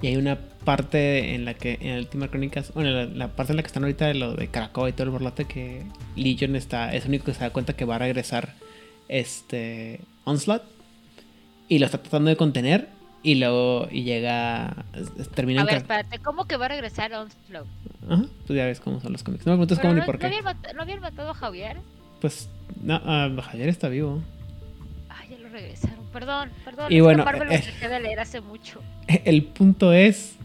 Y 0.00 0.08
hay 0.08 0.16
una 0.16 0.38
parte 0.64 1.34
en 1.34 1.44
la 1.44 1.54
que. 1.54 1.78
En 1.80 1.88
el 1.88 2.00
última 2.00 2.28
crónicas. 2.28 2.72
Bueno, 2.74 3.04
la, 3.04 3.28
parte 3.28 3.52
en 3.52 3.56
la 3.56 3.62
que 3.62 3.66
están 3.68 3.82
ahorita 3.82 4.06
de 4.06 4.14
lo 4.14 4.34
de 4.34 4.48
Caracol 4.48 4.88
y 4.88 4.92
todo 4.92 5.04
el 5.04 5.10
borlote. 5.10 5.46
Que 5.46 5.82
Legion 6.16 6.54
está. 6.54 6.94
Es 6.94 7.04
el 7.04 7.10
único 7.10 7.24
que 7.26 7.34
se 7.34 7.40
da 7.40 7.50
cuenta 7.50 7.74
que 7.74 7.84
va 7.84 7.96
a 7.96 7.98
regresar. 7.98 8.54
Este. 9.08 10.00
Onslaught. 10.24 10.62
Y 11.68 11.78
lo 11.78 11.86
está 11.86 11.98
tratando 11.98 12.30
de 12.30 12.36
contener. 12.36 12.88
Y 13.24 13.36
luego 13.36 13.88
y 13.90 14.04
llega. 14.04 14.84
Termina 15.34 15.62
a 15.62 15.64
ver, 15.64 15.76
espérate, 15.76 16.18
¿cómo 16.18 16.46
que 16.46 16.58
va 16.58 16.66
a 16.66 16.68
regresar 16.68 17.12
Onslaught? 17.14 17.66
Ajá, 18.08 18.26
pues 18.46 18.56
ya 18.56 18.66
ves 18.66 18.80
cómo 18.80 19.00
son 19.00 19.12
los 19.12 19.22
cómics. 19.22 19.46
No 19.46 19.52
me 19.52 19.56
preguntes 19.56 19.78
cómo 19.80 19.94
ni 19.94 20.02
por 20.02 20.18
qué. 20.18 20.30
¿No 20.74 20.82
habían, 20.82 21.00
matado 21.00 21.30
a 21.30 21.34
Javier? 21.34 21.78
Pues, 22.24 22.48
no, 22.82 22.96
uh, 22.96 23.38
Javier 23.42 23.68
está 23.68 23.90
vivo. 23.90 24.22
Ay, 25.10 25.28
ya 25.32 25.38
lo 25.40 25.50
regresaron. 25.50 26.06
Perdón, 26.10 26.48
perdón. 26.64 26.90
Y 26.90 27.00
bueno, 27.00 27.22
Marvel 27.22 27.52
eh, 27.52 27.62
lo 27.82 27.88
de 27.90 28.00
leer 28.00 28.18
hace 28.18 28.40
mucho. 28.40 28.80
El 29.26 29.42
punto 29.42 29.92
es 29.92 30.36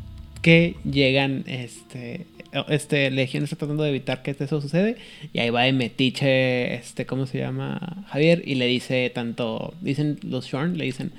que 0.42 0.76
llegan, 0.84 1.46
este, 1.48 2.26
este 2.68 3.12
Legión 3.12 3.46
está 3.46 3.56
tratando 3.56 3.84
de 3.84 3.92
evitar 3.92 4.24
que 4.24 4.36
eso 4.38 4.60
sucede 4.60 4.98
y 5.32 5.40
ahí 5.40 5.52
va 5.52 5.62
de 5.62 5.72
metiche, 5.72 6.74
este, 6.74 7.06
¿cómo 7.06 7.26
se 7.28 7.38
llama? 7.38 8.04
Javier 8.10 8.42
y 8.44 8.56
le 8.56 8.66
dice 8.66 9.10
tanto, 9.16 9.74
dicen 9.80 10.20
los 10.24 10.48
Shorn, 10.48 10.78
le 10.78 10.84
dicen 10.84 11.14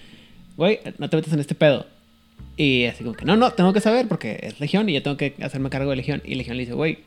güey, 0.58 0.80
no 0.98 1.08
te 1.08 1.16
metas 1.16 1.32
en 1.32 1.40
este 1.40 1.54
pedo. 1.54 1.86
Y 2.58 2.84
así 2.84 3.02
como 3.02 3.16
que, 3.16 3.24
no, 3.24 3.34
no, 3.34 3.50
tengo 3.52 3.72
que 3.72 3.80
saber 3.80 4.08
porque 4.08 4.40
es 4.42 4.60
Legión 4.60 4.90
y 4.90 4.92
ya 4.92 5.02
tengo 5.02 5.16
que 5.16 5.36
hacerme 5.40 5.70
cargo 5.70 5.88
de 5.88 5.96
Legión. 5.96 6.20
Y 6.22 6.34
Legión 6.34 6.58
le 6.58 6.64
dice, 6.64 6.74
güey, 6.74 6.98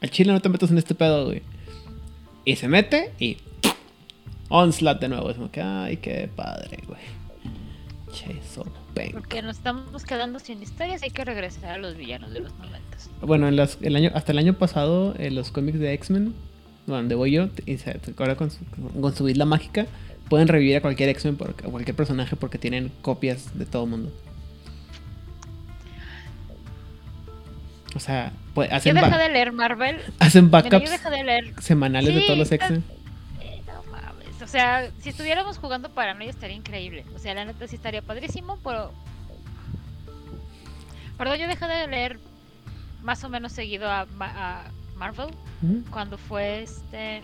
al 0.00 0.08
chile 0.10 0.32
no 0.32 0.40
te 0.40 0.48
metas 0.48 0.70
en 0.70 0.78
este 0.78 0.94
pedo, 0.94 1.26
güey. 1.26 1.42
Y 2.48 2.56
se 2.56 2.66
mete 2.66 3.12
y 3.18 3.36
Onslaught 4.48 5.00
de 5.00 5.08
nuevo. 5.10 5.28
Es 5.28 5.36
como 5.36 5.50
que, 5.50 5.60
ay, 5.60 5.98
qué 5.98 6.30
padre, 6.34 6.78
güey. 6.86 7.00
Che. 8.10 8.40
Porque 9.12 9.42
nos 9.42 9.58
estamos 9.58 10.02
quedando 10.04 10.38
sin 10.38 10.62
historias 10.62 11.02
y 11.02 11.04
hay 11.04 11.10
que 11.10 11.26
regresar 11.26 11.72
a 11.72 11.78
los 11.78 11.94
villanos 11.96 12.32
de 12.32 12.40
los 12.40 12.52
momentos. 12.54 13.10
Bueno, 13.20 13.48
en 13.48 13.56
las- 13.56 13.76
el 13.82 13.94
año, 13.96 14.10
hasta 14.14 14.32
el 14.32 14.38
año 14.38 14.54
pasado, 14.54 15.14
en 15.18 15.34
los 15.34 15.50
cómics 15.50 15.78
de 15.78 15.92
X-Men, 15.92 16.32
donde 16.86 17.14
voy 17.14 17.32
yo, 17.32 17.48
y 17.66 17.76
se, 17.76 18.00
ahora 18.16 18.34
con 18.36 18.50
su, 18.50 18.58
con 18.98 19.14
su 19.14 19.28
isla 19.28 19.44
mágica, 19.44 19.86
pueden 20.30 20.48
revivir 20.48 20.76
a 20.76 20.80
cualquier 20.80 21.10
X-Men, 21.10 21.36
a 21.66 21.68
cualquier 21.70 21.94
personaje, 21.94 22.34
porque 22.34 22.56
tienen 22.56 22.90
copias 23.02 23.58
de 23.58 23.66
todo 23.66 23.84
el 23.84 23.90
mundo. 23.90 24.12
O 27.98 28.00
sea, 28.00 28.30
pues, 28.54 28.70
Yo 28.70 28.76
hacen, 28.76 28.94
dejé 28.94 29.10
ba- 29.10 29.18
de 29.18 29.28
leer 29.28 29.50
Marvel. 29.52 30.00
hacen 30.20 30.52
backups 30.52 30.84
yo 30.84 30.88
dejé 30.88 31.10
de 31.10 31.24
leer. 31.24 31.54
semanales 31.60 32.14
de 32.14 32.20
Sí, 32.20 32.26
todos 32.28 32.38
los 32.38 32.52
X-Men. 32.52 32.84
eh, 33.40 33.60
no 33.66 33.82
mames. 33.90 34.40
O 34.40 34.46
sea, 34.46 34.88
si 35.00 35.08
estuviéramos 35.08 35.58
jugando 35.58 35.88
Paranoia 35.90 36.30
estaría 36.30 36.54
increíble. 36.54 37.04
O 37.16 37.18
sea, 37.18 37.34
la 37.34 37.44
neta 37.44 37.66
sí 37.66 37.74
estaría 37.74 38.00
padrísimo, 38.00 38.56
pero. 38.62 38.92
Perdón, 41.16 41.38
yo 41.38 41.48
dejé 41.48 41.66
de 41.66 41.88
leer 41.88 42.20
más 43.02 43.24
o 43.24 43.28
menos 43.28 43.50
seguido 43.50 43.90
a, 43.90 44.06
Ma- 44.16 44.32
a 44.36 44.64
Marvel 44.96 45.30
Ujú. 45.62 45.82
cuando 45.90 46.18
fue 46.18 46.62
este. 46.62 47.20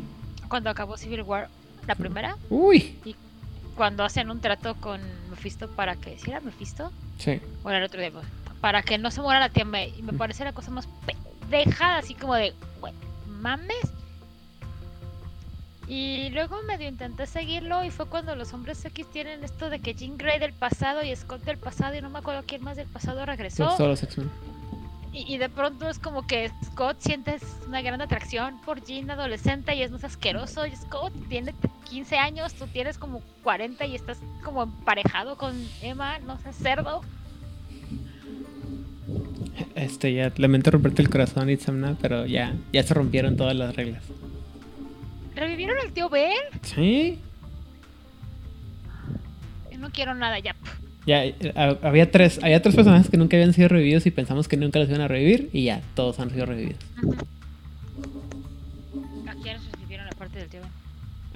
Cuando 0.49 0.71
acabó 0.71 0.97
Civil 0.97 1.23
War, 1.23 1.49
la 1.87 1.95
primera. 1.95 2.37
Uy, 2.51 2.99
Cuando 3.77 4.03
hacen 4.05 4.29
un 4.31 4.41
trato 4.41 4.75
con 4.75 5.01
Mephisto 5.31 5.69
para 5.71 5.95
que. 5.95 6.19
¿Sí 6.19 6.31
era 6.33 6.41
Mephisto? 6.41 6.91
sí. 7.19 7.41
O 7.63 7.69
era 7.71 7.79
el 7.79 7.85
otro 7.85 8.01
día. 8.01 8.11
Para 8.65 8.81
que 8.81 8.97
no 8.97 9.11
se 9.11 9.21
muera 9.21 9.41
la 9.41 9.51
tía 9.51 9.67
May. 9.67 9.93
Y 9.99 10.01
me 10.01 10.15
parece 10.15 10.43
la 10.43 10.55
cosa 10.55 10.71
más 10.71 10.89
pendejada, 11.05 11.99
así 11.99 12.15
como 12.15 12.35
de. 12.35 12.55
"Güey, 12.81 12.95
mames. 13.27 13.93
Y 15.87 16.31
luego 16.31 16.63
medio 16.63 16.89
intenté 16.89 17.27
seguirlo 17.27 17.85
y 17.85 17.91
fue 17.91 18.07
cuando 18.07 18.35
los 18.35 18.55
hombres 18.55 18.83
X 18.83 19.07
tienen 19.13 19.45
esto 19.45 19.69
de 19.69 19.81
que 19.81 19.93
Jean 19.93 20.17
Grey 20.17 20.39
del 20.39 20.55
pasado 20.55 21.05
y 21.05 21.15
Scott 21.15 21.43
del 21.43 21.59
pasado 21.59 21.95
y 21.95 22.01
no 22.01 22.09
me 22.09 22.21
acuerdo 22.21 22.43
quién 22.47 22.65
más 22.65 22.79
del 22.79 22.89
pasado 22.89 23.27
regresó. 23.27 23.77
Y, 25.13 25.35
y 25.35 25.37
de 25.37 25.51
pronto 25.51 25.87
es 25.91 25.99
como 25.99 26.27
que 26.27 26.51
Scott 26.65 26.97
siente 27.01 27.37
una 27.69 27.83
gran 27.83 28.01
atracción 28.01 28.59
por 28.63 28.83
Jean 28.83 29.11
adolescente 29.11 29.75
y 29.75 29.83
es 29.83 29.91
más 29.91 30.05
asqueroso. 30.05 30.65
Y 30.67 30.75
Scott 30.75 31.13
tiene 31.29 31.55
15 31.91 32.17
años, 32.17 32.55
tú 32.55 32.67
tienes 32.67 32.97
como 32.97 33.21
40 33.43 33.85
y 33.85 33.95
estás 33.95 34.17
como 34.43 34.63
emparejado 34.63 35.37
con 35.37 35.55
Emma, 35.83 36.19
no 36.21 36.39
seas 36.39 36.57
cerdo. 36.57 37.03
Este, 39.77 40.13
ya 40.15 40.33
lamento 40.37 40.71
romperte 40.71 41.03
el 41.03 41.11
corazón, 41.11 41.49
Itzamna, 41.51 41.97
pero 42.01 42.27
ya, 42.27 42.55
ya 42.73 42.83
se 42.83 42.93
rompieron 42.95 43.37
todas 43.37 43.55
las 43.55 43.75
reglas. 43.77 44.03
¿Revivieron 45.37 45.77
al 45.85 45.93
tío 45.93 46.09
Ben? 46.09 46.33
Sí. 46.63 47.19
Yo 49.73 49.79
no 49.79 49.91
quiero 49.91 50.15
nada 50.15 50.39
ya. 50.39 50.55
Ya, 51.07 51.23
ha- 51.55 51.77
había 51.87 52.11
tres, 52.11 52.41
había 52.43 52.63
tres 52.63 52.75
personajes 52.75 53.11
que 53.11 53.17
nunca 53.17 53.37
habían 53.37 53.53
sido 53.53 53.69
revividos 53.69 54.07
y 54.07 54.11
pensamos 54.11 54.49
que 54.49 54.57
nunca 54.57 54.79
los 54.79 54.89
iban 54.89 55.03
a 55.03 55.09
revivir 55.09 55.51
y 55.53 55.65
ya, 55.65 55.83
todos 55.95 56.19
han 56.19 56.31
sido 56.31 56.47
revividos. 56.47 56.79
¿A 59.29 59.35
quiénes 59.43 59.71
revivieron 59.73 60.07
aparte 60.09 60.39
del 60.39 60.49
tío 60.49 60.61
Ben? 60.63 60.71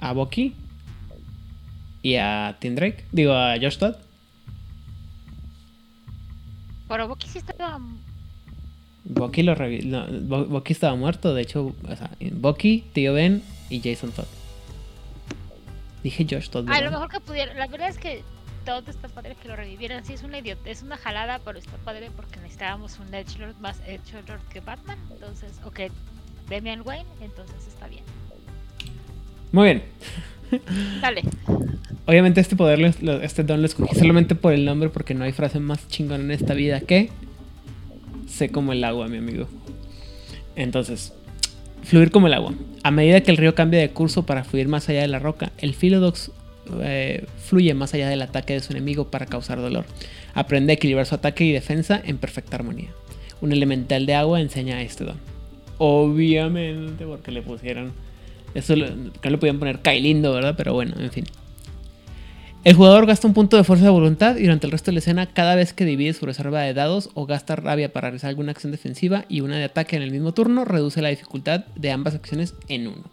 A 0.01 0.13
Bucky 0.13 0.55
y 2.01 2.15
a 2.15 2.57
Tim 2.59 2.75
Drake, 2.75 3.05
digo 3.11 3.33
a 3.33 3.55
Josh 3.61 3.77
Todd. 3.77 3.95
Pero 6.87 7.07
Bucky 7.07 7.27
sí 7.27 7.37
estaba... 7.37 7.79
Bucky 9.09 9.43
lo 9.43 9.55
revi- 9.55 9.83
no, 9.83 10.07
Bu- 10.07 10.47
Bucky 10.47 10.71
estaba 10.73 10.95
muerto, 10.95 11.33
de 11.33 11.41
hecho, 11.41 11.73
o 11.83 11.95
sea, 11.95 12.11
Bucky, 12.31 12.85
Tío 12.93 13.13
Ben 13.13 13.41
y 13.69 13.81
Jason 13.81 14.11
Todd. 14.11 14.25
Dije 16.03 16.25
Josh 16.29 16.49
Todd. 16.49 16.69
A 16.69 16.79
lo 16.81 16.91
mejor 16.91 17.09
que 17.09 17.19
pudiera... 17.19 17.53
La 17.55 17.67
verdad 17.67 17.89
es 17.89 17.97
que 17.97 18.21
todo 18.65 18.83
está 18.89 19.09
padre 19.09 19.35
que 19.41 19.47
lo 19.49 19.55
revivieran. 19.55 20.05
Sí, 20.05 20.13
es 20.13 20.23
una 20.23 20.39
idiota, 20.39 20.69
es 20.69 20.81
una 20.83 20.95
jalada, 20.95 21.39
pero 21.43 21.59
está 21.59 21.75
padre 21.77 22.09
porque 22.15 22.37
necesitábamos 22.37 22.99
un 22.99 23.13
Edgelord 23.13 23.57
más 23.59 23.81
Edgelord 23.85 24.41
que 24.53 24.61
Batman. 24.61 24.97
Entonces, 25.11 25.53
o 25.65 25.71
que 25.71 25.91
Damian 26.49 26.83
Wayne, 26.85 27.09
entonces 27.21 27.67
está 27.67 27.87
bien. 27.87 28.03
Muy 29.51 29.65
bien. 29.65 29.83
Dale. 31.01 31.23
Obviamente 32.05 32.39
este 32.41 32.55
poder, 32.55 32.79
este 33.23 33.43
don 33.43 33.61
lo 33.61 33.67
escogí 33.67 33.95
solamente 33.95 34.35
por 34.35 34.53
el 34.53 34.65
nombre 34.65 34.89
porque 34.89 35.13
no 35.13 35.23
hay 35.25 35.31
frase 35.31 35.59
más 35.59 35.87
chingona 35.89 36.23
en 36.23 36.31
esta 36.31 36.53
vida 36.53 36.79
que 36.79 37.09
sé 38.29 38.49
como 38.49 38.73
el 38.73 38.83
agua, 38.83 39.07
mi 39.07 39.17
amigo. 39.17 39.47
Entonces, 40.55 41.13
fluir 41.83 42.11
como 42.11 42.27
el 42.27 42.33
agua. 42.33 42.53
A 42.83 42.91
medida 42.91 43.21
que 43.21 43.31
el 43.31 43.37
río 43.37 43.55
cambia 43.55 43.79
de 43.79 43.89
curso 43.89 44.25
para 44.25 44.43
fluir 44.43 44.67
más 44.67 44.89
allá 44.89 45.01
de 45.01 45.07
la 45.07 45.19
roca, 45.19 45.51
el 45.57 45.73
Philodox 45.73 46.31
eh, 46.81 47.25
fluye 47.43 47.73
más 47.73 47.93
allá 47.93 48.09
del 48.09 48.21
ataque 48.21 48.53
de 48.53 48.59
su 48.59 48.73
enemigo 48.73 49.09
para 49.09 49.25
causar 49.25 49.59
dolor. 49.59 49.85
Aprende 50.33 50.73
a 50.73 50.75
equilibrar 50.75 51.05
su 51.05 51.15
ataque 51.15 51.43
y 51.45 51.51
defensa 51.51 52.01
en 52.03 52.17
perfecta 52.17 52.55
armonía. 52.55 52.89
Un 53.41 53.51
elemental 53.51 54.05
de 54.05 54.15
agua 54.15 54.41
enseña 54.41 54.81
este 54.81 55.05
don. 55.05 55.17
Obviamente, 55.77 57.05
porque 57.05 57.31
le 57.31 57.41
pusieron. 57.41 57.93
Eso 58.53 58.75
que 59.21 59.37
podían 59.37 59.59
poner 59.59 59.79
Kailindo, 59.79 60.33
¿verdad? 60.33 60.55
Pero 60.57 60.73
bueno, 60.73 60.95
en 60.99 61.11
fin. 61.11 61.25
El 62.65 62.75
jugador 62.75 63.05
gasta 63.05 63.25
un 63.25 63.33
punto 63.33 63.55
de 63.55 63.63
fuerza 63.63 63.85
de 63.85 63.91
voluntad 63.91 64.35
y 64.35 64.43
durante 64.43 64.67
el 64.67 64.71
resto 64.71 64.91
de 64.91 64.93
la 64.93 64.99
escena 64.99 65.27
cada 65.27 65.55
vez 65.55 65.71
que 65.71 65.85
divide 65.85 66.13
su 66.13 66.25
reserva 66.25 66.61
de 66.61 66.73
dados 66.73 67.09
o 67.13 67.25
gasta 67.25 67.55
rabia 67.55 67.93
para 67.93 68.09
realizar 68.09 68.29
alguna 68.29 68.51
acción 68.51 68.71
defensiva 68.71 69.23
y 69.29 69.39
una 69.41 69.57
de 69.57 69.63
ataque 69.63 69.95
en 69.95 70.01
el 70.01 70.11
mismo 70.11 70.33
turno, 70.33 70.65
reduce 70.65 71.01
la 71.01 71.09
dificultad 71.09 71.65
de 71.75 71.91
ambas 71.91 72.15
acciones 72.15 72.53
en 72.67 72.87
uno. 72.87 73.03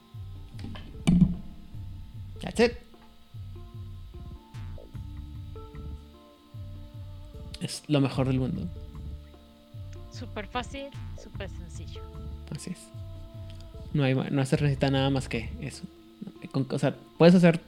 That's 2.41 2.61
it. 2.61 2.73
Es 7.61 7.83
lo 7.87 8.01
mejor 8.01 8.27
del 8.27 8.41
mundo. 8.41 8.69
Súper 10.11 10.49
fácil, 10.49 10.87
súper 11.23 11.51
sencillo. 11.51 12.03
Así 12.55 12.71
es. 12.71 12.79
No, 13.93 14.03
hay, 14.03 14.15
no 14.15 14.45
se 14.45 14.57
necesita 14.57 14.91
nada 14.91 15.09
más 15.11 15.29
que 15.29 15.51
eso. 15.61 15.85
O 16.71 16.79
sea, 16.79 16.97
puedes 17.17 17.35
hacer. 17.35 17.61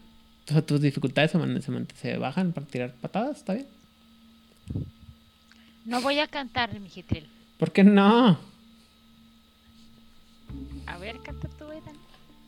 O 0.48 0.52
sea, 0.52 0.62
tus 0.62 0.80
dificultades 0.80 1.30
se, 1.32 1.86
se 1.96 2.16
bajan 2.16 2.52
para 2.52 2.66
tirar 2.66 2.94
patadas, 2.94 3.38
¿está 3.38 3.54
bien? 3.54 3.66
No 5.84 6.00
voy 6.00 6.18
a 6.18 6.26
cantar, 6.26 6.78
mijitril. 6.80 7.28
¿Por 7.58 7.72
qué 7.72 7.84
no? 7.84 8.38
A 10.86 10.98
ver, 10.98 11.18
canta 11.20 11.48
tú, 11.48 11.64
Edan. 11.70 11.96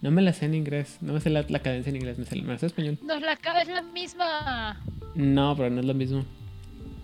No 0.01 0.11
me 0.11 0.23
la 0.23 0.33
sé 0.33 0.47
en 0.47 0.55
inglés. 0.55 0.97
No 1.03 1.13
me 1.13 1.21
sé 1.21 1.29
la, 1.29 1.45
la 1.49 1.59
cadencia 1.59 1.91
en 1.91 1.97
inglés. 1.97 2.19
Me, 2.19 2.25
sé, 2.25 2.37
me 2.37 2.53
la 2.53 2.59
sé 2.59 2.67
en 2.67 2.71
español. 2.71 2.99
No, 3.03 3.21
la 3.21 3.37
cabeza 3.37 3.73
es 3.73 3.77
la 3.77 3.83
misma. 3.83 4.81
No, 5.15 5.55
pero 5.57 5.69
no 5.69 5.81
es 5.81 5.87
lo 5.87 5.95
mismo. 5.95 6.25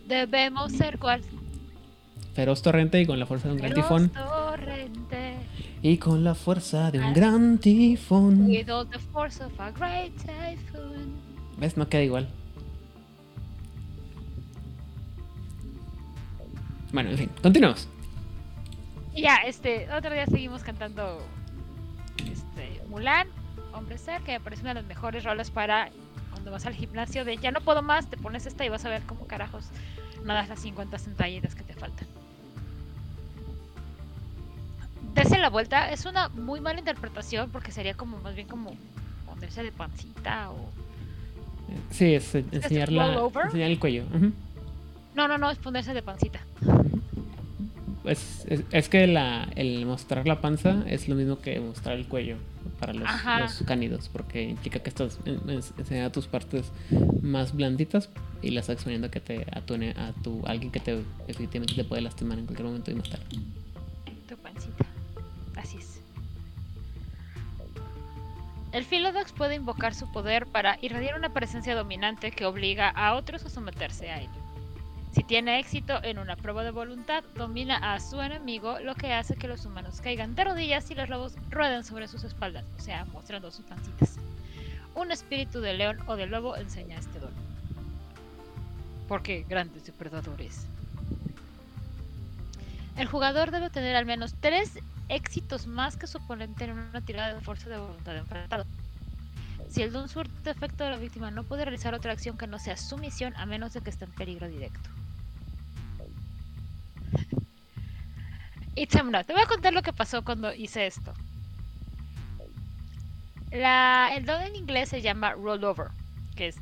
Debemos 0.09 0.73
ser 0.73 0.99
cual. 0.99 1.21
Feroz 2.35 2.63
torrente 2.63 3.01
y 3.01 3.07
con 3.07 3.19
la 3.19 3.27
fuerza 3.27 3.49
de 3.49 3.55
un 3.55 3.59
gran 3.59 3.73
feroz 3.73 3.87
tifón. 3.87 4.13
Y 5.83 5.99
con 5.99 6.25
la 6.25 6.35
fuerza 6.35 6.91
de 6.91 6.99
un 6.99 7.05
Ah. 7.05 7.13
gran 7.13 7.59
tifón. 7.59 8.47
With 8.47 8.69
all 8.71 8.89
the 8.89 8.99
force 8.99 9.43
of 9.45 9.53
a 9.61 9.71
great 9.71 10.15
typhoon. 10.17 11.15
¿Ves? 11.59 11.77
No 11.77 11.89
queda 11.89 12.03
igual. 12.03 12.29
Bueno, 16.93 17.11
en 17.11 17.19
fin, 17.19 17.31
continuamos. 17.43 17.89
Ya, 19.15 19.37
este, 19.47 19.89
otro 19.93 20.13
día 20.13 20.27
seguimos 20.27 20.63
cantando 20.63 21.19
este, 22.19 22.83
Mulan, 22.89 23.29
Hombre 23.73 23.99
Ser, 23.99 24.23
que 24.23 24.33
me 24.33 24.41
parece 24.41 24.63
una 24.63 24.71
de 24.75 24.81
las 24.81 24.85
mejores 24.87 25.25
rolas 25.25 25.51
para 25.51 25.91
cuando 26.31 26.51
vas 26.51 26.67
al 26.67 26.75
gimnasio 26.75 27.25
de 27.25 27.37
ya 27.39 27.51
no 27.51 27.61
puedo 27.61 27.83
más, 27.83 28.09
te 28.09 28.17
pones 28.17 28.47
esta 28.47 28.65
y 28.65 28.69
vas 28.69 28.85
a 28.85 28.89
ver 28.91 29.03
cómo 29.03 29.27
carajos 29.27 29.71
no 30.25 30.35
das 30.35 30.49
las 30.49 30.61
50 30.61 30.99
centallitas 30.99 31.55
que 31.55 31.63
te 31.63 31.75
faltan. 31.75 32.07
Dese 35.17 35.39
la 35.39 35.49
vuelta, 35.51 35.91
es 35.91 36.05
una 36.05 36.29
muy 36.29 36.61
mala 36.61 36.79
interpretación 36.79 37.51
porque 37.51 37.73
sería 37.73 37.95
como 37.95 38.19
más 38.19 38.35
bien 38.35 38.47
como 38.47 38.77
ponerse 39.27 39.63
de 39.63 39.73
pancita 39.73 40.51
o... 40.51 40.71
Sí, 41.91 42.15
es 42.15 42.35
enseñar, 42.35 42.93
la- 42.93 43.07
enseñar 43.47 43.71
el 43.71 43.79
cuello. 43.79 44.05
No, 45.15 45.27
no, 45.27 45.39
no, 45.39 45.51
es 45.51 45.59
ponerse 45.59 45.95
de 45.95 46.03
pancita. 46.03 46.41
Es, 48.05 48.45
es, 48.49 48.63
es 48.71 48.89
que 48.89 49.07
la, 49.09 49.49
el 49.57 49.85
mostrar 49.85 50.29
la 50.29 50.41
panza 50.41 50.85
es 50.87 51.09
lo 51.09 51.17
mismo 51.17 51.41
que 51.41 51.59
mostrar 51.59 51.97
el 51.97 52.07
cuello 52.07 52.37
para 52.79 52.93
los, 52.93 53.09
los 53.41 53.63
cánidos, 53.67 54.09
porque 54.11 54.43
implica 54.45 54.79
que 54.81 54.91
estás 54.91 55.19
en- 55.25 55.41
en- 55.51 55.61
enseñando 55.79 56.13
tus 56.13 56.27
partes 56.29 56.71
más 57.23 57.53
blanditas 57.55 58.11
y 58.43 58.51
las 58.51 58.65
estás 58.65 58.75
exponiendo 58.77 59.09
a 59.09 59.11
que 59.11 59.21
te 59.21 59.45
atune 59.51 59.91
a 59.97 60.13
tu 60.23 60.47
alguien 60.47 60.71
que 60.71 60.79
te 60.79 61.03
efectivamente 61.27 61.75
te 61.75 61.83
puede 61.85 62.03
lastimar 62.03 62.39
en 62.39 62.45
cualquier 62.47 62.67
momento 62.69 62.91
y 62.93 62.95
matar. 62.95 63.21
Tu 64.29 64.37
pancita. 64.37 64.85
El 68.77 68.85
Philodox 68.85 69.33
puede 69.33 69.55
invocar 69.55 69.95
su 69.95 70.07
poder 70.13 70.45
para 70.45 70.77
irradiar 70.83 71.17
una 71.17 71.31
presencia 71.31 71.75
dominante 71.75 72.31
que 72.31 72.45
obliga 72.45 72.91
a 72.91 73.15
otros 73.15 73.43
a 73.47 73.49
someterse 73.49 74.11
a 74.11 74.21
él. 74.21 74.29
Si 75.13 75.23
tiene 75.23 75.59
éxito 75.59 75.99
en 76.05 76.19
una 76.19 76.37
prueba 76.37 76.63
de 76.63 76.73
voluntad, 76.73 77.25
domina 77.37 77.95
a 77.95 77.99
su 78.01 78.21
enemigo, 78.21 78.79
lo 78.81 78.95
que 78.95 79.15
hace 79.15 79.35
que 79.35 79.49
los 79.49 79.65
humanos 79.65 80.03
caigan 80.03 80.35
de 80.35 80.45
rodillas 80.45 80.91
y 80.91 80.95
los 80.95 81.09
lobos 81.09 81.37
rueden 81.49 81.85
sobre 81.85 82.07
sus 82.07 82.23
espaldas, 82.25 82.67
o 82.77 82.83
sea, 82.83 83.07
mostrando 83.07 83.51
sus 83.51 83.65
pancitas. 83.65 84.19
Un 84.95 85.11
espíritu 85.11 85.63
de 85.63 85.73
león 85.73 85.97
o 86.07 86.17
de 86.17 86.27
lobo 86.27 86.55
enseña 86.57 86.99
este 86.99 87.19
don. 87.19 87.33
Porque 89.09 89.47
grandes 89.49 89.87
depredadores. 89.87 90.67
El 92.99 93.07
jugador 93.07 93.53
debe 93.53 93.71
tener 93.71 93.97
al 93.97 94.05
menos 94.05 94.35
tres 94.39 94.79
éxitos 95.09 95.67
más 95.67 95.97
que 95.97 96.07
su 96.07 96.19
oponente 96.19 96.65
en 96.65 96.73
una 96.73 97.01
tirada 97.01 97.35
de 97.35 97.41
fuerza 97.41 97.69
de 97.69 97.79
voluntad 97.79 98.13
de 98.13 98.19
enfrentado. 98.19 98.67
Si 99.69 99.83
el 99.83 99.93
don 99.93 100.09
surte 100.09 100.51
efecto 100.51 100.85
de 100.85 100.91
la 100.91 100.97
víctima 100.97 101.31
no 101.31 101.45
puede 101.45 101.65
realizar 101.65 101.95
otra 101.95 102.13
acción 102.13 102.39
que 102.39 102.47
no 102.47 102.59
sea 102.59 102.77
su 102.77 102.99
misión 102.99 103.35
a 103.37 103.47
menos 103.47 103.73
de 103.73 103.81
que 103.81 103.91
esté 103.91 104.05
en 104.05 104.13
peligro 104.13 104.49
directo. 104.49 104.89
Itzamna, 108.77 109.25
te 109.25 109.33
voy 109.33 109.43
a 109.43 109.47
contar 109.47 109.73
lo 109.73 109.83
que 109.83 109.93
pasó 109.93 110.23
cuando 110.23 110.53
hice 110.53 110.87
esto. 110.87 111.15
La, 113.51 114.11
el 114.15 114.27
don 114.27 114.43
en 114.43 114.55
inglés 114.55 114.91
se 114.91 115.01
llama 115.01 115.33
rollover, 115.33 115.89
que 116.35 116.49
es 116.49 116.57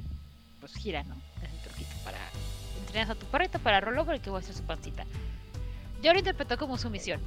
pues 0.61 0.74
gira, 0.74 1.03
¿no? 1.03 1.16
Es 1.42 1.53
el 1.53 1.59
truquito 1.59 1.97
para 2.05 2.18
entrenas 2.80 3.11
a 3.11 3.14
tu 3.16 3.26
perrito 3.26 3.59
para 3.59 3.80
rollover 3.80 4.16
y 4.16 4.20
que 4.20 4.30
muestre 4.30 4.55
su 4.55 4.62
pancita. 4.62 5.05
Yo 6.03 6.12
lo 6.12 6.18
interpreté 6.18 6.57
como 6.57 6.78
su 6.78 6.88
misión. 6.88 7.20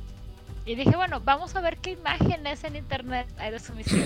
Y 0.68 0.76
dije, 0.76 0.98
bueno, 0.98 1.22
vamos 1.22 1.56
a 1.56 1.62
ver 1.62 1.78
qué 1.78 1.92
imágenes 1.92 2.66
en 2.66 2.76
internet 2.76 3.26
hay 3.38 3.52
de 3.52 3.60
su 3.60 3.74
misión. 3.74 4.06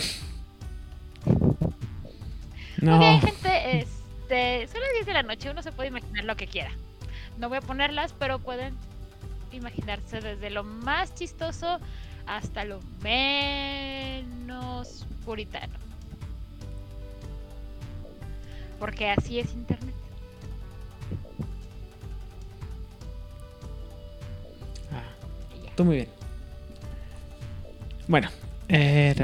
No. 2.77 2.99
Hay 2.99 3.19
gente, 3.19 3.79
este, 3.79 4.67
son 4.67 4.81
las 4.81 4.91
10 4.93 5.05
de 5.07 5.13
la 5.13 5.23
noche, 5.23 5.49
uno 5.49 5.63
se 5.63 5.71
puede 5.71 5.89
imaginar 5.89 6.23
lo 6.23 6.35
que 6.35 6.45
quiera. 6.45 6.71
No 7.39 7.49
voy 7.49 7.57
a 7.57 7.61
ponerlas, 7.61 8.13
pero 8.13 8.37
pueden 8.37 8.77
imaginarse 9.51 10.21
desde 10.21 10.51
lo 10.51 10.63
más 10.63 11.15
chistoso 11.15 11.79
hasta 12.27 12.63
lo 12.63 12.79
menos 13.01 15.07
puritano. 15.25 15.73
Porque 18.79 19.09
así 19.09 19.39
es 19.39 19.51
internet. 19.53 19.95
Ah, 24.91 25.01
tú 25.75 25.85
muy 25.85 25.95
bien. 25.95 26.20
Bueno, 28.11 28.27
eh, 28.67 29.15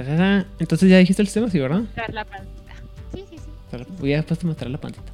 entonces 0.59 0.89
ya 0.89 0.97
dijiste 0.97 1.21
el 1.21 1.27
sistema, 1.27 1.49
sí, 1.49 1.59
¿verdad? 1.59 1.81
Mostrar 1.81 2.13
la 2.13 2.23
pancita. 2.23 2.73
Sí, 3.13 3.25
sí, 3.29 3.37
sí. 3.37 3.85
Voy 3.99 4.13
a 4.13 4.15
después 4.15 4.39
te 4.39 4.47
mostrar 4.47 4.71
la 4.71 4.77
pancita. 4.77 5.11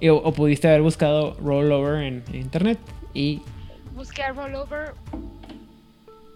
Y, 0.00 0.08
o, 0.08 0.16
o 0.16 0.32
pudiste 0.32 0.66
haber 0.66 0.80
buscado 0.80 1.34
rollover 1.34 2.04
en, 2.04 2.24
en 2.28 2.36
internet 2.36 2.78
y 3.12 3.42
Busqué 3.94 4.22
a 4.22 4.32
rollover. 4.32 4.94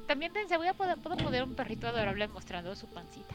También 0.06 0.34
pensé, 0.34 0.58
voy 0.58 0.68
a 0.68 0.74
poder, 0.74 0.98
puedo 0.98 1.16
poner 1.16 1.44
un 1.44 1.54
perrito 1.54 1.86
adorable 1.88 2.28
mostrando 2.28 2.76
su 2.76 2.86
pancita. 2.88 3.34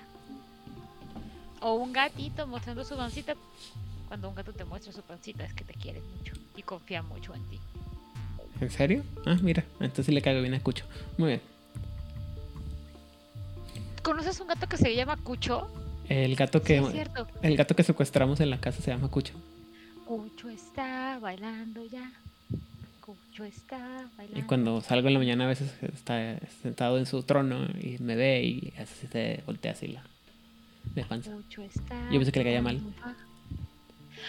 O 1.62 1.74
un 1.74 1.94
gatito 1.94 2.46
mostrando 2.46 2.86
su 2.86 2.96
pancita. 2.96 3.34
Cuando 4.08 4.30
un 4.30 4.36
gato 4.36 4.54
te 4.54 4.66
muestra 4.66 4.94
su 4.94 5.02
pancita 5.02 5.44
es 5.44 5.54
que 5.56 5.64
te 5.64 5.74
quiere 5.74 6.00
mucho 6.16 6.34
y 6.56 6.62
confía 6.62 7.02
mucho 7.02 7.34
en 7.34 7.44
ti. 7.48 7.60
¿En 8.62 8.70
serio? 8.70 9.02
Ah, 9.26 9.38
mira, 9.42 9.64
entonces 9.80 10.14
le 10.14 10.22
caigo 10.22 10.42
bien 10.42 10.54
a 10.54 10.60
Cucho. 10.60 10.86
Muy 11.18 11.30
bien. 11.30 11.55
¿Conoces 14.06 14.40
un 14.40 14.48
gato 14.48 14.70
que 14.70 14.78
se 14.78 14.94
llama 14.96 15.18
Cucho? 15.18 15.68
El 16.08 16.36
gato 16.36 16.60
Sí, 16.60 16.66
que 16.66 16.78
es 16.78 16.84
el 17.42 17.58
gato 17.58 17.76
que 17.76 17.82
secuestramos 17.82 18.40
en 18.40 18.52
la 18.52 18.60
casa 18.60 18.80
se 18.80 18.92
llama 18.92 19.10
Cucho. 19.10 19.34
Cucho 20.06 20.48
está 20.48 21.18
bailando 21.20 21.84
ya. 21.88 22.12
Cucho 23.02 23.44
está 23.46 24.06
bailando. 24.16 24.40
Y 24.40 24.44
cuando 24.44 24.80
salgo 24.82 25.08
en 25.08 25.16
la 25.16 25.20
mañana 25.20 25.46
a 25.46 25.48
veces 25.48 25.74
está 25.82 26.38
sentado 26.62 27.00
en 27.00 27.08
su 27.08 27.24
trono 27.24 27.66
y 27.82 27.98
me 27.98 28.16
ve 28.16 28.44
y 28.44 28.74
así 28.78 29.08
se 29.08 29.42
voltea 29.48 29.72
así 29.72 29.88
la 29.88 30.04
de 30.94 31.04
panza. 31.04 31.32
Cucho 31.32 31.64
está 31.64 32.00
Yo 32.12 32.20
pensé 32.20 32.32
que 32.32 32.42
le 32.42 32.46
caía 32.46 32.62
mal. 32.62 32.80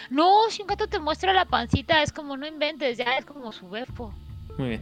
No, 0.09 0.49
si 0.49 0.63
un 0.63 0.69
gato 0.69 0.87
te 0.87 0.99
muestra 1.01 1.35
la 1.35 1.45
pancita, 1.45 2.03
es 2.03 2.15
como 2.15 2.39
no 2.39 2.47
inventes, 2.47 2.97
ya 2.97 3.19
es 3.19 3.27
como 3.27 3.53
su 3.53 3.69
verbo. 3.69 4.15
Muy 4.57 4.71
bien. 4.71 4.81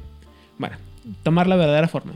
Bueno, 0.57 0.76
tomar 1.24 1.49
la 1.49 1.57
verdadera 1.57 1.88
forma. 1.88 2.12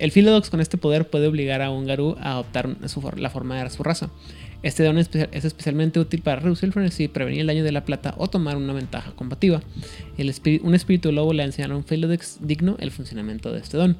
El 0.00 0.12
Philodox 0.12 0.48
con 0.48 0.62
este 0.62 0.78
poder 0.78 1.10
puede 1.10 1.26
obligar 1.26 1.60
a 1.60 1.70
un 1.70 1.84
Garú 1.84 2.16
a 2.20 2.32
adoptar 2.32 2.74
su 2.86 3.02
la 3.16 3.28
forma 3.28 3.62
de 3.62 3.68
su 3.68 3.82
raza. 3.82 4.08
Este 4.62 4.82
don 4.82 4.96
es 4.96 5.10
especialmente 5.14 6.00
útil 6.00 6.22
para 6.22 6.40
reducir 6.40 6.68
el 6.68 6.72
frenesí, 6.72 7.06
prevenir 7.06 7.42
el 7.42 7.46
daño 7.48 7.64
de 7.64 7.70
la 7.70 7.84
plata 7.84 8.14
o 8.16 8.26
tomar 8.26 8.56
una 8.56 8.72
ventaja 8.72 9.12
combativa. 9.12 9.60
Un 10.62 10.74
espíritu 10.74 11.12
lobo 11.12 11.34
le 11.34 11.44
enseñará 11.44 11.74
a 11.74 11.76
un 11.76 11.84
Philodox 11.84 12.38
digno 12.40 12.76
el 12.80 12.90
funcionamiento 12.92 13.52
de 13.52 13.60
este 13.60 13.76
don. 13.76 13.98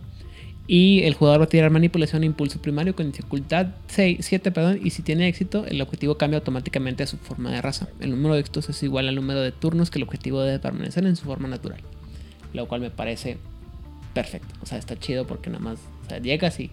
Y 0.67 1.03
el 1.03 1.13
jugador 1.13 1.41
va 1.41 1.45
a 1.45 1.49
tirar 1.49 1.71
manipulación 1.71 2.23
e 2.23 2.27
impulso 2.27 2.63
primario 2.63 2.97
con 2.97 3.11
dificultad 3.11 3.67
7, 3.89 4.53
perdón, 4.53 4.81
y 4.83 4.91
si 4.91 5.03
tiene 5.03 5.29
éxito, 5.29 5.67
el 5.67 5.83
objetivo 5.83 6.17
cambia 6.17 6.39
automáticamente 6.39 7.03
a 7.03 7.07
su 7.09 7.19
forma 7.19 7.51
de 7.51 7.61
raza. 7.61 7.89
El 8.01 8.11
número 8.11 8.35
de 8.35 8.41
éxitos 8.41 8.71
es 8.71 8.83
igual 8.83 9.07
al 9.07 9.17
número 9.17 9.43
de 9.43 9.53
turnos 9.53 9.91
que 9.91 9.99
el 9.99 10.05
objetivo 10.05 10.41
debe 10.41 10.61
permanecer 10.61 11.05
en 11.05 11.17
su 11.17 11.27
forma 11.27 11.47
natural. 11.47 11.81
Lo 12.55 12.69
cual 12.69 12.81
me 12.81 12.91
parece 12.91 13.37
perfecto. 14.15 14.55
O 14.63 14.67
sea, 14.67 14.79
está 14.79 14.99
chido 14.99 15.27
porque 15.27 15.51
nada 15.51 15.63
más 15.63 15.79
llegas 16.23 16.59
y 16.61 16.71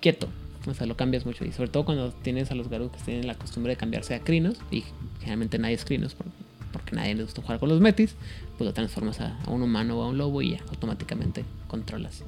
quieto. 0.00 0.28
O 0.66 0.74
sea, 0.74 0.86
lo 0.86 0.96
cambias 0.96 1.24
mucho. 1.24 1.44
Y 1.44 1.52
sobre 1.52 1.70
todo 1.70 1.84
cuando 1.84 2.10
tienes 2.12 2.50
a 2.50 2.54
los 2.54 2.68
Garú 2.68 2.90
que 2.90 2.98
tienen 2.98 3.26
la 3.26 3.34
costumbre 3.34 3.72
de 3.72 3.76
cambiarse 3.76 4.14
a 4.14 4.20
crinos. 4.20 4.56
Y 4.70 4.84
generalmente 5.20 5.58
nadie 5.58 5.74
es 5.74 5.84
crinos 5.84 6.14
por- 6.14 6.26
porque 6.72 6.94
nadie 6.94 7.14
le 7.14 7.22
gusta 7.22 7.40
jugar 7.40 7.58
con 7.58 7.68
los 7.70 7.80
metis. 7.80 8.14
Pues 8.58 8.66
lo 8.66 8.74
transformas 8.74 9.20
a, 9.20 9.38
un 9.46 9.62
humano 9.62 9.98
o 9.98 10.02
a 10.02 10.08
un 10.08 10.18
lobo 10.18 10.42
y 10.42 10.52
ya 10.52 10.60
automáticamente 10.68 11.44
controlas. 11.68 12.22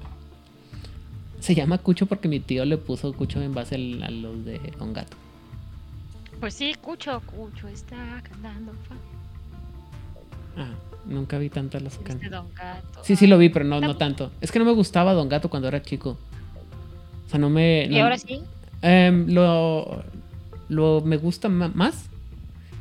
Se 1.40 1.54
llama 1.54 1.78
Cucho 1.78 2.06
porque 2.06 2.28
mi 2.28 2.40
tío 2.40 2.64
le 2.64 2.76
puso 2.78 3.12
Cucho 3.12 3.40
en 3.42 3.52
base 3.54 3.74
a 3.74 3.78
los 4.10 4.44
de 4.44 4.58
Don 4.78 4.92
Gato. 4.92 5.16
Pues 6.38 6.54
sí, 6.54 6.74
Cucho, 6.80 7.20
Cucho 7.26 7.68
está 7.68 8.22
cantando. 8.22 8.72
Ah, 10.56 10.70
nunca 11.06 11.38
vi 11.38 11.48
tantas 11.50 11.82
las 11.82 11.92
Este 11.94 12.04
canciones. 12.04 12.30
Don 12.32 12.54
Gato. 12.54 13.00
Sí, 13.04 13.16
sí 13.16 13.26
lo 13.26 13.38
vi, 13.38 13.48
pero 13.48 13.64
no, 13.64 13.80
no 13.80 13.96
tanto. 13.96 14.30
Es 14.40 14.50
que 14.52 14.58
no 14.58 14.64
me 14.64 14.72
gustaba 14.72 15.12
Don 15.14 15.28
Gato 15.28 15.48
cuando 15.50 15.68
era 15.68 15.82
chico. 15.82 16.18
O 17.26 17.30
sea, 17.30 17.38
no 17.38 17.48
me... 17.50 17.84
Y 17.84 17.90
no- 17.96 18.02
ahora 18.02 18.18
sí. 18.18 18.40
Em, 18.82 19.26
lo, 19.32 20.02
lo 20.68 21.00
me 21.02 21.16
gusta 21.16 21.48
más, 21.48 22.06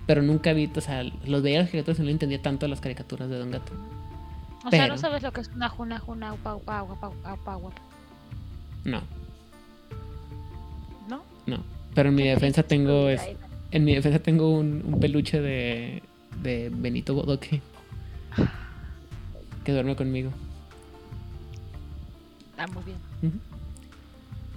pero 0.07 0.21
nunca 0.21 0.53
vi, 0.53 0.69
o 0.75 0.81
sea, 0.81 1.03
los 1.25 1.41
veía 1.43 1.59
las 1.59 1.69
caricaturas 1.69 1.99
y 1.99 2.03
no 2.03 2.09
entendía 2.09 2.41
tanto 2.41 2.67
las 2.67 2.79
caricaturas 2.81 3.29
de 3.29 3.37
Don 3.37 3.51
Gato. 3.51 3.71
O 4.65 4.69
sea, 4.69 4.83
Pero- 4.83 4.93
no 4.93 4.97
sabes 4.97 5.21
lo 5.23 5.31
que 5.31 5.41
es 5.41 5.49
una 5.55 5.69
juna, 5.69 5.99
juna, 5.99 6.33
upa, 6.33 6.55
upa, 6.55 6.83
upa, 6.83 7.09
upa, 7.09 7.33
upa, 7.33 7.57
upa, 7.57 7.71
No, 8.85 9.01
¿no? 11.07 11.21
no. 11.45 11.63
Pero 11.93 12.09
en 12.09 12.15
mi 12.15 12.23
defensa 12.27 12.63
tengo 12.63 13.09
es, 13.09 13.21
en 13.71 13.83
mi 13.83 13.95
defensa 13.95 14.19
tengo 14.19 14.49
un, 14.51 14.83
un 14.85 14.99
peluche 14.99 15.41
de, 15.41 16.01
de 16.41 16.69
Benito 16.73 17.13
Bodoque 17.13 17.61
que 19.63 19.71
duerme 19.71 19.95
conmigo. 19.95 20.31
Ah, 22.57 22.67
muy 22.67 22.83
bien. 22.83 22.97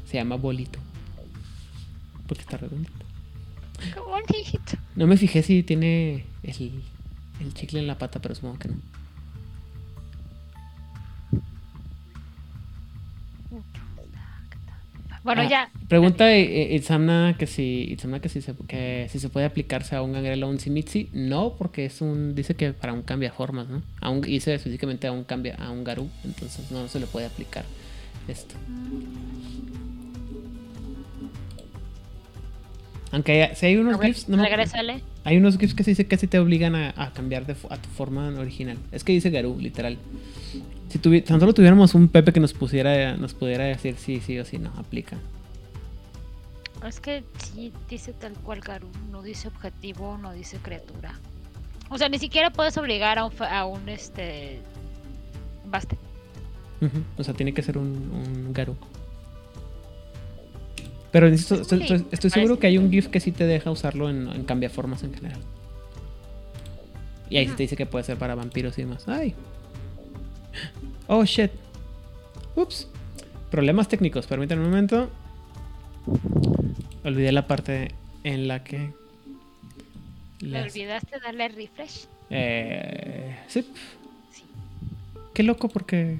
Se 0.06 0.16
llama 0.16 0.36
Bolito. 0.36 0.78
Porque 2.26 2.42
está 2.42 2.56
redondito. 2.56 2.92
Qué 3.78 4.00
bonito. 4.00 4.76
No 4.96 5.06
me 5.06 5.16
fijé 5.16 5.42
si 5.42 5.62
tiene 5.62 6.24
el, 6.42 6.82
el 7.40 7.54
chicle 7.54 7.80
en 7.80 7.86
la 7.86 7.98
pata, 7.98 8.20
pero 8.20 8.34
supongo 8.34 8.58
que 8.58 8.68
no. 8.68 8.91
Bueno, 15.24 15.42
Ah, 15.42 15.48
ya. 15.48 15.70
Pregunta 15.88 16.32
eh, 16.32 16.74
Itzamna 16.74 17.36
que 17.38 17.46
si 17.46 17.86
Itzamna 17.92 18.20
que 18.20 18.28
si 18.28 18.42
se 18.42 18.54
que 18.66 19.06
si 19.10 19.20
se 19.20 19.28
puede 19.28 19.46
aplicarse 19.46 19.94
a 19.94 20.02
un 20.02 20.12
gangrel 20.12 20.42
o 20.42 20.48
un 20.48 20.58
simitsi. 20.58 21.10
No, 21.12 21.54
porque 21.56 21.84
es 21.84 22.00
un 22.00 22.34
dice 22.34 22.56
que 22.56 22.72
para 22.72 22.92
un 22.92 23.02
cambiaformas, 23.02 23.68
¿no? 23.68 23.82
A 24.00 24.10
un, 24.10 24.20
dice 24.20 24.54
específicamente 24.54 25.06
a 25.06 25.12
un 25.12 25.22
cambia 25.24 25.54
a 25.56 25.70
un 25.70 25.84
garú, 25.84 26.08
entonces 26.24 26.70
no 26.72 26.88
se 26.88 26.98
le 26.98 27.06
puede 27.06 27.26
aplicar 27.26 27.64
esto. 28.26 28.54
Aunque 33.10 33.42
hay- 33.44 33.54
si 33.54 33.66
hay 33.66 33.76
unos 33.76 33.98
ver, 33.98 34.08
gifs, 34.14 34.28
no 34.28 34.38
me- 34.38 34.44
regrésale. 34.48 35.02
Hay 35.24 35.36
unos 35.36 35.58
gifs 35.58 35.74
que 35.74 35.84
sí 35.84 35.92
dice 35.92 36.06
que 36.06 36.16
sí 36.16 36.26
te 36.26 36.38
obligan 36.38 36.74
a, 36.74 36.92
a 36.96 37.12
cambiar 37.12 37.46
de, 37.46 37.54
a 37.70 37.76
tu 37.76 37.88
forma 37.90 38.28
original. 38.38 38.76
Es 38.90 39.04
que 39.04 39.12
dice 39.12 39.30
garú, 39.30 39.56
literal. 39.58 39.98
Si 40.88 40.98
tuvi- 40.98 41.24
tan 41.24 41.40
solo 41.40 41.54
tuviéramos 41.54 41.94
un 41.94 42.08
Pepe 42.08 42.32
que 42.32 42.40
nos 42.40 42.52
pusiera 42.52 43.16
nos 43.16 43.32
pudiera 43.34 43.64
decir 43.64 43.96
sí, 43.98 44.20
sí 44.20 44.38
o 44.38 44.44
sí, 44.44 44.58
no, 44.58 44.70
aplica. 44.76 45.16
Es 46.86 46.98
que 47.00 47.22
sí, 47.38 47.72
dice 47.88 48.12
tal 48.12 48.32
cual 48.34 48.60
Garu. 48.60 48.88
No 49.10 49.22
dice 49.22 49.48
objetivo, 49.48 50.18
no 50.18 50.32
dice 50.32 50.58
criatura. 50.58 51.14
O 51.88 51.96
sea, 51.98 52.08
ni 52.08 52.18
siquiera 52.18 52.50
puedes 52.50 52.76
obligar 52.76 53.18
a 53.18 53.26
un, 53.26 53.32
a 53.40 53.64
un 53.66 53.88
este. 53.88 54.58
Baste. 55.64 55.96
O 57.16 57.22
sea, 57.22 57.32
tiene 57.34 57.54
que 57.54 57.62
ser 57.62 57.78
un, 57.78 57.86
un 57.86 58.52
Garú. 58.52 58.76
Pero 61.12 61.28
insisto, 61.28 61.54
estoy, 61.60 61.78
Sí, 61.78 61.84
estoy- 61.84 61.98
me 62.00 62.06
estoy 62.12 62.30
seguro 62.30 62.58
que 62.58 62.66
hay 62.66 62.78
un 62.78 62.90
GIF 62.90 63.08
que 63.08 63.20
sí 63.20 63.32
te 63.32 63.46
deja 63.46 63.70
usarlo 63.70 64.08
en, 64.08 64.28
en 64.28 64.44
cambiaformas 64.44 65.02
en 65.04 65.12
general. 65.14 65.40
Y 67.28 67.36
ahí 67.36 67.46
sí 67.48 67.54
te 67.54 67.62
dice 67.62 67.76
que 67.76 67.86
puede 67.86 68.04
ser 68.04 68.16
para 68.18 68.34
vampiros 68.34 68.76
y 68.78 68.82
demás. 68.82 69.06
¡Ay! 69.08 69.34
¡Oh, 71.06 71.24
shit! 71.24 71.50
Ups. 72.56 72.88
Problemas 73.50 73.88
técnicos. 73.88 74.26
Permítanme 74.26 74.64
un 74.64 74.70
momento. 74.70 75.10
Olvidé 77.04 77.32
la 77.32 77.46
parte 77.46 77.92
en 78.24 78.48
la 78.48 78.64
que... 78.64 78.78
¿Me 80.42 80.48
Le 80.48 80.62
olvidaste 80.62 81.20
darle 81.20 81.48
refresh? 81.48 82.06
Eh, 82.30 83.36
sí. 83.48 83.66
Sí. 84.32 84.42
Qué 85.34 85.42
loco 85.42 85.68
porque... 85.68 86.18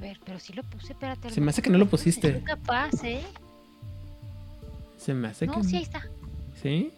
A 0.00 0.02
ver, 0.02 0.18
pero 0.24 0.38
sí 0.40 0.54
lo 0.54 0.62
puse, 0.62 0.94
espérate. 0.94 1.28
Se 1.28 1.42
me 1.42 1.50
hace 1.50 1.60
que 1.60 1.68
no 1.68 1.76
lo 1.76 1.86
pusiste. 1.86 2.32
soy 2.32 2.40
capaz, 2.40 3.04
¿eh? 3.04 3.22
Se 4.96 5.12
me 5.12 5.28
hace 5.28 5.46
No, 5.46 5.56
que... 5.60 5.64
sí, 5.64 5.76
ahí 5.76 5.82
está. 5.82 6.02
¿Sí? 6.62 6.90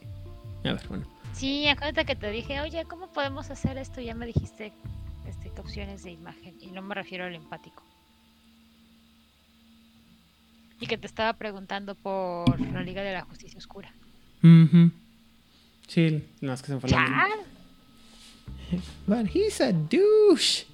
A 0.64 0.72
ver, 0.74 0.86
bueno. 0.88 1.04
Sí, 1.32 1.66
acuérdate 1.66 2.04
que 2.04 2.14
te 2.14 2.30
dije, 2.30 2.60
oye, 2.60 2.84
¿cómo 2.84 3.08
podemos 3.08 3.50
hacer 3.50 3.76
esto? 3.76 4.00
Ya 4.00 4.14
me 4.14 4.24
dijiste 4.24 4.72
este, 5.26 5.50
qué 5.52 5.60
opciones 5.60 6.04
de 6.04 6.12
imagen, 6.12 6.54
y 6.60 6.68
no 6.68 6.80
me 6.80 6.94
refiero 6.94 7.24
al 7.24 7.34
empático. 7.34 7.82
Y 10.78 10.86
que 10.86 10.96
te 10.96 11.08
estaba 11.08 11.32
preguntando 11.32 11.96
por 11.96 12.60
la 12.60 12.82
Liga 12.82 13.02
de 13.02 13.14
la 13.14 13.22
Justicia 13.22 13.58
Oscura. 13.58 13.92
Ujú. 14.44 14.92
Sí, 15.88 16.24
no 16.40 16.52
es 16.52 16.60
que 16.62 16.68
se 16.68 16.74
me 16.74 16.80
fue 16.80 16.90
la. 16.90 17.28
But 19.08 19.26
he's 19.34 19.60
a 19.60 19.72
douche. 19.72 20.66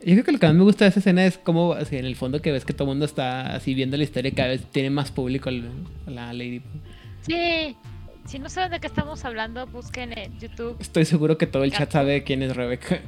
Yo 0.00 0.12
creo 0.14 0.24
que 0.24 0.32
lo 0.32 0.38
que 0.38 0.46
más 0.46 0.54
me 0.56 0.62
gusta 0.62 0.84
de 0.86 0.90
esa 0.90 1.00
escena 1.00 1.26
es 1.26 1.36
como 1.36 1.74
así, 1.74 1.96
en 1.96 2.06
el 2.06 2.16
fondo 2.16 2.40
que 2.40 2.52
ves 2.52 2.64
que 2.64 2.72
todo 2.72 2.84
el 2.84 2.90
mundo 2.90 3.04
está 3.04 3.54
así 3.54 3.74
viendo 3.74 3.96
la 3.98 4.04
historia 4.04 4.30
y 4.30 4.32
cada 4.32 4.48
vez 4.48 4.64
tiene 4.72 4.88
más 4.90 5.10
público 5.10 5.50
el- 5.50 5.70
la 6.06 6.32
Lady. 6.32 6.62
Sí, 7.20 7.76
si 8.24 8.38
no 8.38 8.48
saben 8.48 8.70
de 8.70 8.80
qué 8.80 8.86
estamos 8.86 9.24
hablando, 9.26 9.66
busquen 9.66 10.16
en 10.16 10.38
YouTube. 10.38 10.76
Estoy 10.80 11.04
seguro 11.04 11.36
que 11.36 11.46
todo 11.46 11.64
el 11.64 11.72
chat 11.72 11.90
sabe 11.92 12.24
quién 12.24 12.42
es 12.42 12.56
Rebeca. 12.56 13.00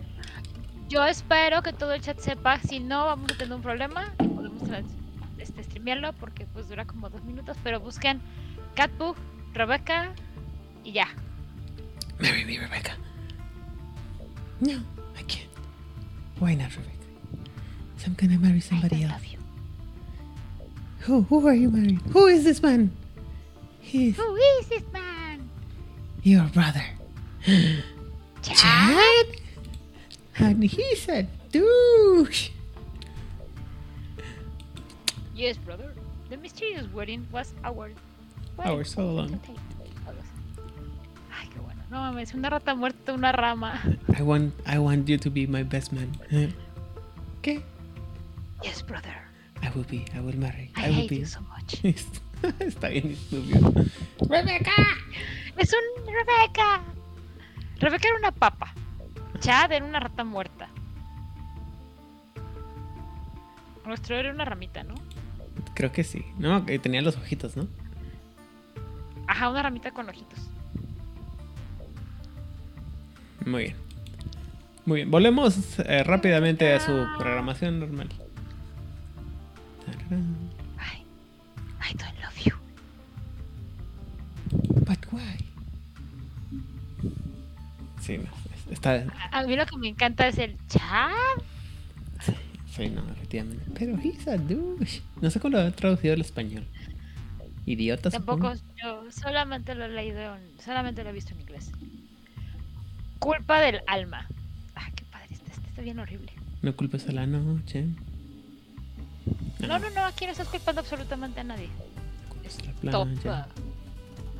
Yo 0.90 1.02
espero 1.06 1.62
que 1.62 1.72
todo 1.72 1.94
el 1.94 2.02
chat 2.02 2.18
sepa, 2.18 2.58
si 2.58 2.78
no 2.78 3.06
vamos 3.06 3.32
a 3.32 3.38
tener 3.38 3.54
un 3.54 3.62
problema 3.62 4.12
y 4.22 4.28
podemos 4.28 4.68
este, 5.38 5.64
streamearlo 5.64 6.12
porque 6.12 6.44
pues 6.52 6.68
dura 6.68 6.84
como 6.84 7.08
dos 7.08 7.24
minutos, 7.24 7.56
pero 7.64 7.80
busquen 7.80 8.20
Catbook, 8.74 9.16
Rebeca 9.54 10.12
y 10.84 10.92
ya. 10.92 11.08
Me, 12.18 12.30
Rebecca. 12.32 12.96
No, 14.60 14.72
I 14.72 15.24
can't. 15.26 15.51
Why 16.42 16.54
not, 16.54 16.74
Rebecca? 16.76 16.96
So 17.98 18.06
I'm 18.08 18.14
gonna 18.14 18.36
marry 18.36 18.56
I 18.56 18.58
somebody 18.58 19.02
love 19.04 19.12
else. 19.12 19.32
you. 19.32 19.38
Who? 21.06 21.22
Who 21.22 21.46
are 21.46 21.54
you 21.54 21.70
marrying? 21.70 22.00
Who 22.10 22.26
is 22.26 22.42
this 22.42 22.60
man? 22.60 22.90
He's 23.78 24.16
Who 24.16 24.34
is 24.34 24.66
this 24.66 24.82
man? 24.92 25.48
your 26.24 26.42
brother. 26.46 26.82
Chad? 27.46 27.76
Chad? 28.42 29.26
And 30.34 30.64
he's 30.64 31.08
a 31.08 31.28
douche. 31.52 32.50
Yes, 35.36 35.56
brother. 35.58 35.94
The 36.28 36.38
mysterious 36.38 36.88
wedding 36.92 37.24
was 37.30 37.54
our 37.62 37.92
Ours 38.58 38.98
all 38.98 39.10
along. 39.10 39.40
No 41.92 42.00
mames, 42.00 42.32
una 42.32 42.48
rata 42.48 42.74
muerta, 42.74 43.12
una 43.12 43.32
rama. 43.32 43.78
I 44.18 44.22
want, 44.22 44.54
I 44.66 44.78
want 44.78 45.06
you 45.06 45.18
to 45.18 45.30
be 45.30 45.46
my 45.46 45.62
best 45.62 45.92
man. 45.92 46.10
¿Qué? 47.42 47.62
Yes, 48.62 48.82
brother. 48.82 49.12
I 49.62 49.68
will 49.74 49.84
be. 49.84 50.06
I 50.14 50.20
will 50.20 50.38
marry. 50.38 50.72
I, 50.74 50.86
I, 50.86 50.88
will 50.88 50.94
hate 50.94 51.10
be. 51.10 51.16
you 51.16 51.26
so 51.26 51.42
much. 51.42 51.84
Está 52.60 52.88
bien 52.88 53.10
estúpido. 53.10 53.74
Rebecca. 54.26 54.72
Es 55.58 55.74
un 55.74 56.06
Rebeca. 56.06 56.80
Rebeca 57.78 58.08
era 58.08 58.16
una 58.16 58.32
papa. 58.32 58.72
Chad 59.40 59.72
era 59.72 59.84
una 59.84 60.00
rata 60.00 60.24
muerta. 60.24 60.70
Nuestro 63.84 64.16
era 64.16 64.32
una 64.32 64.46
ramita, 64.46 64.82
¿no? 64.82 64.94
Creo 65.74 65.92
que 65.92 66.04
sí. 66.04 66.24
No, 66.38 66.64
que 66.64 66.78
tenía 66.78 67.02
los 67.02 67.18
ojitos, 67.18 67.54
¿no? 67.54 67.68
Ajá, 69.26 69.50
una 69.50 69.62
ramita 69.62 69.90
con 69.90 70.08
ojitos. 70.08 70.51
Muy 73.46 73.62
bien. 73.64 73.76
Muy 74.84 74.96
bien. 74.96 75.10
Volvemos 75.10 75.78
eh, 75.80 76.02
rápidamente 76.04 76.72
a 76.72 76.80
su 76.80 76.92
programación 77.18 77.80
normal. 77.80 78.08
Ay, 80.78 81.04
I 81.90 81.94
don't 81.96 82.18
love 82.20 82.36
you. 82.44 82.52
But 84.84 84.98
why? 85.12 85.38
Sí, 88.00 88.18
no, 88.18 88.24
es- 88.24 88.72
está. 88.72 89.04
A 89.30 89.42
mí 89.44 89.56
lo 89.56 89.64
que 89.66 89.76
me 89.78 89.88
encanta 89.88 90.26
es 90.26 90.38
el 90.38 90.56
Chad. 90.68 91.10
Sí, 92.74 92.88
no, 92.88 93.02
efectivamente. 93.12 93.64
Pero 93.78 93.96
he's 93.98 94.26
a 94.26 94.36
douche. 94.38 95.02
No 95.20 95.30
sé 95.30 95.38
cómo 95.40 95.56
lo 95.56 95.62
han 95.62 95.72
traducido 95.72 96.14
al 96.14 96.20
español. 96.22 96.64
Idiota, 97.66 98.10
Tampoco, 98.10 98.56
supongo. 98.56 98.72
yo 98.82 99.10
solamente 99.12 99.74
lo 99.74 99.84
he 99.84 99.88
leído, 99.90 100.34
en- 100.36 100.58
solamente 100.58 101.04
lo 101.04 101.10
he 101.10 101.12
visto 101.12 101.32
en 101.34 101.40
inglés. 101.42 101.70
Culpa 103.22 103.60
del 103.60 103.82
alma. 103.86 104.26
Ah, 104.74 104.88
qué 104.96 105.04
padre, 105.04 105.28
este, 105.30 105.52
este 105.52 105.68
está 105.68 105.80
bien 105.80 106.00
horrible. 106.00 106.32
No 106.60 106.74
culpes 106.74 107.08
a 107.08 107.12
la 107.12 107.24
noche. 107.24 107.86
No, 109.60 109.78
no, 109.78 109.90
no, 109.90 110.04
aquí 110.04 110.26
no 110.26 110.32
estás 110.32 110.48
culpando 110.48 110.80
absolutamente 110.80 111.38
a 111.38 111.44
nadie. 111.44 111.68
la 112.82 112.90
Top 112.90 113.08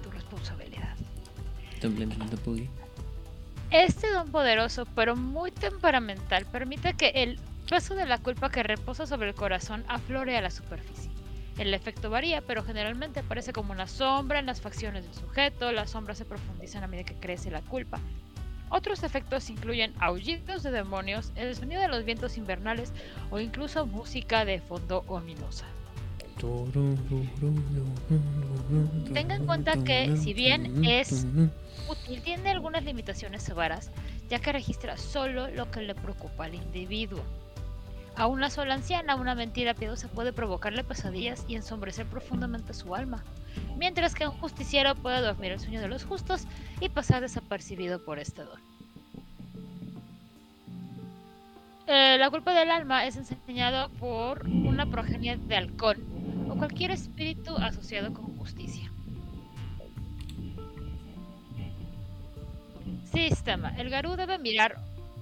tu 0.03 0.11
responsabilidad. 0.11 0.97
Este 3.71 4.11
don 4.11 4.33
poderoso, 4.33 4.85
pero 4.97 5.15
muy 5.15 5.53
temperamental, 5.53 6.45
permite 6.47 6.95
que 6.95 7.11
el 7.15 7.39
peso 7.71 7.95
de 7.95 8.05
la 8.05 8.19
culpa 8.19 8.51
que 8.51 8.65
reposa 8.65 9.07
sobre 9.07 9.29
el 9.29 9.37
corazón 9.37 9.85
aflore 9.87 10.37
a 10.37 10.41
la 10.41 10.51
superficie. 10.51 11.09
El 11.57 11.73
efecto 11.73 12.11
varía, 12.11 12.41
pero 12.41 12.65
generalmente 12.65 13.21
aparece 13.21 13.53
como 13.53 13.73
una 13.73 13.87
sombra 13.87 14.41
en 14.41 14.47
las 14.47 14.61
facciones 14.61 15.05
del 15.05 15.15
sujeto, 15.15 15.71
las 15.71 15.91
sombras 15.91 16.19
se 16.19 16.25
profundizan 16.25 16.83
a 16.83 16.89
medida 16.89 17.05
que 17.05 17.15
crece 17.15 17.49
la 17.49 17.61
culpa. 17.61 18.01
Otros 18.73 19.03
efectos 19.03 19.51
incluyen 19.51 19.93
aullidos 20.01 20.63
de 20.63 20.71
demonios, 20.71 21.31
el 21.37 21.55
sonido 21.55 21.83
de 21.83 21.89
los 21.89 22.07
vientos 22.07 22.39
invernales 22.39 22.91
o 23.31 23.39
incluso 23.39 23.85
música 23.85 24.47
de 24.47 24.61
fondo 24.61 25.05
ominosa. 25.09 25.67
Tenga 29.13 29.35
en 29.35 29.45
cuenta 29.45 29.75
que, 29.85 30.17
si 30.17 30.33
bien 30.33 30.87
es 30.87 31.27
útil, 31.87 32.23
tiene 32.23 32.51
algunas 32.51 32.83
limitaciones 32.83 33.43
severas, 33.43 33.91
ya 34.31 34.39
que 34.39 34.53
registra 34.53 34.97
solo 34.97 35.49
lo 35.49 35.71
que 35.71 35.83
le 35.83 35.95
preocupa 35.95 36.47
al 36.47 36.55
individuo. 36.55 37.21
A 38.17 38.27
una 38.27 38.49
sola 38.49 38.73
anciana, 38.73 39.17
una 39.17 39.35
mentira 39.35 39.75
piadosa 39.75 40.09
puede 40.09 40.33
provocarle 40.33 40.83
pesadillas 40.83 41.45
y 41.47 41.57
ensombrecer 41.57 42.07
profundamente 42.07 42.73
su 42.73 42.95
alma, 42.95 43.23
mientras 43.77 44.15
que 44.15 44.27
un 44.27 44.33
justiciero 44.33 44.95
puede 44.95 45.21
dormir 45.21 45.53
el 45.53 45.61
sueño 45.61 45.81
de 45.81 45.89
los 45.89 46.05
justos 46.05 46.47
y 46.81 46.89
pasar 46.89 47.21
desapercibido 47.21 48.05
por 48.05 48.19
este 48.19 48.43
don. 48.45 48.61
Eh, 51.87 52.17
la 52.19 52.31
culpa 52.31 52.55
del 52.55 52.71
alma 52.71 53.07
es 53.07 53.17
enseñado 53.17 53.91
por 53.99 54.47
una 54.47 54.87
progenie 54.87 55.37
de 55.37 55.57
halcón 55.57 55.97
o 56.49 56.57
cualquier 56.57 56.91
espíritu 56.93 57.57
asociado 57.57 58.13
con 58.15 58.37
justicia. 58.39 58.91
Sistema. 63.13 63.75
El 63.77 63.91
Garú 63.91 64.17
debe 64.17 64.39
mirar 64.39 64.77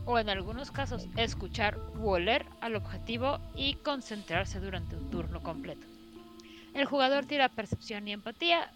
o 0.05 0.18
en 0.18 0.28
algunos 0.28 0.70
casos 0.70 1.09
escuchar 1.16 1.78
u 1.99 2.11
oler 2.11 2.47
al 2.61 2.76
objetivo 2.76 3.41
y 3.57 3.74
concentrarse 3.74 4.61
durante 4.61 4.97
un 4.97 5.11
turno 5.11 5.43
completo. 5.43 5.89
El 6.75 6.85
jugador 6.87 7.27
tira 7.27 7.49
percepción 7.49 8.07
y 8.09 8.12
empatía. 8.12 8.73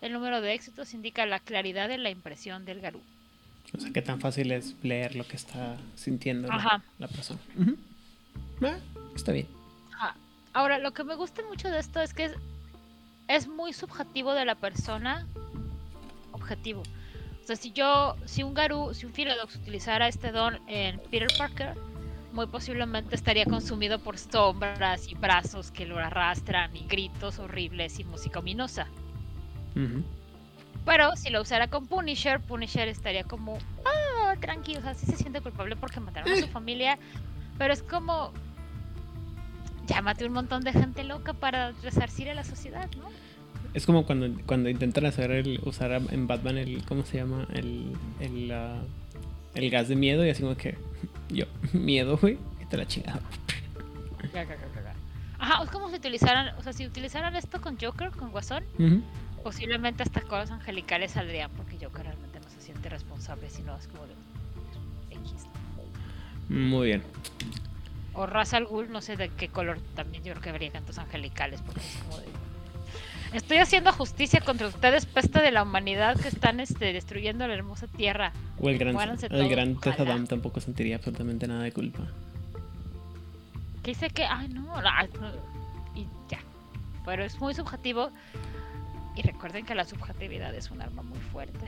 El 0.00 0.12
número 0.12 0.40
de 0.40 0.54
éxitos 0.54 0.94
indica 0.94 1.26
la 1.26 1.40
claridad 1.40 1.88
de 1.88 1.98
la 1.98 2.10
impresión 2.10 2.64
del 2.64 2.80
Garú. 2.80 3.00
O 3.76 3.80
sea, 3.80 3.92
qué 3.92 4.00
tan 4.00 4.20
fácil 4.20 4.52
es 4.52 4.74
leer 4.82 5.14
lo 5.14 5.26
que 5.26 5.36
está 5.36 5.76
sintiendo 5.94 6.48
la, 6.48 7.08
persona. 7.08 7.40
Ah, 8.62 8.78
está 9.14 9.32
bien. 9.32 9.46
Ajá. 9.94 10.16
Ahora, 10.52 10.78
lo 10.78 10.92
que 10.92 11.04
me 11.04 11.14
gusta 11.14 11.42
mucho 11.42 11.68
de 11.70 11.78
esto 11.78 12.00
es 12.00 12.14
que 12.14 12.26
es, 12.26 12.32
es 13.28 13.46
muy 13.46 13.72
subjetivo 13.72 14.32
de 14.32 14.44
la 14.44 14.54
persona 14.54 15.26
objetivo. 16.32 16.82
O 17.42 17.46
sea, 17.46 17.56
si 17.56 17.72
yo, 17.72 18.16
si 18.24 18.42
un 18.42 18.54
Garú, 18.54 18.94
si 18.94 19.06
un 19.06 19.12
Philodox 19.12 19.56
utilizara 19.56 20.08
este 20.08 20.32
don 20.32 20.58
en 20.66 21.00
Peter 21.10 21.28
Parker, 21.36 21.74
muy 22.38 22.46
posiblemente 22.46 23.16
estaría 23.16 23.44
consumido 23.46 23.98
por 23.98 24.16
sombras 24.16 25.08
y 25.08 25.16
brazos 25.16 25.72
que 25.72 25.86
lo 25.86 25.98
arrastran 25.98 26.76
y 26.76 26.86
gritos 26.86 27.40
horribles 27.40 27.98
y 27.98 28.04
música 28.04 28.38
ominosa. 28.38 28.86
Pero 30.84 31.16
si 31.16 31.30
lo 31.30 31.42
usara 31.42 31.66
con 31.66 31.88
Punisher, 31.88 32.40
Punisher 32.40 32.86
estaría 32.86 33.24
como, 33.24 33.58
ah, 33.84 34.36
tranquilo, 34.40 34.78
o 34.78 34.82
sea, 34.82 34.94
sí 34.94 35.06
se 35.06 35.16
siente 35.16 35.40
culpable 35.40 35.74
porque 35.74 35.98
mataron 35.98 36.30
a 36.30 36.36
su 36.36 36.46
familia, 36.46 36.96
pero 37.58 37.72
es 37.72 37.82
como, 37.82 38.32
llámate 39.88 40.24
un 40.24 40.32
montón 40.32 40.62
de 40.62 40.72
gente 40.72 41.02
loca 41.02 41.32
para 41.32 41.72
resarcir 41.82 42.30
a 42.30 42.34
la 42.34 42.44
sociedad, 42.44 42.88
¿no? 43.00 43.08
Es 43.74 43.84
como 43.84 44.06
cuando, 44.06 44.30
cuando 44.46 44.68
intentan 44.68 45.06
hacer 45.06 45.32
el, 45.32 45.58
usar 45.64 45.90
en 45.90 46.28
Batman 46.28 46.56
el, 46.56 46.84
¿cómo 46.84 47.04
se 47.04 47.16
llama? 47.16 47.48
El, 47.52 47.96
el, 48.20 48.52
ah, 48.52 48.80
el 49.56 49.70
gas 49.70 49.88
de 49.88 49.96
miedo 49.96 50.24
y 50.24 50.30
así 50.30 50.42
como 50.42 50.56
que, 50.56 50.76
yo, 51.28 51.46
miedo, 51.72 52.16
güey, 52.16 52.38
te 52.68 52.76
la 52.76 52.86
chingada. 52.86 53.20
Ajá, 55.38 55.62
es 55.62 55.70
como 55.70 55.88
si 55.88 55.96
utilizaran, 55.96 56.54
o 56.58 56.62
sea, 56.62 56.72
si 56.72 56.84
utilizaran 56.84 57.36
esto 57.36 57.60
con 57.60 57.78
Joker, 57.78 58.10
con 58.10 58.30
Guasón. 58.30 58.64
Posiblemente 59.42 60.02
hasta 60.02 60.20
cosas 60.22 60.50
angelicales 60.50 61.12
saldrían, 61.12 61.50
porque 61.52 61.78
que 61.78 62.02
realmente 62.02 62.40
no 62.40 62.48
se 62.50 62.60
siente 62.60 62.88
responsable, 62.88 63.48
sino 63.48 63.76
es 63.76 63.86
como 63.86 64.04
de 64.06 64.14
X. 65.10 65.46
Muy 66.48 66.88
bien. 66.88 67.02
O 68.14 68.26
Ra's 68.26 68.52
al 68.52 68.66
Ghul, 68.66 68.90
no 68.90 69.00
sé 69.00 69.16
de 69.16 69.28
qué 69.28 69.48
color 69.48 69.78
también 69.94 70.24
yo 70.24 70.32
creo 70.32 70.42
que 70.42 70.50
habría 70.50 70.72
cantos 70.72 70.98
angelicales, 70.98 71.62
porque 71.62 71.80
es 71.80 72.02
como 72.02 72.18
de... 72.18 72.26
Estoy 73.32 73.58
haciendo 73.58 73.92
justicia 73.92 74.40
contra 74.40 74.68
ustedes, 74.68 75.04
peste 75.04 75.40
de 75.40 75.50
la 75.50 75.62
humanidad 75.62 76.18
que 76.18 76.28
están 76.28 76.60
este, 76.60 76.92
destruyendo 76.92 77.46
la 77.46 77.54
hermosa 77.54 77.86
tierra. 77.86 78.32
O 78.58 78.68
el 78.70 78.78
gran, 78.78 78.94
Muéranse 78.94 79.26
el 79.26 79.32
todos, 79.32 79.48
gran. 79.50 79.76
Tezadam 79.76 80.26
tampoco 80.26 80.60
sentiría 80.60 80.96
absolutamente 80.96 81.46
nada 81.46 81.62
de 81.62 81.72
culpa. 81.72 82.00
Que 83.82 83.90
dice 83.90 84.08
que, 84.10 84.24
ay 84.24 84.48
no, 84.48 84.74
ah, 84.74 85.06
no, 85.20 85.28
y 85.94 86.06
ya. 86.28 86.40
Pero 87.04 87.24
es 87.24 87.38
muy 87.38 87.54
subjetivo. 87.54 88.10
Y 89.14 89.22
recuerden 89.22 89.66
que 89.66 89.74
la 89.74 89.84
subjetividad 89.84 90.54
es 90.54 90.70
un 90.70 90.80
arma 90.80 91.02
muy 91.02 91.18
fuerte. 91.18 91.66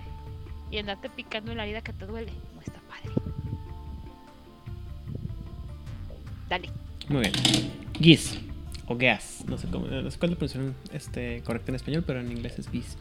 Y 0.71 0.79
andarte 0.79 1.11
picando 1.11 1.51
en 1.51 1.59
la 1.59 1.65
herida 1.65 1.83
que 1.83 1.93
te 1.93 2.07
duele 2.07 2.33
no 2.55 2.61
está 2.61 2.81
padre. 2.89 3.15
Dale. 6.49 6.71
Muy 7.09 7.21
bien. 7.23 7.33
Geese. 8.01 8.50
O 8.93 8.97
gas. 8.97 9.45
No 9.47 9.57
sé, 9.57 9.69
cómo, 9.69 9.87
no 9.87 10.11
sé 10.11 10.19
cuál 10.19 10.33
es 10.33 10.35
la 10.35 10.39
pronunciación 10.39 10.75
este, 10.93 11.43
correcta 11.45 11.71
en 11.71 11.77
español, 11.77 12.03
pero 12.05 12.19
en 12.21 12.33
inglés 12.33 12.59
es 12.59 12.69
geese. 12.69 12.97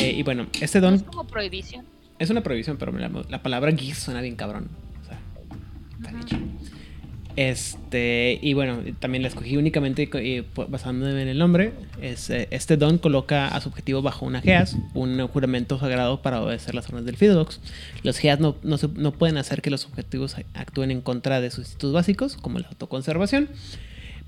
Eh, 0.00 0.12
y 0.16 0.22
bueno, 0.22 0.46
este 0.62 0.80
¿No 0.80 0.86
don 0.86 0.94
es 0.94 1.02
como 1.02 1.26
prohibición. 1.26 1.84
es 2.18 2.30
una 2.30 2.42
prohibición, 2.42 2.78
pero 2.78 2.90
la, 2.92 3.10
la 3.28 3.42
palabra 3.42 3.70
geese 3.76 4.00
suena 4.00 4.22
bien 4.22 4.34
cabrón. 4.36 4.68
O 5.02 5.04
sea, 5.06 5.18
está 5.98 6.10
bien 6.10 6.24
chido. 6.24 6.40
Este, 7.36 8.38
y 8.40 8.54
bueno, 8.54 8.78
también 8.98 9.20
la 9.20 9.28
escogí 9.28 9.58
únicamente 9.58 10.08
eh, 10.14 10.44
basándome 10.68 11.20
en 11.20 11.28
el 11.28 11.36
nombre. 11.36 11.74
Es, 12.00 12.30
eh, 12.30 12.48
este 12.50 12.78
don 12.78 12.96
coloca 12.96 13.48
a 13.48 13.60
su 13.60 13.68
objetivo 13.68 14.00
bajo 14.00 14.24
una 14.24 14.40
GEAS, 14.40 14.78
un 14.94 15.18
juramento 15.28 15.78
sagrado 15.78 16.22
para 16.22 16.40
obedecer 16.40 16.74
las 16.74 16.86
órdenes 16.88 17.04
del 17.04 17.16
Fidox. 17.18 17.60
Los 18.02 18.16
GEAS 18.16 18.40
no, 18.40 18.56
no, 18.62 18.78
se- 18.78 18.88
no 18.88 19.12
pueden 19.12 19.36
hacer 19.36 19.60
que 19.60 19.68
los 19.68 19.84
objetivos 19.84 20.36
actúen 20.54 20.90
en 20.90 21.02
contra 21.02 21.42
de 21.42 21.50
sus 21.50 21.66
instintos 21.66 21.92
básicos, 21.92 22.36
como 22.38 22.58
la 22.58 22.68
autoconservación. 22.68 23.50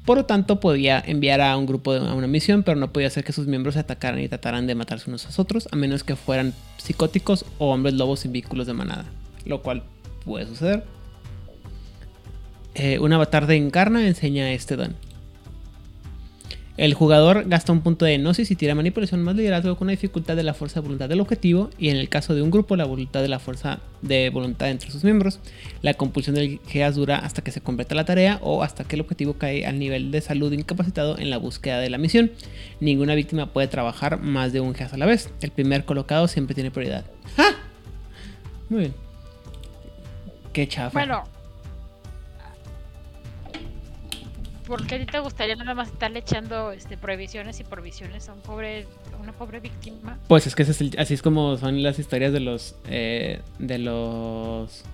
Por 0.08 0.16
lo 0.16 0.24
tanto, 0.24 0.58
podía 0.58 1.04
enviar 1.06 1.42
a 1.42 1.54
un 1.58 1.66
grupo 1.66 1.92
a 1.92 2.14
una 2.14 2.26
misión, 2.26 2.62
pero 2.62 2.78
no 2.80 2.94
podía 2.94 3.08
hacer 3.08 3.24
que 3.24 3.34
sus 3.34 3.46
miembros 3.46 3.74
se 3.74 3.80
atacaran 3.80 4.18
y 4.20 4.26
trataran 4.26 4.66
de 4.66 4.74
matarse 4.74 5.10
unos 5.10 5.26
a 5.26 5.42
otros, 5.42 5.68
a 5.70 5.76
menos 5.76 6.02
que 6.02 6.16
fueran 6.16 6.54
psicóticos 6.78 7.44
o 7.58 7.74
hombres 7.74 7.92
lobos 7.92 8.20
sin 8.20 8.32
vínculos 8.32 8.66
de 8.66 8.72
manada. 8.72 9.04
Lo 9.44 9.60
cual 9.60 9.82
puede 10.24 10.46
suceder. 10.46 10.82
Eh, 12.74 12.98
un 13.00 13.12
avatar 13.12 13.46
de 13.46 13.56
Encarna 13.56 14.06
enseña 14.06 14.50
este 14.52 14.76
don. 14.76 14.96
El 16.78 16.94
jugador 16.94 17.48
gasta 17.48 17.72
un 17.72 17.80
punto 17.80 18.04
de 18.04 18.16
gnosis 18.18 18.52
y 18.52 18.54
tira 18.54 18.76
manipulación 18.76 19.20
más 19.24 19.34
liderazgo 19.34 19.76
con 19.76 19.86
una 19.86 19.90
dificultad 19.90 20.36
de 20.36 20.44
la 20.44 20.54
fuerza 20.54 20.78
de 20.78 20.84
voluntad 20.86 21.08
del 21.08 21.20
objetivo 21.20 21.70
y 21.76 21.88
en 21.88 21.96
el 21.96 22.08
caso 22.08 22.36
de 22.36 22.42
un 22.42 22.52
grupo 22.52 22.76
la 22.76 22.84
voluntad 22.84 23.20
de 23.20 23.26
la 23.26 23.40
fuerza 23.40 23.80
de 24.00 24.30
voluntad 24.30 24.70
entre 24.70 24.92
sus 24.92 25.02
miembros. 25.02 25.40
La 25.82 25.94
compulsión 25.94 26.36
del 26.36 26.60
GEAS 26.68 26.94
dura 26.94 27.18
hasta 27.18 27.42
que 27.42 27.50
se 27.50 27.60
completa 27.60 27.96
la 27.96 28.04
tarea 28.04 28.38
o 28.42 28.62
hasta 28.62 28.84
que 28.84 28.94
el 28.94 29.00
objetivo 29.00 29.34
cae 29.34 29.66
al 29.66 29.80
nivel 29.80 30.12
de 30.12 30.20
salud 30.20 30.52
incapacitado 30.52 31.18
en 31.18 31.30
la 31.30 31.38
búsqueda 31.38 31.80
de 31.80 31.90
la 31.90 31.98
misión. 31.98 32.30
Ninguna 32.78 33.16
víctima 33.16 33.52
puede 33.52 33.66
trabajar 33.66 34.20
más 34.20 34.52
de 34.52 34.60
un 34.60 34.72
GEAS 34.72 34.92
a 34.92 34.98
la 34.98 35.06
vez. 35.06 35.30
El 35.40 35.50
primer 35.50 35.84
colocado 35.84 36.28
siempre 36.28 36.54
tiene 36.54 36.70
prioridad. 36.70 37.04
¡Ah! 37.38 37.56
Muy 38.68 38.82
bien. 38.82 38.94
Qué 40.52 40.68
chafa. 40.68 40.96
Bueno. 40.96 41.37
¿Por 44.68 44.86
qué 44.86 44.96
a 44.96 44.98
ti 44.98 45.06
te 45.06 45.18
gustaría 45.18 45.56
nada 45.56 45.74
más 45.74 45.88
estarle 45.88 46.18
echando 46.18 46.72
este, 46.72 46.96
prohibiciones 46.98 47.58
y 47.58 47.64
provisiones 47.64 48.28
a 48.28 48.34
un 48.34 48.40
pobre, 48.40 48.86
una 49.18 49.32
pobre 49.32 49.60
víctima? 49.60 50.18
Pues 50.28 50.46
es 50.46 50.54
que 50.54 50.62
es 50.62 50.80
el- 50.82 50.94
así 50.98 51.14
es 51.14 51.22
como 51.22 51.56
son 51.56 51.82
las 51.82 51.98
historias 51.98 52.32
de 52.34 52.40
los. 52.40 52.74
eh, 52.86 53.40
de 53.58 53.78
los. 53.78 54.84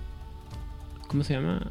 ¿Cómo 1.09 1.25
se 1.25 1.35
llama? 1.35 1.68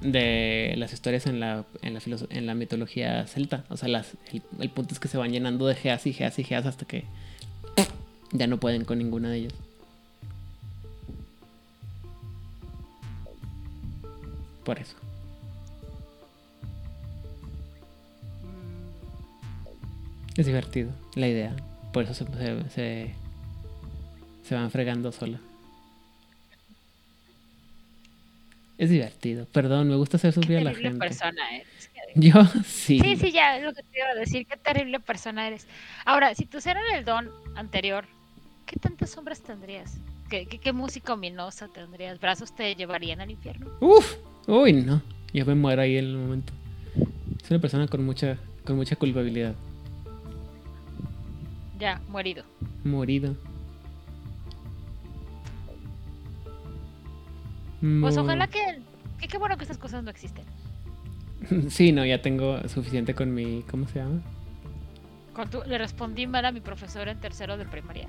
De 0.00 0.74
las 0.76 0.92
historias 0.92 1.26
en 1.26 1.40
la, 1.40 1.64
en 1.82 1.94
la, 1.94 2.00
en 2.30 2.46
la 2.46 2.54
mitología 2.54 3.26
celta. 3.26 3.64
O 3.70 3.76
sea, 3.76 3.88
las, 3.88 4.12
el, 4.32 4.42
el 4.60 4.70
punto 4.70 4.94
es 4.94 5.00
que 5.00 5.08
se 5.08 5.18
van 5.18 5.32
llenando 5.32 5.66
de 5.66 5.74
geas 5.74 6.06
y 6.06 6.12
geas 6.12 6.38
y 6.38 6.44
geas 6.44 6.64
hasta 6.64 6.84
que 6.86 7.04
ya 8.30 8.46
no 8.46 8.58
pueden 8.58 8.84
con 8.84 8.98
ninguna 8.98 9.30
de 9.30 9.38
ellas. 9.38 9.54
Por 14.64 14.78
eso. 14.78 14.94
Es 20.36 20.46
divertido, 20.46 20.90
la 21.14 21.28
idea. 21.28 21.54
Por 21.92 22.04
eso 22.04 22.14
se, 22.14 22.24
se, 22.24 22.70
se, 22.70 23.14
se 24.44 24.54
van 24.54 24.70
fregando 24.70 25.12
sola. 25.12 25.38
Es 28.78 28.90
divertido. 28.90 29.46
Perdón, 29.46 29.88
me 29.88 29.96
gusta 29.96 30.18
hacer 30.18 30.30
Qué 30.34 30.40
sufrir 30.40 30.58
a 30.58 30.60
la 30.64 30.70
terrible 30.70 30.90
gente. 30.90 31.06
persona 31.06 31.56
eres. 31.56 31.90
Yo 32.14 32.44
sí. 32.66 33.00
Sí, 33.00 33.16
sí, 33.16 33.32
ya 33.32 33.56
es 33.58 33.64
lo 33.64 33.72
que 33.72 33.82
te 33.82 33.98
iba 33.98 34.08
a 34.08 34.14
decir. 34.14 34.46
Qué 34.46 34.56
terrible 34.58 35.00
persona 35.00 35.46
eres. 35.46 35.66
Ahora, 36.04 36.34
si 36.34 36.44
tú 36.44 36.58
eras 36.58 36.82
el 36.94 37.04
don 37.04 37.30
anterior, 37.54 38.04
¿qué 38.66 38.78
tantas 38.78 39.10
sombras 39.10 39.40
tendrías? 39.40 39.96
¿Qué, 40.28 40.46
qué, 40.46 40.58
qué 40.58 40.72
música 40.72 41.14
ominosa 41.14 41.68
tendrías? 41.68 42.20
¿Brazos 42.20 42.54
te 42.54 42.74
llevarían 42.74 43.20
al 43.20 43.30
infierno? 43.30 43.70
Uf, 43.80 44.16
uy, 44.46 44.72
no. 44.74 45.00
Yo 45.32 45.46
me 45.46 45.54
muero 45.54 45.80
ahí 45.82 45.96
en 45.96 46.04
el 46.06 46.16
momento. 46.16 46.52
Es 47.42 47.50
una 47.50 47.60
persona 47.60 47.86
con 47.88 48.04
mucha, 48.04 48.36
con 48.64 48.76
mucha 48.76 48.96
culpabilidad. 48.96 49.54
Ya, 51.78 52.00
morido. 52.08 52.44
Morido. 52.84 53.36
Pues 58.00 58.16
ojalá 58.16 58.46
que, 58.46 58.80
que. 59.20 59.28
Qué 59.28 59.38
bueno 59.38 59.56
que 59.56 59.64
estas 59.64 59.78
cosas 59.78 60.02
no 60.02 60.10
existen. 60.10 60.44
Sí, 61.70 61.92
no, 61.92 62.04
ya 62.04 62.22
tengo 62.22 62.66
suficiente 62.68 63.14
con 63.14 63.34
mi. 63.34 63.62
¿Cómo 63.70 63.86
se 63.88 63.98
llama? 63.98 64.20
Cuando 65.34 65.64
le 65.64 65.76
respondí 65.76 66.26
mal 66.26 66.46
a 66.46 66.52
mi 66.52 66.60
profesora 66.60 67.12
en 67.12 67.20
tercero 67.20 67.56
de 67.58 67.66
primaria. 67.66 68.08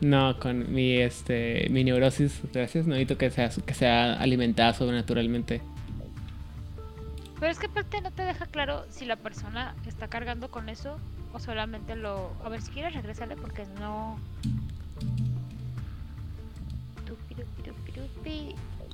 No, 0.00 0.38
con 0.38 0.72
mi 0.72 0.96
este 0.96 1.68
mi 1.70 1.84
neurosis, 1.84 2.40
gracias, 2.52 2.86
no 2.86 2.94
necesito 2.94 3.18
que 3.18 3.30
sea 3.30 3.50
que 3.50 3.74
sea 3.74 4.14
alimentada 4.14 4.72
sobrenaturalmente. 4.72 5.60
Pero 7.38 7.52
es 7.52 7.58
que 7.58 7.66
aparte 7.66 8.00
no 8.00 8.10
te 8.10 8.22
deja 8.22 8.46
claro 8.46 8.84
si 8.90 9.04
la 9.04 9.16
persona 9.16 9.74
está 9.86 10.08
cargando 10.08 10.50
con 10.50 10.68
eso 10.68 10.98
o 11.38 11.40
solamente 11.40 11.94
lo... 11.96 12.32
A 12.44 12.48
ver, 12.48 12.60
si 12.60 12.70
quieres 12.72 12.94
regresarle 12.94 13.36
porque 13.36 13.64
no... 13.80 14.18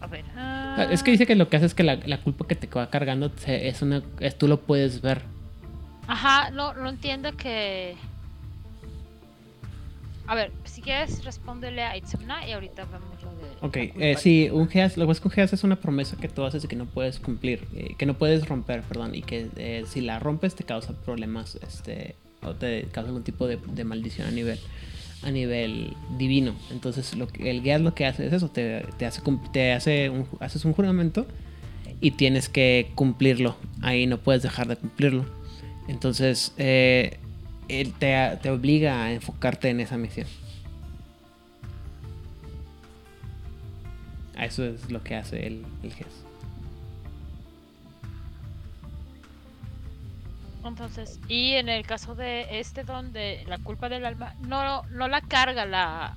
A 0.01 0.07
ver. 0.07 0.25
Ah, 0.37 0.87
Es 0.91 1.03
que 1.03 1.11
dice 1.11 1.27
que 1.27 1.35
lo 1.35 1.49
que 1.49 1.57
hace 1.57 1.67
es 1.67 1.75
que 1.75 1.83
la, 1.83 1.97
la 1.97 2.21
culpa 2.21 2.47
que 2.47 2.55
te 2.55 2.67
va 2.67 2.91
cargando 2.91 3.31
se- 3.37 3.69
es 3.69 3.81
una 3.83 4.03
es 4.21 4.37
tú 4.37 4.49
lo 4.49 4.61
puedes 4.61 5.01
ver. 5.01 5.23
Ajá, 6.07 6.51
no, 6.51 6.75
no 6.75 6.89
entiendo 6.91 7.35
que... 7.37 7.97
A 10.27 10.35
ver, 10.35 10.53
si 10.65 10.81
quieres 10.83 11.25
respóndele 11.25 11.83
a 11.83 11.97
Itzumna 11.97 12.47
y 12.49 12.53
ahorita 12.53 12.85
vemos 12.85 13.23
lo 13.23 13.31
de... 13.37 13.45
Ok, 13.61 13.77
eh, 14.01 14.17
sí, 14.19 14.49
un 14.51 14.69
geas, 14.69 14.97
lo 14.97 15.07
que 15.07 15.13
es 15.13 15.21
que 15.21 15.29
un 15.29 15.33
geas 15.35 15.53
es 15.53 15.65
una 15.65 15.77
promesa 15.77 16.17
que 16.17 16.29
tú 16.29 16.45
haces 16.45 16.65
y 16.65 16.69
que 16.69 16.77
no 16.77 16.87
puedes 16.87 17.19
cumplir, 17.19 17.67
eh, 17.75 17.95
que 17.99 18.07
no 18.07 18.15
puedes 18.15 18.47
romper, 18.49 18.83
perdón, 18.83 19.15
y 19.15 19.23
que 19.23 19.49
eh, 19.57 19.85
si 19.87 20.01
la 20.01 20.19
rompes 20.19 20.55
te 20.55 20.65
causa 20.65 20.93
problemas, 20.95 21.57
este, 21.57 22.15
o 22.45 22.55
te 22.55 22.83
causa 22.93 23.09
algún 23.09 23.25
tipo 23.25 23.47
de, 23.47 23.85
maldición 23.85 24.29
a 24.29 24.31
nivel, 24.31 24.59
a 25.23 25.31
nivel 25.31 25.95
divino. 26.19 26.55
Entonces, 26.71 27.17
lo 27.17 27.29
que, 27.29 27.51
el 27.51 27.63
geas 27.63 27.81
lo 27.81 27.95
que 27.95 28.07
hace 28.07 28.27
es 28.27 28.33
eso, 28.33 28.49
te, 28.49 28.85
te 28.99 29.07
hace, 29.07 29.23
te 29.53 29.73
hace 29.73 30.11
un, 30.11 30.27
haces 30.41 30.65
un 30.65 30.73
juramento 30.73 31.27
y 32.01 32.13
tienes 32.13 32.49
que 32.49 32.91
cumplirlo. 32.95 33.57
Ahí 33.83 34.07
no 34.07 34.19
puedes 34.19 34.43
dejar 34.43 34.69
de 34.69 34.77
cumplirlo. 34.77 35.25
Entonces, 35.89 36.53
eh, 36.57 37.19
él 37.69 37.93
te, 37.99 38.15
te 38.43 38.51
obliga 38.51 39.05
a 39.05 39.13
enfocarte 39.13 39.69
en 39.69 39.81
esa 39.81 39.97
misión. 39.97 40.27
Eso 44.41 44.65
es 44.65 44.91
lo 44.91 45.03
que 45.03 45.15
hace 45.15 45.47
el, 45.47 45.65
el. 45.83 45.93
Entonces, 50.65 51.21
y 51.29 51.53
en 51.55 51.69
el 51.69 51.85
caso 51.87 52.15
de 52.15 52.59
este 52.59 52.85
donde 52.85 53.45
la 53.47 53.59
culpa 53.59 53.89
del 53.89 54.05
alma, 54.07 54.35
no, 54.41 54.83
no 54.87 55.09
la 55.09 55.21
carga 55.21 55.67
la, 55.67 56.17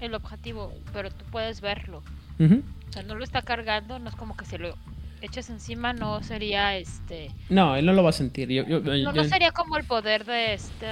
el 0.00 0.14
objetivo, 0.14 0.72
pero 0.92 1.10
tú 1.10 1.24
puedes 1.30 1.60
verlo. 1.60 2.02
Ujú. 2.38 2.62
O 2.88 2.92
sea, 2.92 3.02
no 3.02 3.14
lo 3.14 3.24
está 3.24 3.42
cargando, 3.42 3.98
no 3.98 4.10
es 4.10 4.14
como 4.16 4.36
que 4.36 4.44
se 4.44 4.58
lo 4.58 4.76
eches 5.22 5.50
encima, 5.50 5.92
no 5.92 6.22
sería 6.22 6.76
este... 6.76 7.30
No, 7.48 7.76
él 7.76 7.86
no 7.86 7.92
lo 7.92 8.02
va 8.02 8.10
a 8.10 8.12
sentir. 8.12 8.48
Yo, 8.50 8.64
yo- 8.66 8.80
No, 8.80 8.94
yo- 8.94 9.12
no 9.12 9.24
sería 9.24 9.50
como 9.52 9.76
el 9.76 9.84
poder 9.84 10.24
de 10.24 10.54
este... 10.54 10.86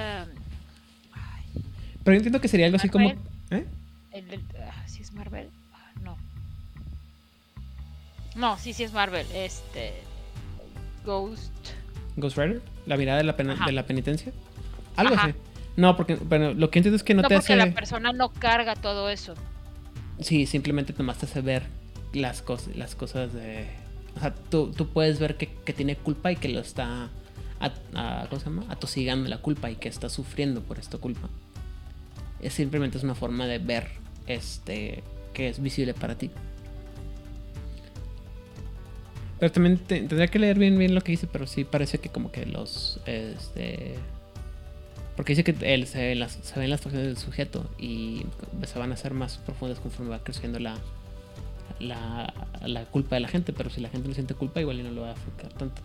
pero 2.03 2.13
yo 2.13 2.17
entiendo 2.17 2.41
que 2.41 2.47
sería 2.47 2.65
algo 2.65 2.77
así 2.77 2.89
como... 2.89 3.09
¿Eh? 3.51 3.65
El 4.11 4.27
del... 4.27 4.43
ah, 4.69 4.83
¿Sí 4.87 5.01
es 5.01 5.13
Marvel? 5.13 5.49
Ah, 5.73 5.91
no. 6.03 6.17
No, 8.35 8.57
sí, 8.57 8.73
sí 8.73 8.83
es 8.83 8.91
Marvel. 8.91 9.25
Este... 9.33 9.93
Ghost... 11.05 11.53
Ghost 12.17 12.37
Rider, 12.37 12.61
la 12.87 12.97
mirada 12.97 13.17
de 13.19 13.23
la, 13.25 13.35
pena- 13.37 13.57
de 13.65 13.71
la 13.71 13.85
penitencia. 13.85 14.31
Algo 14.95 15.13
Ajá. 15.15 15.27
así. 15.27 15.35
No, 15.75 15.95
porque 15.95 16.15
bueno, 16.15 16.53
lo 16.55 16.71
que 16.71 16.79
entiendo 16.79 16.95
es 16.95 17.03
que 17.03 17.13
no, 17.13 17.21
No 17.21 17.27
te 17.27 17.35
porque 17.35 17.53
hace. 17.53 17.65
la 17.67 17.71
persona 17.75 18.11
no 18.13 18.29
carga 18.29 18.75
todo 18.75 19.09
eso. 19.09 19.35
Sí, 20.19 20.47
simplemente 20.47 20.93
nomás 20.97 21.17
te 21.19 21.27
hace 21.27 21.41
ver 21.41 21.63
las 22.13 22.41
cosas, 22.41 22.75
las 22.75 22.95
cosas 22.95 23.31
de. 23.33 23.67
O 24.15 24.19
sea, 24.19 24.33
tú, 24.33 24.71
tú 24.75 24.87
puedes 24.89 25.19
ver 25.19 25.37
que, 25.37 25.47
que 25.63 25.73
tiene 25.73 25.95
culpa 25.95 26.31
y 26.31 26.35
que 26.37 26.49
lo 26.49 26.59
está. 26.59 27.09
a- 27.59 27.71
a- 27.93 28.25
¿Cómo 28.29 28.39
se 28.39 28.45
llama? 28.49 28.63
Atosigando 28.69 29.29
la 29.29 29.37
culpa 29.39 29.69
y 29.69 29.75
que 29.75 29.89
está 29.89 30.09
sufriendo 30.09 30.61
por 30.61 30.79
esta 30.79 30.97
culpa. 30.97 31.29
Es 32.41 32.53
simplemente 32.53 32.97
es 32.97 33.03
una 33.03 33.15
forma 33.15 33.45
de 33.45 33.59
ver 33.59 33.87
este 34.27 35.03
que 35.33 35.49
es 35.49 35.59
visible 35.61 35.93
para 35.93 36.15
ti. 36.17 36.31
Pero 39.39 39.51
también 39.51 39.77
te- 39.77 39.99
tendría 39.99 40.27
que 40.27 40.39
leer 40.39 40.57
bien 40.57 40.77
bien 40.77 40.95
lo 40.95 41.01
que 41.01 41.11
dice, 41.11 41.27
pero 41.27 41.45
sí 41.47 41.63
parece 41.63 41.99
que 41.99 42.09
como 42.09 42.31
que 42.31 42.45
los 42.45 42.99
este 43.05 43.95
porque 45.15 45.33
dice 45.35 45.43
que 45.43 45.73
él 45.73 45.87
se, 45.87 46.13
las, 46.13 46.33
se 46.43 46.59
ven 46.59 46.69
las 46.69 46.79
facciones 46.81 47.07
del 47.07 47.17
sujeto 47.17 47.67
y 47.79 48.23
se 48.67 48.77
van 48.77 48.91
a 48.91 48.93
hacer 48.93 49.15
más 49.15 49.37
profundas 49.39 49.79
conforme 49.79 50.11
va 50.11 50.19
creciendo 50.23 50.59
la, 50.59 50.75
la, 51.79 52.31
la 52.63 52.85
culpa 52.85 53.15
de 53.15 53.21
la 53.21 53.27
gente, 53.27 53.51
pero 53.51 53.71
si 53.71 53.81
la 53.81 53.89
gente 53.89 54.07
no 54.07 54.13
siente 54.13 54.35
culpa 54.35 54.61
igual 54.61 54.83
no 54.83 54.91
lo 54.91 55.01
va 55.01 55.09
a 55.09 55.13
afectar 55.13 55.51
tanto. 55.53 55.81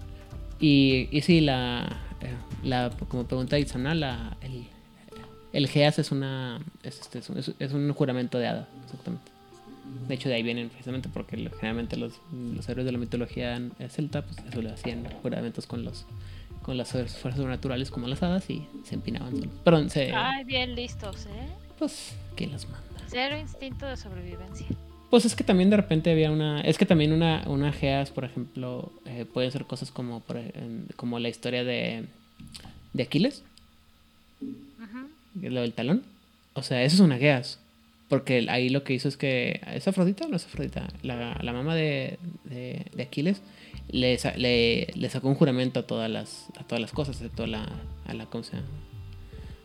Y, 0.61 1.09
y 1.11 1.23
sí, 1.23 1.41
la, 1.41 1.99
eh, 2.21 2.35
la 2.63 2.91
como 3.09 3.25
pregunta 3.27 3.59
Itzana, 3.59 3.95
la, 3.95 4.37
el, 4.43 4.67
el 5.55 5.67
Geas 5.67 5.99
es 5.99 6.13
una 6.13 6.61
es, 6.83 7.01
este, 7.01 7.21
es, 7.21 7.31
un, 7.31 7.39
es 7.59 7.73
un 7.73 7.91
juramento 7.95 8.39
de 8.39 8.49
hada, 8.49 8.69
exactamente. 8.85 9.32
De 10.09 10.15
hecho, 10.15 10.29
de 10.29 10.37
ahí 10.37 10.43
vienen 10.43 10.69
precisamente 10.69 11.09
porque 11.13 11.37
generalmente 11.37 11.97
los, 11.97 12.15
los 12.33 12.69
héroes 12.69 12.85
de 12.87 12.93
la 12.93 12.99
mitología 12.99 13.61
celta 13.89 14.23
pues 14.23 14.37
eso 14.49 14.63
le 14.63 14.71
hacían 14.71 15.05
juramentos 15.23 15.67
con 15.67 15.85
los 15.85 16.07
con 16.63 16.77
las 16.77 16.91
fuerzas 16.93 17.35
sobrenaturales 17.37 17.91
como 17.91 18.07
las 18.07 18.23
hadas 18.23 18.49
y 18.49 18.65
se 18.85 18.95
empinaban. 18.95 19.35
Perdón, 19.65 19.91
se, 19.91 20.13
Ay, 20.13 20.45
bien 20.45 20.77
listos, 20.77 21.27
¿eh? 21.27 21.49
pues, 21.79 22.15
¿quién 22.37 22.53
las 22.53 22.65
manda? 22.69 22.79
Cero 23.09 23.37
instinto 23.37 23.85
de 23.87 23.97
sobrevivencia. 23.97 24.67
Pues 25.11 25.25
es 25.25 25.35
que 25.35 25.43
también 25.45 25.71
de 25.71 25.77
repente 25.77 26.11
había 26.13 26.31
una. 26.31 26.61
Es 26.61 26.79
que 26.79 26.87
también 26.87 27.13
una, 27.13 27.43
una 27.47 27.73
Geas, 27.73 28.11
por 28.13 28.25
ejemplo, 28.25 28.93
eh, 29.07 29.25
puede 29.25 29.51
ser 29.51 29.65
cosas 29.65 29.91
como, 29.91 30.21
por 30.21 30.37
en- 30.37 30.87
como 30.97 31.19
la 31.19 31.29
historia 31.29 31.65
de, 31.65 32.07
de 32.93 33.03
Aquiles, 33.03 33.43
es 35.43 35.53
lo 35.53 35.61
del 35.63 35.73
talón. 35.73 36.03
O 36.55 36.63
sea, 36.63 36.83
eso 36.85 36.95
es 36.97 37.01
una 37.01 37.19
Geas. 37.19 37.59
Porque 38.13 38.47
ahí 38.51 38.69
lo 38.69 38.85
que 38.85 38.93
hizo 38.93 39.09
es 39.09 39.17
que. 39.17 39.63
¿Es 39.73 39.89
Afrodita 39.89 40.27
o 40.27 40.29
no 40.29 40.37
es 40.37 40.45
Afrodita? 40.45 40.87
La, 41.01 41.41
la 41.43 41.53
mamá 41.55 41.75
de, 41.75 42.19
de, 42.45 42.85
de 42.95 43.03
Aquiles 43.05 43.41
le, 43.89 44.19
le, 44.37 44.87
le 44.95 45.09
sacó 45.09 45.29
un 45.29 45.35
juramento 45.35 45.81
a 45.81 45.87
todas 45.87 46.11
las, 46.11 46.49
a 46.61 46.65
todas 46.65 46.83
las 46.83 46.93
cosas, 46.93 47.17
excepto 47.17 47.45
a 47.45 47.47
la, 47.47 47.67
a 48.05 48.13
la. 48.13 48.27
¿Cómo 48.27 48.45
se 48.45 48.57
llama? 48.57 48.69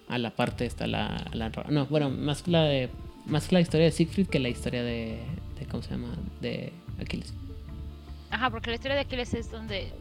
A 0.07 0.17
la 0.17 0.33
parte 0.33 0.65
esta, 0.65 0.87
la, 0.87 1.07
a 1.07 1.35
la. 1.35 1.49
No, 1.69 1.87
bueno, 1.87 2.09
más 2.09 2.47
la 2.47 2.63
de. 2.63 2.89
Más 3.25 3.51
la 3.51 3.59
historia 3.59 3.87
de 3.87 3.91
Siegfried 3.91 4.27
que 4.27 4.39
la 4.39 4.47
historia 4.47 4.81
de, 4.81 5.19
de. 5.59 5.65
¿Cómo 5.65 5.83
se 5.83 5.91
llama? 5.91 6.15
De 6.39 6.71
Aquiles. 7.01 7.33
Ajá, 8.29 8.49
porque 8.49 8.69
la 8.69 8.75
historia 8.77 8.95
de 8.95 9.01
Aquiles 9.01 9.33
es 9.33 9.51
donde 9.51 9.91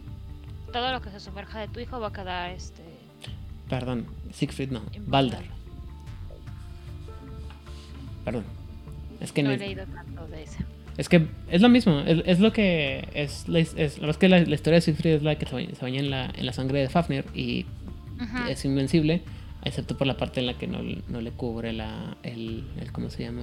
todo 0.73 0.93
lo 0.93 1.03
que 1.03 1.11
se 1.11 1.19
sumerja 1.19 1.59
de 1.59 1.67
tu 1.67 1.81
hijo 1.81 1.99
va 1.99 2.07
a 2.07 2.13
quedar 2.13 2.53
este. 2.53 2.85
Perdón, 3.69 4.07
Siegfried 4.33 4.71
no, 4.71 4.83
invulnerable. 4.95 5.56
Perdón. 8.27 8.45
Es 9.21 9.33
que 9.33 9.43
No 9.43 9.51
he 9.53 9.57
leído 9.57 9.87
tanto 9.87 10.27
de 10.29 10.43
eso. 10.43 10.59
es 10.99 11.09
que 11.09 11.27
es 11.51 11.63
lo 11.63 11.71
mismo, 11.71 12.01
es, 12.01 12.23
es 12.27 12.39
lo 12.41 12.53
que 12.53 13.09
es, 13.15 13.49
la- 13.49 13.61
es, 13.61 13.75
es 13.77 14.17
que 14.19 14.29
la, 14.29 14.41
la 14.41 14.55
historia 14.55 14.75
de 14.77 14.81
Siegfried 14.83 15.15
es 15.15 15.23
la 15.23 15.37
que 15.37 15.47
se 15.47 15.55
baña, 15.55 15.71
se 15.75 15.81
baña 15.83 16.01
en, 16.01 16.11
la, 16.11 16.31
en 16.37 16.45
la 16.45 16.53
sangre 16.53 16.81
de 16.81 16.89
Fafnir 16.91 17.25
y 17.35 17.65
es 18.51 18.65
invencible, 18.67 19.23
excepto 19.65 19.97
por 19.97 20.07
la 20.07 20.17
parte 20.19 20.41
en 20.41 20.47
la 20.47 20.55
que 20.55 20.67
no, 20.67 20.79
no 21.09 21.21
le 21.23 21.31
cubre 21.31 21.73
la 21.73 22.17
el, 22.23 22.65
el 22.81 22.93
¿cómo 22.93 23.09
se 23.11 23.23
llama? 23.25 23.43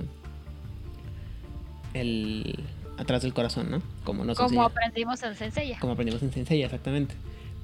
El 1.93 2.59
atrás 2.97 3.21
del 3.23 3.33
corazón, 3.33 3.69
¿no? 3.71 3.81
Como 4.03 4.23
nos 4.25 4.37
Como 4.37 4.63
aprendimos 4.63 5.21
en 5.23 5.35
Senseiya. 5.35 5.79
como 5.79 5.93
aprendimos 5.93 6.21
en 6.23 6.31
Sensei, 6.31 6.61
exactamente. 6.63 7.15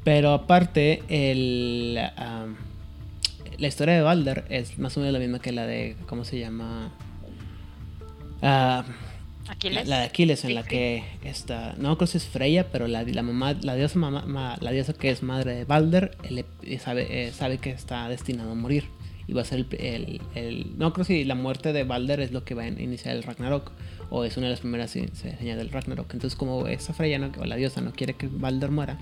Pero 0.03 0.33
aparte, 0.33 1.03
el, 1.09 1.99
am, 2.15 2.55
la 3.57 3.67
historia 3.67 3.93
de 3.95 4.01
Balder 4.01 4.45
es 4.49 4.77
más 4.79 4.95
o 4.97 4.99
menos 5.01 5.13
la 5.13 5.19
misma 5.19 5.39
que 5.39 5.51
la 5.51 5.65
de, 5.67 5.95
¿cómo 6.07 6.23
se 6.25 6.39
llama? 6.39 6.91
Ah, 8.41 8.83
la, 9.45 9.51
Aquiles. 9.53 9.87
la 9.87 9.99
de 9.99 10.05
Aquiles, 10.05 10.45
en 10.45 10.55
la 10.55 10.61
Siegfried. 10.63 11.01
que 11.21 11.29
está, 11.29 11.73
no 11.77 11.97
creo 11.97 12.07
si 12.07 12.17
es 12.17 12.25
Freya, 12.27 12.67
pero 12.71 12.87
la, 12.87 13.03
la 13.03 13.23
mamá, 13.23 13.53
la 13.61 13.75
diosa 13.75 13.97
mamá, 13.97 14.23
ma- 14.25 14.57
la 14.61 14.71
diosa 14.71 14.93
que 14.93 15.09
es 15.09 15.23
madre 15.23 15.55
de 15.55 15.65
Balder, 15.65 16.17
él 16.23 16.45
le- 16.63 16.79
sabe, 16.79 17.07
eh, 17.27 17.31
sabe 17.31 17.57
que 17.57 17.71
está 17.71 18.07
destinado 18.09 18.51
a 18.51 18.55
morir. 18.55 18.85
Y 19.27 19.33
va 19.33 19.43
a 19.43 19.45
ser 19.45 19.59
el, 19.59 19.67
el- 19.79 20.21
el- 20.35 20.77
no 20.79 20.91
creo 20.93 21.05
si 21.05 21.23
la 21.23 21.35
muerte 21.35 21.71
de 21.73 21.83
Balder 21.83 22.19
es 22.19 22.31
lo 22.31 22.43
que 22.43 22.55
va 22.55 22.63
a 22.63 22.67
iniciar 22.67 23.15
el 23.15 23.23
Ragnarok, 23.23 23.71
o 24.11 24.23
es 24.23 24.37
una 24.37 24.47
de 24.47 24.51
las 24.51 24.59
primeras 24.61 24.89
se- 24.91 25.07
se- 25.15 25.35
señales 25.37 25.57
del 25.57 25.69
Ragnarok. 25.71 26.11
Entonces, 26.13 26.35
como 26.37 26.65
esa 26.67 26.93
Freya, 26.93 27.19
no- 27.19 27.31
o 27.39 27.45
la 27.45 27.55
diosa, 27.55 27.81
no 27.81 27.91
quiere 27.91 28.13
que 28.15 28.27
Balder 28.27 28.71
muera, 28.71 28.97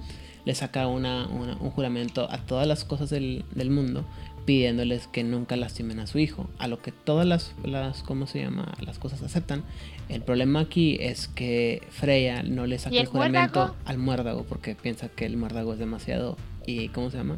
le 0.46 0.56
saca 0.56 0.88
una, 0.88 1.28
una- 1.28 1.56
un 1.58 1.72
juramento 1.72 2.30
a 2.32 2.38
todas 2.40 2.68
las 2.68 2.84
cosas 2.86 3.10
del, 3.10 3.44
del 3.54 3.70
mundo 3.70 4.06
pidiéndoles 4.48 5.08
que 5.08 5.26
nunca 5.26 5.58
lastimen 5.58 6.00
a 6.00 6.08
su 6.08 6.20
hijo. 6.20 6.50
A 6.58 6.70
lo 6.70 6.82
que 6.82 6.94
todas 6.94 7.28
las, 7.28 7.54
las 7.66 8.02
¿cómo 8.02 8.28
se 8.28 8.42
llama? 8.42 8.74
Las 8.80 8.98
cosas 8.98 9.22
aceptan. 9.22 9.64
El 10.08 10.22
problema 10.22 10.62
aquí 10.62 10.98
es 11.02 11.28
que 11.28 11.84
Freya 11.92 12.44
no 12.44 12.66
le 12.66 12.80
saca 12.80 12.96
¿Y 12.96 13.00
el, 13.00 13.04
el 13.04 13.08
juramento 13.10 13.60
muérdago? 13.60 13.76
al 13.84 13.98
muérdago 13.98 14.44
porque 14.46 14.74
piensa 14.74 15.10
que 15.10 15.26
el 15.26 15.36
muérdago 15.36 15.74
es 15.74 15.80
demasiado 15.80 16.38
y 16.66 16.88
¿cómo 16.90 17.12
se 17.12 17.18
llama? 17.18 17.38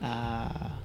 Ah, 0.00 0.78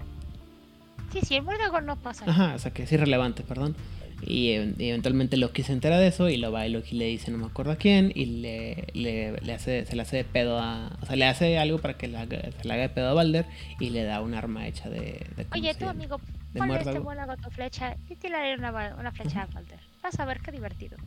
Sí, 1.14 1.22
sí, 1.26 1.36
el 1.36 1.43
muérdago 1.43 1.80
no 1.80 1.95
pasa. 1.95 2.26
Ajá, 2.28 2.54
o 2.56 2.60
sea 2.60 2.72
que 2.74 2.84
es 2.84 2.91
irrelevante, 2.91 3.41
perdón. 3.41 3.78
Y, 4.22 4.51
eventualmente 4.51 5.38
Loki 5.38 5.63
se 5.63 5.74
entera 5.74 5.99
de 5.99 6.07
eso 6.07 6.30
y 6.30 6.38
lo 6.38 6.51
va 6.51 6.65
y 6.65 6.72
Loki 6.72 6.95
le 6.95 7.05
dice 7.05 7.30
no 7.32 7.38
me 7.38 7.45
acuerdo 7.45 7.72
a 7.72 7.76
quién 7.76 8.11
y 8.15 8.26
le, 8.26 8.88
le, 8.93 9.39
le 9.39 9.53
hace, 9.53 9.86
se 9.86 9.95
le 9.95 10.01
hace 10.01 10.18
de 10.18 10.24
pedo 10.24 10.59
a... 10.59 10.97
O 11.01 11.05
sea, 11.05 11.15
le 11.15 11.26
hace 11.26 11.57
algo 11.59 11.78
para 11.80 11.95
que 11.95 12.07
se 12.07 12.11
le 12.11 12.74
haga 12.74 12.82
de 12.82 12.89
pedo 12.89 13.09
a 13.09 13.13
Balder 13.13 13.45
y 13.80 13.91
le 13.91 14.03
da 14.03 14.22
un 14.22 14.34
arma 14.34 14.68
hecha 14.68 14.89
de... 14.89 15.26
de 15.36 15.45
¿cómo 15.45 15.61
Oye, 15.61 15.74
llama? 15.74 15.91
amigo, 15.91 16.18
ponle 16.18 16.34
este 16.51 16.65
muérdago. 16.65 17.03
muérdago 17.03 17.32
a 17.34 17.38
tu 17.38 17.49
flecha 17.51 17.95
y 18.09 18.15
tiraré 18.15 18.55
una, 18.55 18.95
una 18.99 19.11
flecha 19.11 19.43
a 19.43 19.47
Walter. 19.53 19.80
Vas 20.01 20.20
a 20.20 20.26
ver 20.26 20.39
qué 20.41 20.51
divertido. 20.51 20.97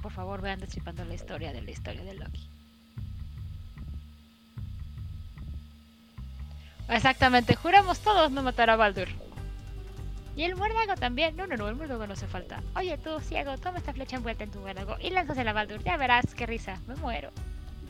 Por 0.00 0.12
favor, 0.12 0.40
vean 0.40 0.60
destripando 0.60 1.04
la 1.04 1.14
historia 1.14 1.52
de 1.52 1.62
la 1.62 1.70
historia 1.70 2.02
de 2.02 2.14
Loki. 2.14 2.48
Exactamente, 6.88 7.56
juramos 7.56 7.98
todos 8.00 8.30
no 8.30 8.42
matar 8.42 8.70
a 8.70 8.76
Baldur. 8.76 9.08
Y 10.36 10.42
el 10.42 10.54
muérdago 10.54 10.94
también. 10.94 11.34
No, 11.36 11.46
no, 11.46 11.56
no, 11.56 11.68
el 11.68 11.74
muérdago 11.74 12.06
no 12.06 12.12
hace 12.12 12.26
falta. 12.26 12.62
Oye, 12.76 12.98
tú, 12.98 13.18
ciego, 13.20 13.56
toma 13.56 13.78
esta 13.78 13.92
flecha 13.92 14.16
envuelta 14.16 14.44
en 14.44 14.50
tu 14.50 14.60
muérdago 14.60 14.96
y 15.00 15.10
lánzasela 15.10 15.50
a 15.50 15.54
Baldur. 15.54 15.82
Ya 15.82 15.96
verás 15.96 16.34
qué 16.34 16.46
risa, 16.46 16.80
me 16.86 16.94
muero. 16.96 17.30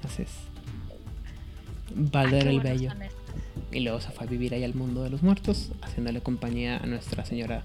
Así 0.04 0.22
es. 0.22 0.30
Ah, 0.30 1.94
Balder 1.94 2.44
qué 2.44 2.50
el 2.50 2.60
Bello. 2.60 2.92
Y 3.72 3.80
luego 3.80 4.00
se 4.00 4.10
fue 4.10 4.26
a 4.26 4.28
vivir 4.28 4.54
ahí 4.54 4.62
al 4.62 4.74
mundo 4.74 5.02
de 5.02 5.10
los 5.10 5.22
muertos, 5.22 5.72
haciéndole 5.82 6.20
compañía 6.20 6.76
a 6.78 6.86
nuestra 6.86 7.24
señora 7.24 7.64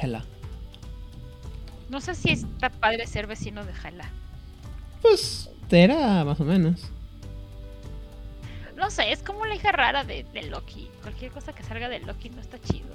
Hela. 0.00 0.24
No 1.90 2.00
sé 2.00 2.14
si 2.14 2.30
está 2.30 2.70
padre 2.70 3.06
ser 3.06 3.26
vecino 3.26 3.66
de 3.66 3.72
Jala. 3.74 4.08
Pues 5.02 5.50
era 5.70 6.24
más 6.24 6.40
o 6.40 6.44
menos. 6.44 6.90
No 8.76 8.90
sé, 8.90 9.12
es 9.12 9.22
como 9.22 9.46
la 9.46 9.54
hija 9.54 9.72
rara 9.72 10.04
de, 10.04 10.24
de 10.32 10.42
Loki. 10.44 10.88
Cualquier 11.02 11.32
cosa 11.32 11.52
que 11.52 11.62
salga 11.62 11.88
de 11.88 12.00
Loki 12.00 12.30
no 12.30 12.40
está 12.40 12.58
chido. 12.60 12.94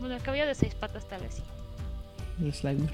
Bueno, 0.00 0.14
el 0.14 0.22
cabello 0.22 0.46
de 0.46 0.54
seis 0.54 0.74
patas 0.74 1.08
tal 1.08 1.22
vez 1.22 1.34
sí. 1.34 1.42
El 2.40 2.52
Slimer. 2.52 2.92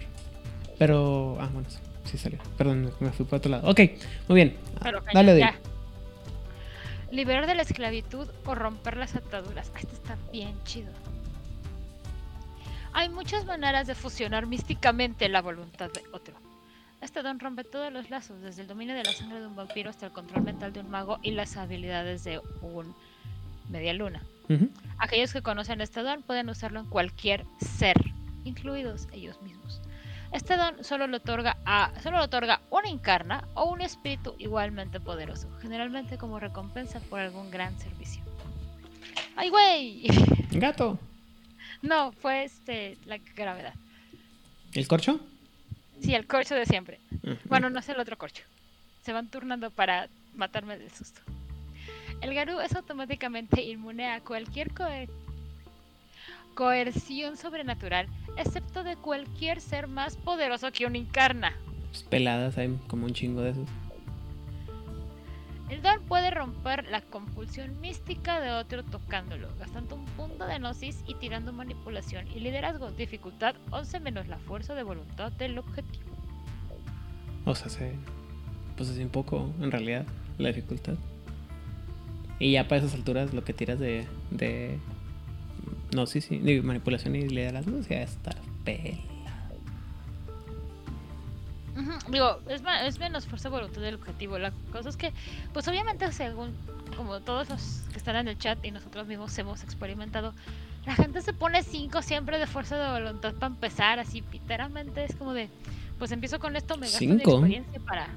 Pero. 0.79 1.37
Ah, 1.41 1.49
bueno, 1.53 1.69
sí, 2.05 2.19
salió. 2.19 2.39
Perdón, 2.57 2.93
me 3.01 3.11
fui 3.13 3.27
por 3.27 3.39
otro 3.39 3.51
lado. 3.51 3.69
Ok, 3.71 3.81
muy 4.29 4.37
bien. 4.37 4.57
Pero 4.83 5.03
Dale, 5.13 5.39
ya. 5.39 5.55
Liberar 7.11 7.47
de 7.47 7.55
la 7.55 7.63
esclavitud 7.63 8.29
o 8.45 8.55
romper 8.55 8.97
las 8.97 9.15
ataduras. 9.15 9.71
Ah, 9.75 9.79
Esto 9.79 9.95
está 9.95 10.17
bien 10.33 10.57
chido. 10.65 10.91
Hay 12.93 13.09
muchas 13.09 13.45
maneras 13.45 13.87
de 13.87 13.95
fusionar 13.95 14.47
místicamente 14.47 15.29
la 15.29 15.43
voluntad 15.43 15.91
de 15.91 16.03
otro. 16.13 16.35
Este 17.01 17.23
don 17.23 17.39
rompe 17.39 17.65
todos 17.65 17.93
los 17.93 18.09
lazos, 18.09 18.41
desde 18.41 18.63
el 18.63 18.69
dominio 18.69 18.95
de 18.95 19.03
la 19.05 19.13
sangre 19.13 19.41
de 19.41 19.47
un 19.47 19.57
vampiro 19.57 19.91
hasta 19.91 20.07
el 20.07 20.13
control 20.13 20.45
mental 20.45 20.73
de 20.73 20.81
un 20.81 20.91
mago 20.91 21.19
y 21.23 21.33
las 21.33 21.57
habilidades 21.57 22.25
de 22.25 22.41
un 22.63 22.95
media 23.69 23.93
luna. 23.93 24.23
Aquellos 24.99 25.33
que 25.33 25.43
conocen 25.43 25.81
este 25.81 26.03
don 26.03 26.23
pueden 26.23 26.49
usarlo 26.49 26.81
en 26.81 26.87
cualquier 26.87 27.45
ser, 27.59 27.97
incluidos 28.45 29.09
ellos 29.13 29.41
mismos. 29.43 29.81
Este 30.33 30.57
don 30.57 30.83
solo 30.83 31.07
lo 31.07 31.19
otorga 31.19 31.57
a 31.65 31.93
solo 32.03 32.19
lo 32.19 32.25
otorga 32.25 32.61
una 32.71 32.89
encarna 32.89 33.47
o 33.55 33.71
un 33.71 33.81
espíritu 33.81 34.35
igualmente 34.39 34.99
poderoso, 34.99 35.49
generalmente 35.61 36.19
como 36.19 36.41
recompensa 36.41 36.99
por 37.01 37.21
algún 37.21 37.51
gran 37.51 37.79
servicio. 37.79 38.23
¡Ay, 39.37 39.51
güey! 39.51 40.07
Gato. 40.51 40.99
No, 41.83 42.13
fue 42.13 42.45
este 42.45 42.99
la 43.07 43.19
gravedad. 43.37 43.75
¿El 44.73 44.89
corcho? 44.89 45.21
Sí, 46.01 46.15
el 46.15 46.27
corcho 46.27 46.55
de 46.55 46.67
siempre. 46.67 46.99
Bueno, 47.45 47.71
no 47.71 47.79
es 47.79 47.89
el 47.89 48.01
otro 48.01 48.19
corcho. 48.19 48.43
Se 49.03 49.13
van 49.13 49.29
turnando 49.29 49.71
para 49.71 50.09
matarme 50.35 50.77
del 50.77 50.91
susto. 50.91 51.21
El 52.25 52.33
Garú 52.35 52.59
es 52.61 52.75
automáticamente 52.75 53.63
inmune 53.63 54.11
a 54.11 54.21
cualquier 54.23 54.73
co- 54.73 54.87
coerción 56.55 57.37
sobrenatural, 57.37 58.07
excepto 58.39 58.83
de 58.83 58.97
cualquier 58.97 59.61
ser 59.61 59.89
más 59.89 60.17
poderoso 60.17 60.73
que 60.73 60.87
un 60.87 60.97
incarna. 60.97 61.53
Pues 61.91 62.03
peladas 62.05 62.57
hay 62.57 62.75
como 62.89 63.05
un 63.05 63.13
chingo 63.13 63.43
de 63.43 63.51
esos. 63.51 63.69
El 65.69 65.83
don 65.83 66.01
puede 66.05 66.31
romper 66.31 66.87
la 66.89 67.03
compulsión 67.03 67.79
mística 67.83 68.41
de 68.41 68.53
otro 68.53 68.83
tocándolo, 68.85 69.49
gastando 69.59 69.95
un 69.97 70.07
punto 70.07 70.47
de 70.47 70.59
gnosis 70.59 71.05
y 71.07 71.17
tirando 71.17 71.53
manipulación 71.53 72.27
y 72.29 72.41
liderazgo. 72.41 72.91
Dificultad 72.93 73.55
11 73.71 74.01
menos 74.01 74.29
la 74.29 74.39
fuerza 74.39 74.75
de 74.75 74.83
voluntad 74.83 75.31
del 75.33 75.59
objetivo. 75.59 76.17
O 77.45 77.55
sea, 77.55 77.69
se, 77.69 77.93
pues 78.79 78.89
es 78.89 78.99
un 78.99 79.11
poco, 79.11 79.53
en 79.61 79.71
realidad, 79.71 80.07
la 80.39 80.49
dificultad. 80.49 80.95
Y 82.39 82.53
ya 82.53 82.69
para 82.69 82.81
esas 82.81 82.95
alturas 82.95 83.33
lo 83.33 83.45
que 83.45 83.53
tiras 83.53 83.79
de... 83.79 84.07
de 84.31 84.79
no, 85.95 86.07
sí, 86.07 86.21
sí, 86.21 86.39
de 86.39 86.61
manipulación 86.63 87.15
y 87.15 87.29
liderazgo, 87.29 87.79
o 87.79 87.83
sea, 87.83 88.03
está 88.03 88.35
pela. 88.65 88.99
Ujú, 91.77 91.93
Digo, 92.11 92.39
es, 92.49 92.63
es 92.85 92.99
menos 92.99 93.27
fuerza 93.27 93.49
de 93.49 93.57
voluntad 93.57 93.81
del 93.81 93.97
objetivo. 93.97 94.39
La 94.39 94.53
cosa 94.73 94.89
es 94.89 94.97
que, 94.97 95.13
pues 95.53 95.67
obviamente 95.69 96.11
según, 96.13 96.53
como 96.97 97.21
todos 97.21 97.49
los 97.49 97.83
que 97.93 97.99
están 97.99 98.17
en 98.17 98.29
el 98.29 98.39
chat 98.39 98.65
y 98.65 98.71
nosotros 98.71 99.07
mismos 99.07 99.37
hemos 99.39 99.63
experimentado, 99.63 100.35
la 100.87 100.95
gente 100.95 101.23
se 101.23 101.33
pone 101.33 101.63
5 101.63 102.03
siempre 102.03 102.39
de 102.39 102.47
fuerza 102.47 102.77
de 102.77 103.01
voluntad 103.01 103.35
para 103.35 103.55
empezar, 103.55 103.99
así 103.99 104.23
literalmente 104.33 105.05
es 105.05 105.17
como 105.17 105.33
de, 105.33 105.49
pues 105.99 106.13
empiezo 106.13 106.39
con 106.39 106.57
esto, 106.57 106.77
me 106.77 106.87
gasto 106.87 107.05
mi 107.05 107.15
experiencia 107.15 107.81
para... 107.81 108.09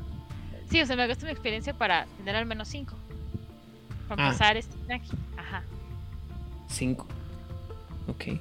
Sí, 0.69 0.81
o 0.81 0.85
sea, 0.85 0.95
me 0.95 1.07
gasto 1.07 1.25
mi 1.25 1.31
experiencia 1.31 1.73
para 1.73 2.05
tener 2.17 2.35
al 2.35 2.45
menos 2.45 2.67
5. 2.67 2.93
Para 4.07 4.23
Ah. 4.23 4.27
empezar 4.27 4.57
este 4.57 4.75
tranqui. 4.85 5.11
Ajá. 5.37 5.63
Cinco. 6.69 7.05
Ok. 8.07 8.39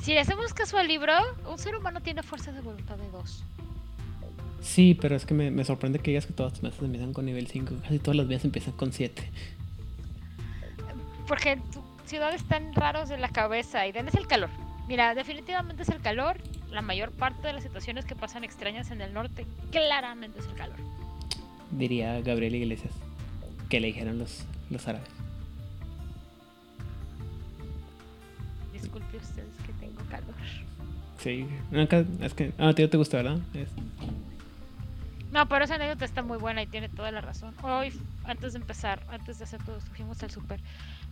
Si 0.00 0.12
le 0.14 0.20
hacemos 0.20 0.54
caso 0.54 0.78
al 0.78 0.86
libro, 0.88 1.12
un 1.50 1.58
ser 1.58 1.76
humano 1.76 2.00
tiene 2.00 2.22
fuerza 2.22 2.52
de 2.52 2.60
voluntad 2.60 2.96
de 2.96 3.08
2. 3.10 3.44
Sí, 4.62 4.96
pero 5.00 5.16
es 5.16 5.26
que 5.26 5.34
me, 5.34 5.50
me 5.50 5.64
sorprende 5.64 5.98
que 5.98 6.10
digas 6.12 6.26
que 6.26 6.32
todas 6.32 6.52
tus 6.54 6.62
mesas 6.62 6.80
empiezan 6.82 7.12
con 7.12 7.24
nivel 7.24 7.46
5. 7.46 7.74
Casi 7.82 7.98
todas 7.98 8.16
las 8.16 8.26
mías 8.26 8.44
empiezan 8.44 8.72
con 8.74 8.92
7. 8.92 9.30
Porque 11.26 11.52
en 11.52 11.62
tu 11.70 11.82
ciudad 12.06 12.32
están 12.34 12.72
raros 12.74 13.08
de 13.08 13.18
la 13.18 13.28
cabeza 13.28 13.86
y 13.86 13.92
den 13.92 14.08
es 14.08 14.14
el 14.14 14.26
calor. 14.26 14.50
Mira, 14.88 15.14
definitivamente 15.14 15.82
es 15.82 15.88
el 15.88 16.00
calor. 16.00 16.36
La 16.70 16.82
mayor 16.82 17.10
parte 17.10 17.46
de 17.46 17.52
las 17.52 17.62
situaciones 17.62 18.04
que 18.04 18.14
pasan 18.14 18.44
extrañas 18.44 18.90
en 18.90 19.00
el 19.00 19.12
norte, 19.12 19.46
claramente 19.72 20.38
es 20.40 20.46
el 20.46 20.54
calor. 20.54 20.76
Diría 21.72 22.20
Gabriel 22.20 22.54
Iglesias. 22.54 22.92
Que 23.68 23.80
le 23.80 23.88
dijeron 23.88 24.18
los, 24.18 24.44
los 24.70 24.86
árabes. 24.88 25.08
Disculpe 28.72 29.16
ustedes 29.16 29.48
que 29.64 29.72
tengo 29.74 30.02
calor. 30.10 30.34
Sí. 31.18 31.46
Es 32.20 32.34
que. 32.34 32.52
Ah, 32.58 32.68
a 32.68 32.74
ti 32.74 32.82
no 32.82 32.88
te 32.90 32.96
gusta, 32.96 33.16
¿verdad? 33.18 33.38
Es- 33.54 33.70
No, 35.32 35.48
pero 35.48 35.64
esa 35.64 35.74
anécdota 35.76 36.04
está 36.04 36.22
muy 36.22 36.38
buena 36.38 36.62
y 36.62 36.66
tiene 36.66 36.88
toda 36.88 37.10
la 37.10 37.20
razón. 37.20 37.54
Hoy, 37.62 37.92
antes 38.24 38.52
de 38.52 38.58
empezar, 38.60 39.02
antes 39.10 39.38
de 39.38 39.44
hacer 39.44 39.62
todo 39.64 39.80
fuimos 39.80 40.22
al 40.22 40.30
súper. 40.30 40.60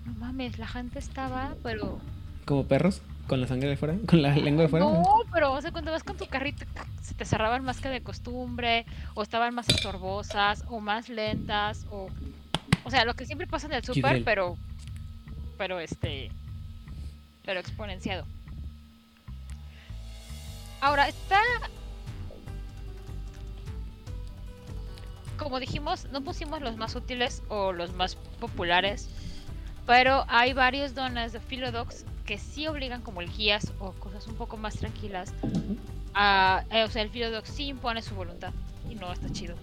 No 0.07 0.13
mames, 0.15 0.59
la 0.59 0.67
gente 0.67 0.99
estaba, 0.99 1.55
pero... 1.63 1.99
como 2.45 2.65
perros, 2.67 3.01
con 3.27 3.41
la 3.41 3.47
sangre 3.47 3.71
de 3.71 3.77
fuera, 3.77 3.97
con 4.07 4.21
la 4.21 4.35
lengua 4.35 4.65
de 4.65 4.69
fuera. 4.69 4.85
No, 4.85 5.03
pero 5.33 5.53
o 5.53 5.61
sea, 5.61 5.73
cuando 5.73 5.91
vas 5.91 6.05
con 6.05 6.17
tu 6.19 6.27
carrito 6.27 6.65
se 7.03 7.15
te 7.15 7.25
cerraban 7.25 7.65
más 7.65 7.81
que 7.81 7.89
de 7.89 8.03
costumbre, 8.03 8.85
o 9.15 9.23
estaban 9.23 9.55
más 9.55 9.69
estorbosas, 9.71 10.65
o 10.69 10.81
más 10.81 11.09
lentas, 11.09 11.87
o... 11.91 12.09
O 12.85 12.91
sea, 12.91 13.05
lo 13.05 13.15
que 13.15 13.27
siempre 13.27 13.47
pasa 13.47 13.67
en 13.67 13.73
el 13.75 13.83
Gibrel. 13.83 14.25
pero... 14.25 14.57
Pero 15.59 15.81
este... 15.81 16.31
Pero 17.45 17.61
exponenciado. 17.61 18.25
Ahora, 20.81 21.09
está... 21.09 21.41
Como 25.39 25.59
dijimos, 25.59 26.07
no 26.13 26.23
pusimos 26.23 26.61
los 26.61 26.77
más 26.77 26.95
útiles 26.95 27.43
o 27.49 27.73
los 27.73 27.93
más 27.95 28.17
populares, 28.39 29.09
pero 29.87 30.25
hay 30.29 30.53
varios 30.53 30.95
dones 30.95 31.33
de 31.33 31.41
Philodox 31.41 32.05
que 32.25 32.39
sí 32.39 32.67
obligan 32.67 33.03
como 33.03 33.21
el 33.21 33.31
guías 33.31 33.73
o 33.79 33.93
cosas 33.93 34.27
un 34.27 34.37
poco 34.37 34.57
más 34.57 34.77
tranquilas. 34.77 35.35
A, 36.15 36.65
eh, 36.71 36.85
o 36.85 36.91
sea, 36.91 37.03
el 37.03 37.11
Philodox 37.11 37.49
sí 37.49 37.67
impone 37.67 38.01
su 38.01 38.15
voluntad 38.15 38.53
y 38.89 38.95
no 38.95 39.13
está 39.13 39.31
chido. 39.33 39.57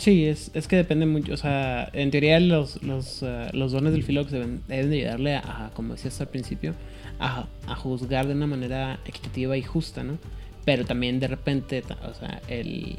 Sí, 0.00 0.24
es, 0.24 0.50
es 0.54 0.66
que 0.66 0.76
depende 0.76 1.04
mucho. 1.04 1.34
O 1.34 1.36
sea, 1.36 1.90
en 1.92 2.10
teoría 2.10 2.40
los, 2.40 2.82
los, 2.82 3.22
eh, 3.22 3.50
los 3.52 3.70
dones 3.72 3.92
del 3.92 4.02
Philox 4.02 4.30
deben, 4.30 4.62
deben 4.66 4.88
de 4.88 4.96
ayudarle 5.00 5.36
a, 5.36 5.66
a, 5.66 5.70
como 5.72 5.92
decías 5.92 6.18
al 6.22 6.28
principio, 6.28 6.74
a, 7.18 7.46
a 7.66 7.74
juzgar 7.76 8.26
de 8.26 8.32
una 8.32 8.46
manera 8.46 8.98
equitativa 9.04 9.58
y 9.58 9.62
justa, 9.62 10.02
¿no? 10.02 10.16
Pero 10.64 10.86
también 10.86 11.20
de 11.20 11.28
repente, 11.28 11.84
o 12.02 12.14
sea, 12.14 12.40
el... 12.48 12.96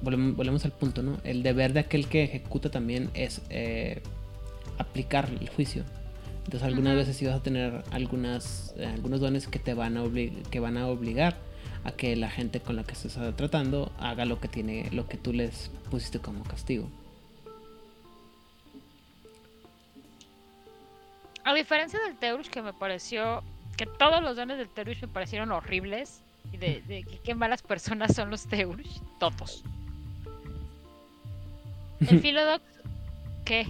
Volvemos, 0.00 0.34
volvemos 0.34 0.64
al 0.64 0.72
punto, 0.72 1.00
¿no? 1.04 1.18
El 1.22 1.44
deber 1.44 1.74
de 1.74 1.80
aquel 1.80 2.08
que 2.08 2.24
ejecuta 2.24 2.72
también 2.72 3.10
es 3.14 3.40
eh, 3.50 4.02
aplicar 4.78 5.30
el 5.40 5.48
juicio. 5.48 5.84
Entonces 6.38 6.64
algunas 6.64 6.96
veces 6.96 7.16
sí 7.16 7.24
vas 7.24 7.36
a 7.36 7.42
tener 7.44 7.84
algunas, 7.92 8.74
eh, 8.76 8.86
algunos 8.86 9.20
dones 9.20 9.46
que 9.46 9.60
te 9.60 9.74
van 9.74 9.96
a, 9.96 10.02
que 10.50 10.58
van 10.58 10.76
a 10.76 10.88
obligar 10.88 11.36
a 11.84 11.92
que 11.92 12.14
la 12.16 12.30
gente 12.30 12.60
con 12.60 12.76
la 12.76 12.84
que 12.84 12.92
estés 12.92 13.18
tratando 13.36 13.92
haga 13.98 14.24
lo 14.24 14.40
que 14.40 14.48
tiene, 14.48 14.88
lo 14.92 15.08
que 15.08 15.16
tú 15.16 15.32
les 15.32 15.70
pusiste 15.90 16.20
como 16.20 16.44
castigo. 16.44 16.88
A 21.44 21.54
diferencia 21.54 21.98
del 22.00 22.16
Teurush, 22.16 22.48
que 22.48 22.62
me 22.62 22.72
pareció 22.72 23.42
que 23.76 23.86
todos 23.86 24.22
los 24.22 24.36
dones 24.36 24.58
del 24.58 24.68
Teurush 24.68 25.02
me 25.02 25.08
parecieron 25.08 25.50
horribles 25.50 26.22
y 26.52 26.56
de, 26.56 26.82
de 26.82 27.04
qué 27.24 27.34
malas 27.34 27.62
personas 27.62 28.14
son 28.14 28.30
los 28.30 28.46
Teurush, 28.46 29.00
todos. 29.18 29.64
El 32.08 32.20
Philodox, 32.20 32.64
¿qué? 33.44 33.66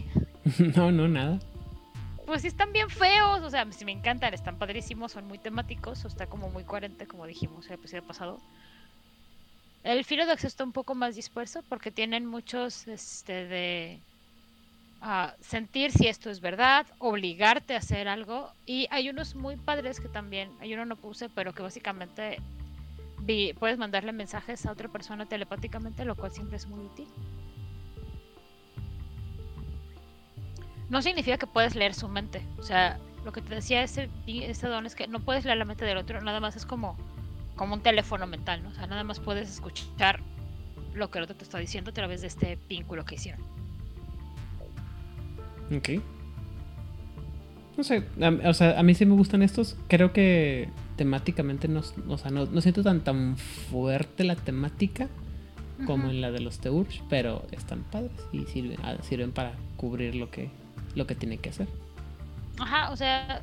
no, 0.76 0.90
no, 0.90 1.08
nada. 1.08 1.38
Pues 2.26 2.42
sí 2.42 2.48
están 2.48 2.72
bien 2.72 2.88
feos, 2.88 3.42
o 3.42 3.50
sea, 3.50 3.64
me 3.64 3.92
encantan, 3.92 4.32
están 4.32 4.58
padrísimos, 4.58 5.12
son 5.12 5.26
muy 5.26 5.38
temáticos, 5.38 6.04
o 6.04 6.08
está 6.08 6.26
como 6.26 6.50
muy 6.50 6.64
coherente, 6.64 7.06
como 7.06 7.26
dijimos 7.26 7.66
el 7.68 7.74
episodio 7.74 8.06
pasado. 8.06 8.38
El 9.82 10.04
Philodox 10.04 10.44
está 10.44 10.62
un 10.64 10.72
poco 10.72 10.94
más 10.94 11.16
disperso 11.16 11.62
porque 11.68 11.90
tienen 11.90 12.24
muchos, 12.26 12.86
este, 12.86 13.46
de 13.46 14.02
ah, 15.00 15.34
sentir 15.40 15.90
si 15.90 16.06
esto 16.06 16.30
es 16.30 16.40
verdad, 16.40 16.86
obligarte 16.98 17.74
a 17.74 17.78
hacer 17.78 18.06
algo, 18.08 18.52
y 18.64 18.86
hay 18.90 19.08
unos 19.10 19.34
muy 19.34 19.56
padres 19.56 19.98
que 20.00 20.08
también, 20.08 20.52
hay 20.60 20.74
uno 20.74 20.84
no 20.84 20.96
puse, 20.96 21.28
pero 21.28 21.52
que 21.52 21.62
básicamente 21.62 22.38
vi- 23.22 23.52
puedes 23.54 23.78
mandarle 23.78 24.12
mensajes 24.12 24.64
a 24.66 24.72
otra 24.72 24.88
persona 24.88 25.26
telepáticamente, 25.26 26.04
lo 26.04 26.16
cual 26.16 26.30
siempre 26.32 26.56
es 26.56 26.68
muy 26.68 26.84
útil. 26.86 27.08
No 30.92 31.00
significa 31.00 31.38
que 31.38 31.46
puedes 31.46 31.74
leer 31.74 31.94
su 31.94 32.06
mente. 32.06 32.42
O 32.58 32.62
sea, 32.62 32.98
lo 33.24 33.32
que 33.32 33.40
te 33.40 33.54
decía 33.54 33.82
ese, 33.82 34.10
ese 34.26 34.68
don 34.68 34.84
es 34.84 34.94
que 34.94 35.08
no 35.08 35.20
puedes 35.20 35.46
leer 35.46 35.56
la 35.56 35.64
mente 35.64 35.86
del 35.86 35.96
otro, 35.96 36.20
nada 36.20 36.38
más 36.38 36.54
es 36.54 36.66
como, 36.66 36.98
como 37.56 37.74
un 37.74 37.80
teléfono 37.80 38.26
mental, 38.26 38.62
¿no? 38.62 38.68
O 38.68 38.74
sea, 38.74 38.86
nada 38.86 39.02
más 39.02 39.18
puedes 39.18 39.48
escuchar 39.48 40.20
lo 40.94 41.10
que 41.10 41.18
el 41.18 41.24
otro 41.24 41.34
te 41.34 41.44
está 41.44 41.58
diciendo 41.58 41.92
a 41.92 41.94
través 41.94 42.20
de 42.20 42.26
este 42.26 42.58
vínculo 42.68 43.06
que 43.06 43.14
hicieron. 43.14 43.40
Ok. 45.74 46.02
No 47.78 47.84
sé, 47.84 48.04
a, 48.20 48.50
o 48.50 48.52
sea, 48.52 48.78
a 48.78 48.82
mí 48.82 48.94
sí 48.94 49.06
me 49.06 49.14
gustan 49.14 49.40
estos. 49.40 49.78
Creo 49.88 50.12
que 50.12 50.68
temáticamente 50.96 51.68
no, 51.68 51.80
o 52.08 52.18
sea, 52.18 52.30
no, 52.30 52.44
no 52.44 52.60
siento 52.60 52.82
tan, 52.82 53.00
tan 53.00 53.38
fuerte 53.38 54.24
la 54.24 54.36
temática 54.36 55.08
como 55.86 56.10
en 56.10 56.20
la 56.20 56.30
de 56.30 56.40
los 56.40 56.58
Teurch, 56.58 57.02
pero 57.08 57.46
están 57.50 57.82
padres 57.82 58.12
y 58.30 58.44
sirven, 58.44 58.76
ah, 58.82 58.96
sirven 59.02 59.32
para 59.32 59.54
cubrir 59.78 60.14
lo 60.14 60.30
que, 60.30 60.50
lo 60.94 61.06
que 61.06 61.14
tiene 61.14 61.38
que 61.38 61.50
hacer. 61.50 61.68
Ajá, 62.58 62.90
o 62.90 62.96
sea, 62.96 63.40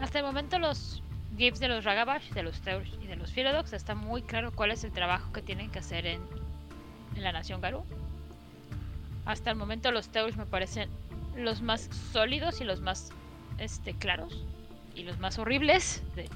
hasta 0.00 0.18
el 0.18 0.24
momento 0.24 0.58
los 0.58 1.02
GIFs 1.36 1.58
de 1.60 1.68
los 1.68 1.84
Ragabash, 1.84 2.30
de 2.30 2.42
los 2.42 2.60
Teurs 2.60 2.90
y 3.02 3.06
de 3.06 3.16
los 3.16 3.30
Philodox 3.32 3.72
está 3.72 3.94
muy 3.94 4.22
claro 4.22 4.52
cuál 4.52 4.70
es 4.70 4.84
el 4.84 4.92
trabajo 4.92 5.32
que 5.32 5.42
tienen 5.42 5.70
que 5.70 5.80
hacer 5.80 6.06
en, 6.06 6.20
en 7.14 7.22
la 7.22 7.32
Nación 7.32 7.60
Garú. 7.60 7.84
Hasta 9.24 9.50
el 9.50 9.56
momento 9.56 9.90
los 9.90 10.08
Teurs 10.08 10.36
me 10.36 10.46
parecen 10.46 10.88
los 11.36 11.60
más 11.60 11.90
sólidos 12.12 12.60
y 12.60 12.64
los 12.64 12.80
más 12.80 13.10
este, 13.58 13.94
claros 13.94 14.44
y 14.94 15.02
los 15.02 15.18
más 15.18 15.38
horribles. 15.38 16.02
De, 16.14 16.28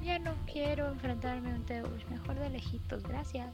"Mm, 0.00 0.04
ya 0.04 0.18
no 0.18 0.32
quiero 0.50 0.88
enfrentarme 0.88 1.52
a 1.52 1.54
un 1.54 1.64
Teurs, 1.66 2.10
mejor 2.10 2.36
de 2.36 2.50
lejitos, 2.50 3.02
gracias. 3.04 3.48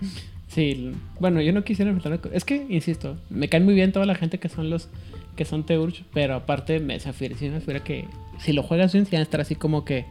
Sí, 0.48 0.92
bueno, 1.20 1.40
yo 1.42 1.52
no 1.52 1.62
quisiera 1.62 1.90
enfrentarme 1.90 2.34
Es 2.36 2.44
que, 2.44 2.66
insisto, 2.70 3.16
me 3.28 3.48
caen 3.48 3.64
muy 3.64 3.74
bien 3.74 3.92
toda 3.92 4.06
la 4.06 4.14
gente 4.14 4.38
que 4.38 4.48
son 4.48 4.70
los 4.70 4.88
que 5.36 5.44
son 5.44 5.64
Teurch, 5.64 6.04
pero 6.12 6.34
aparte 6.34 6.80
me 6.80 6.96
afir- 6.98 7.36
sí 7.36 7.48
me 7.48 7.60
que 7.82 8.06
si 8.40 8.52
lo 8.52 8.62
juegas 8.62 8.92
bien, 8.92 9.04
sí 9.06 9.12
van 9.12 9.20
a 9.20 9.22
estar 9.22 9.40
así 9.40 9.54
como 9.54 9.84
que 9.84 10.04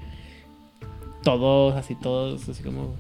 todos, 1.23 1.76
así 1.76 1.95
todos, 1.95 2.47
así 2.47 2.64
como... 2.64 2.95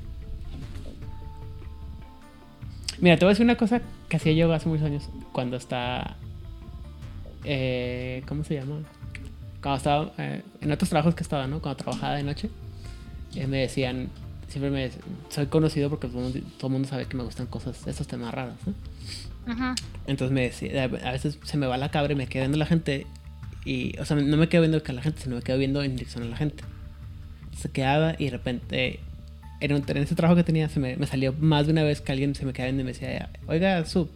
Mira, 2.99 3.15
te 3.17 3.23
voy 3.25 3.29
a 3.29 3.33
decir 3.33 3.45
una 3.45 3.55
cosa 3.55 3.81
que 4.09 4.17
hacía 4.17 4.33
yo 4.33 4.51
hace 4.51 4.67
muchos 4.67 4.85
años, 4.85 5.09
cuando 5.31 5.55
está... 5.55 6.17
eh, 7.45 8.23
¿cómo 8.27 8.43
se 8.43 8.55
llama? 8.55 8.79
Cuando 9.61 9.77
estaba, 9.77 10.11
eh, 10.17 10.41
en 10.61 10.71
otros 10.71 10.89
trabajos 10.89 11.13
que 11.15 11.23
estaba, 11.23 11.47
¿no? 11.47 11.61
Cuando 11.61 11.77
trabajaba 11.83 12.15
de 12.15 12.23
noche, 12.23 12.49
eh, 13.35 13.47
me 13.47 13.57
decían, 13.57 14.09
siempre 14.47 14.71
me 14.71 14.91
soy 15.29 15.47
conocido 15.47 15.89
porque 15.89 16.07
todo 16.07 16.67
el 16.67 16.69
mundo, 16.69 16.87
sabe 16.87 17.05
que 17.05 17.17
me 17.17 17.23
gustan 17.23 17.47
cosas, 17.47 17.85
esos 17.87 18.07
temas 18.07 18.33
raros, 18.33 18.55
¿no? 18.65 18.73
Entonces 20.07 20.33
me 20.33 20.41
decía, 20.41 20.83
a 20.83 21.11
veces 21.11 21.39
se 21.43 21.57
me 21.57 21.67
va 21.67 21.77
la 21.77 21.89
cabra 21.89 22.13
y 22.13 22.15
me 22.15 22.27
quedo 22.27 22.43
viendo 22.43 22.57
la 22.57 22.65
gente 22.65 23.07
y, 23.67 23.97
o 23.99 24.05
sea, 24.05 24.15
no 24.17 24.37
me 24.37 24.47
quedo 24.47 24.61
viendo 24.61 24.81
a 24.85 24.93
la 24.93 25.01
gente, 25.01 25.21
sino 25.21 25.35
me 25.35 25.41
quedo 25.41 25.57
viendo 25.57 25.83
en 25.83 25.95
dirección 25.95 26.23
a 26.23 26.27
la 26.27 26.37
gente. 26.37 26.63
Se 27.57 27.69
quedaba 27.69 28.15
y 28.17 28.25
de 28.25 28.31
repente, 28.31 28.99
en, 29.59 29.73
un, 29.73 29.83
en 29.85 29.97
ese 29.97 30.15
trabajo 30.15 30.37
que 30.37 30.43
tenía, 30.43 30.69
se 30.69 30.79
me, 30.79 30.95
me, 30.95 31.05
salió 31.05 31.33
más 31.33 31.65
de 31.65 31.73
una 31.73 31.83
vez 31.83 31.99
que 31.99 32.11
alguien 32.13 32.33
se 32.35 32.45
me 32.45 32.53
quedaba 32.53 32.67
viendo 32.67 32.81
y 32.81 32.85
me 32.85 32.93
decía, 32.93 33.29
oiga, 33.47 33.85
Sub, 33.85 34.09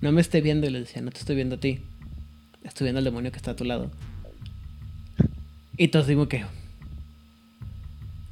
no 0.00 0.10
me 0.10 0.20
esté 0.20 0.40
viendo. 0.40 0.66
Y 0.66 0.70
le 0.70 0.80
decía, 0.80 1.00
no 1.00 1.10
te 1.10 1.18
estoy 1.18 1.36
viendo 1.36 1.56
a 1.56 1.60
ti, 1.60 1.80
estoy 2.64 2.86
viendo 2.86 2.98
al 2.98 3.04
demonio 3.04 3.30
que 3.30 3.36
está 3.36 3.52
a 3.52 3.56
tu 3.56 3.64
lado. 3.64 3.90
Y 5.76 5.88
todos 5.88 6.08
digo 6.08 6.28
que, 6.28 6.44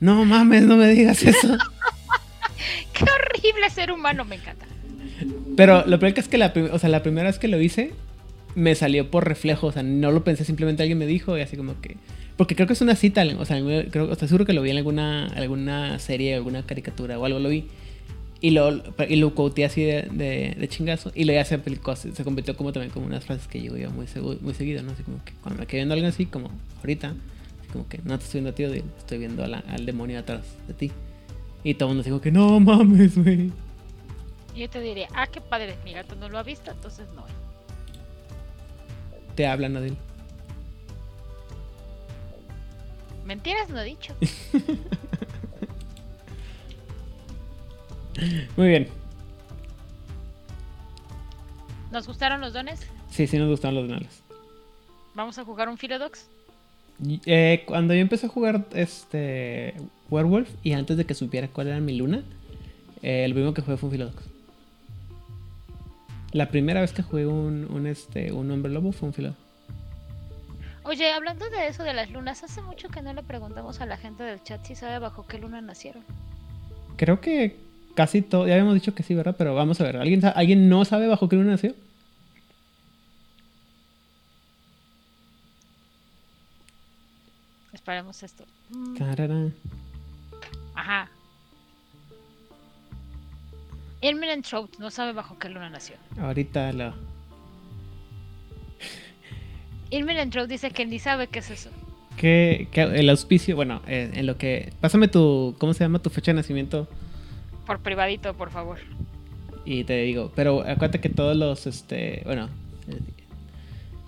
no 0.04 0.26
mames, 0.26 0.64
no 0.64 0.76
me 0.76 0.88
digas 0.88 1.22
eso. 1.22 1.56
Qué 2.92 3.04
horrible 3.04 3.70
ser 3.70 3.90
humano, 3.90 4.26
me 4.26 4.36
encanta. 4.36 4.66
Pero 5.56 5.86
lo 5.86 5.98
peor 5.98 6.12
es 6.18 6.28
que 6.28 6.36
la, 6.36 6.52
o 6.72 6.78
sea, 6.78 6.90
la 6.90 7.02
primera 7.02 7.28
vez 7.28 7.38
que 7.38 7.48
lo 7.48 7.58
hice, 7.58 7.92
me 8.54 8.74
salió 8.74 9.10
por 9.10 9.26
reflejo. 9.26 9.68
O 9.68 9.72
sea, 9.72 9.82
no 9.82 10.12
lo 10.12 10.22
pensé, 10.22 10.44
simplemente 10.44 10.82
alguien 10.82 10.98
me 10.98 11.06
dijo 11.06 11.38
y 11.38 11.40
así 11.40 11.56
como 11.56 11.80
que. 11.80 11.96
Porque 12.36 12.54
creo 12.54 12.66
que 12.66 12.74
es 12.74 12.82
una 12.82 12.96
cita, 12.96 13.24
o 13.38 13.44
sea, 13.44 13.58
creo, 13.90 14.12
estoy 14.12 14.28
seguro 14.28 14.44
que 14.44 14.52
lo 14.52 14.60
vi 14.60 14.70
en 14.70 14.76
alguna, 14.76 15.28
alguna 15.28 15.98
serie, 16.00 16.34
alguna 16.34 16.66
caricatura 16.66 17.18
o 17.18 17.24
algo, 17.24 17.38
lo 17.38 17.48
vi. 17.48 17.68
Y 18.40 18.50
lo, 18.50 18.82
y 19.08 19.16
lo 19.16 19.34
quoteé 19.34 19.64
así 19.64 19.84
de, 19.84 20.02
de, 20.58 20.68
chingazo. 20.68 21.12
Y 21.14 21.24
lo 21.24 21.32
ya 21.32 21.46
se 21.46 21.54
aplicó, 21.54 21.96
se, 21.96 22.14
se 22.14 22.24
convirtió 22.24 22.56
como 22.56 22.72
también 22.72 22.92
como 22.92 23.06
unas 23.06 23.24
frases 23.24 23.48
que 23.48 23.62
yo 23.62 23.72
digo 23.72 23.90
muy, 23.90 24.06
muy 24.42 24.52
seguido, 24.52 24.82
¿no? 24.82 24.92
Así 24.92 25.02
como 25.02 25.24
que 25.24 25.32
cuando 25.40 25.60
me 25.60 25.66
quedé 25.66 25.78
viendo 25.78 25.94
a 25.94 25.94
alguien 25.94 26.10
así, 26.10 26.26
como 26.26 26.50
ahorita, 26.80 27.14
como 27.74 27.86
que 27.88 27.98
no 28.04 28.16
te 28.16 28.24
estoy 28.24 28.40
viendo 28.40 28.50
a 28.50 28.54
ti, 28.54 28.62
estoy 28.98 29.18
viendo 29.18 29.42
al 29.42 29.84
demonio 29.84 30.20
atrás 30.20 30.46
de 30.68 30.74
ti. 30.74 30.92
Y 31.64 31.74
todo 31.74 31.88
el 31.88 31.96
mundo 31.96 32.04
dijo 32.04 32.20
que 32.20 32.30
no 32.30 32.60
mames, 32.60 33.18
güey. 33.18 33.50
Y 34.54 34.60
yo 34.60 34.70
te 34.70 34.80
diré, 34.80 35.08
ah, 35.12 35.26
qué 35.26 35.40
padre, 35.40 35.76
mi 35.84 35.92
gato 35.92 36.14
no 36.14 36.28
lo 36.28 36.38
ha 36.38 36.44
visto, 36.44 36.70
entonces 36.70 37.08
no. 37.16 37.24
Te 39.34 39.48
habla 39.48 39.68
Nadine. 39.68 39.96
Mentiras 43.24 43.68
no 43.70 43.80
he 43.80 43.84
dicho. 43.84 44.14
Muy 48.56 48.68
bien. 48.68 48.88
¿Nos 51.90 52.06
gustaron 52.06 52.40
los 52.40 52.52
dones? 52.52 52.86
Sí, 53.10 53.26
sí 53.26 53.36
nos 53.36 53.48
gustaron 53.48 53.74
los 53.74 53.88
dones. 53.88 54.22
¿Vamos 55.14 55.36
a 55.38 55.44
jugar 55.44 55.68
un 55.68 55.76
Philodox? 55.76 56.28
Eh, 57.26 57.64
cuando 57.66 57.94
yo 57.94 58.00
empecé 58.00 58.26
a 58.26 58.28
jugar 58.28 58.66
este 58.72 59.74
Werewolf 60.10 60.48
y 60.62 60.72
antes 60.72 60.96
de 60.96 61.04
que 61.04 61.14
supiera 61.14 61.48
cuál 61.48 61.68
era 61.68 61.80
mi 61.80 61.96
luna, 61.96 62.22
eh, 63.02 63.24
el 63.24 63.32
primero 63.32 63.52
que 63.54 63.62
jugué 63.62 63.76
fue 63.76 63.88
un 63.88 63.92
Philodox. 63.92 64.22
La 66.32 66.48
primera 66.50 66.80
vez 66.80 66.92
que 66.92 67.02
jugué 67.02 67.26
un, 67.26 67.66
un, 67.70 67.86
este, 67.86 68.32
un 68.32 68.50
hombre 68.50 68.72
lobo 68.72 68.92
fue 68.92 69.08
un 69.08 69.14
filo. 69.14 69.34
Oye, 70.82 71.10
hablando 71.12 71.48
de 71.48 71.68
eso 71.68 71.82
de 71.82 71.94
las 71.94 72.10
lunas, 72.10 72.42
hace 72.42 72.60
mucho 72.60 72.88
que 72.88 73.00
no 73.02 73.14
le 73.14 73.22
preguntamos 73.22 73.80
a 73.80 73.86
la 73.86 73.96
gente 73.96 74.22
del 74.22 74.42
chat 74.42 74.64
si 74.66 74.74
sabe 74.74 74.98
bajo 74.98 75.26
qué 75.26 75.38
luna 75.38 75.60
nacieron. 75.60 76.02
Creo 76.96 77.20
que 77.20 77.56
casi 77.94 78.20
todo, 78.20 78.46
ya 78.46 78.54
habíamos 78.54 78.74
dicho 78.74 78.94
que 78.94 79.02
sí, 79.02 79.14
¿verdad? 79.14 79.34
Pero 79.38 79.54
vamos 79.54 79.80
a 79.80 79.84
ver, 79.84 79.96
¿alguien, 79.96 80.20
¿alguien 80.34 80.68
no 80.68 80.84
sabe 80.84 81.06
bajo 81.06 81.28
qué 81.28 81.36
luna 81.36 81.52
nació? 81.52 81.74
Esperemos 87.84 88.22
esto. 88.22 88.46
Ajá. 90.74 91.10
Eminent 94.00 94.46
Trout 94.46 94.78
no 94.78 94.90
sabe 94.90 95.12
bajo 95.12 95.38
qué 95.38 95.50
luna 95.50 95.68
nació. 95.68 95.96
Ahorita 96.18 96.72
lo. 96.72 96.94
Eminent 99.90 100.32
Trout 100.32 100.48
dice 100.48 100.70
que 100.70 100.86
ni 100.86 100.98
sabe 100.98 101.26
qué 101.26 101.40
es 101.40 101.50
eso. 101.50 101.68
Que, 102.16 102.68
el 102.74 103.10
auspicio, 103.10 103.54
bueno, 103.54 103.82
eh, 103.86 104.12
en 104.14 104.26
lo 104.26 104.38
que. 104.38 104.72
Pásame 104.80 105.08
tu. 105.08 105.54
¿Cómo 105.58 105.74
se 105.74 105.84
llama 105.84 105.98
tu 105.98 106.08
fecha 106.08 106.32
de 106.32 106.36
nacimiento? 106.36 106.88
Por 107.66 107.80
privadito, 107.80 108.32
por 108.32 108.48
favor. 108.48 108.78
Y 109.66 109.84
te 109.84 109.98
digo, 110.04 110.32
pero 110.34 110.60
acuérdate 110.60 111.02
que 111.02 111.10
todos 111.10 111.36
los. 111.36 111.66
este 111.66 112.22
Bueno, 112.24 112.48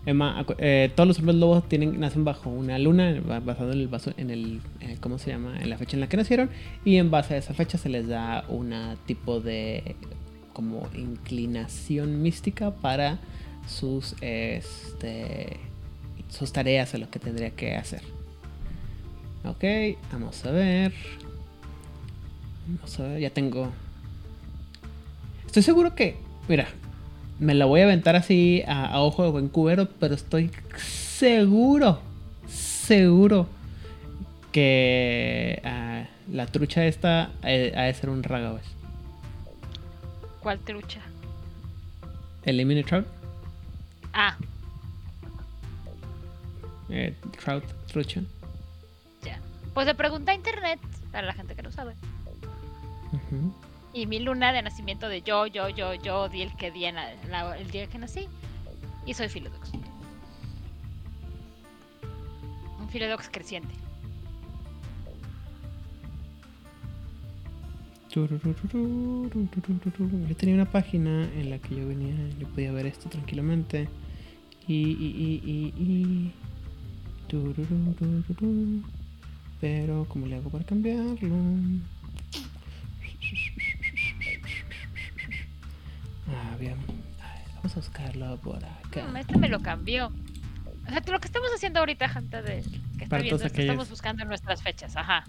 Emma, 0.07 0.47
eh, 0.59 0.93
todos 0.95 1.09
los 1.09 1.19
hombres 1.19 1.37
lobos 1.37 1.65
nacen 1.99 2.24
bajo 2.24 2.49
una 2.49 2.78
luna, 2.78 3.20
basado 3.45 3.73
en 3.73 3.81
el, 3.81 3.89
vaso, 3.89 4.12
en 4.16 4.31
el, 4.31 4.61
eh, 4.81 4.99
¿cómo 5.01 5.19
se 5.19 5.33
llama? 5.33 5.59
En 5.61 5.69
la 5.69 5.78
fecha 5.78 5.97
en 5.97 6.01
la 6.01 6.09
que 6.09 6.16
nacieron. 6.16 6.49
Y 6.85 6.97
en 6.97 7.11
base 7.11 7.35
a 7.35 7.39
esa 7.39 7.55
fecha 7.55 7.77
se 7.77 7.89
les 7.89 8.07
da 8.07 8.45
una 8.49 8.97
tipo 9.07 9.41
de 9.41 9.97
como 10.53 10.89
inclinación 10.95 12.23
mística 12.23 12.70
para 12.70 13.19
sus, 13.69 14.15
este, 14.20 15.59
sus 16.28 16.53
tareas 16.53 16.95
o 16.95 16.99
lo 16.99 17.11
que 17.11 17.19
tendría 17.19 17.51
que 17.51 17.74
hacer. 17.74 18.03
Ok, 19.45 19.65
vamos 20.12 20.45
a 20.47 20.53
ver. 20.53 20.93
Vamos 22.69 23.01
a 23.01 23.03
ver, 23.03 23.20
ya 23.20 23.31
tengo. 23.31 23.73
Estoy 25.47 25.62
seguro 25.62 25.95
que, 25.95 26.16
mira, 26.49 26.69
me 27.39 27.55
la 27.55 27.67
voy 27.67 27.81
a 27.81 27.85
aventar 27.85 28.17
así 28.17 28.63
a, 28.67 29.01
ojo 29.01 29.25
de 29.25 29.31
buen 29.31 29.49
cubero, 29.49 29.89
pero 30.01 30.15
estoy 30.15 30.51
seguro, 30.77 32.01
seguro 32.49 33.47
que 34.53 35.61
ah, 35.65 36.05
la 36.31 36.47
trucha 36.47 36.87
esta 36.87 37.31
ha 37.43 37.49
de 37.49 37.95
ser 37.95 38.11
un 38.11 38.23
ragabash. 38.23 38.65
¿Cuál 40.41 40.61
trucha? 40.61 41.01
El 42.45 42.85
Trout. 42.85 43.07
Ah. 44.13 44.37
Eh, 46.89 47.15
trout, 47.43 47.65
trucha. 47.89 48.21
Ya. 49.23 49.41
Pues 49.75 49.87
le 49.87 49.95
pregunta 49.95 50.31
a 50.31 50.35
internet, 50.37 50.79
para 51.11 51.27
la 51.27 51.33
gente 51.33 51.57
que 51.57 51.63
no 51.63 51.73
sabe. 51.73 51.95
Y 53.97 54.06
mi 54.06 54.18
luna 54.18 54.52
de 54.52 54.60
nacimiento 54.60 55.09
de 55.09 55.23
yo, 55.23 55.47
yo, 55.47 55.70
yo, 55.70 55.94
yo, 55.94 56.28
di 56.28 56.43
el 56.43 56.55
que 56.55 56.70
di 56.70 56.85
el 56.85 57.70
día 57.70 57.86
que 57.86 57.97
nací. 57.97 58.28
Y 59.06 59.14
soy 59.14 59.31
Philodox. 59.31 59.73
Un 62.78 62.89
Philodox 62.90 63.31
creciente. 63.31 63.74
Yo 68.10 68.28
tenía 70.36 70.55
una 70.56 70.70
página 70.70 71.24
en 71.32 71.48
la 71.48 71.59
que 71.59 71.77
yo 71.77 71.89
venía, 71.89 72.14
yo 72.39 72.47
podía 72.48 72.73
ver 72.73 72.85
esto 72.85 73.09
tranquilamente. 73.09 73.89
Y, 74.68 74.74
y, 74.74 75.40
y, 75.47 75.73
y, 75.78 75.82
y. 75.82 76.32
Pero, 79.59 80.05
¿cómo 80.06 80.27
le 80.27 80.36
hago 80.36 80.51
para 80.51 80.64
cambiarlo? 80.64 81.35
Vamos 87.57 87.73
a 87.73 87.81
buscarlo 87.81 88.37
por 88.39 88.65
acá. 88.65 89.19
este 89.19 89.39
me 89.39 89.49
lo 89.49 89.61
cambió. 89.61 90.12
O 90.87 90.89
sea, 90.89 91.03
lo 91.11 91.20
que 91.20 91.27
estamos 91.27 91.49
haciendo 91.55 91.81
ahorita, 91.81 92.09
gente, 92.09 92.43
de 92.43 92.62
que 92.97 93.05
está 93.05 93.19
viendo, 93.19 93.45
es 93.45 93.53
que 93.53 93.62
estamos 93.62 93.91
buscando 93.91 94.24
nuestras 94.24 94.62
fechas, 94.62 94.97
ajá. 94.97 95.24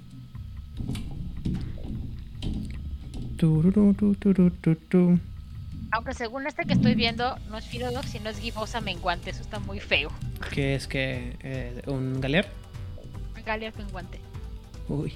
Aunque 5.91 6.13
según 6.13 6.47
este 6.47 6.65
que 6.65 6.73
estoy 6.73 6.95
viendo, 6.95 7.37
no 7.49 7.57
es 7.57 7.65
Philodox, 7.65 8.09
sino 8.09 8.29
es 8.29 8.39
Gifosa 8.39 8.81
Menguante. 8.81 9.29
Eso 9.29 9.41
está 9.41 9.59
muy 9.59 9.79
feo. 9.79 10.11
¿Qué 10.51 10.75
es 10.75 10.87
que? 10.87 11.37
Eh, 11.41 11.81
¿Un 11.87 12.19
Galear? 12.19 12.47
Un 13.35 13.43
Galear 13.43 13.75
Menguante. 13.77 14.19
Uy, 14.89 15.13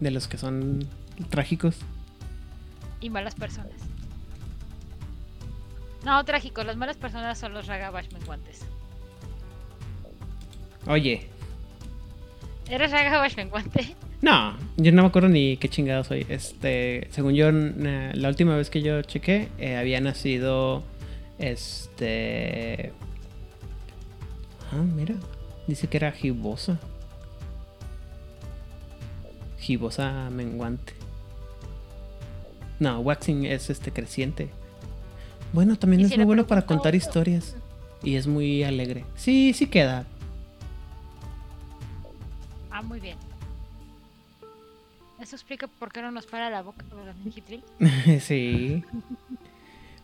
de 0.00 0.10
los 0.10 0.28
que 0.28 0.38
son 0.38 0.88
trágicos. 1.30 1.78
Y 3.00 3.10
malas 3.10 3.34
personas. 3.34 3.93
No, 6.04 6.24
trágico. 6.24 6.62
Las 6.64 6.76
malas 6.76 6.96
personas 6.96 7.38
son 7.38 7.54
los 7.54 7.66
Ragabash 7.66 8.10
menguantes. 8.12 8.60
Oye. 10.86 11.28
¿Eres 12.68 12.90
Ragabash 12.90 13.36
menguante? 13.36 13.94
No, 14.22 14.56
yo 14.78 14.90
no 14.92 15.02
me 15.02 15.08
acuerdo 15.08 15.28
ni 15.28 15.58
qué 15.58 15.68
chingado 15.68 16.02
soy. 16.02 16.24
Este, 16.30 17.08
según 17.10 17.34
yo, 17.34 17.50
la 17.52 18.28
última 18.28 18.56
vez 18.56 18.70
que 18.70 18.80
yo 18.80 19.02
chequé, 19.02 19.48
eh, 19.58 19.76
había 19.76 20.00
nacido. 20.00 20.82
Este. 21.38 22.92
Ah, 24.72 24.76
mira. 24.76 25.14
Dice 25.66 25.88
que 25.88 25.96
era 25.98 26.12
gibosa. 26.12 26.78
Gibosa 29.58 30.30
menguante. 30.30 30.94
No, 32.80 33.00
waxing 33.00 33.44
es 33.44 33.70
este 33.70 33.92
creciente. 33.92 34.48
Bueno, 35.54 35.76
también 35.76 36.04
es 36.04 36.16
muy 36.16 36.24
bueno 36.24 36.48
para 36.48 36.66
contar 36.66 36.96
historias. 36.96 37.54
y 38.02 38.16
es 38.16 38.26
muy 38.26 38.64
alegre. 38.64 39.04
Sí, 39.14 39.52
sí 39.54 39.68
queda. 39.68 40.04
Ah, 42.72 42.82
muy 42.82 42.98
bien. 42.98 43.16
Eso 45.20 45.36
explica 45.36 45.68
por 45.68 45.92
qué 45.92 46.02
no 46.02 46.10
nos 46.10 46.26
para 46.26 46.50
la 46.50 46.60
boca 46.60 46.84
con 46.90 47.06
la 47.06 47.14
Minjitril. 47.14 47.62
sí. 48.20 48.82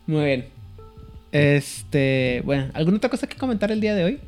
Muy 0.07 0.25
bien. 0.25 0.49
Este, 1.33 2.43
bueno, 2.45 2.71
¿alguna 2.73 2.99
otra 2.99 3.11
cosa 3.11 3.27
que 3.27 3.37
comentar 3.37 3.73
el 3.73 3.81
día 3.81 3.97
de 3.97 4.05
hoy? 4.05 4.21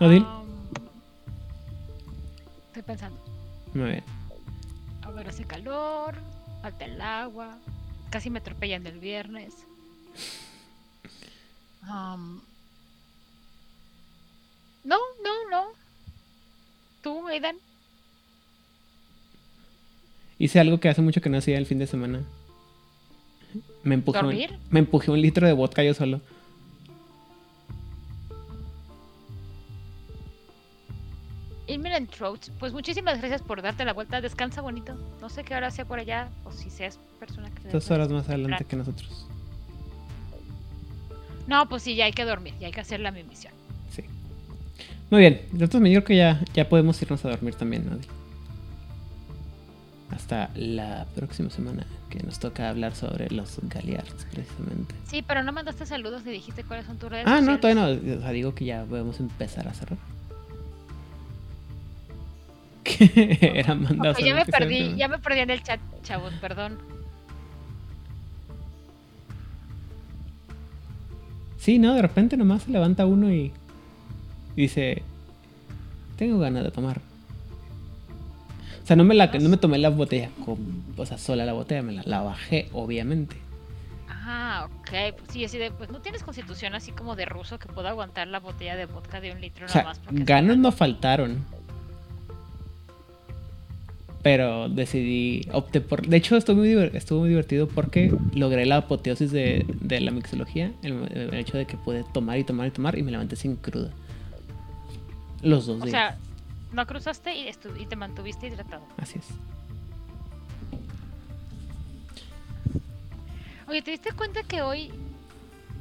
Odil. 0.00 0.22
Um, 0.22 0.46
estoy 2.66 2.82
pensando. 2.82 3.18
Muy 3.72 3.84
bien. 3.88 4.04
A 5.02 5.10
ver, 5.10 5.28
hace 5.28 5.44
calor, 5.44 6.14
falta 6.60 6.84
el 6.84 7.00
agua, 7.00 7.58
casi 8.10 8.30
me 8.30 8.38
atropellan 8.38 8.86
el 8.86 8.98
viernes. 8.98 9.54
Um, 11.82 12.40
no, 14.84 14.98
no, 15.22 15.50
no. 15.50 15.64
¿Tú, 17.02 17.26
Aidan? 17.28 17.56
Hice 20.38 20.60
algo 20.60 20.80
que 20.80 20.88
hace 20.88 21.02
mucho 21.02 21.20
que 21.20 21.30
no 21.30 21.38
hacía 21.38 21.58
el 21.58 21.66
fin 21.66 21.78
de 21.78 21.86
semana. 21.86 22.22
Me 23.82 23.94
empujé, 23.94 24.24
un, 24.24 24.60
me 24.70 24.80
empujé 24.80 25.10
un 25.10 25.20
litro 25.20 25.46
de 25.46 25.52
vodka 25.52 25.82
yo 25.82 25.94
solo. 25.94 26.20
Imminent 31.80 32.10
Throat, 32.10 32.50
pues 32.58 32.74
muchísimas 32.74 33.18
gracias 33.20 33.40
por 33.40 33.62
darte 33.62 33.86
la 33.86 33.94
vuelta. 33.94 34.20
Descansa 34.20 34.60
bonito. 34.60 34.94
No 35.22 35.30
sé 35.30 35.44
qué 35.44 35.54
hora 35.54 35.70
sea 35.70 35.86
por 35.86 35.98
allá 35.98 36.28
o 36.44 36.52
si 36.52 36.68
seas 36.68 37.00
persona 37.18 37.50
que... 37.50 37.70
Dos 37.70 37.90
horas 37.90 38.10
más 38.10 38.28
adelante 38.28 38.66
que 38.66 38.76
nosotros. 38.76 39.26
No, 41.46 41.66
pues 41.70 41.82
sí, 41.82 41.96
ya 41.96 42.04
hay 42.04 42.12
que 42.12 42.26
dormir, 42.26 42.52
ya 42.60 42.66
hay 42.66 42.72
que 42.72 42.82
hacer 42.82 43.00
la 43.00 43.10
mi 43.10 43.22
misión. 43.22 43.54
Sí. 43.90 44.04
Muy 45.10 45.20
bien. 45.20 45.40
Entonces 45.52 45.80
creo 45.80 46.04
que 46.04 46.16
ya, 46.16 46.42
ya 46.52 46.68
podemos 46.68 47.00
irnos 47.00 47.24
a 47.24 47.30
dormir 47.30 47.54
también, 47.54 47.88
¿no? 47.88 47.96
Hasta 50.14 50.50
la 50.54 51.06
próxima 51.14 51.48
semana 51.48 51.86
que 52.10 52.22
nos 52.22 52.40
toca 52.40 52.68
hablar 52.68 52.94
sobre 52.94 53.30
los 53.30 53.58
Galliards, 53.62 54.26
precisamente. 54.30 54.94
Sí, 55.06 55.22
pero 55.26 55.42
no 55.42 55.52
mandaste 55.52 55.86
saludos 55.86 56.26
ni 56.26 56.32
dijiste 56.32 56.62
cuáles 56.62 56.84
son 56.84 56.98
tus 56.98 57.08
redes 57.08 57.24
Ah, 57.26 57.40
no, 57.40 57.58
todavía 57.58 57.96
no. 57.96 58.18
O 58.18 58.20
sea, 58.20 58.32
digo 58.32 58.54
que 58.54 58.66
ya 58.66 58.84
podemos 58.84 59.18
empezar 59.18 59.66
a 59.66 59.72
cerrar. 59.72 59.98
Que 62.84 63.38
era 63.54 63.74
mandado. 63.74 64.12
Ok, 64.12 64.20
ya 64.24 64.34
me 64.34 64.46
perdí, 64.46 64.96
ya 64.96 65.08
me 65.08 65.18
perdí 65.18 65.40
en 65.40 65.50
el 65.50 65.62
chat, 65.62 65.80
chavos, 66.02 66.32
perdón. 66.34 66.78
Sí, 71.58 71.78
no, 71.78 71.94
de 71.94 72.02
repente 72.02 72.36
nomás 72.38 72.62
se 72.62 72.70
levanta 72.70 73.04
uno 73.04 73.30
y, 73.30 73.52
dice, 74.56 75.02
tengo 76.16 76.38
ganas 76.38 76.64
de 76.64 76.70
tomar. 76.70 77.00
O 78.82 78.86
sea, 78.86 78.96
no 78.96 79.04
me, 79.04 79.14
la, 79.14 79.26
no 79.26 79.48
me 79.48 79.58
tomé 79.58 79.78
la 79.78 79.90
botella, 79.90 80.30
con, 80.44 80.84
o 80.96 81.06
sea, 81.06 81.18
sola 81.18 81.44
la 81.44 81.52
botella, 81.52 81.82
me 81.82 81.92
la, 81.92 82.02
la 82.06 82.22
bajé, 82.22 82.70
obviamente. 82.72 83.36
Ah, 84.08 84.68
ok, 84.70 85.16
pues 85.16 85.30
sí, 85.32 85.44
así 85.44 85.58
de, 85.58 85.70
pues 85.70 85.90
no 85.90 86.00
tienes 86.00 86.22
constitución 86.22 86.74
así 86.74 86.92
como 86.92 87.14
de 87.16 87.24
ruso 87.24 87.58
que 87.58 87.68
pueda 87.68 87.90
aguantar 87.90 88.26
la 88.28 88.40
botella 88.40 88.76
de 88.76 88.86
vodka 88.86 89.20
de 89.20 89.32
un 89.32 89.40
litro 89.40 89.66
O 89.66 89.68
sea, 89.68 89.82
nomás 89.82 90.00
ganas 90.10 90.56
no 90.56 90.72
faltaron. 90.72 91.44
Pero 94.22 94.68
decidí, 94.68 95.48
opté 95.52 95.80
por... 95.80 96.06
De 96.06 96.16
hecho, 96.18 96.36
estuvo 96.36 96.56
muy, 96.58 96.72
estuvo 96.92 97.20
muy 97.20 97.30
divertido 97.30 97.66
porque 97.68 98.14
logré 98.34 98.66
la 98.66 98.76
apoteosis 98.78 99.30
de, 99.32 99.64
de 99.80 100.00
la 100.00 100.10
mixología. 100.10 100.72
El, 100.82 101.04
el 101.12 101.34
hecho 101.34 101.56
de 101.56 101.64
que 101.66 101.78
pude 101.78 102.04
tomar 102.12 102.38
y 102.38 102.44
tomar 102.44 102.66
y 102.66 102.70
tomar 102.70 102.98
y 102.98 103.02
me 103.02 103.12
levanté 103.12 103.36
sin 103.36 103.56
cruda. 103.56 103.90
Los 105.42 105.66
dos 105.66 105.80
O 105.80 105.84
días. 105.86 105.90
sea, 105.90 106.18
no 106.74 106.86
cruzaste 106.86 107.34
y, 107.34 107.48
y 107.48 107.86
te 107.86 107.96
mantuviste 107.96 108.46
hidratado. 108.48 108.82
Así 108.98 109.18
es. 109.18 109.24
Oye, 113.68 113.82
¿te 113.82 113.92
diste 113.92 114.12
cuenta 114.12 114.42
que 114.42 114.62
hoy, 114.62 114.90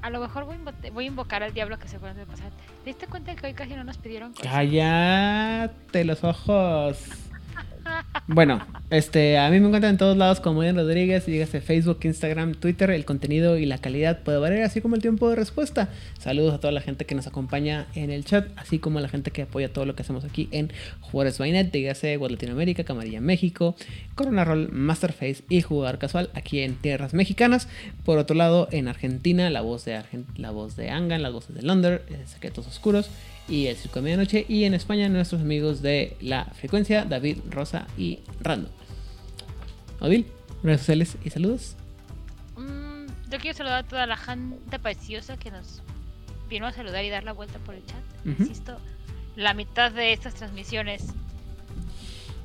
a 0.02 0.10
lo 0.10 0.22
mejor 0.22 0.45
voy 0.45 0.56
voy 0.94 1.03
a 1.06 1.07
invocar 1.07 1.44
al 1.44 1.53
diablo 1.53 1.78
que 1.80 1.88
se 1.88 1.99
fue 1.99 2.10
antes 2.10 2.26
de 2.26 2.32
pasar? 2.32 2.52
¿Te 2.84 2.91
diste 2.91 3.07
cuenta 3.07 3.36
que 3.36 3.48
hoy 3.48 3.53
casi 3.53 3.74
no 3.76 3.84
nos 3.84 3.98
pidieron 3.98 4.32
cosas? 4.34 4.49
Cállate 4.52 6.06
los 6.06 6.24
ojos. 6.24 6.99
Bueno, 8.28 8.66
este, 8.91 9.40
a 9.40 9.49
mí 9.49 9.60
me 9.60 9.68
encuentran 9.68 9.94
en 9.94 9.98
todos 9.98 10.16
lados 10.16 10.40
como 10.40 10.64
Ian 10.64 10.76
Rodríguez, 10.76 11.26
dígase 11.26 11.61
Facebook, 11.61 11.99
Instagram, 12.03 12.53
Twitter, 12.53 12.91
el 12.91 13.03
contenido 13.03 13.57
y 13.57 13.66
la 13.66 13.80
calidad 13.80 14.20
puede 14.22 14.38
variar, 14.38 14.64
así 14.64 14.82
como 14.82 14.95
el 14.95 15.02
tiempo 15.02 15.30
de 15.30 15.36
respuesta. 15.36 15.90
Saludos 16.20 16.53
a 16.53 16.60
toda 16.60 16.72
la 16.72 16.82
gente 16.82 17.06
que 17.06 17.16
nos 17.16 17.26
acompaña 17.26 17.88
en 17.95 18.11
el 18.11 18.26
chat, 18.26 18.48
así 18.56 18.78
como 18.78 18.99
a 18.99 19.02
la 19.02 19.10
gente 19.10 19.32
que 19.32 19.44
apoya 19.44 19.74
todo 19.74 19.86
lo 19.86 19.95
que 19.95 20.03
hacemos 20.03 20.26
aquí 20.26 20.48
en 20.52 20.72
Juárez 21.02 21.40
Bainet, 21.40 21.72
dígase 21.72 22.18
Web 22.18 22.32
Latinoamérica, 22.32 22.84
Camarilla 22.84 23.20
México, 23.20 23.76
Corona 24.14 24.45
Roll, 24.45 24.70
Masterface 24.72 25.44
y 25.49 25.61
Jugador 25.61 25.98
Casual 25.98 26.30
aquí 26.36 26.60
en 26.60 26.76
tierras 26.76 27.16
mexicanas. 27.16 27.68
Por 28.06 28.20
otro 28.20 28.36
lado, 28.36 28.68
en 28.72 28.88
Argentina, 28.88 29.49
la 29.49 29.61
voz 29.61 29.86
de, 29.86 29.98
Argen- 29.98 30.26
la 30.36 30.52
voz 30.52 30.76
de 30.76 30.91
Angan, 30.91 31.24
las 31.24 31.34
voces 31.34 31.56
de 31.56 31.64
Londres, 31.64 32.02
eh, 32.10 32.22
Secretos 32.26 32.68
Oscuros 32.68 33.10
y 33.50 33.68
El 33.68 33.76
Circo 33.76 33.96
de 33.96 34.04
Medianoche. 34.04 34.46
Y 34.48 34.64
en 34.64 34.74
España, 34.74 35.10
nuestros 35.10 35.42
amigos 35.42 35.82
de 35.82 36.16
La 36.22 36.46
Frecuencia, 36.46 37.06
David, 37.06 37.40
Rosa 37.50 37.88
y 37.98 38.20
Rando. 38.42 38.70
Odil, 40.00 40.28
redes 40.64 40.82
sociales 40.82 41.18
y 41.24 41.30
saludos. 41.30 41.76
Mm, 42.56 43.08
yo 43.30 43.40
quiero 43.40 43.58
saludar 43.58 43.84
a 43.84 43.88
toda 43.88 44.06
la 44.06 44.18
gente 44.18 44.80
preciosa 44.80 45.38
que 45.38 45.52
nos 45.52 45.82
vino 46.50 46.68
a 46.68 46.72
saludar 46.72 47.04
y 47.04 47.10
dar 47.10 47.24
la 47.24 47.34
vuelta 47.34 47.60
por 47.60 47.76
el 47.76 47.86
chat. 47.86 48.04
Insisto, 48.26 48.78
la 49.36 49.54
mitad 49.54 49.92
de 49.92 50.14
estas 50.14 50.36
transmisiones 50.36 51.08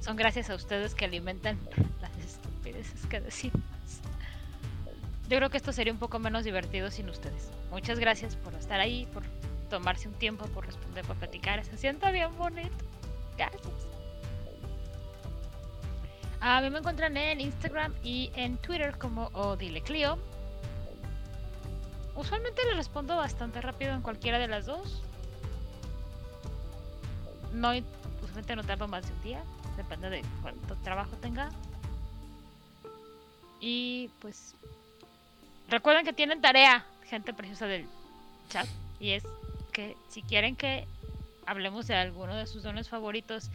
son 0.01 0.17
gracias 0.17 0.51
a 0.51 0.55
ustedes 0.55 0.95
que 0.95 1.05
alimentan 1.05 1.59
las 2.01 2.17
estupideces 2.19 3.07
que 3.07 3.21
decimos. 3.21 3.63
Yo 5.29 5.39
creo 5.39 5.49
que 5.49 5.57
esto 5.57 5.73
sería 5.73 5.93
un 5.93 5.99
poco 5.99 6.19
menos 6.19 6.45
divertido 6.45 6.91
sin 6.91 7.09
ustedes. 7.09 7.51
Muchas 7.71 7.99
gracias 7.99 8.37
por 8.37 8.55
estar 8.55 8.79
ahí, 8.79 9.09
por 9.13 9.23
tomarse 9.65 10.09
un 10.09 10.15
tiempo, 10.15 10.47
por 10.47 10.67
responder, 10.67 11.05
por 11.05 11.17
platicar. 11.17 11.65
Se 11.65 11.77
sienta 11.77 12.11
bien 12.11 12.37
bonito. 12.37 12.85
Gracias. 13.37 13.63
A 16.41 16.61
mí 16.61 16.69
me 16.69 16.79
encuentran 16.79 17.17
en 17.17 17.41
Instagram 17.41 17.95
y 18.03 18.31
en 18.35 18.59
Twitter 18.59 18.99
como 18.99 19.29
OdileClio. 19.33 20.19
Usualmente 22.15 22.63
le 22.67 22.75
respondo 22.75 23.17
bastante 23.17 23.61
rápido 23.61 23.95
en 23.95 24.03
cualquiera 24.03 24.39
de 24.39 24.47
las 24.47 24.67
dos. 24.67 25.03
No, 27.53 27.71
usualmente 28.23 28.57
no 28.57 28.63
tardo 28.63 28.89
más 28.89 29.07
de 29.07 29.13
un 29.15 29.23
día, 29.23 29.45
depende 29.77 30.11
de 30.11 30.23
cuánto 30.43 30.77
trabajo 30.77 31.17
tenga. 31.17 31.49
Y 33.61 34.11
pues 34.21 34.55
recuerden 35.69 36.05
que 36.05 36.13
tienen 36.13 36.41
tarea, 36.41 36.85
gente 37.07 37.33
preciosa 37.33 37.67
del 37.67 37.87
chat, 38.51 38.67
y 39.01 39.13
es 39.13 39.25
que 39.75 39.97
si 40.09 40.23
quieren 40.23 40.57
que 40.57 40.87
hablemos 41.45 41.87
de 41.87 41.95
alguno 41.97 42.35
de 42.35 42.47
sus 42.47 42.63
dones 42.63 42.89
favoritos 42.89 43.51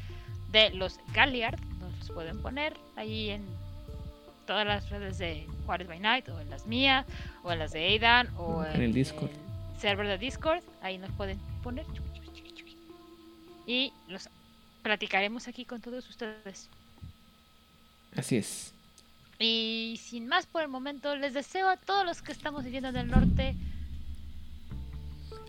de 0.51 0.69
los 0.71 0.99
Galliard, 1.13 1.59
nos 1.79 1.97
los 1.97 2.11
pueden 2.11 2.39
poner 2.41 2.77
ahí 2.95 3.31
en 3.31 3.43
todas 4.45 4.67
las 4.67 4.89
redes 4.89 5.17
de 5.17 5.47
Juárez 5.65 5.87
by 5.87 5.99
Night, 5.99 6.29
o 6.29 6.39
en 6.39 6.49
las 6.49 6.67
mías, 6.67 7.05
o 7.43 7.51
en 7.51 7.59
las 7.59 7.71
de 7.71 7.85
Aidan, 7.85 8.29
o 8.37 8.63
En 8.63 8.81
el 8.81 8.93
Discord. 8.93 9.31
el 9.31 9.79
server 9.81 10.07
de 10.07 10.17
Discord, 10.17 10.61
ahí 10.81 10.97
nos 10.97 11.11
pueden 11.11 11.39
poner. 11.63 11.85
Y 13.65 13.93
los 14.07 14.27
platicaremos 14.81 15.47
aquí 15.47 15.65
con 15.65 15.81
todos 15.81 16.07
ustedes. 16.09 16.69
Así 18.15 18.37
es. 18.37 18.73
Y 19.37 19.99
sin 20.03 20.27
más 20.27 20.47
por 20.47 20.63
el 20.63 20.67
momento, 20.67 21.15
les 21.15 21.33
deseo 21.33 21.69
a 21.69 21.77
todos 21.77 22.05
los 22.05 22.21
que 22.21 22.31
estamos 22.31 22.63
viviendo 22.63 22.89
en 22.89 22.97
el 22.97 23.07
norte 23.07 23.55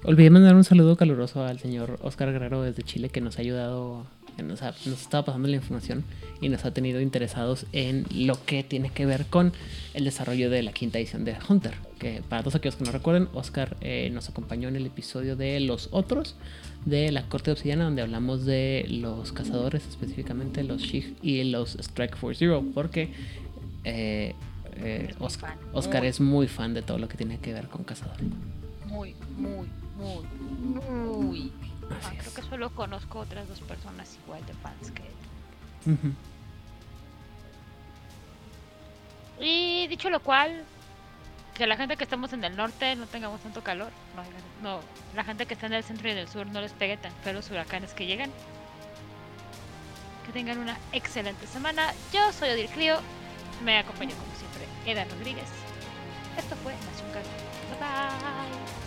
Olvidé 0.05 0.31
mandar 0.31 0.55
un 0.55 0.65
saludo 0.65 0.97
caluroso 0.97 1.45
al 1.45 1.59
señor 1.59 1.99
Oscar 2.03 2.33
Guerrero 2.33 2.63
desde 2.63 2.83
Chile 2.83 3.11
que 3.11 3.21
nos 3.21 3.37
ha 3.37 3.43
ayudado, 3.43 4.07
nos, 4.43 4.63
ha- 4.63 4.75
nos 4.87 5.03
estaba 5.03 5.27
pasando 5.27 5.47
la 5.49 5.57
información 5.57 6.05
y 6.41 6.49
nos 6.49 6.65
ha 6.65 6.73
tenido 6.73 7.03
interesados 7.03 7.67
en 7.73 8.07
lo 8.15 8.43
que 8.47 8.65
tiene 8.65 8.89
que 8.89 9.05
ver 9.05 9.27
con 9.27 9.53
el 9.93 10.05
desarrollo 10.05 10.49
de 10.49 10.63
la 10.63 10.73
quinta 10.73 10.99
edición 10.99 11.27
de 11.27 11.37
Hunter. 11.47 11.75
Que 11.99 12.23
para 12.27 12.43
todos 12.43 12.55
aquellos 12.55 12.77
que 12.77 12.85
no 12.85 12.93
recuerden, 12.93 13.29
Oscar 13.35 13.77
eh, 13.83 14.09
nos 14.11 14.31
acompañó 14.31 14.69
en 14.69 14.77
el 14.77 14.87
episodio 14.87 15.37
de 15.37 15.61
Los 15.61 15.89
Otros 15.93 16.35
de 16.87 17.13
la 17.13 17.29
Corte 17.29 17.51
de 17.51 17.53
Obsidiana, 17.53 17.85
donde 17.85 18.01
hablamos 18.01 18.47
de 18.47 18.87
los 18.89 19.33
cazadores, 19.33 19.87
específicamente 19.87 20.65
los 20.65 20.81
Shig 20.81 21.15
y 21.23 21.45
los 21.45 21.75
Strike 21.75 22.17
Force 22.17 22.39
Zero, 22.39 22.65
porque 22.73 23.13
eh, 23.85 24.35
eh, 24.77 25.15
Oscar, 25.19 25.59
Oscar 25.75 26.07
es 26.07 26.21
muy 26.21 26.49
fan 26.49 26.73
de 26.73 26.81
todo 26.81 26.97
lo 26.97 27.07
que 27.07 27.19
tiene 27.19 27.39
que 27.39 27.53
ver 27.53 27.67
con 27.69 27.85
cazador. 27.85 28.17
muy, 28.87 29.15
muy, 29.37 29.67
muy, 30.01 30.25
muy. 30.25 31.53
Ah, 31.91 31.97
Así 32.07 32.17
creo 32.17 32.35
que 32.35 32.43
solo 32.43 32.71
conozco 32.71 33.21
otras 33.21 33.49
dos 33.49 33.61
personas 33.61 34.19
igual 34.25 34.45
de 34.47 34.55
fans 34.55 34.91
que 34.93 35.03
él. 35.03 36.15
Y 39.41 39.87
dicho 39.89 40.11
lo 40.11 40.21
cual, 40.21 40.65
que 41.55 41.67
la 41.67 41.77
gente 41.77 41.97
que 41.97 42.05
estamos 42.05 42.33
en 42.33 42.45
el 42.45 42.57
norte 42.57 42.97
no 42.97 43.07
tengamos 43.07 43.41
tanto 43.41 43.63
calor. 43.63 43.91
No, 44.63 44.77
no, 44.77 44.81
la 45.15 45.25
gente 45.25 45.47
que 45.47 45.55
está 45.55 45.67
en 45.67 45.75
el 45.75 45.85
centro 45.85 46.09
y 46.09 46.13
en 46.13 46.19
el 46.19 46.29
sur 46.29 46.47
no 46.47 46.61
les 46.61 46.73
pegue 46.73 46.97
tan 46.97 47.13
feo 47.23 47.33
los 47.33 47.51
huracanes 47.51 47.95
que 47.95 48.07
llegan. 48.07 48.31
Que 50.27 50.33
tengan 50.33 50.59
una 50.59 50.79
excelente 50.93 51.47
semana. 51.47 51.93
Yo 52.13 52.33
soy 52.33 52.51
Odil 52.51 52.69
Clio. 52.69 52.99
Me 53.65 53.79
acompañó 53.79 54.15
como 54.17 54.35
siempre 54.37 54.67
Eda 54.87 55.05
Rodríguez. 55.05 55.49
Esto 56.39 56.57
fue 56.57 56.73
Nación 56.73 57.11
Bye 57.13 57.79
bye. 57.79 58.80